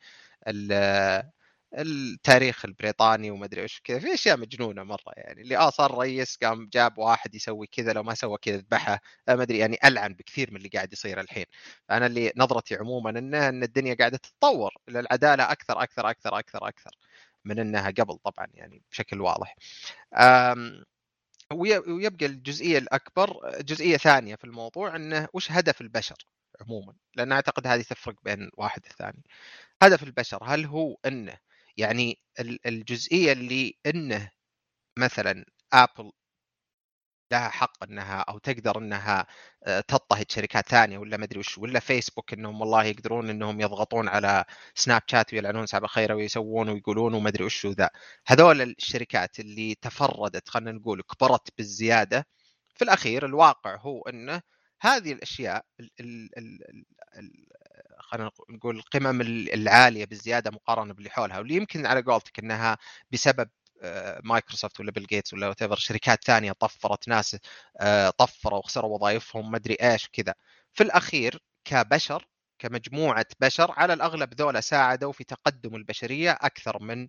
التاريخ 1.74 2.64
البريطاني 2.64 3.30
وما 3.30 3.44
ادري 3.44 3.62
إيش 3.62 3.80
كذا 3.84 3.98
في 3.98 4.14
أشياء 4.14 4.36
مجنونة 4.36 4.82
مرة 4.82 5.12
يعني 5.16 5.42
اللي 5.42 5.56
آه 5.56 5.70
صار 5.70 5.98
رئيس 5.98 6.36
قام 6.42 6.68
جاب 6.72 6.98
واحد 6.98 7.34
يسوي 7.34 7.66
كذا 7.66 7.92
لو 7.92 8.02
ما 8.02 8.14
سوى 8.14 8.38
كذا 8.42 8.56
ذبحه 8.56 9.00
آه، 9.28 9.34
ما 9.34 9.42
أدري 9.42 9.58
يعني 9.58 9.78
ألعن 9.84 10.14
بكثير 10.14 10.50
من 10.50 10.56
اللي 10.56 10.68
قاعد 10.68 10.92
يصير 10.92 11.20
الحين. 11.20 11.44
فانا 11.88 12.06
اللي 12.06 12.32
نظرتي 12.36 12.74
عموما 12.76 13.10
إنه 13.10 13.48
إن 13.48 13.62
الدنيا 13.62 13.94
قاعدة 13.94 14.16
تتطور 14.16 14.74
إلى 14.88 15.00
العدالة 15.00 15.52
أكثر 15.52 15.82
أكثر 15.82 16.10
أكثر 16.10 16.38
أكثر 16.38 16.68
أكثر 16.68 16.90
من 17.44 17.58
إنها 17.58 17.90
قبل 17.90 18.18
طبعا 18.18 18.46
يعني 18.54 18.82
بشكل 18.90 19.20
واضح. 19.20 19.56
ويبقى 21.52 22.26
الجزئية 22.26 22.78
الأكبر 22.78 23.60
جزئية 23.60 23.96
ثانية 23.96 24.34
في 24.36 24.44
الموضوع 24.44 24.96
إنه 24.96 25.28
وش 25.32 25.52
هدف 25.52 25.80
البشر 25.80 26.16
عموما؟ 26.60 26.94
لأن 27.14 27.32
أعتقد 27.32 27.66
هذه 27.66 27.82
تفرق 27.82 28.14
بين 28.22 28.50
واحد 28.54 28.82
والثاني 28.84 29.22
هدف 29.82 30.02
البشر 30.02 30.44
هل 30.44 30.64
هو 30.66 30.96
إنه 31.06 31.38
يعني 31.78 32.18
الجزئية 32.66 33.32
اللي 33.32 33.74
إنه 33.86 34.30
مثلا 34.98 35.44
Apple 35.72 36.12
لها 37.32 37.48
حق 37.48 37.84
إنها 37.84 38.20
أو 38.20 38.38
تقدر 38.38 38.78
إنها 38.78 39.26
آه، 39.64 39.80
تضطهد 39.80 40.30
شركات 40.30 40.68
ثانية 40.68 40.98
ولا 40.98 41.16
ما 41.16 41.24
أدري 41.24 41.38
وش 41.38 41.58
ولا 41.58 41.80
فيسبوك 41.80 42.32
إنهم 42.32 42.60
والله 42.60 42.84
يقدرون 42.84 43.30
إنهم 43.30 43.60
يضغطون 43.60 44.08
على 44.08 44.44
Snapchat 44.74 45.34
ويلعنون 45.34 45.66
سلف 45.66 45.86
خيره 45.86 46.14
ويسوون 46.14 46.68
ويقولون 46.68 47.14
وما 47.14 47.28
أدري 47.28 47.44
وش 47.44 47.66
ذا 47.66 47.90
هذول 48.26 48.62
الشركات 48.62 49.40
اللي 49.40 49.74
تفردت 49.74 50.48
خلينا 50.48 50.72
نقول 50.72 51.02
كبرت 51.02 51.48
بالزيادة 51.58 52.26
في 52.74 52.84
الأخير 52.84 53.26
الواقع 53.26 53.76
هو 53.76 54.02
إنه 54.02 54.42
هذه 54.80 55.12
الأشياء 55.12 55.64
ال 55.80 55.90
ال 56.00 56.38
ال 56.38 56.84
ال 57.18 57.32
خلينا 58.08 58.30
نقول 58.50 58.76
القمم 58.76 59.20
العالية 59.20 60.04
بالزياده 60.04 60.50
مقارنة 60.50 60.94
باللي 60.94 61.10
حولها 61.10 61.38
واللي 61.38 61.54
يمكن 61.54 61.86
على 61.86 62.02
قولتك 62.02 62.38
إنها 62.38 62.78
بسبب 63.10 63.50
آه، 63.82 64.20
مايكروسوفت 64.24 64.80
ولا 64.80 64.90
بيل 64.92 65.06
جيتس 65.06 65.34
ولا 65.34 65.48
whatever 65.48 65.74
شركات 65.78 66.24
ثانية 66.24 66.52
طفرت 66.52 67.08
ناس 67.08 67.36
آه، 67.80 68.10
طفروا 68.10 68.58
وخسروا 68.58 68.94
وظائفهم 68.96 69.50
ما 69.50 69.56
أدري 69.56 69.74
إيش 69.82 70.06
وكذا. 70.08 70.34
في 70.74 70.82
الأخير 70.82 71.38
كبشر 71.64 72.26
كمجموعة 72.58 73.26
بشر 73.40 73.70
على 73.76 73.92
الأغلب 73.92 74.34
ذولا 74.34 74.60
ساعدوا 74.60 75.12
في 75.12 75.24
تقدم 75.24 75.76
البشرية 75.76 76.32
أكثر 76.32 76.82
من 76.82 77.08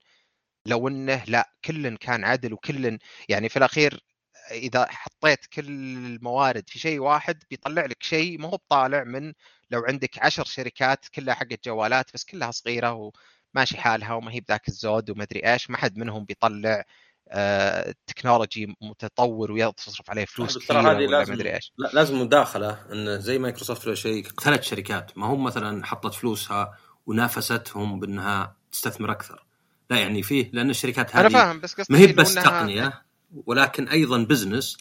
لو 0.67 0.87
إنه 0.87 1.23
لا 1.27 1.53
كل 1.65 1.97
كان 1.97 2.23
عدل 2.25 2.53
وكل 2.53 2.99
يعني 3.29 3.49
في 3.49 3.57
الأخير 3.57 4.03
إذا 4.51 4.87
حطيت 4.89 5.45
كل 5.45 5.67
الموارد 5.67 6.69
في 6.69 6.79
شيء 6.79 6.99
واحد 6.99 7.43
بيطلع 7.49 7.85
لك 7.85 8.03
شيء 8.03 8.41
ما 8.41 8.47
هو 8.47 8.57
بطالع 8.57 9.03
من 9.03 9.33
لو 9.71 9.81
عندك 9.87 10.19
عشر 10.19 10.45
شركات 10.45 11.05
كلها 11.07 11.35
حقت 11.35 11.65
جوالات 11.65 12.13
بس 12.13 12.23
كلها 12.23 12.51
صغيرة 12.51 13.11
وماشي 13.55 13.77
حالها 13.77 14.13
وما 14.13 14.31
هي 14.31 14.39
بذاك 14.39 14.67
الزود 14.67 15.09
وما 15.09 15.23
أدري 15.23 15.53
إيش 15.53 15.69
ما 15.69 15.77
حد 15.77 15.97
منهم 15.97 16.25
بيطلع 16.25 16.83
آه 17.31 17.95
technology 18.07 18.75
متطور 18.81 19.51
ويصرف 19.51 20.09
عليه 20.09 20.25
فلوس 20.25 20.57
كثير 20.57 20.77
ولا 20.77 21.07
لازم 21.07 21.41
إيش. 21.41 21.73
لازم 21.93 22.21
مداخلة 22.21 22.91
انه 22.91 23.17
زي 23.17 23.37
مايكروسوفت 23.37 23.87
ولا 23.87 23.95
شيء 23.95 24.23
ثلاث 24.23 24.61
شركات 24.61 25.17
ما 25.17 25.27
هم 25.27 25.43
مثلا 25.43 25.85
حطت 25.85 26.13
فلوسها 26.13 26.77
ونافستهم 27.05 27.99
بأنها 27.99 28.55
تستثمر 28.71 29.11
أكثر. 29.11 29.45
لا 29.89 29.99
يعني 29.99 30.23
فيه 30.23 30.49
لأن 30.53 30.69
الشركات 30.69 31.15
هذه 31.15 31.21
أنا 31.21 31.29
فاهم 31.29 31.59
بس 31.59 31.91
ما 31.91 31.97
هي 31.97 32.07
بس 32.07 32.35
تقنية. 32.35 33.08
ولكن 33.45 33.87
أيضا 33.87 34.23
business 34.23 34.77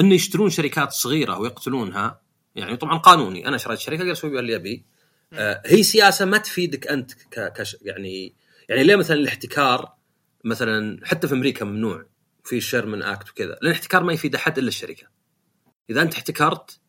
انه 0.00 0.14
يشترون 0.14 0.50
شركات 0.50 0.92
صغيرة 0.92 1.38
ويقتلونها 1.38 2.20
يعني 2.54 2.76
طبعا 2.76 2.98
قانوني 2.98 3.48
أنا 3.48 3.56
شريت 3.56 3.78
شركة 3.78 4.12
أسوي 4.12 4.30
بها 4.30 4.40
اللي 4.40 4.56
ابي 4.56 4.84
آه 5.32 5.62
هي 5.66 5.82
سياسة 5.82 6.24
ما 6.24 6.38
تفيدك 6.38 6.86
أنت 6.86 7.12
كش 7.56 7.76
يعني 7.82 8.34
يعني 8.68 8.84
ليه 8.84 8.96
مثلا 8.96 9.16
الاحتكار 9.16 9.92
مثلا 10.44 11.06
حتى 11.06 11.28
في 11.28 11.34
أمريكا 11.34 11.64
ممنوع 11.64 12.06
في 12.44 12.56
الشيرمان 12.56 13.02
اكت 13.02 13.30
وكذا 13.30 13.48
لأن 13.48 13.58
الاحتكار 13.62 14.02
ما 14.02 14.12
يفيد 14.12 14.34
أحد 14.34 14.58
إلا 14.58 14.68
الشركة. 14.68 15.06
إذا 15.90 16.02
أنت 16.02 16.14
احتكرت 16.14 16.80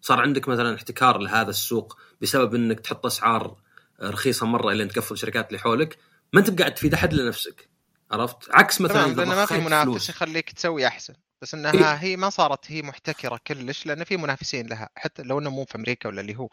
صار 0.00 0.20
عندك 0.20 0.48
مثلا 0.48 0.74
احتكار 0.74 1.18
لهذا 1.18 1.50
السوق 1.50 1.98
بسبب 2.22 2.54
إنك 2.54 2.80
تحط 2.80 3.06
أسعار 3.06 3.56
رخيصة 4.02 4.46
مرة 4.46 4.72
الين 4.72 4.88
تقفل 4.88 5.14
الشركات 5.14 5.48
اللي 5.48 5.58
حولك 5.58 5.98
ما 6.32 6.40
أنت 6.40 6.60
قاعد 6.60 6.74
تفيد 6.74 6.94
أحد 6.94 7.12
إلا 7.12 7.28
نفسك. 7.28 7.67
عرفت؟ 8.10 8.36
عكس 8.50 8.80
مثلا 8.80 9.14
لأن 9.14 9.28
ما 9.28 9.46
في 9.46 9.58
منافس 9.58 10.08
يخليك 10.08 10.52
تسوي 10.52 10.86
أحسن. 10.86 11.14
بس 11.42 11.54
إنها 11.54 11.72
إيه؟ 11.72 11.94
هي 11.94 12.16
ما 12.16 12.30
صارت 12.30 12.70
هي 12.70 12.82
محتكرة 12.82 13.40
كلش 13.46 13.86
لأن 13.86 14.04
في 14.04 14.16
منافسين 14.16 14.66
لها 14.66 14.88
حتى 14.96 15.22
لو 15.22 15.38
إنه 15.38 15.50
مو 15.50 15.64
في 15.64 15.74
أمريكا 15.74 16.08
ولا 16.08 16.20
اللي 16.20 16.36
هو. 16.36 16.48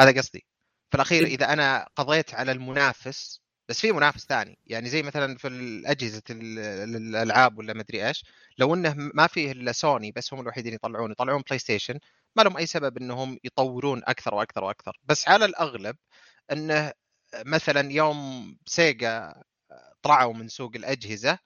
هذا 0.00 0.20
قصدي. 0.20 0.46
في 0.90 0.94
الأخير 0.94 1.26
إيه؟ 1.26 1.34
إذا 1.34 1.52
أنا 1.52 1.88
قضيت 1.96 2.34
على 2.34 2.52
المنافس 2.52 3.40
بس 3.68 3.80
في 3.80 3.92
منافس 3.92 4.26
ثاني. 4.26 4.58
يعني 4.66 4.88
زي 4.88 5.02
مثلا 5.02 5.36
في 5.36 5.48
الأجهزة 5.48 6.22
الألعاب 6.30 7.58
ولا 7.58 7.72
ما 7.72 7.80
أدري 7.80 8.08
إيش 8.08 8.24
لو 8.58 8.74
إنه 8.74 8.94
ما 8.96 9.26
فيه 9.26 9.52
إلا 9.52 9.72
سوني 9.72 10.12
بس 10.12 10.34
هم 10.34 10.40
الوحيدين 10.40 10.74
يطلعون 10.74 11.10
يطلعون 11.10 11.42
PlayStation 11.42 11.98
ما 12.36 12.42
لهم 12.42 12.56
أي 12.56 12.66
سبب 12.66 12.98
إنهم 12.98 13.38
يطورون 13.44 14.02
أكثر 14.06 14.34
وأكثر 14.34 14.64
وأكثر. 14.64 14.98
بس 15.04 15.28
على 15.28 15.44
الأغلب 15.44 15.96
إنه 16.52 16.92
مثلا 17.46 17.92
يوم 17.92 18.56
Sega 18.66 19.34
طلعوا 20.02 20.34
من 20.34 20.48
سوق 20.48 20.70
الأجهزة 20.76 21.38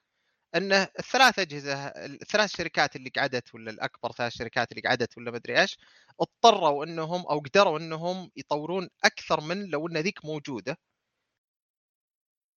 انه 0.55 0.87
الثلاث 0.99 1.39
أجهزة 1.39 1.75
الثلاث 1.87 2.57
شركات 2.57 2.95
اللي 2.95 3.09
قعدت 3.09 3.55
ولا 3.55 3.71
الأكبر 3.71 4.11
ثلاث 4.11 4.33
شركات 4.33 4.71
اللي 4.71 4.81
قعدت 4.81 5.17
ولا 5.17 5.31
ما 5.31 5.37
أدري 5.37 5.61
إيش 5.61 5.77
اضطروا 6.21 6.85
إنهم 6.85 7.25
أو 7.25 7.39
قدروا 7.39 7.79
إنهم 7.79 8.31
يطورون 8.35 8.89
أكثر 9.03 9.41
من 9.41 9.65
لو 9.65 9.87
إن 9.87 9.97
ذيك 9.97 10.25
موجودة 10.25 10.77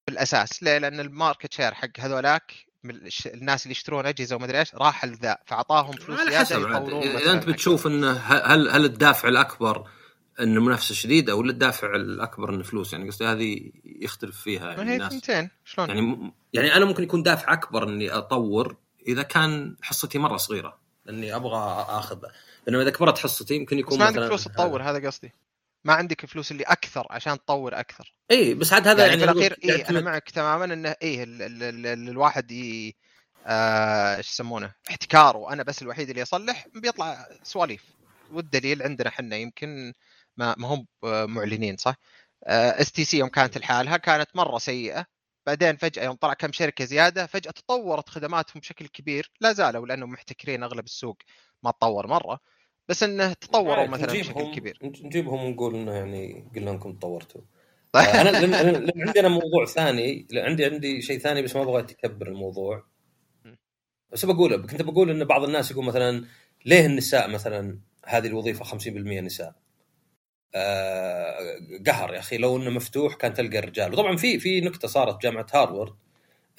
بالأساس 0.09 0.63
ليه؟ 0.63 0.79
لأن 0.79 1.01
ال 1.01 1.08
market 1.08 1.53
share 1.53 1.75
حق 1.75 2.01
هذولاك 2.01 2.55
الناس 3.27 3.63
اللي 3.63 3.73
يشترون 3.73 4.07
أجهزة 4.07 4.37
وما 4.37 4.45
أدري 4.45 4.59
إيش 4.59 4.75
راح 4.75 5.05
لذا 5.05 5.39
فأعطاهم 5.47 5.93
فلوس 5.93 6.21
على 6.21 6.39
حسب 6.39 6.67
إذا 7.03 7.33
أنت 7.33 7.47
بتشوف 7.47 7.87
انه 7.87 8.13
هل 8.13 8.69
هل 8.69 8.85
الدافع 8.85 9.29
الأكبر 9.29 9.91
إن 10.41 10.57
المنافسة 10.57 10.95
شديدة 10.95 11.37
ولا 11.37 11.51
الدافع 11.51 11.97
الأكبر 11.97 12.55
انه 12.55 12.63
فلوس 12.63 12.93
يعني 12.93 13.09
قصدي 13.09 13.25
هذه 13.25 13.71
يختلف 13.85 14.41
فيها 14.41 14.73
يعني 14.73 14.95
الناس. 14.95 15.13
ثنتين 15.13 15.51
شلون؟ 15.65 15.89
يعني 15.89 16.33
يعني 16.53 16.77
أنا 16.77 16.85
ممكن 16.85 17.03
يكون 17.03 17.23
دافع 17.23 17.53
أكبر 17.53 17.89
إني 17.89 18.11
أطور 18.11 18.77
إذا 19.09 19.23
كان 19.23 19.77
حصتي 19.83 20.19
مرة 20.19 20.37
صغيرة 20.37 20.79
لاني 21.05 21.37
أبغى 21.37 21.87
أخذ. 21.89 22.19
لأنه 22.67 22.83
إذا 22.83 22.91
كبرت 22.91 23.19
حصتي 23.19 23.55
يمكن 23.55 23.79
يكون 23.79 23.99
بس 23.99 24.01
ما 24.01 24.07
عندك 24.07 24.27
فلوس 24.27 24.45
تطور 24.45 24.83
هذا 24.83 25.07
قصدي. 25.07 25.33
ما 25.85 25.93
عندك 25.93 26.27
فلوس 26.27 26.53
اللي 26.53 26.65
أكثر 26.65 27.07
عشان 27.11 27.39
تطور 27.39 27.81
أكثر. 27.81 28.15
إي 28.31 28.55
بس 28.55 28.73
عاد 28.73 28.89
هذا 28.89 29.07
يعني, 29.07 29.21
يعني 29.21 29.33
في 29.33 29.47
الأخير 29.47 29.59
إي 29.65 29.83
أنا 29.83 30.01
معك 30.01 30.31
تماما 30.31 30.65
إنه 30.65 30.95
إي 31.03 31.23
الواحد 31.93 32.51
ي... 32.51 32.97
آه، 33.47 34.17
إيش 34.17 34.31
يسمونه؟ 34.31 34.73
احتكار 34.91 35.37
وأنا 35.37 35.63
بس 35.63 35.83
الوحيد 35.83 36.09
اللي 36.09 36.23
أصلح 36.23 36.67
بيطلع 36.75 37.29
سواليف. 37.43 37.85
والدليل 38.33 38.83
عندنا 38.83 39.09
إحنا 39.09 39.37
يمكن 39.37 39.93
ما 40.39 40.55
ما 40.59 40.69
هم 40.69 40.87
معلنين 41.35 41.77
صح؟ 41.77 41.95
STC 42.47 43.19
يوم 43.19 43.29
كانت 43.29 43.57
الحالها 43.57 43.97
كانت 43.97 44.29
مرة 44.35 44.59
سيئة 44.59 45.07
بعدين 45.47 45.77
فجأة 45.77 46.05
يوم 46.05 46.17
طلع 46.17 46.35
كم 46.35 46.53
شركة 46.53 46.85
زيادة 46.85 47.27
فجأة 47.27 47.51
تطورت 47.51 48.09
خدماتهم 48.09 48.61
بشكل 48.61 48.87
كبير. 48.87 49.31
لا 49.41 49.53
زالوا 49.53 49.87
لأنهم 49.87 50.11
محتكرين 50.11 50.63
أغلب 50.63 50.85
السوق 50.85 51.17
ما 51.63 51.71
تطور 51.71 52.07
مرة 52.07 52.41
بس 52.89 53.03
إنه 53.03 53.33
تطوروا 53.33 53.87
مثلا 53.87 54.13
بشكل 54.13 54.55
كبير. 54.55 54.79
نجيبهم 54.83 55.45
ونقول 55.45 55.75
إنه 55.75 55.93
يعني 55.93 56.51
قلنا 56.57 56.71
لكم 56.71 56.93
تطورتوا. 56.93 57.41
طيب. 57.93 58.05
آه، 58.09 58.21
أنا 58.21 58.29
لأن 58.29 58.91
عندنا 59.07 59.29
موضوع 59.29 59.67
ثاني 59.67 60.27
عندي 60.35 60.65
عندي 60.65 61.03
شيء 61.03 61.19
ثاني 61.19 61.43
بس 61.43 61.57
ما 61.57 61.63
أبغى 61.63 61.83
تكبر 61.83 62.29
الموضوع. 62.29 62.85
بس 64.13 64.25
بقول 64.25 64.67
كنت 64.67 64.83
بقول 64.83 65.11
إن 65.11 65.25
بعض 65.25 65.45
الناس 65.45 65.71
يقول 65.71 65.85
مثلا 65.85 66.25
ليه 66.65 66.87
النساء 66.87 67.31
مثلا 67.31 67.79
هذه 68.07 68.27
الوظيفة 68.27 68.65
50% 68.65 69.21
نساء؟ 69.21 69.49
آه، 69.49 69.68
قهر 71.87 72.15
يا 72.15 72.19
أخي. 72.19 72.39
لو 72.39 72.57
إنه 72.57 72.71
مفتوح 72.71 73.15
كان 73.15 73.35
تلقى 73.35 73.59
الرجال. 73.59 73.93
وطبعا 73.93 74.17
في 74.17 74.39
في 74.39 74.61
نكته 74.61 74.89
صارت 74.89 75.23
جامعة 75.23 75.47
هارفارد 75.55 75.95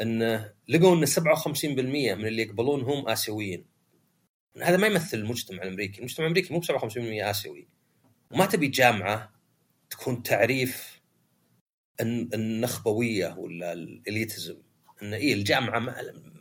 إنه 0.02 0.54
لقوا 0.68 0.96
إن 0.96 1.06
57% 1.06 2.16
من 2.16 2.28
اللي 2.28 2.42
يقبلون 2.42 2.82
هم 2.82 3.10
آسيويين. 3.10 3.66
هذا 4.62 4.78
ما 4.78 4.88
يمثل 4.88 5.18
المجتمع 5.18 5.64
الأمريكي، 5.64 6.00
المجتمع 6.00 6.26
الأمريكي 6.26 6.54
مو 6.54 6.60
ب 6.60 6.64
57% 6.64 7.30
آسيوي. 7.30 7.68
وما 8.32 8.46
تبي 8.46 8.68
جامعة 8.68 9.32
تكون 9.90 10.24
تعريف 10.24 11.02
النخبويه 12.02 13.36
ولا 13.38 13.74
الإليتزم. 13.74 14.58
ان 15.04 15.14
اي 15.14 15.34
الجامعة 15.34 15.80
ما, 15.80 15.96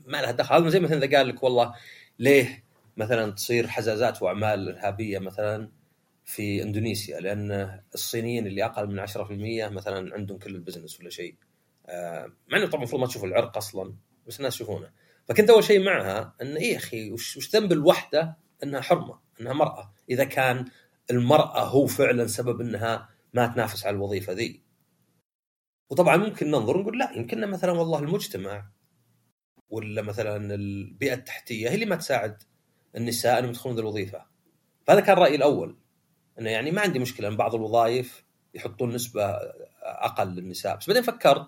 ما 0.06 0.22
لها 0.22 0.30
دخل. 0.32 0.54
هذا 0.54 0.68
زي 0.68 0.80
مثلا 0.80 1.04
إذا 1.04 1.16
قال 1.16 1.28
لك 1.28 1.42
والله 1.42 1.74
ليه 2.18 2.64
مثلا 2.96 3.32
تصير 3.32 3.68
حزازات 3.68 4.22
وأعمال 4.22 4.68
إرهابية 4.68 5.18
مثلا؟ 5.18 5.77
في 6.28 6.62
إندونيسيا 6.62 7.20
لأن 7.20 7.80
الصينيين 7.94 8.46
اللي 8.46 8.64
أقل 8.64 8.86
من 8.86 8.98
10% 8.98 9.68
مثلا 9.68 10.14
عندهم 10.14 10.38
كل 10.38 10.54
البزنس 10.54 11.00
ولا 11.00 11.10
شيء. 11.10 11.36
آه، 11.86 12.32
مع 12.48 12.58
إنه 12.58 12.66
طبعا 12.66 12.82
المفروض 12.82 13.00
ما 13.00 13.06
تشوف 13.06 13.24
العرق 13.24 13.56
أصلا 13.56 13.94
بس 14.26 14.38
الناس 14.38 14.54
يشوفونه. 14.54 14.90
فكنت 15.28 15.50
أول 15.50 15.64
شيء 15.64 15.84
معها 15.84 16.34
إن 16.42 16.56
اي 16.56 16.76
أخي 16.76 17.12
وش, 17.12 17.56
ذنب 17.56 17.72
الوحدة 17.72 18.36
إنها 18.62 18.80
حرمة 18.80 19.20
إنها 19.40 19.52
مرأة؟ 19.52 19.94
إذا 20.10 20.24
كان 20.24 20.64
المرأة 21.10 21.64
هو 21.64 21.86
فعلا 21.86 22.26
سبب 22.26 22.60
إنها 22.60 23.08
ما 23.34 23.46
تنافس 23.46 23.86
على 23.86 23.96
الوظيفة 23.96 24.32
ذي. 24.32 24.62
وطبعا 25.90 26.16
ممكن 26.16 26.50
ننظر 26.50 26.76
ونقول 26.76 26.98
لا 26.98 27.12
يمكن 27.16 27.50
مثلا 27.50 27.72
والله 27.72 27.98
المجتمع 27.98 28.70
ولا 29.70 30.02
مثلا 30.02 30.54
البيئة 30.54 31.14
التحتية 31.14 31.70
هي 31.70 31.74
اللي 31.74 31.86
ما 31.86 31.96
تساعد 31.96 32.42
النساء 32.96 33.38
إنهم 33.38 33.50
يدخلون 33.50 33.78
الوظيفة. 33.78 34.26
فهذا 34.86 35.00
كان 35.00 35.16
رأيي 35.16 35.36
الأول. 35.36 35.87
إنه 36.38 36.50
يعني 36.50 36.70
ما 36.70 36.80
عندي 36.80 36.98
مشكلة 36.98 37.28
إن 37.28 37.36
بعض 37.36 37.54
الوظائف 37.54 38.24
يحطون 38.54 38.94
نسبة 38.94 39.24
أقل 39.82 40.28
للنساء 40.28 40.76
بس 40.76 40.86
بعدين 40.86 41.02
فكرت 41.02 41.46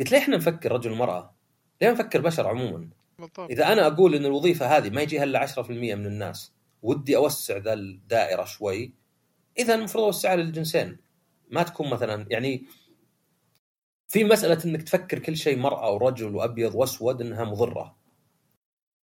قلت 0.00 0.12
ليه 0.12 0.18
إحنا 0.18 0.36
نفكر 0.36 0.72
رجل 0.72 0.92
ومرأة؟ 0.92 1.34
ليه 1.82 1.90
نفكر 1.90 2.20
بشر 2.20 2.46
عموما؟ 2.48 2.88
بالضبط. 3.18 3.50
إذا 3.50 3.72
أنا 3.72 3.86
أقول 3.86 4.14
إن 4.14 4.26
الوظيفة 4.26 4.76
هذه 4.76 4.90
ما 4.90 5.02
يجيها 5.02 5.24
إلا 5.24 5.46
10% 5.46 5.70
من 5.70 6.06
الناس 6.06 6.52
ودي 6.82 7.16
أوسع 7.16 7.56
ذا 7.56 7.72
الدائرة 7.72 8.44
شوي 8.44 8.94
إذا 9.58 9.74
المفروض 9.74 10.04
أوسعها 10.04 10.36
للجنسين 10.36 10.98
ما 11.50 11.62
تكون 11.62 11.90
مثلا 11.90 12.26
يعني 12.30 12.66
في 14.08 14.24
مسألة 14.24 14.64
إنك 14.64 14.82
تفكر 14.82 15.18
كل 15.18 15.36
شيء 15.36 15.58
مرأة 15.58 15.92
ورجل 15.92 16.34
وأبيض 16.34 16.74
وأسود 16.74 17.20
إنها 17.20 17.44
مضرة 17.44 17.96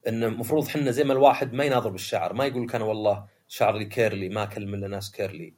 انه 0.08 0.28
المفروض 0.28 0.68
حنا 0.68 0.92
زي 0.92 1.04
ما 1.04 1.14
الواحد 1.14 1.54
ما 1.54 1.64
يناظر 1.64 1.90
بالشعر 1.90 2.34
ما 2.34 2.46
يقول 2.46 2.64
لك 2.64 2.76
أنا 2.76 2.86
والله 2.86 3.28
شعري 3.48 3.86
curly 3.86 4.30
ما 4.30 4.44
أكلم 4.44 4.74
إلا 4.74 4.88
ناس 4.88 5.12
curly 5.12 5.54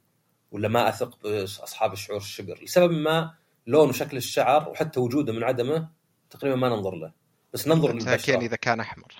ولا 0.50 0.68
ما 0.68 0.88
أثق 0.88 1.22
بأصحاب 1.22 1.92
الشعور 1.92 2.20
الشقر. 2.20 2.62
لسبب 2.62 2.92
ما 2.92 3.34
لون 3.66 3.88
وشكل 3.88 4.16
الشعر 4.16 4.68
وحتى 4.68 5.00
وجوده 5.00 5.32
من 5.32 5.44
عدمه 5.44 5.88
تقريبا 6.30 6.56
ما 6.56 6.68
ننظر 6.68 6.94
له. 6.94 7.12
بس 7.52 7.68
ننظر 7.68 7.92
للبشره 7.92 8.38
إذا 8.38 8.56
كان 8.56 8.80
أحمر. 8.80 9.14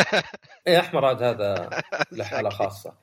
اي 0.66 0.78
أحمر 0.78 1.04
عاد 1.04 1.22
هذا 1.22 1.70
له 2.12 2.24
حالة 2.24 2.50
خاصة. 2.50 2.94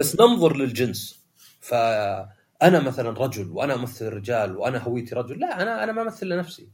بس 0.00 0.20
ننظر 0.20 0.56
للجنس. 0.56 1.26
فأنا 1.60 2.80
مثلا 2.80 3.10
رجل 3.10 3.50
وأنا 3.50 3.74
أمثل 3.74 4.06
الرجال 4.06 4.56
وأنا 4.56 4.78
هويتي 4.78 5.14
رجل. 5.14 5.40
لا 5.40 5.62
أنا 5.62 5.84
أنا 5.84 5.92
ما 5.92 6.02
أمثل 6.02 6.28
لنفسي. 6.28 6.68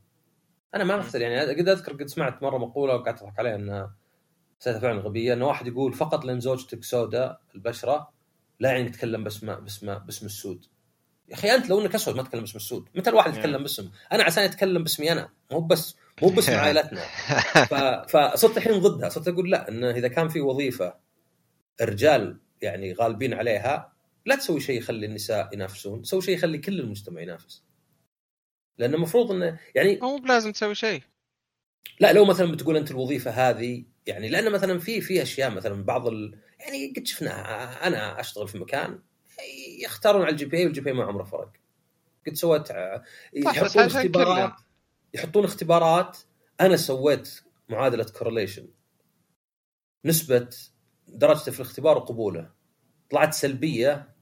أنا 0.74 0.84
ما 0.84 0.94
أمثل 0.94 1.22
يعني 1.22 1.60
قد 1.60 1.68
أذكر 1.68 1.92
قد 1.92 2.06
سمعت 2.06 2.42
مرة 2.42 2.58
مقولة 2.58 2.94
وقعدت 2.94 3.22
أضحك 3.22 3.38
عليها 3.38 3.54
إنها 3.54 3.94
حسيتها 4.62 4.80
فعلا 4.80 5.00
غبيه 5.00 5.32
إنه 5.32 5.46
واحد 5.46 5.66
يقول 5.66 5.92
فقط 5.92 6.24
لأن 6.24 6.40
زوجتك 6.40 6.84
سوداء 6.84 7.40
البشرة 7.54 8.12
لا 8.60 8.72
يعني 8.72 8.90
تتكلم 8.90 9.24
باسم 9.24 9.54
باسم 9.54 9.98
باسم 9.98 10.26
السود. 10.26 10.66
يا 11.28 11.34
أخي 11.34 11.54
أنت 11.54 11.68
لو 11.70 11.80
إنك 11.80 11.94
أسود 11.94 12.16
ما 12.16 12.22
تتكلم 12.22 12.40
باسم 12.40 12.56
السود. 12.56 12.88
متى 12.94 13.10
الواحد 13.10 13.36
يتكلم 13.36 13.62
باسم. 13.62 13.90
أنا 14.12 14.24
عشان 14.24 14.44
يتكلم 14.44 14.82
باسمي 14.82 15.12
أنا. 15.12 15.28
مو 15.52 15.60
بس 15.60 15.96
مو 16.22 16.28
باسم 16.28 16.52
عائلتنا 16.62 17.00
ف... 17.64 17.74
فصرت 18.16 18.56
الحين 18.56 18.80
ضدها. 18.80 19.08
صرت 19.08 19.28
أقول 19.28 19.50
لا 19.50 19.68
إنه 19.68 19.90
إذا 19.90 20.08
كان 20.08 20.28
في 20.28 20.40
وظيفة 20.40 20.94
الرجال 21.80 22.40
يعني 22.60 22.92
غالبين 22.92 23.34
عليها 23.34 23.92
لا 24.26 24.36
تسوي 24.36 24.60
شيء 24.60 24.78
يخلي 24.78 25.06
النساء 25.06 25.54
ينافسون. 25.54 26.04
سوي 26.04 26.22
شيء 26.22 26.34
يخلي 26.34 26.58
كل 26.58 26.80
المجتمع 26.80 27.20
ينافس. 27.20 27.64
لأنه 28.78 28.96
المفروض 28.96 29.30
إنه 29.32 29.58
يعني 29.74 29.98
مو 30.02 30.16
بلازم 30.16 30.52
تسوي 30.52 30.74
شيء. 30.74 31.02
لا 32.00 32.12
لو 32.12 32.24
مثلا 32.24 32.52
بتقول 32.52 32.76
أنت 32.76 32.90
الوظيفة 32.90 33.30
هذه 33.30 33.91
يعني 34.06 34.28
لأن 34.28 34.52
مثلا 34.52 34.78
في 34.78 35.00
في 35.00 35.22
أشياء 35.22 35.50
مثلا 35.50 35.84
بعض 35.84 36.06
ال... 36.06 36.38
يعني 36.58 36.92
قد 36.96 37.06
شفناها. 37.06 37.86
أنا 37.86 38.20
أشتغل 38.20 38.48
في 38.48 38.58
مكان 38.58 39.02
يختارون 39.80 40.22
على 40.22 40.30
ال 40.30 40.44
GPA 40.44 40.58
وال 40.58 40.80
GPA 40.80 40.96
ما 40.96 41.04
عمره 41.04 41.24
فرق. 41.24 41.52
قد 42.26 42.34
سويت 42.34 42.68
يحطون 43.32 43.82
اختبارات 43.82 44.54
يحطون 45.14 45.44
اختبارات. 45.44 46.18
أنا 46.60 46.76
سويت 46.76 47.42
معادلة 47.68 48.04
correlation 48.04 48.68
نسبة 50.04 50.48
درجته 51.08 51.52
في 51.52 51.60
الاختبار 51.60 51.96
وقبوله 51.96 52.50
طلعت 53.10 53.34
سلبية 53.34 54.14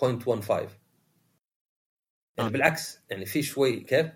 0.15 0.00 0.08
يعني 0.50 0.70
آه. 2.38 2.48
بالعكس 2.48 3.00
يعني 3.10 3.26
في 3.26 3.42
شوي 3.42 3.80
كيف؟ 3.80 4.06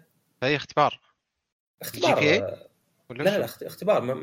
أي 0.42 0.56
اختبار؟ 0.56 1.00
اختبار 1.82 2.20
GP 2.20 2.46
لا 3.12 3.38
لا 3.38 3.44
اختبار 3.44 4.02
ما, 4.02 4.14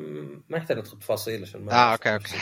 ما 0.49 0.57
يحتاج 0.57 0.77
ندخل 0.77 0.99
تفاصيل 0.99 1.41
عشان 1.41 1.61
ما 1.61 1.73
آه 1.73 1.91
okay 1.91 2.13
okay. 2.13 2.35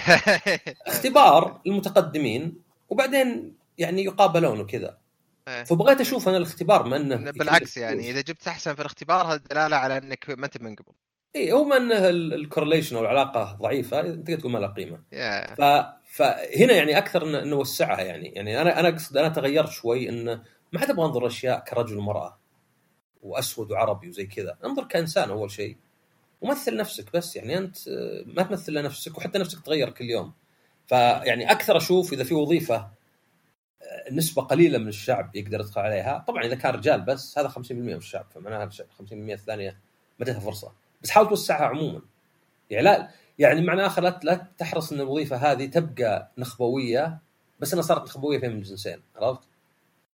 اختبار 0.87 1.61
المتقدمين 1.67 2.61
وبعدين 2.89 3.55
يعني 3.77 4.03
يقابلون 4.03 4.59
وكذا. 4.59 4.97
إيه. 5.47 5.63
فبغيت 5.63 6.01
أشوف 6.01 6.27
أنا 6.29 6.37
الاختبار 6.37 6.83
ما 6.83 6.97
إنه 6.97 7.31
بالعكس 7.31 7.77
يعني 7.77 8.11
إذا 8.11 8.21
جبت 8.21 8.47
أحسن 8.47 8.73
في 8.73 8.79
الاختبار 8.79 9.25
هذا 9.25 9.41
دلاله 9.51 9.75
على 9.75 9.97
إنك 9.97 10.29
ما 10.29 10.45
أنت 10.45 10.61
من 10.61 10.75
قبل. 10.75 10.93
إي 11.35 11.51
هو 11.51 11.63
ما 11.63 11.77
إنه 11.77 12.09
ال 12.09 12.16
correlation 12.16 12.95
أو 12.95 13.01
العلاقة 13.01 13.57
ضعيفة 13.61 13.99
أنت 13.99 14.31
تقول 14.31 14.51
ما 14.51 14.59
لها 14.59 14.73
قيمة. 14.73 14.97
yeah. 14.97 15.53
ف... 15.55 15.61
فهنا 16.11 16.73
يعني 16.73 16.97
أكثر 16.97 17.43
نوسعها 17.45 18.01
يعني. 18.01 18.27
يعني 18.27 18.61
أنا 18.61 18.79
أنا 18.79 18.89
أقصد 18.89 19.17
أنا 19.17 19.29
تغيرت 19.29 19.69
شوي 19.69 20.09
إنه 20.09 20.43
ما 20.73 20.79
عاد 20.79 20.89
أبغى 20.89 21.05
انظر 21.05 21.27
أشياء 21.27 21.59
كرجل 21.59 21.97
ومرأة 21.97 22.39
وأسود 23.21 23.71
وعربي 23.71 24.09
وزي 24.09 24.25
كذا. 24.25 24.57
أنظر 24.65 24.83
كإنسان 24.83 25.29
أول 25.29 25.51
شيء. 25.51 25.77
ومثل 26.41 26.77
نفسك 26.77 27.13
بس 27.13 27.35
يعني 27.35 27.57
أنت 27.57 27.77
ما 28.25 28.43
تمثل 28.43 28.73
لنفسك 28.73 29.17
وحتى 29.17 29.39
نفسك 29.39 29.65
تغير 29.65 29.89
كل 29.89 30.05
يوم. 30.05 30.33
فيعني 30.87 31.51
أكثر 31.51 31.77
أشوف 31.77 32.13
إذا 32.13 32.23
في 32.23 32.33
وظيفة 32.33 32.89
نسبة 34.11 34.41
قليلة 34.41 34.77
من 34.77 34.87
الشعب 34.87 35.35
يقدر 35.35 35.59
يدخل 35.59 35.81
عليها. 35.81 36.25
طبعا 36.27 36.43
إذا 36.43 36.55
كان 36.55 36.73
رجال 36.73 37.01
بس 37.01 37.37
هذا 37.37 37.47
50% 37.47 37.71
من 37.71 37.93
الشعب 37.93 38.25
فمعناها 38.35 38.69
50% 38.69 38.81
الثانية 39.11 39.69
ما 40.19 40.23
اديتها 40.23 40.39
فرصة. 40.39 40.73
بس 41.01 41.09
حاول 41.09 41.29
توسعها 41.29 41.65
عموما. 41.65 42.01
يعني 42.69 42.83
لا 42.83 43.09
يعني 43.39 43.61
معنى 43.61 43.85
آخر 43.85 44.01
لا, 44.23 44.47
تحرص 44.57 44.91
إن 44.91 44.99
الوظيفة 44.99 45.35
هذه 45.35 45.65
تبقى 45.65 46.31
نخبوية 46.37 47.19
بس 47.59 47.73
إنها 47.73 47.83
صارت 47.83 48.03
نخبوية 48.03 48.39
فين 48.39 48.51
من 48.51 48.57
الجنسين 48.57 49.01
عرفت؟ 49.15 49.47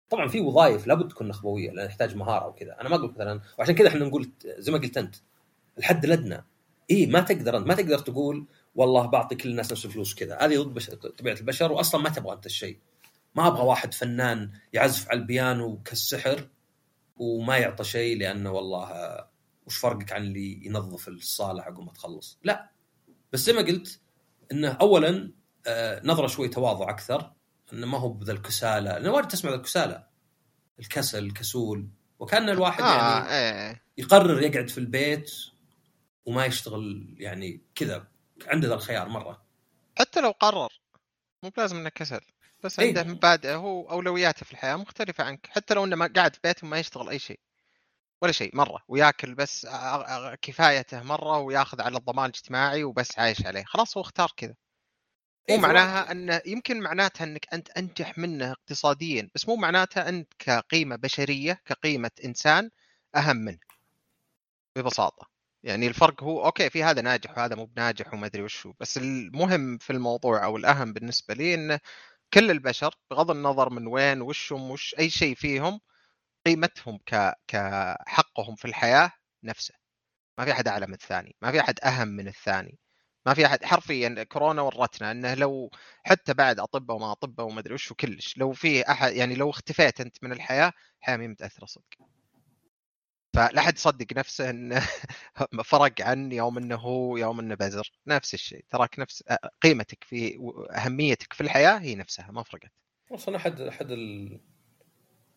طبعا 0.10 0.28
في 0.28 0.40
وظائف 0.40 0.88
لابد 0.88 1.08
تكون 1.08 1.28
نخبوية 1.28 1.72
لأن 1.72 1.88
تحتاج 1.88 2.16
مهارة 2.16 2.48
وكذا. 2.48 2.82
أنا 2.82 2.90
ما 2.90 2.96
أقول 2.96 3.12
مثلا 3.12 3.42
وعشان 3.60 3.76
كذا 3.76 3.88
إحنا 3.88 4.06
نقول 4.06 4.32
زي 4.46 4.72
ما 4.72 4.78
قلت 4.78 4.98
أنت 4.98 5.16
الحد 5.78 6.06
الادنى 6.06 6.46
إي 6.92 7.06
ما 7.06 7.22
تقدر 7.22 7.58
أنت 7.58 7.68
ما 7.68 7.76
تقدر 7.76 8.00
تقول 8.00 8.48
والله 8.76 9.06
بعطي 9.06 9.36
كل 9.36 9.50
الناس 9.50 9.72
نفس 9.72 9.86
الفلوس 9.86 10.16
كذا. 10.16 10.38
هذه 10.42 10.58
ضد 10.58 11.14
طبيعة 11.18 11.36
البشر 11.36 11.72
واصلا 11.72 12.02
ما 12.02 12.10
تبغى 12.10 12.34
أنت 12.34 12.46
الشيء. 12.46 12.80
ما 13.36 13.48
أبغى 13.48 13.64
واحد 13.64 13.94
فنان 13.94 14.52
يعزف 14.74 15.10
على 15.10 15.20
البيانو 15.20 15.82
كالسحر 15.86 16.48
وما 17.18 17.58
يعطى 17.58 17.84
شيء 17.84 18.18
لأنه 18.18 18.52
والله 18.52 19.18
وش 19.66 19.78
فرقك 19.78 20.12
عن 20.12 20.24
اللي 20.24 20.66
ينظف 20.66 21.08
الصالة 21.08 21.64
عقب 21.64 21.80
ما 21.80 21.92
تخلص؟ 21.92 22.40
لا. 22.44 22.70
بس 23.34 23.40
زي 23.40 23.54
ما 23.54 23.62
قلت 23.62 24.00
إنه 24.52 24.70
اولا 24.70 25.32
آه، 25.68 26.02
نظرة 26.04 26.28
شوي 26.28 26.48
تواضع 26.48 26.90
أكثر. 26.90 27.32
إنه 27.74 27.88
ما 27.88 27.98
هو 27.98 28.10
بذا 28.10 28.32
الكسالى 28.32 28.90
لأنه 28.90 29.12
واجد 29.12 29.28
تسمع 29.28 29.54
الكسالى 29.54 30.08
الكسل 30.80 31.26
الكسول. 31.26 31.88
وكان 32.20 32.50
الواحد 32.50 32.84
آه 32.84 32.96
يعني 32.96 33.30
إيه. 33.30 33.84
يقرر 33.98 34.42
يقعد 34.42 34.70
في 34.70 34.78
البيت 34.78 35.32
وما 36.26 36.46
يشتغل 36.46 37.16
يعني 37.18 37.62
كذا 37.76 38.08
عنده 38.48 38.68
ذا 38.68 38.74
الخيار 38.74 39.10
مرة. 39.10 39.46
حتى 40.00 40.22
لو 40.22 40.32
قرر 40.32 40.70
مو 41.44 41.50
بلازم 41.50 41.78
إنه 41.78 41.90
كسل 41.90 42.22
بس 42.64 42.80
إيه؟ 42.80 42.88
عنده 42.88 43.04
مبادئ 43.04 43.52
هو 43.54 43.90
أولوياته 43.90 44.46
في 44.46 44.52
الحياة 44.52 44.76
مختلفة 44.76 45.24
عنك 45.24 45.48
حتى 45.48 45.74
لو 45.74 45.84
إنه 45.84 45.96
ما 45.96 46.10
قاعد 46.16 46.34
في 46.34 46.40
بيته 46.44 46.68
وما 46.68 46.80
يشتغل 46.80 47.10
أي 47.10 47.20
شيء 47.20 47.40
ولا 48.22 48.32
شيء 48.32 48.56
مرة 48.56 48.84
وياكل 48.88 49.36
بس 49.36 49.68
كفايته 50.42 51.04
مرة 51.04 51.38
وياخذ 51.38 51.82
على 51.82 51.98
الضمان 51.98 52.26
الاجتماعي 52.26 52.84
وبس 52.84 53.20
عايش 53.20 53.46
عليه 53.46 53.64
خلاص 53.64 53.98
هو 53.98 54.02
اختار 54.02 54.32
كذا. 54.38 54.56
مو 55.50 55.56
إيه 55.56 55.62
معناها 55.62 56.12
انه 56.12 56.42
يمكن 56.46 56.80
معناتها 56.80 57.26
إنك 57.26 57.54
أنت 57.54 57.70
أنجح 57.70 58.18
منه 58.18 58.52
اقتصاديا 58.52 59.30
بس 59.36 59.48
مو 59.48 59.56
معناتها 59.56 60.10
أنت 60.10 60.34
كقيمة 60.40 60.96
بشرية 60.96 61.62
كقيمة 61.66 62.12
إنسان 62.26 62.70
أهم 63.16 63.38
منه 63.38 63.60
ببساطة. 64.76 65.31
يعني 65.64 65.88
الفرق 65.88 66.24
هو 66.24 66.46
أوكي 66.46 66.70
في 66.70 66.84
هذا 66.84 67.02
ناجح 67.02 67.38
وهذا 67.38 67.56
مو 67.56 67.66
بناجح 67.66 68.14
وما 68.14 68.26
أدري 68.26 68.44
وشو 68.44 68.74
بس 68.80 68.98
المهم 68.98 69.78
في 69.78 69.90
الموضوع 69.94 70.46
أو 70.46 70.58
الأهم 70.58 70.94
بالنسبة 70.94 71.34
لي 71.34 71.54
انه 71.54 71.80
كل 72.34 72.52
البشر 72.52 72.96
بغض 73.12 73.32
النظر 73.32 73.70
من 73.70 73.88
وين 73.88 74.22
وشهم 74.22 74.72
وش 74.72 74.96
أي 75.00 75.10
شيء 75.10 75.36
فيهم 75.36 75.82
قيمتهم 76.48 77.00
ك 77.06 77.34
كحقهم 77.48 78.56
في 78.56 78.66
الحياة 78.66 79.12
نفسه. 79.44 79.76
ما 80.40 80.46
في 80.46 80.52
أحد 80.52 80.68
أعلى 80.68 80.88
من 80.88 80.94
الثاني 80.94 81.36
ما 81.42 81.52
في 81.52 81.60
أحد 81.62 81.80
أهم 81.86 82.08
من 82.08 82.28
الثاني. 82.28 82.80
ما 83.26 83.34
في 83.34 83.46
أحد 83.46 83.66
حرفيا 83.66 84.24
كورونا 84.24 84.62
ورتنا 84.62 85.12
إنه 85.12 85.34
لو 85.34 85.72
حتى 86.04 86.34
بعد 86.34 86.60
أطباء 86.60 86.98
وما 86.98 87.12
أطباء 87.12 87.48
وما 87.48 87.60
أدري 87.60 87.74
وش 87.74 87.92
وكلش 87.92 88.38
لو 88.38 88.52
في 88.54 88.92
أحد 88.92 89.14
يعني 89.14 89.36
لو 89.36 89.50
اختفيت 89.50 90.02
أنت 90.02 90.18
من 90.24 90.32
الحياة 90.32 90.74
الحياة 91.02 91.18
ما 91.18 91.28
متأثرة 91.28 91.66
صدق. 91.66 91.86
فلا 93.34 93.62
حد 93.62 93.76
يصدق 93.76 94.18
نفسه 94.18 94.50
انه 94.50 94.88
فرق 95.64 96.02
عن 96.02 96.32
يوم 96.32 96.58
إنه 96.58 96.76
هو 96.76 97.18
يوم 97.18 97.40
إنه 97.40 97.56
بزر. 97.56 97.92
نفس 98.08 98.34
الشيء. 98.34 98.66
تراك 98.70 99.00
نفس 99.00 99.24
قيمتك 99.62 100.04
في 100.04 100.40
أهميتك 100.76 101.34
في 101.34 101.42
الحياة 101.42 101.78
هي 101.80 101.96
نفسها 101.96 102.32
ما 102.32 102.44
فرقت. 102.44 102.72
أصلا 103.12 103.36
أحد 103.36 103.62
أحد 103.62 103.92
ال... 103.92 104.40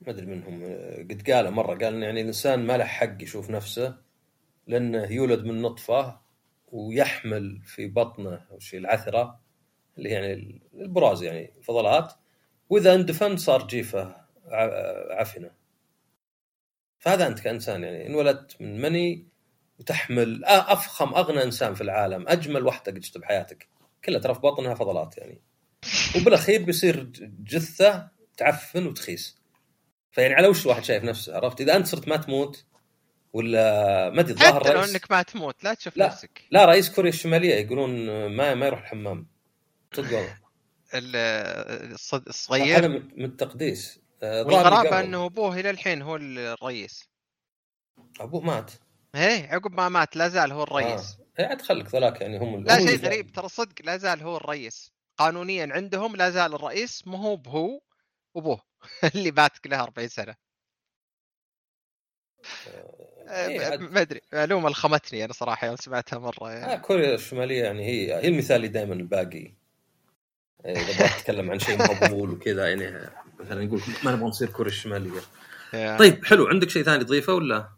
ما 0.00 0.10
أدري 0.10 0.26
منهم 0.26 0.62
قد 1.10 1.30
قال 1.30 1.50
مرة 1.50 1.74
قال 1.74 2.02
يعني 2.02 2.20
الإنسان 2.20 2.66
ما 2.66 2.76
له 2.76 2.84
حق 2.84 3.22
يشوف 3.22 3.50
نفسه 3.50 3.96
لأنه 4.66 5.12
يولد 5.12 5.44
من 5.44 5.62
نطفة 5.62 6.20
ويحمل 6.72 7.62
في 7.64 7.86
بطنه 7.86 8.46
شيء 8.58 8.80
العثرة 8.80 9.40
اللي 9.98 10.08
يعني 10.08 10.62
البراز 10.74 11.22
يعني 11.22 11.52
فضلات. 11.62 12.12
وإذا 12.70 12.94
اندفن 12.94 13.36
صار 13.36 13.66
جيفه 13.66 14.16
عفنة. 15.10 15.50
فهذا 17.04 17.26
أنت 17.26 17.40
كإنسان 17.40 17.82
يعني 17.82 18.06
انولدت 18.06 18.60
من 18.60 18.80
مني 18.80 19.26
وتحمل 19.78 20.44
أفخم 20.44 21.14
أغنى 21.14 21.42
إنسان 21.42 21.74
في 21.74 21.80
العالم 21.80 22.28
أجمل 22.28 22.66
وحدة 22.66 22.92
قد 22.92 23.04
شفت 23.04 23.18
بحياتك 23.18 23.68
كلها 24.04 24.20
ترى 24.20 24.34
في 24.34 24.40
بطنها 24.40 24.74
فضلات 24.74 25.18
يعني. 25.18 25.40
وبالأخير 26.16 26.62
بيصير 26.62 27.10
جثة 27.44 28.08
تعفن 28.36 28.86
وتخيس. 28.86 29.38
فيعني 30.10 30.34
على 30.34 30.48
وش 30.48 30.64
الواحد 30.64 30.84
شايف 30.84 31.04
نفسه 31.04 31.36
عرفت؟ 31.36 31.60
إذا 31.60 31.76
أنت 31.76 31.86
صرت 31.86 32.08
ما 32.08 32.16
تموت 32.16 32.64
ولا 33.32 34.10
ما 34.10 34.20
أدري 34.20 34.32
الظاهر 34.32 34.64
حتى 34.64 34.74
لو 34.74 34.84
إنك 34.84 35.10
ما 35.10 35.22
تموت 35.22 35.64
لا 35.64 35.74
تشوف 35.74 35.96
لا 35.96 36.06
نفسك. 36.06 36.42
لا 36.50 36.64
رئيس 36.64 36.90
كوريا 36.90 37.10
الشمالية 37.10 37.54
يقولون 37.54 38.06
ما 38.26 38.54
ما 38.54 38.66
يروح 38.66 38.80
الحمام. 38.80 39.26
صدق 39.92 40.16
والله. 40.16 40.38
الصغير. 42.28 42.78
هذا 42.78 42.88
من 42.88 43.24
التقديس. 43.24 44.03
والغرابة 44.22 45.00
إنه 45.00 45.26
أبوه 45.26 45.60
إلى 45.60 45.70
الحين 45.70 46.02
هو 46.02 46.16
الرئيس. 46.16 47.08
أبوه 48.20 48.40
مات. 48.40 48.70
إيه 49.14 49.48
عقب 49.54 49.72
ما 49.72 49.88
مات 49.88 50.16
لا 50.16 50.28
زال 50.28 50.52
هو 50.52 50.62
الرئيس. 50.62 51.16
هي 51.38 51.44
عاد 51.44 51.62
خليك 51.62 51.86
ذولاك 51.94 52.20
يعني 52.20 52.38
هم 52.38 52.64
لا 52.64 52.76
شيء 52.78 52.94
اللي- 52.94 53.08
غريب 53.08 53.32
ترى 53.32 53.48
صدق 53.48 53.74
لا 53.84 53.96
زال 53.96 54.22
هو 54.22 54.36
الرئيس. 54.36 54.92
قانونيا 55.18 55.68
عندهم 55.72 56.16
لا 56.16 56.30
زال 56.30 56.54
الرئيس 56.54 57.06
ما 57.06 57.18
هو 57.18 57.36
بهو 57.36 57.80
وابوه 58.34 58.62
اللي 59.14 59.30
بات 59.30 59.66
له 59.66 59.82
40 59.82 60.08
سنة. 60.08 60.34
إيه، 63.28 63.60
عاد- 63.66 63.80
ما 63.80 64.00
أدري 64.00 64.20
معلومة 64.32 64.70
لخمتني 64.70 65.24
أنا 65.24 65.32
صراحة 65.32 65.66
يوم 65.66 65.76
سمعتها 65.76 66.18
مرة 66.18 66.48
آه 66.48 66.52
يعني 66.52 66.80
كوريا 66.80 67.14
الشمالية 67.14 67.62
يعني 67.64 67.84
هي 67.86 68.14
هي 68.14 68.28
المثالي 68.28 68.68
دائما 68.68 68.94
الباقي. 68.94 69.38
إيه، 69.38 69.54
إذا 70.66 70.98
بغيت 70.98 71.12
تتكلم 71.12 71.50
عن 71.50 71.58
شيء 71.58 71.78
مقبول 71.78 72.30
وكذا 72.30 72.68
يعني 72.68 73.10
مثلا 73.40 73.62
يقول 73.62 73.80
ما 74.04 74.12
نبغى 74.12 74.24
نصير 74.24 74.48
كوريا 74.48 74.72
الشماليه. 74.72 75.20
طيب 75.98 76.24
حلو. 76.24 76.46
عندك 76.46 76.70
شيء 76.70 76.82
ثاني 76.82 77.04
تضيفه 77.04 77.34
ولا؟ 77.34 77.68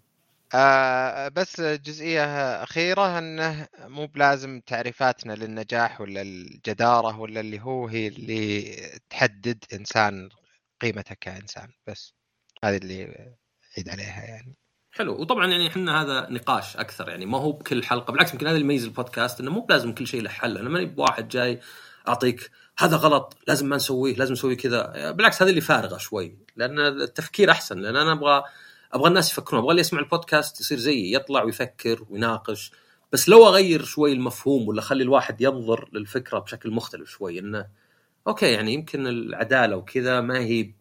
آه 0.54 1.28
بس 1.28 1.60
جزئية 1.60 2.24
أخيرة 2.62 3.18
إنه 3.18 3.68
مو 3.78 4.06
بلازم 4.06 4.60
تعريفاتنا 4.60 5.32
للنجاح 5.32 6.00
ولا 6.00 6.22
الجدارة 6.22 7.20
ولا 7.20 7.40
اللي 7.40 7.60
هو 7.60 7.86
هي 7.86 8.08
اللي 8.08 8.76
تحدد 9.10 9.64
إنسان 9.72 10.28
قيمته 10.80 11.16
كإنسان. 11.20 11.68
بس 11.86 12.14
هذه 12.64 12.76
اللي 12.76 13.34
عيد 13.76 13.88
عليها 13.88 14.24
يعني. 14.24 14.56
حلو. 14.92 15.20
وطبعا 15.20 15.46
يعني 15.46 15.68
إحنا 15.68 16.02
هذا 16.02 16.26
نقاش 16.30 16.76
أكثر 16.76 17.08
يعني 17.08 17.26
ما 17.26 17.38
هو 17.38 17.52
بكل 17.52 17.84
حلقة. 17.84 18.12
بالعكس 18.12 18.32
يمكن 18.32 18.46
هذا 18.46 18.56
اللي 18.56 18.64
يميز 18.64 18.84
البودكاست 18.84 19.40
إنه 19.40 19.50
مو 19.50 19.60
بلازم 19.60 19.92
كل 19.92 20.06
شيء 20.06 20.22
له 20.22 20.30
حل. 20.30 20.58
أنا 20.58 20.68
ماني 20.68 20.86
بواحد 20.86 21.28
جاي 21.28 21.60
أعطيك 22.08 22.50
هذا 22.78 22.96
غلط 22.96 23.36
لازم 23.48 23.68
ما 23.68 23.76
نسويه 23.76 24.14
لازم 24.16 24.32
نسوي 24.32 24.56
كذا. 24.56 25.10
بالعكس 25.10 25.42
هذا 25.42 25.50
اللي 25.50 25.60
فارغة 25.60 25.96
شوي 25.96 26.38
لأن 26.56 26.78
التفكير 26.78 27.50
أحسن 27.50 27.78
لأن 27.78 27.96
أنا 27.96 28.12
أبغى 28.12 28.44
أبغى 28.92 29.08
الناس 29.08 29.32
يفكرون 29.32 29.60
أبغى 29.60 29.70
اللي 29.70 29.80
يسمع 29.80 30.00
البودكاست 30.00 30.60
يصير 30.60 30.78
زيي 30.78 31.12
يطلع 31.12 31.42
ويفكر 31.42 32.04
ويناقش. 32.10 32.72
بس 33.12 33.28
لو 33.28 33.48
أغير 33.48 33.84
شوي 33.84 34.12
المفهوم 34.12 34.68
ولا 34.68 34.80
أخلي 34.80 35.02
الواحد 35.02 35.40
ينظر 35.40 35.88
للفكرة 35.92 36.38
بشكل 36.38 36.70
مختلف 36.70 37.10
شوي 37.10 37.38
إنه 37.38 37.66
أوكي 38.26 38.52
يعني 38.52 38.74
يمكن 38.74 39.06
العدالة 39.06 39.76
وكذا 39.76 40.20
ما 40.20 40.38
هي 40.38 40.72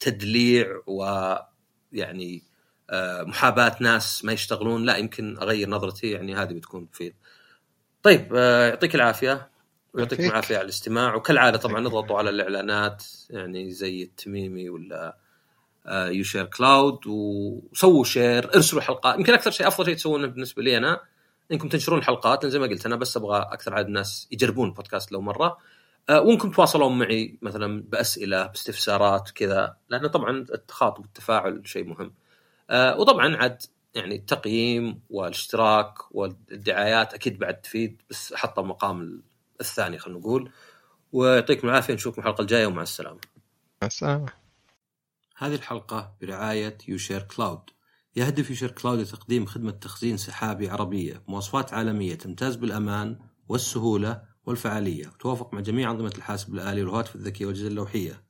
تدليع 0.00 0.80
ويعني 0.86 2.42
آه، 2.90 3.22
محاباة 3.22 3.76
ناس 3.80 4.24
ما 4.24 4.32
يشتغلون 4.32 4.84
لا 4.84 4.96
يمكن 4.96 5.38
أغير 5.38 5.68
نظرتي 5.68 6.10
يعني 6.10 6.34
هذه 6.34 6.52
بتكون 6.52 6.90
تفيد. 6.90 7.14
طيب 8.02 8.34
آه، 8.34 8.68
يعطيك 8.68 8.94
العافية. 8.94 9.51
ويعطيكم. 9.94 10.24
العافية 10.24 10.56
على 10.56 10.64
الاستماع. 10.64 11.14
وكالعادة 11.14 11.58
طبعا 11.58 11.80
نضغطوا 11.80 12.18
على 12.18 12.30
الإعلانات 12.30 13.04
يعني 13.30 13.70
زي 13.70 14.02
التميمي 14.02 14.68
ولا 14.70 15.16
يو 15.88 16.24
شير 16.24 16.44
كلاود 16.44 17.06
وسووا 17.06 18.04
share 18.04 18.54
ارسلوا 18.54 18.82
حلقات. 18.82 19.18
يمكن 19.18 19.34
أكثر 19.34 19.50
شيء 19.50 19.68
أفضل 19.68 19.86
شيء 19.86 19.94
تسوونه 19.94 20.26
بالنسبة 20.26 20.62
لي 20.62 20.76
أنا 20.76 21.00
إنكم 21.52 21.68
تنشرون 21.68 21.98
الحلقات 21.98 22.46
زي 22.46 22.58
ما 22.58 22.66
قلت 22.66 22.86
أنا 22.86 22.96
بس 22.96 23.16
أبغى 23.16 23.38
أكثر 23.38 23.74
عدد 23.74 23.86
الناس 23.86 24.28
يجربون 24.32 24.68
البودكاست 24.68 25.12
لو 25.12 25.20
مرة. 25.20 25.58
آه، 26.10 26.20
وإنكم 26.20 26.50
تواصلون 26.50 26.98
معي 26.98 27.38
مثلا 27.42 27.82
بأسئلة 27.82 28.46
باستفسارات 28.46 29.30
كذا 29.30 29.76
لأنه 29.88 30.08
طبعا 30.08 30.46
التخاطب 30.54 31.02
والتفاعل 31.02 31.62
شيء 31.64 31.84
مهم. 31.84 32.14
آه، 32.70 33.00
وطبعا 33.00 33.36
عاد 33.36 33.62
يعني 33.94 34.14
التقييم 34.14 35.00
والاشتراك 35.10 35.94
والدعايات 36.10 37.14
أكيد 37.14 37.38
بعد 37.38 37.60
تفيد 37.60 38.02
بس 38.10 38.32
احطها 38.32 38.62
مقام 38.62 39.22
الثاني 39.62 39.98
خلينا 39.98 40.18
نقول. 40.20 40.52
ويعطيكم 41.12 41.68
العافية 41.68 41.94
نشوفكم 41.94 42.20
الحلقة 42.20 42.42
الجاية 42.42 42.66
ومع 42.66 42.82
السلامة. 42.82 43.20
بس 43.82 44.04
هذه 45.36 45.54
الحلقة 45.54 46.14
برعاية 46.20 46.78
يوشير 46.88 47.22
كلاود. 47.22 47.60
يهدف 48.16 48.50
يوشير 48.50 48.70
كلاود 48.70 48.98
لتقديم 48.98 49.46
خدمة 49.46 49.70
تخزين 49.70 50.16
سحابي 50.16 50.70
عربية 50.70 51.22
بمواصفات 51.28 51.74
عالمية 51.74 52.14
تمتاز 52.14 52.56
بالأمان 52.56 53.18
والسهولة 53.48 54.22
والفعالية 54.46 55.08
وتوافق 55.08 55.54
مع 55.54 55.60
جميع 55.60 55.90
أنظمة 55.90 56.12
الحاسب 56.18 56.54
الآلي 56.54 56.82
والهواتف 56.82 57.16
الذكية 57.16 57.46
والأجهزة 57.46 57.68
اللوحية. 57.68 58.24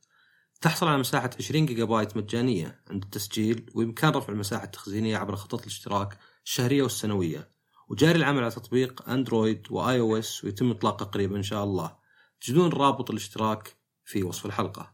تحصل 0.61 0.87
على 0.87 0.97
مساحة 0.97 1.29
20 1.39 1.65
جيجا 1.65 1.85
بايت 1.85 2.17
مجانية 2.17 2.81
عند 2.89 3.03
التسجيل 3.03 3.71
وبإمكان 3.75 4.11
رفع 4.11 4.33
المساحة 4.33 4.63
التخزينية 4.63 5.17
عبر 5.17 5.35
خطط 5.35 5.61
الاشتراك 5.61 6.17
الشهرية 6.45 6.83
والسنوية. 6.83 7.52
وجاري 7.93 8.19
العمل 8.19 8.43
على 8.43 8.51
تطبيق 8.51 9.09
أندرويد 9.09 9.67
وآي 9.69 9.99
أو 9.99 10.17
إس 10.17 10.43
ويتم 10.43 10.71
إطلاقه 10.71 11.05
قريبا 11.05 11.37
إن 11.37 11.43
شاء 11.43 11.63
الله. 11.63 11.95
تجدون 12.41 12.69
رابط 12.69 13.09
الاشتراك 13.11 13.77
في 14.05 14.23
وصف 14.23 14.45
الحلقة. 14.45 14.93